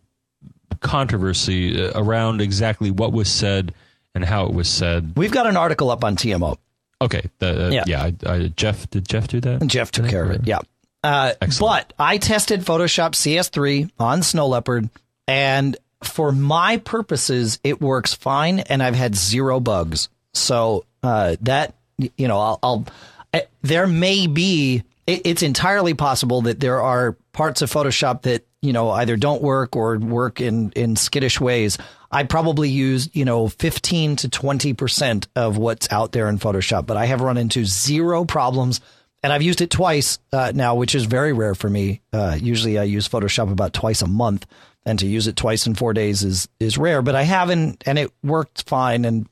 controversy 0.82 1.82
uh, 1.84 1.92
around 1.96 2.42
exactly 2.42 2.92
what 2.92 3.12
was 3.14 3.30
said 3.30 3.74
and 4.14 4.24
how 4.24 4.46
it 4.46 4.54
was 4.54 4.68
said. 4.68 5.14
We've 5.16 5.32
got 5.32 5.48
an 5.48 5.58
article 5.58 5.90
up 5.90 6.04
on 6.04 6.16
TMO. 6.16 6.58
Okay, 7.02 7.24
the, 7.40 7.68
uh, 7.68 7.70
Yeah. 7.70 7.84
yeah, 7.88 8.04
I, 8.04 8.30
I, 8.30 8.48
Jeff 8.50 8.90
did 8.90 9.08
Jeff 9.08 9.28
do 9.28 9.42
that? 9.42 9.66
Jeff 9.68 9.92
took 9.92 10.08
care 10.08 10.24
of 10.24 10.32
it. 10.32 10.42
Yeah. 10.46 10.60
Uh, 11.04 11.34
but 11.60 11.94
I 12.00 12.18
tested 12.18 12.62
Photoshop 12.62 13.12
CS3 13.12 13.92
on 14.00 14.24
Snow 14.24 14.48
Leopard, 14.48 14.90
and 15.28 15.76
for 16.04 16.32
my 16.32 16.78
purposes, 16.78 17.60
it 17.64 17.82
works 17.82 18.14
fine, 18.14 18.60
and 18.60 18.82
I've 18.82 18.96
had 18.96 19.16
zero 19.16 19.60
bugs. 19.60 20.10
So 20.34 20.86
uh, 21.04 21.36
that 21.42 21.76
you 21.98 22.28
know, 22.28 22.40
I'll, 22.40 22.60
I'll 22.64 22.86
eh, 23.34 23.42
there 23.62 23.88
may 23.88 24.28
be. 24.28 24.84
It, 25.06 25.22
it's 25.26 25.44
entirely 25.44 25.94
possible 25.94 26.44
that 26.44 26.60
there 26.60 26.82
are 26.82 27.18
parts 27.34 27.62
of 27.62 27.72
Photoshop 27.72 28.24
that 28.24 28.46
you 28.62 28.74
know 28.74 28.90
either 28.92 29.18
don't 29.18 29.42
work 29.42 29.76
or 29.76 29.98
work 29.98 30.42
in 30.42 30.72
in 30.72 30.96
skittish 30.96 31.40
ways. 31.40 31.78
I 32.12 32.24
probably 32.24 32.70
use 32.70 33.10
you 33.14 33.26
know 33.26 33.48
fifteen 33.50 34.16
to 34.18 34.30
twenty 34.30 34.74
percent 34.74 35.28
of 35.36 35.58
what's 35.58 35.92
out 35.92 36.12
there 36.14 36.30
in 36.30 36.40
Photoshop, 36.40 36.86
but 36.86 36.98
I 36.98 37.06
have 37.06 37.22
run 37.22 37.38
into 37.38 37.66
zero 37.66 38.26
problems 38.26 38.82
and 39.24 39.32
I've 39.32 39.42
used 39.42 39.62
it 39.62 39.70
twice 39.70 40.20
uh, 40.34 40.52
now, 40.54 40.76
which 40.76 40.94
is 40.94 41.06
very 41.06 41.32
rare 41.32 41.56
for 41.56 41.70
me. 41.70 42.02
Uh, 42.12 42.38
usually, 42.40 42.78
I 42.78 42.84
use 42.84 43.08
Photoshop 43.08 43.52
about 43.52 43.74
twice 43.74 44.02
a 44.02 44.08
month, 44.08 44.46
and 44.86 45.00
to 45.00 45.08
use 45.08 45.28
it 45.28 45.38
twice 45.38 45.66
in 45.66 45.76
four 45.76 45.94
days 45.94 46.24
is 46.24 46.50
is 46.60 46.78
rare. 46.78 47.02
But 47.02 47.16
I 47.16 47.24
haven't, 47.24 47.84
and 47.86 47.98
it 47.98 48.12
worked 48.22 48.68
fine, 48.68 49.06
and 49.06 49.28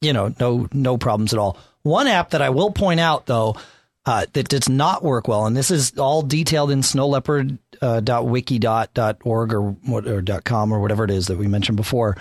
you 0.00 0.12
know, 0.12 0.32
no 0.38 0.68
no 0.72 0.96
problems 0.96 1.32
at 1.32 1.40
all. 1.40 1.58
One 1.82 2.06
app 2.06 2.30
that 2.30 2.42
I 2.42 2.50
will 2.50 2.70
point 2.70 3.00
out 3.00 3.26
though 3.26 3.56
uh, 4.06 4.26
that 4.32 4.48
does 4.48 4.68
not 4.68 5.02
work 5.02 5.26
well, 5.26 5.46
and 5.46 5.56
this 5.56 5.70
is 5.70 5.98
all 5.98 6.22
detailed 6.22 6.70
in 6.70 6.80
snowleopard 6.80 7.58
uh, 7.82 8.00
or 9.24 9.76
or 9.88 10.40
com 10.44 10.72
or 10.72 10.80
whatever 10.80 11.04
it 11.04 11.10
is 11.10 11.26
that 11.26 11.38
we 11.38 11.48
mentioned 11.48 11.76
before, 11.76 12.16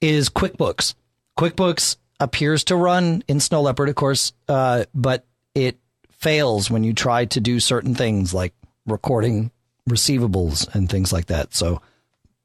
is 0.00 0.28
QuickBooks. 0.28 0.94
QuickBooks 1.38 1.96
appears 2.18 2.64
to 2.64 2.76
run 2.76 3.22
in 3.28 3.40
Snow 3.40 3.62
Leopard, 3.62 3.88
of 3.88 3.94
course, 3.94 4.32
uh, 4.48 4.84
but 4.94 5.24
it 5.54 5.78
fails 6.22 6.70
when 6.70 6.84
you 6.84 6.94
try 6.94 7.24
to 7.26 7.40
do 7.40 7.60
certain 7.60 7.94
things 7.94 8.32
like 8.32 8.54
recording 8.86 9.50
receivables 9.88 10.72
and 10.74 10.88
things 10.88 11.12
like 11.12 11.26
that. 11.26 11.54
So 11.54 11.82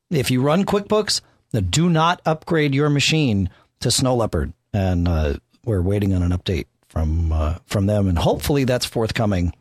if 0.09 0.32
you 0.32 0.41
run 0.41 0.65
QuickBooks, 0.65 1.21
do 1.69 1.89
not 1.89 2.21
upgrade 2.25 2.75
your 2.75 2.89
machine 2.89 3.49
to 3.80 3.91
Snow 3.91 4.15
Leopard. 4.15 4.53
And 4.73 5.07
uh, 5.07 5.36
we're 5.63 5.82
waiting 5.82 6.13
on 6.13 6.23
an 6.23 6.32
update 6.32 6.65
from 6.88 7.32
uh, 7.32 7.55
from 7.65 7.86
them, 7.86 8.07
and 8.07 8.17
hopefully 8.17 8.63
that's 8.63 8.86
forthcoming. 8.86 9.53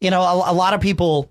You 0.00 0.10
know, 0.10 0.20
a, 0.20 0.52
a 0.52 0.54
lot 0.54 0.74
of 0.74 0.80
people, 0.80 1.28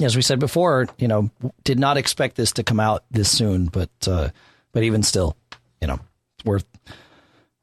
as 0.00 0.16
we 0.16 0.22
said 0.22 0.38
before, 0.38 0.88
you 0.98 1.08
know, 1.08 1.30
did 1.64 1.78
not 1.78 1.96
expect 1.96 2.36
this 2.36 2.52
to 2.52 2.62
come 2.62 2.80
out 2.80 3.04
this 3.10 3.30
soon, 3.30 3.66
but 3.66 3.90
uh, 4.06 4.28
but 4.72 4.82
even 4.82 5.02
still, 5.02 5.36
you 5.80 5.88
know, 5.88 5.98
it's 6.36 6.44
worth 6.44 6.66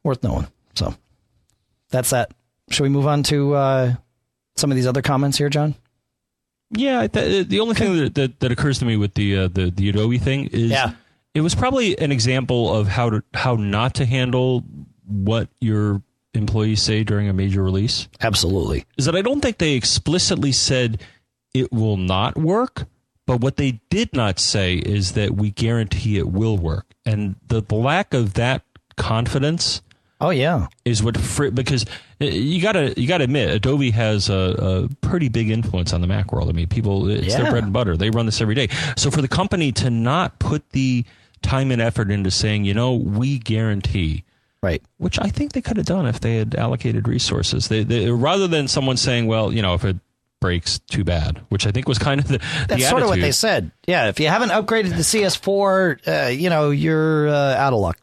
worth 0.04 0.22
knowing. 0.22 0.46
So 0.74 0.94
that's 1.90 2.10
that. 2.10 2.32
Should 2.70 2.82
we 2.82 2.88
move 2.88 3.06
on 3.06 3.22
to 3.24 3.54
uh, 3.54 3.94
some 4.56 4.70
of 4.70 4.76
these 4.76 4.86
other 4.86 5.02
comments 5.02 5.38
here, 5.38 5.48
John? 5.48 5.74
Yeah, 6.70 7.06
th- 7.06 7.48
the 7.48 7.60
only 7.60 7.74
thing 7.74 7.96
that, 7.96 8.14
that, 8.16 8.40
that 8.40 8.52
occurs 8.52 8.78
to 8.80 8.84
me 8.84 8.96
with 8.96 9.14
the 9.14 9.36
uh, 9.38 9.48
the 9.48 9.70
the 9.70 9.88
Adobe 9.88 10.18
thing 10.18 10.48
is 10.48 10.70
Yeah. 10.70 10.92
it 11.34 11.40
was 11.40 11.54
probably 11.54 11.98
an 11.98 12.12
example 12.12 12.74
of 12.74 12.88
how 12.88 13.08
to 13.10 13.22
how 13.32 13.54
not 13.56 13.94
to 13.94 14.04
handle 14.04 14.64
what 15.06 15.48
your 15.60 16.02
employees 16.34 16.82
say 16.82 17.04
during 17.04 17.26
a 17.28 17.32
major 17.32 17.62
release. 17.62 18.06
Absolutely. 18.20 18.84
Is 18.98 19.06
that 19.06 19.16
I 19.16 19.22
don't 19.22 19.40
think 19.40 19.56
they 19.58 19.72
explicitly 19.72 20.52
said 20.52 21.00
it 21.54 21.72
will 21.72 21.96
not 21.96 22.36
work, 22.36 22.84
but 23.26 23.40
what 23.40 23.56
they 23.56 23.80
did 23.88 24.12
not 24.12 24.38
say 24.38 24.74
is 24.74 25.12
that 25.12 25.30
we 25.36 25.50
guarantee 25.50 26.18
it 26.18 26.28
will 26.28 26.58
work, 26.58 26.92
and 27.06 27.36
the, 27.46 27.62
the 27.62 27.74
lack 27.76 28.12
of 28.12 28.34
that 28.34 28.62
confidence 28.98 29.80
Oh 30.20 30.30
yeah. 30.30 30.66
is 30.84 31.02
what 31.02 31.16
fr- 31.16 31.50
because 31.50 31.84
uh, 32.20 32.24
you 32.24 32.60
gotta 32.60 32.92
you 33.00 33.06
gotta 33.06 33.24
admit 33.24 33.50
Adobe 33.50 33.90
has 33.92 34.28
a, 34.28 34.88
a 34.90 35.06
pretty 35.06 35.28
big 35.28 35.48
influence 35.50 35.92
on 35.92 36.00
the 36.00 36.06
Mac 36.08 36.32
world. 36.32 36.48
I 36.48 36.52
mean, 36.52 36.66
people 36.66 37.08
it's 37.08 37.28
Yeah. 37.28 37.42
their 37.42 37.50
bread 37.52 37.64
and 37.64 37.72
butter. 37.72 37.96
They 37.96 38.10
run 38.10 38.26
this 38.26 38.40
every 38.40 38.54
day. 38.56 38.68
So 38.96 39.10
for 39.10 39.22
the 39.22 39.28
company 39.28 39.70
to 39.72 39.90
not 39.90 40.38
put 40.40 40.68
the 40.70 41.04
time 41.42 41.70
and 41.70 41.80
effort 41.80 42.10
into 42.10 42.30
saying, 42.32 42.64
you 42.64 42.74
know, 42.74 42.94
we 42.94 43.38
guarantee, 43.38 44.24
Right. 44.60 44.82
which 44.96 45.20
I 45.20 45.28
think 45.28 45.52
they 45.52 45.60
could 45.60 45.76
have 45.76 45.86
done 45.86 46.04
if 46.06 46.18
they 46.18 46.36
had 46.38 46.56
allocated 46.56 47.06
resources. 47.06 47.68
They, 47.68 47.84
they 47.84 48.10
rather 48.10 48.48
than 48.48 48.66
someone 48.66 48.96
saying, 48.96 49.28
well, 49.28 49.52
you 49.52 49.62
know, 49.62 49.74
if 49.74 49.84
it 49.84 49.96
breaks, 50.40 50.80
too 50.80 51.04
bad. 51.04 51.40
Which 51.48 51.64
I 51.64 51.70
think 51.70 51.86
was 51.86 51.98
kind 51.98 52.20
of 52.20 52.26
the 52.26 52.38
That's 52.66 52.82
the 52.82 52.88
sort 52.88 53.02
of 53.02 53.08
what 53.08 53.20
they 53.20 53.30
said. 53.32 53.70
Yeah, 53.86 54.08
if 54.08 54.18
you 54.18 54.26
haven't 54.26 54.50
upgraded 54.50 54.90
to 54.96 55.04
CS4, 55.04 56.26
uh, 56.26 56.28
you 56.30 56.50
know 56.50 56.70
you're 56.70 57.28
uh, 57.28 57.54
out 57.54 57.72
of 57.72 57.78
luck. 57.78 57.98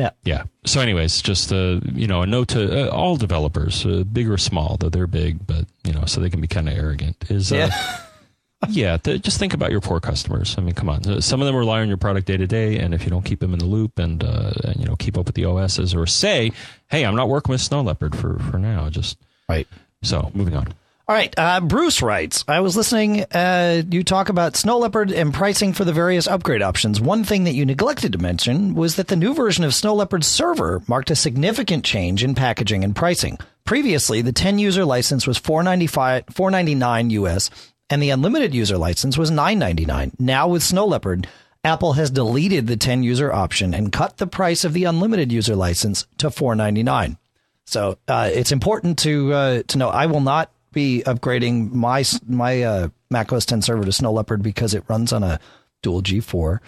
Yeah. 0.00 0.10
Yeah. 0.24 0.42
So, 0.64 0.80
anyways, 0.80 1.20
just 1.22 1.52
uh, 1.52 1.80
you 1.92 2.06
know, 2.06 2.22
a 2.22 2.26
note 2.26 2.48
to 2.48 2.88
uh, 2.88 2.90
all 2.90 3.16
developers, 3.16 3.84
uh, 3.84 4.04
big 4.10 4.28
or 4.30 4.38
small, 4.38 4.76
though 4.78 4.88
they're 4.88 5.06
big, 5.06 5.46
but 5.46 5.66
you 5.84 5.92
know, 5.92 6.04
so 6.06 6.20
they 6.20 6.30
can 6.30 6.40
be 6.40 6.48
kind 6.48 6.68
of 6.68 6.76
arrogant. 6.76 7.16
Is 7.30 7.52
uh, 7.52 7.56
Yeah. 7.56 7.98
yeah, 8.68 8.96
th- 8.98 9.22
just 9.22 9.38
think 9.38 9.54
about 9.54 9.70
your 9.70 9.80
poor 9.80 10.00
customers. 10.00 10.54
I 10.58 10.60
mean, 10.62 10.74
come 10.74 10.88
on. 10.90 11.06
Uh, 11.06 11.20
Some 11.20 11.40
of 11.40 11.46
them 11.46 11.56
rely 11.56 11.80
on 11.80 11.88
your 11.88 11.96
product 11.96 12.26
day 12.26 12.36
to 12.36 12.46
day, 12.46 12.78
and 12.78 12.92
if 12.94 13.04
you 13.04 13.10
don't 13.10 13.24
keep 13.24 13.40
them 13.40 13.52
in 13.52 13.58
the 13.58 13.64
loop 13.66 13.98
and, 13.98 14.22
uh, 14.22 14.52
and 14.64 14.76
you 14.80 14.86
know 14.86 14.96
keep 14.96 15.16
up 15.18 15.26
with 15.26 15.34
the 15.34 15.44
OSs, 15.46 15.94
or 15.94 16.06
say, 16.06 16.52
hey, 16.90 17.04
I'm 17.04 17.16
not 17.16 17.28
working 17.28 17.52
with 17.52 17.60
Snow 17.60 17.80
Leopard 17.82 18.16
for 18.16 18.38
for 18.50 18.58
now. 18.58 18.88
Just 18.90 19.18
Right. 19.48 19.66
so 20.02 20.30
moving 20.34 20.54
on. 20.56 20.72
All 21.10 21.16
right. 21.16 21.34
Uh, 21.36 21.60
Bruce 21.60 22.02
writes 22.02 22.44
I 22.46 22.60
was 22.60 22.76
listening, 22.76 23.22
uh, 23.32 23.82
you 23.90 24.04
talk 24.04 24.28
about 24.28 24.54
Snow 24.54 24.78
Leopard 24.78 25.10
and 25.10 25.34
pricing 25.34 25.72
for 25.72 25.84
the 25.84 25.92
various 25.92 26.28
upgrade 26.28 26.62
options. 26.62 27.00
One 27.00 27.24
thing 27.24 27.42
that 27.42 27.54
you 27.54 27.66
neglected 27.66 28.12
to 28.12 28.18
mention 28.18 28.76
was 28.76 28.94
that 28.94 29.08
the 29.08 29.16
new 29.16 29.34
version 29.34 29.64
of 29.64 29.74
Snow 29.74 29.92
Leopard 29.96 30.24
server 30.24 30.84
marked 30.86 31.10
a 31.10 31.16
significant 31.16 31.84
change 31.84 32.22
in 32.22 32.36
packaging 32.36 32.84
and 32.84 32.94
pricing. 32.94 33.38
Previously, 33.64 34.22
the 34.22 34.30
10 34.30 34.60
user 34.60 34.84
license 34.84 35.26
was 35.26 35.36
495 35.36 36.26
499 36.32 37.10
US 37.10 37.50
and 37.90 38.00
the 38.00 38.10
unlimited 38.10 38.54
user 38.54 38.78
license 38.78 39.18
was 39.18 39.32
999. 39.32 40.12
Now 40.20 40.46
with 40.46 40.62
Snow 40.62 40.86
Leopard, 40.86 41.26
Apple 41.64 41.94
has 41.94 42.12
deleted 42.12 42.68
the 42.68 42.76
10 42.76 43.02
user 43.02 43.32
option 43.32 43.74
and 43.74 43.90
cut 43.90 44.18
the 44.18 44.28
price 44.28 44.64
of 44.64 44.74
the 44.74 44.84
unlimited 44.84 45.32
user 45.32 45.56
license 45.56 46.06
to 46.18 46.30
499. 46.30 47.18
So 47.66 47.98
uh, 48.06 48.30
it's 48.32 48.52
important 48.52 49.00
to 49.00 49.32
uh, 49.32 49.62
to 49.66 49.76
know 49.76 49.88
I 49.88 50.06
will 50.06 50.20
not 50.20 50.52
be 50.72 51.02
upgrading 51.06 51.72
my 51.72 52.04
my 52.26 52.62
uh, 52.62 52.88
Mac 53.10 53.32
OS 53.32 53.46
10 53.46 53.62
server 53.62 53.84
to 53.84 53.92
Snow 53.92 54.12
Leopard 54.12 54.42
because 54.42 54.74
it 54.74 54.84
runs 54.88 55.12
on 55.12 55.22
a 55.22 55.40
dual 55.82 56.02
G4, 56.02 56.58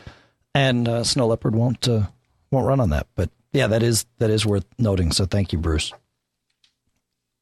and 0.55 0.89
uh, 0.89 1.05
Snow 1.05 1.27
Leopard 1.27 1.55
won't 1.55 1.89
uh, 1.89 2.07
won't 2.51 2.67
run 2.67 2.81
on 2.81 2.91
that. 2.91 3.07
But 3.15 3.31
yeah, 3.53 3.67
that 3.69 3.83
is 3.83 4.07
that 4.19 4.31
is 4.31 4.47
worth 4.47 4.67
noting. 4.79 5.13
So 5.13 5.25
thank 5.25 5.53
you, 5.53 5.59
Bruce. 5.59 5.93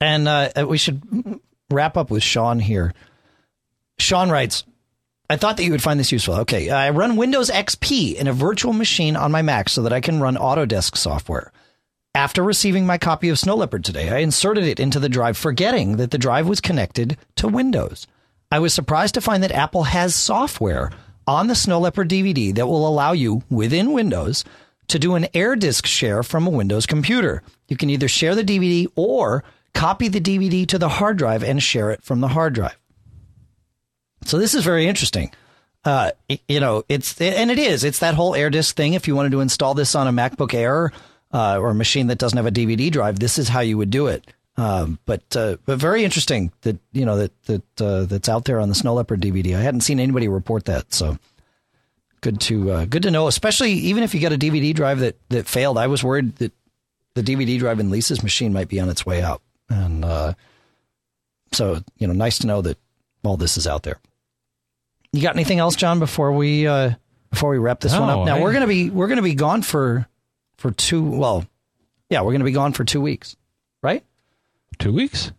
And 0.00 0.28
uh, 0.28 0.66
we 0.66 0.78
should 0.78 1.40
wrap 1.70 1.96
up 1.96 2.10
with 2.10 2.22
Sean 2.22 2.58
here. 2.58 2.94
Sean 3.98 4.30
writes, 4.30 4.64
I 5.28 5.36
thought 5.36 5.58
that 5.58 5.64
you 5.64 5.70
would 5.70 5.82
find 5.82 6.00
this 6.00 6.10
useful. 6.10 6.34
Okay, 6.36 6.70
I 6.70 6.90
run 6.90 7.16
Windows 7.16 7.50
XP 7.50 8.14
in 8.16 8.26
a 8.26 8.32
virtual 8.32 8.72
machine 8.72 9.14
on 9.14 9.30
my 9.30 9.42
Mac 9.42 9.68
so 9.68 9.82
that 9.82 9.92
I 9.92 10.00
can 10.00 10.20
run 10.20 10.36
Autodesk 10.36 10.96
software. 10.96 11.52
After 12.14 12.42
receiving 12.42 12.86
my 12.86 12.98
copy 12.98 13.28
of 13.28 13.38
Snow 13.38 13.54
Leopard 13.54 13.84
today, 13.84 14.08
I 14.08 14.18
inserted 14.18 14.64
it 14.64 14.80
into 14.80 14.98
the 14.98 15.08
drive, 15.08 15.36
forgetting 15.36 15.96
that 15.98 16.10
the 16.10 16.18
drive 16.18 16.48
was 16.48 16.60
connected 16.60 17.16
to 17.36 17.46
Windows. 17.46 18.08
I 18.50 18.58
was 18.58 18.74
surprised 18.74 19.14
to 19.14 19.20
find 19.20 19.44
that 19.44 19.52
Apple 19.52 19.84
has 19.84 20.12
software 20.16 20.90
on 21.28 21.46
the 21.46 21.54
Snow 21.54 21.78
Leopard 21.78 22.08
DVD 22.08 22.52
that 22.56 22.66
will 22.66 22.88
allow 22.88 23.12
you, 23.12 23.42
within 23.48 23.92
Windows, 23.92 24.44
to 24.88 24.98
do 24.98 25.14
an 25.14 25.28
air 25.34 25.54
disk 25.54 25.86
share 25.86 26.24
from 26.24 26.48
a 26.48 26.50
Windows 26.50 26.84
computer. 26.84 27.44
You 27.68 27.76
can 27.76 27.90
either 27.90 28.08
share 28.08 28.34
the 28.34 28.42
DVD 28.42 28.88
or 28.96 29.44
copy 29.72 30.08
the 30.08 30.20
DVD 30.20 30.66
to 30.66 30.78
the 30.78 30.88
hard 30.88 31.16
drive 31.16 31.44
and 31.44 31.62
share 31.62 31.92
it 31.92 32.02
from 32.02 32.20
the 32.20 32.28
hard 32.28 32.54
drive. 32.54 32.76
So 34.24 34.36
this 34.36 34.56
is 34.56 34.64
very 34.64 34.88
interesting. 34.88 35.30
Uh, 35.84 36.10
you 36.48 36.58
know, 36.58 36.82
it's 36.88 37.18
and 37.20 37.52
it 37.52 37.58
is. 37.58 37.84
It's 37.84 38.00
that 38.00 38.14
whole 38.14 38.34
air 38.34 38.50
disk 38.50 38.74
thing. 38.74 38.94
If 38.94 39.06
you 39.06 39.14
wanted 39.14 39.32
to 39.32 39.40
install 39.40 39.74
this 39.74 39.94
on 39.94 40.08
a 40.08 40.12
MacBook 40.12 40.52
Air 40.52 40.92
uh, 41.32 41.58
or 41.58 41.70
a 41.70 41.74
machine 41.74 42.08
that 42.08 42.18
doesn't 42.18 42.36
have 42.36 42.46
a 42.46 42.50
DVD 42.50 42.90
drive, 42.90 43.18
this 43.18 43.38
is 43.38 43.48
how 43.48 43.60
you 43.60 43.76
would 43.78 43.90
do 43.90 44.06
it. 44.08 44.24
Um, 44.56 44.98
but 45.06 45.22
uh, 45.36 45.56
but 45.64 45.78
very 45.78 46.04
interesting 46.04 46.52
that 46.62 46.76
you 46.92 47.06
know 47.06 47.16
that 47.16 47.42
that 47.44 47.80
uh, 47.80 48.04
that's 48.04 48.28
out 48.28 48.44
there 48.44 48.60
on 48.60 48.68
the 48.68 48.74
Snow 48.74 48.94
Leopard 48.94 49.20
DVD. 49.20 49.56
I 49.56 49.60
hadn't 49.62 49.80
seen 49.82 49.98
anybody 50.00 50.28
report 50.28 50.66
that, 50.66 50.92
so 50.92 51.18
good 52.20 52.40
to 52.42 52.70
uh, 52.72 52.84
good 52.84 53.04
to 53.04 53.10
know. 53.10 53.26
Especially 53.26 53.72
even 53.72 54.02
if 54.02 54.14
you 54.14 54.20
got 54.20 54.32
a 54.32 54.38
DVD 54.38 54.74
drive 54.74 54.98
that 55.00 55.16
that 55.30 55.46
failed, 55.46 55.78
I 55.78 55.86
was 55.86 56.04
worried 56.04 56.36
that 56.36 56.52
the 57.14 57.22
DVD 57.22 57.58
drive 57.58 57.80
in 57.80 57.90
Lisa's 57.90 58.22
machine 58.22 58.52
might 58.52 58.68
be 58.68 58.80
on 58.80 58.88
its 58.90 59.06
way 59.06 59.22
out, 59.22 59.40
and 59.70 60.04
uh, 60.04 60.34
so 61.52 61.80
you 61.98 62.06
know, 62.06 62.12
nice 62.12 62.38
to 62.40 62.46
know 62.46 62.60
that 62.62 62.76
all 63.24 63.36
this 63.36 63.56
is 63.56 63.66
out 63.66 63.82
there. 63.84 63.98
You 65.12 65.22
got 65.22 65.34
anything 65.36 65.58
else, 65.58 65.74
John? 65.76 65.98
Before 66.00 66.32
we 66.32 66.66
uh, 66.66 66.90
before 67.30 67.50
we 67.50 67.58
wrap 67.58 67.80
this 67.80 67.92
one 67.92 68.10
up, 68.10 68.26
now 68.26 68.36
I- 68.36 68.40
we're 68.40 68.52
gonna 68.52 68.66
be 68.66 68.90
we're 68.90 69.08
gonna 69.08 69.22
be 69.22 69.34
gone 69.34 69.62
for 69.62 70.06
for 70.60 70.70
two. 70.70 71.02
Well, 71.02 71.46
yeah, 72.10 72.20
we're 72.20 72.32
gonna 72.32 72.44
be 72.44 72.52
gone 72.52 72.72
for 72.72 72.84
two 72.84 73.00
weeks, 73.00 73.36
right? 73.82 74.04
Two 74.78 74.92
weeks. 74.92 75.32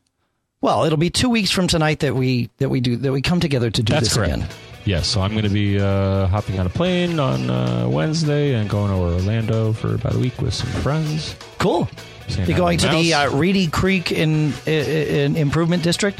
Well, 0.61 0.83
it'll 0.83 0.97
be 0.97 1.09
two 1.09 1.29
weeks 1.29 1.49
from 1.51 1.67
tonight 1.67 1.99
that 2.01 2.15
we 2.15 2.49
that 2.57 2.69
we 2.69 2.81
do 2.81 2.97
that 2.97 3.11
we 3.11 3.21
come 3.21 3.39
together 3.39 3.71
to 3.71 3.83
do 3.83 3.93
That's 3.93 4.09
this 4.09 4.17
correct. 4.17 4.33
again. 4.35 4.47
Yes, 4.83 5.07
so 5.07 5.21
I'm 5.21 5.31
going 5.31 5.43
to 5.43 5.49
be 5.49 5.79
uh, 5.79 6.25
hopping 6.25 6.59
on 6.59 6.65
a 6.65 6.69
plane 6.69 7.19
on 7.19 7.51
uh, 7.51 7.87
Wednesday 7.87 8.55
and 8.55 8.67
going 8.67 8.89
to 8.89 8.97
Orlando 8.97 9.73
for 9.73 9.93
about 9.93 10.15
a 10.15 10.17
week 10.17 10.41
with 10.41 10.55
some 10.55 10.69
friends. 10.81 11.35
Cool. 11.59 11.87
Saying 12.29 12.49
You're 12.49 12.57
going 12.57 12.79
to 12.79 12.87
the 12.87 13.13
uh. 13.13 13.29
Reedy 13.29 13.67
Creek 13.67 14.11
in, 14.11 14.53
in 14.65 15.05
in 15.07 15.35
Improvement 15.35 15.83
District. 15.83 16.19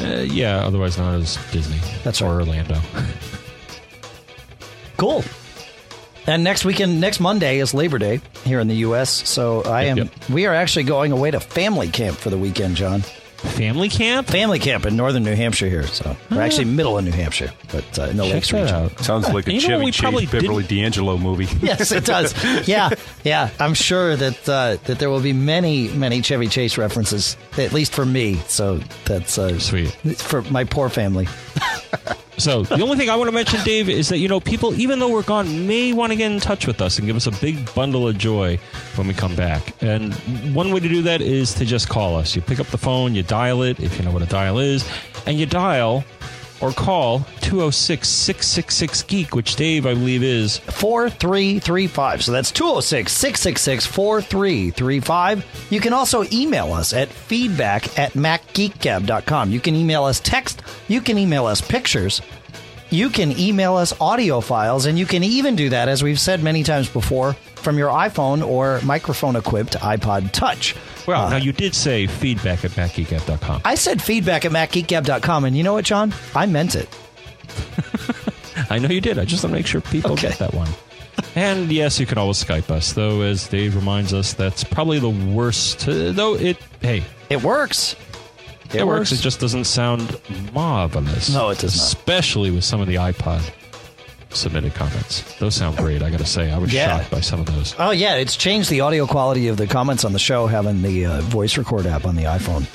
Uh, 0.00 0.22
yeah, 0.26 0.56
otherwise 0.66 0.98
known 0.98 1.20
as 1.20 1.38
Disney. 1.52 1.78
That's 2.02 2.20
or 2.20 2.38
right. 2.38 2.48
Orlando. 2.48 2.80
Cool. 4.96 5.24
And 6.30 6.44
next 6.44 6.64
weekend, 6.64 7.00
next 7.00 7.18
Monday 7.18 7.58
is 7.58 7.74
Labor 7.74 7.98
Day 7.98 8.20
here 8.44 8.60
in 8.60 8.68
the 8.68 8.76
U.S. 8.76 9.28
So 9.28 9.62
I 9.64 9.86
Yep, 9.86 9.90
am. 9.90 9.96
yep. 9.98 10.28
We 10.30 10.46
are 10.46 10.54
actually 10.54 10.84
going 10.84 11.10
away 11.10 11.32
to 11.32 11.40
family 11.40 11.88
camp 11.88 12.16
for 12.16 12.30
the 12.30 12.38
weekend, 12.38 12.76
John. 12.76 13.00
Family 13.00 13.88
camp. 13.88 14.28
Family 14.28 14.60
camp 14.60 14.86
in 14.86 14.94
northern 14.96 15.24
New 15.24 15.34
Hampshire 15.34 15.68
here. 15.68 15.88
So 15.88 16.14
we're 16.30 16.40
actually 16.42 16.66
middle 16.66 16.96
of 16.98 17.04
New 17.04 17.10
Hampshire, 17.10 17.50
but 17.72 17.98
uh, 17.98 18.02
in 18.04 18.16
the 18.16 18.22
Check 18.24 18.34
Lakes 18.34 18.52
region. 18.52 18.68
out. 18.68 19.00
Sounds 19.00 19.28
like 19.28 19.48
a 19.48 19.52
You 19.54 19.60
Chevy 19.60 19.86
we 19.86 19.90
Chase 19.90 20.30
Beverly 20.30 20.62
D'Angelo 20.62 21.18
movie. 21.18 21.48
yes, 21.66 21.90
it 21.90 22.04
does. 22.04 22.32
Yeah, 22.68 22.90
yeah. 23.24 23.50
I'm 23.58 23.74
sure 23.74 24.14
that 24.14 24.48
uh, 24.48 24.76
that 24.84 25.00
there 25.00 25.10
will 25.10 25.22
be 25.22 25.32
many, 25.32 25.88
many 25.88 26.22
Chevy 26.22 26.46
Chase 26.46 26.78
references, 26.78 27.36
at 27.58 27.72
least 27.72 27.92
for 27.92 28.06
me. 28.06 28.36
So 28.46 28.76
that's 29.04 29.36
uh, 29.36 29.58
Sweet. 29.58 29.88
for 30.18 30.42
my 30.42 30.62
poor 30.62 30.90
family. 30.90 31.26
So 32.40 32.62
the 32.62 32.82
only 32.82 32.96
thing 32.96 33.10
I 33.10 33.16
want 33.16 33.28
to 33.28 33.32
mention, 33.32 33.62
Dave, 33.64 33.88
is 33.88 34.08
that 34.08 34.18
you 34.18 34.28
know 34.28 34.40
people, 34.40 34.74
even 34.80 34.98
though 34.98 35.10
we're 35.10 35.22
gone, 35.22 35.66
may 35.66 35.92
want 35.92 36.10
to 36.12 36.16
get 36.16 36.32
in 36.32 36.40
touch 36.40 36.66
with 36.66 36.80
us 36.80 36.98
and 36.98 37.06
give 37.06 37.16
us 37.16 37.26
a 37.26 37.32
big 37.32 37.72
bundle 37.74 38.08
of 38.08 38.16
joy 38.16 38.58
when 38.96 39.06
we 39.06 39.14
come 39.14 39.36
back. 39.36 39.74
And 39.82 40.14
one 40.54 40.72
way 40.72 40.80
to 40.80 40.88
do 40.88 41.02
that 41.02 41.20
is 41.20 41.52
to 41.54 41.64
just 41.64 41.88
call 41.88 42.16
us. 42.16 42.34
You 42.34 42.42
pick 42.42 42.58
up 42.58 42.66
the 42.68 42.78
phone, 42.78 43.14
you 43.14 43.22
dial 43.22 43.62
it 43.62 43.78
if 43.78 43.98
you 43.98 44.04
know 44.04 44.10
what 44.10 44.22
a 44.22 44.26
dial 44.26 44.58
is, 44.58 44.88
and 45.26 45.38
you 45.38 45.46
dial 45.46 46.04
or 46.60 46.72
call 46.72 47.20
206 47.40 48.08
666 48.08 49.02
Geek, 49.04 49.34
which 49.34 49.56
Dave, 49.56 49.86
I 49.86 49.94
believe, 49.94 50.22
is 50.22 50.58
4335. 50.58 52.24
So 52.24 52.32
that's 52.32 52.50
206 52.50 53.12
666 53.12 53.86
4335. 53.86 55.66
You 55.70 55.80
can 55.80 55.92
also 55.92 56.24
email 56.32 56.72
us 56.72 56.92
at 56.92 57.08
feedback 57.08 57.98
at 57.98 58.12
macgeekgab.com. 58.12 59.50
You 59.50 59.60
can 59.60 59.74
email 59.74 60.04
us 60.04 60.20
text, 60.20 60.62
you 60.88 61.00
can 61.00 61.18
email 61.18 61.46
us 61.46 61.60
pictures, 61.60 62.20
you 62.90 63.08
can 63.08 63.38
email 63.38 63.76
us 63.76 63.98
audio 64.00 64.40
files, 64.40 64.86
and 64.86 64.98
you 64.98 65.06
can 65.06 65.22
even 65.22 65.56
do 65.56 65.68
that, 65.70 65.88
as 65.88 66.02
we've 66.02 66.20
said 66.20 66.42
many 66.42 66.62
times 66.62 66.88
before, 66.88 67.34
from 67.54 67.78
your 67.78 67.90
iPhone 67.90 68.46
or 68.46 68.80
microphone 68.82 69.36
equipped 69.36 69.74
iPod 69.74 70.32
Touch. 70.32 70.74
Well, 71.10 71.30
now 71.30 71.36
you 71.36 71.52
did 71.52 71.74
say 71.74 72.06
feedback 72.06 72.64
at 72.64 72.72
macgeekgab.com. 72.72 73.62
I 73.64 73.74
said 73.74 74.00
feedback 74.02 74.44
at 74.44 74.52
macgeekgab.com, 74.52 75.44
and 75.44 75.56
you 75.56 75.62
know 75.62 75.72
what, 75.74 75.84
John? 75.84 76.12
I 76.34 76.46
meant 76.46 76.74
it. 76.74 76.88
I 78.70 78.78
know 78.78 78.88
you 78.88 79.00
did. 79.00 79.18
I 79.18 79.24
just 79.24 79.42
want 79.42 79.52
to 79.52 79.58
make 79.58 79.66
sure 79.66 79.80
people 79.80 80.12
Okay. 80.12 80.28
get 80.28 80.38
that 80.38 80.54
one. 80.54 80.68
and 81.34 81.70
yes, 81.72 81.98
you 81.98 82.06
can 82.06 82.18
always 82.18 82.42
Skype 82.42 82.70
us, 82.70 82.92
though, 82.92 83.22
as 83.22 83.48
Dave 83.48 83.74
reminds 83.76 84.14
us, 84.14 84.32
that's 84.34 84.62
probably 84.64 84.98
the 84.98 85.10
worst. 85.10 85.88
Uh, 85.88 86.12
though 86.12 86.34
it, 86.34 86.56
hey, 86.80 87.02
It 87.28 87.42
works. 87.42 87.96
it, 88.72 88.86
works. 88.86 89.10
It 89.12 89.16
just 89.16 89.40
doesn't 89.40 89.64
sound 89.64 90.20
marvelous. 90.52 91.32
No, 91.32 91.48
it 91.50 91.58
does 91.58 91.76
not. 91.76 91.82
Especially 91.84 92.50
with 92.50 92.64
some 92.64 92.80
of 92.80 92.86
the 92.86 92.94
iPod 92.96 93.42
submitted 94.30 94.74
comments. 94.74 95.22
Those 95.38 95.54
sound 95.54 95.76
great. 95.76 96.02
I 96.02 96.10
got 96.10 96.20
to 96.20 96.26
say, 96.26 96.50
I 96.50 96.58
was 96.58 96.72
Yeah. 96.72 96.98
shocked 96.98 97.10
by 97.10 97.20
some 97.20 97.40
of 97.40 97.46
those. 97.46 97.74
Oh 97.78 97.90
yeah, 97.90 98.14
it's 98.14 98.36
changed 98.36 98.70
the 98.70 98.80
audio 98.80 99.06
quality 99.06 99.48
of 99.48 99.56
the 99.56 99.66
comments 99.66 100.04
on 100.04 100.12
the 100.12 100.18
show 100.18 100.46
having 100.46 100.82
the 100.82 101.06
uh, 101.06 101.20
voice 101.22 101.56
record 101.58 101.86
app 101.86 102.04
on 102.06 102.16
the 102.16 102.24
iPhone. 102.24 102.66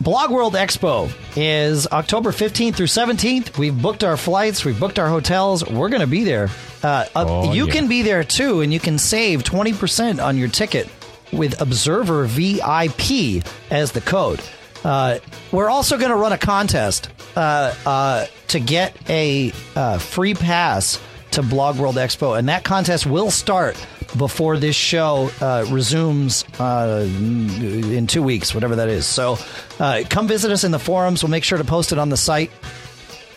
Blog 0.00 0.30
World 0.30 0.54
Expo 0.54 1.12
is 1.36 1.86
October 1.86 2.32
15th 2.32 2.74
through 2.74 2.86
17th. 2.86 3.56
We've 3.56 3.80
booked 3.80 4.02
our 4.02 4.16
flights, 4.16 4.64
we've 4.64 4.78
booked 4.80 4.98
our 4.98 5.08
hotels. 5.08 5.64
We're 5.64 5.90
going 5.90 6.00
to 6.00 6.08
be 6.08 6.24
there. 6.24 6.48
Uh, 6.82 7.04
uh, 7.14 7.24
Oh, 7.28 7.52
you 7.52 7.66
yeah. 7.66 7.72
can 7.72 7.86
be 7.88 8.02
there 8.02 8.24
too, 8.24 8.62
and 8.62 8.72
you 8.72 8.80
can 8.80 8.98
save 8.98 9.44
20% 9.44 10.20
on 10.24 10.36
your 10.36 10.48
ticket 10.48 10.88
with 11.32 11.60
Observer 11.60 12.24
VIP 12.24 13.44
as 13.70 13.92
the 13.92 14.00
code. 14.00 14.40
Uh, 14.84 15.18
we're 15.50 15.70
also 15.70 15.98
going 15.98 16.10
to 16.10 16.16
run 16.16 16.32
a 16.32 16.38
contest 16.38 17.08
uh, 17.36 17.74
uh, 17.86 18.26
to 18.48 18.60
get 18.60 18.96
a 19.08 19.52
uh, 19.76 19.98
free 19.98 20.34
pass 20.34 21.00
to 21.32 21.42
Blog 21.42 21.78
World 21.78 21.96
Expo, 21.96 22.38
and 22.38 22.48
that 22.48 22.64
contest 22.64 23.06
will 23.06 23.30
start 23.30 23.74
before 24.18 24.58
this 24.58 24.76
show 24.76 25.30
uh, 25.40 25.64
resumes 25.70 26.44
uh, 26.60 27.06
in 27.08 28.06
two 28.06 28.22
weeks, 28.22 28.54
whatever 28.54 28.76
that 28.76 28.88
is. 28.88 29.06
So 29.06 29.38
come 29.78 30.28
visit 30.28 30.50
us 30.50 30.64
in 30.64 30.72
the 30.72 30.78
forums. 30.78 31.22
We'll 31.22 31.30
make 31.30 31.44
sure 31.44 31.56
to 31.56 31.64
post 31.64 31.92
it 31.92 31.98
on 31.98 32.10
the 32.10 32.16
site. 32.18 32.50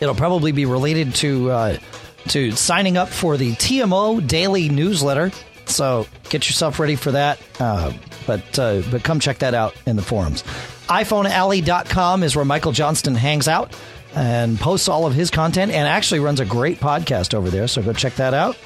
It'll 0.01 0.15
probably 0.15 0.51
be 0.51 0.65
related 0.65 1.15
to 1.15 1.79
to 2.29 2.51
signing 2.51 2.97
up 2.97 3.09
for 3.09 3.37
the 3.37 3.53
TMO 3.53 4.25
daily 4.25 4.67
newsletter. 4.67 5.31
So 5.65 6.07
get 6.29 6.47
yourself 6.47 6.79
ready 6.79 6.95
for 6.95 7.11
that. 7.11 7.39
Uh, 7.59 7.93
but 8.26 8.59
uh, 8.59 8.82
but 8.91 9.03
come 9.03 9.19
check 9.19 9.39
that 9.39 9.53
out 9.53 9.76
in 9.86 9.95
the 9.95 10.01
forums. 10.01 10.43
iPhonealley.com 10.88 12.23
is 12.23 12.36
where 12.36 12.45
Michael 12.45 12.71
Johnston 12.71 13.15
hangs 13.15 13.47
out 13.47 13.76
and 14.15 14.59
posts 14.59 14.88
all 14.88 15.05
of 15.05 15.13
his 15.13 15.30
content 15.30 15.71
and 15.71 15.88
actually 15.88 16.19
runs 16.19 16.39
a 16.39 16.45
great 16.45 16.80
podcast 16.80 17.34
over 17.34 17.49
there. 17.49 17.67
So 17.67 17.82
go 17.82 17.93
check 17.93 18.15
that 18.15 18.34
out. 18.34 18.57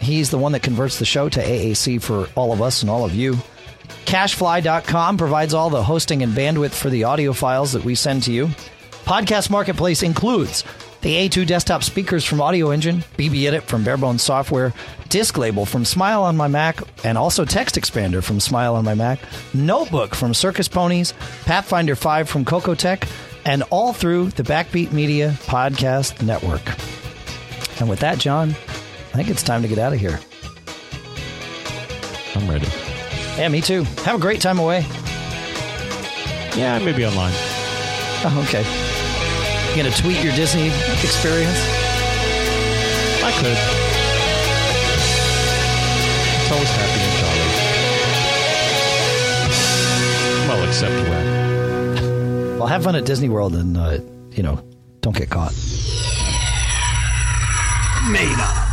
He's 0.00 0.30
the 0.30 0.38
one 0.38 0.52
that 0.52 0.62
converts 0.62 0.98
the 0.98 1.04
show 1.04 1.28
to 1.28 1.40
AAC 1.40 2.00
for 2.02 2.28
all 2.34 2.52
of 2.52 2.62
us 2.62 2.82
and 2.82 2.90
all 2.90 3.04
of 3.04 3.14
you. 3.14 3.36
CacheFly.com 4.06 5.16
provides 5.16 5.54
all 5.54 5.70
the 5.70 5.82
hosting 5.82 6.22
and 6.22 6.32
bandwidth 6.32 6.72
for 6.72 6.90
the 6.90 7.04
audio 7.04 7.32
files 7.32 7.72
that 7.72 7.84
we 7.84 7.94
send 7.94 8.22
to 8.24 8.32
you. 8.32 8.46
Podcast 9.04 9.50
Marketplace 9.50 10.02
includes 10.02 10.62
the 11.00 11.14
A2 11.14 11.46
desktop 11.46 11.82
speakers 11.82 12.24
from 12.24 12.38
Audioengine, 12.38 13.04
BB 13.16 13.46
Edit 13.46 13.62
from 13.64 13.84
Bare 13.84 13.96
Bones 13.96 14.22
Software, 14.22 14.72
Disc 15.08 15.38
Label 15.38 15.64
from 15.64 15.84
Smile 15.84 16.22
on 16.24 16.36
My 16.36 16.48
Mac, 16.48 16.80
and 17.04 17.16
also 17.16 17.44
Text 17.44 17.76
Expander 17.76 18.22
from 18.22 18.40
Smile 18.40 18.74
on 18.74 18.84
My 18.84 18.94
Mac, 18.94 19.20
Notebook 19.54 20.14
from 20.14 20.34
Circus 20.34 20.68
Ponies, 20.68 21.14
Path 21.44 21.66
Finder 21.66 21.94
5 21.94 22.28
from 22.28 22.44
Cocotech, 22.44 23.08
and 23.44 23.62
all 23.70 23.92
through 23.92 24.30
the 24.30 24.42
Backbeat 24.42 24.92
Media 24.92 25.30
Podcast 25.44 26.20
Network. 26.24 26.62
And 27.80 27.88
with 27.88 28.00
that, 28.00 28.18
John, 28.18 28.50
I 28.50 29.16
think 29.16 29.30
it's 29.30 29.42
time 29.42 29.62
to 29.62 29.68
get 29.68 29.78
out 29.78 29.92
of 29.92 30.00
here. 30.00 30.18
I'm 32.34 32.48
ready. 32.48 32.68
Yeah, 33.36 33.48
me 33.48 33.60
too. 33.60 33.84
Have 34.04 34.16
a 34.16 34.20
great 34.20 34.40
time 34.40 34.58
away. 34.58 34.84
Yeah, 36.56 36.80
maybe 36.84 37.06
online. 37.06 37.32
Oh, 38.24 38.44
okay. 38.48 38.87
You 39.78 39.84
gonna 39.84 39.94
tweet 39.94 40.24
your 40.24 40.34
Disney 40.34 40.70
experience? 41.04 41.60
I 43.22 43.30
could. 43.38 43.56
It's 46.40 46.50
always 46.50 46.68
happy 46.68 47.00
and 47.06 47.14
jolly. 47.22 47.48
Well, 50.48 50.66
except 50.66 50.94
when. 51.08 52.58
Well, 52.58 52.66
have 52.66 52.82
fun 52.82 52.96
at 52.96 53.04
Disney 53.04 53.28
World 53.28 53.54
and, 53.54 53.76
uh, 53.76 54.00
you 54.32 54.42
know, 54.42 54.60
don't 55.00 55.14
get 55.14 55.30
caught. 55.30 55.54
Made 58.10 58.36
up. 58.40 58.67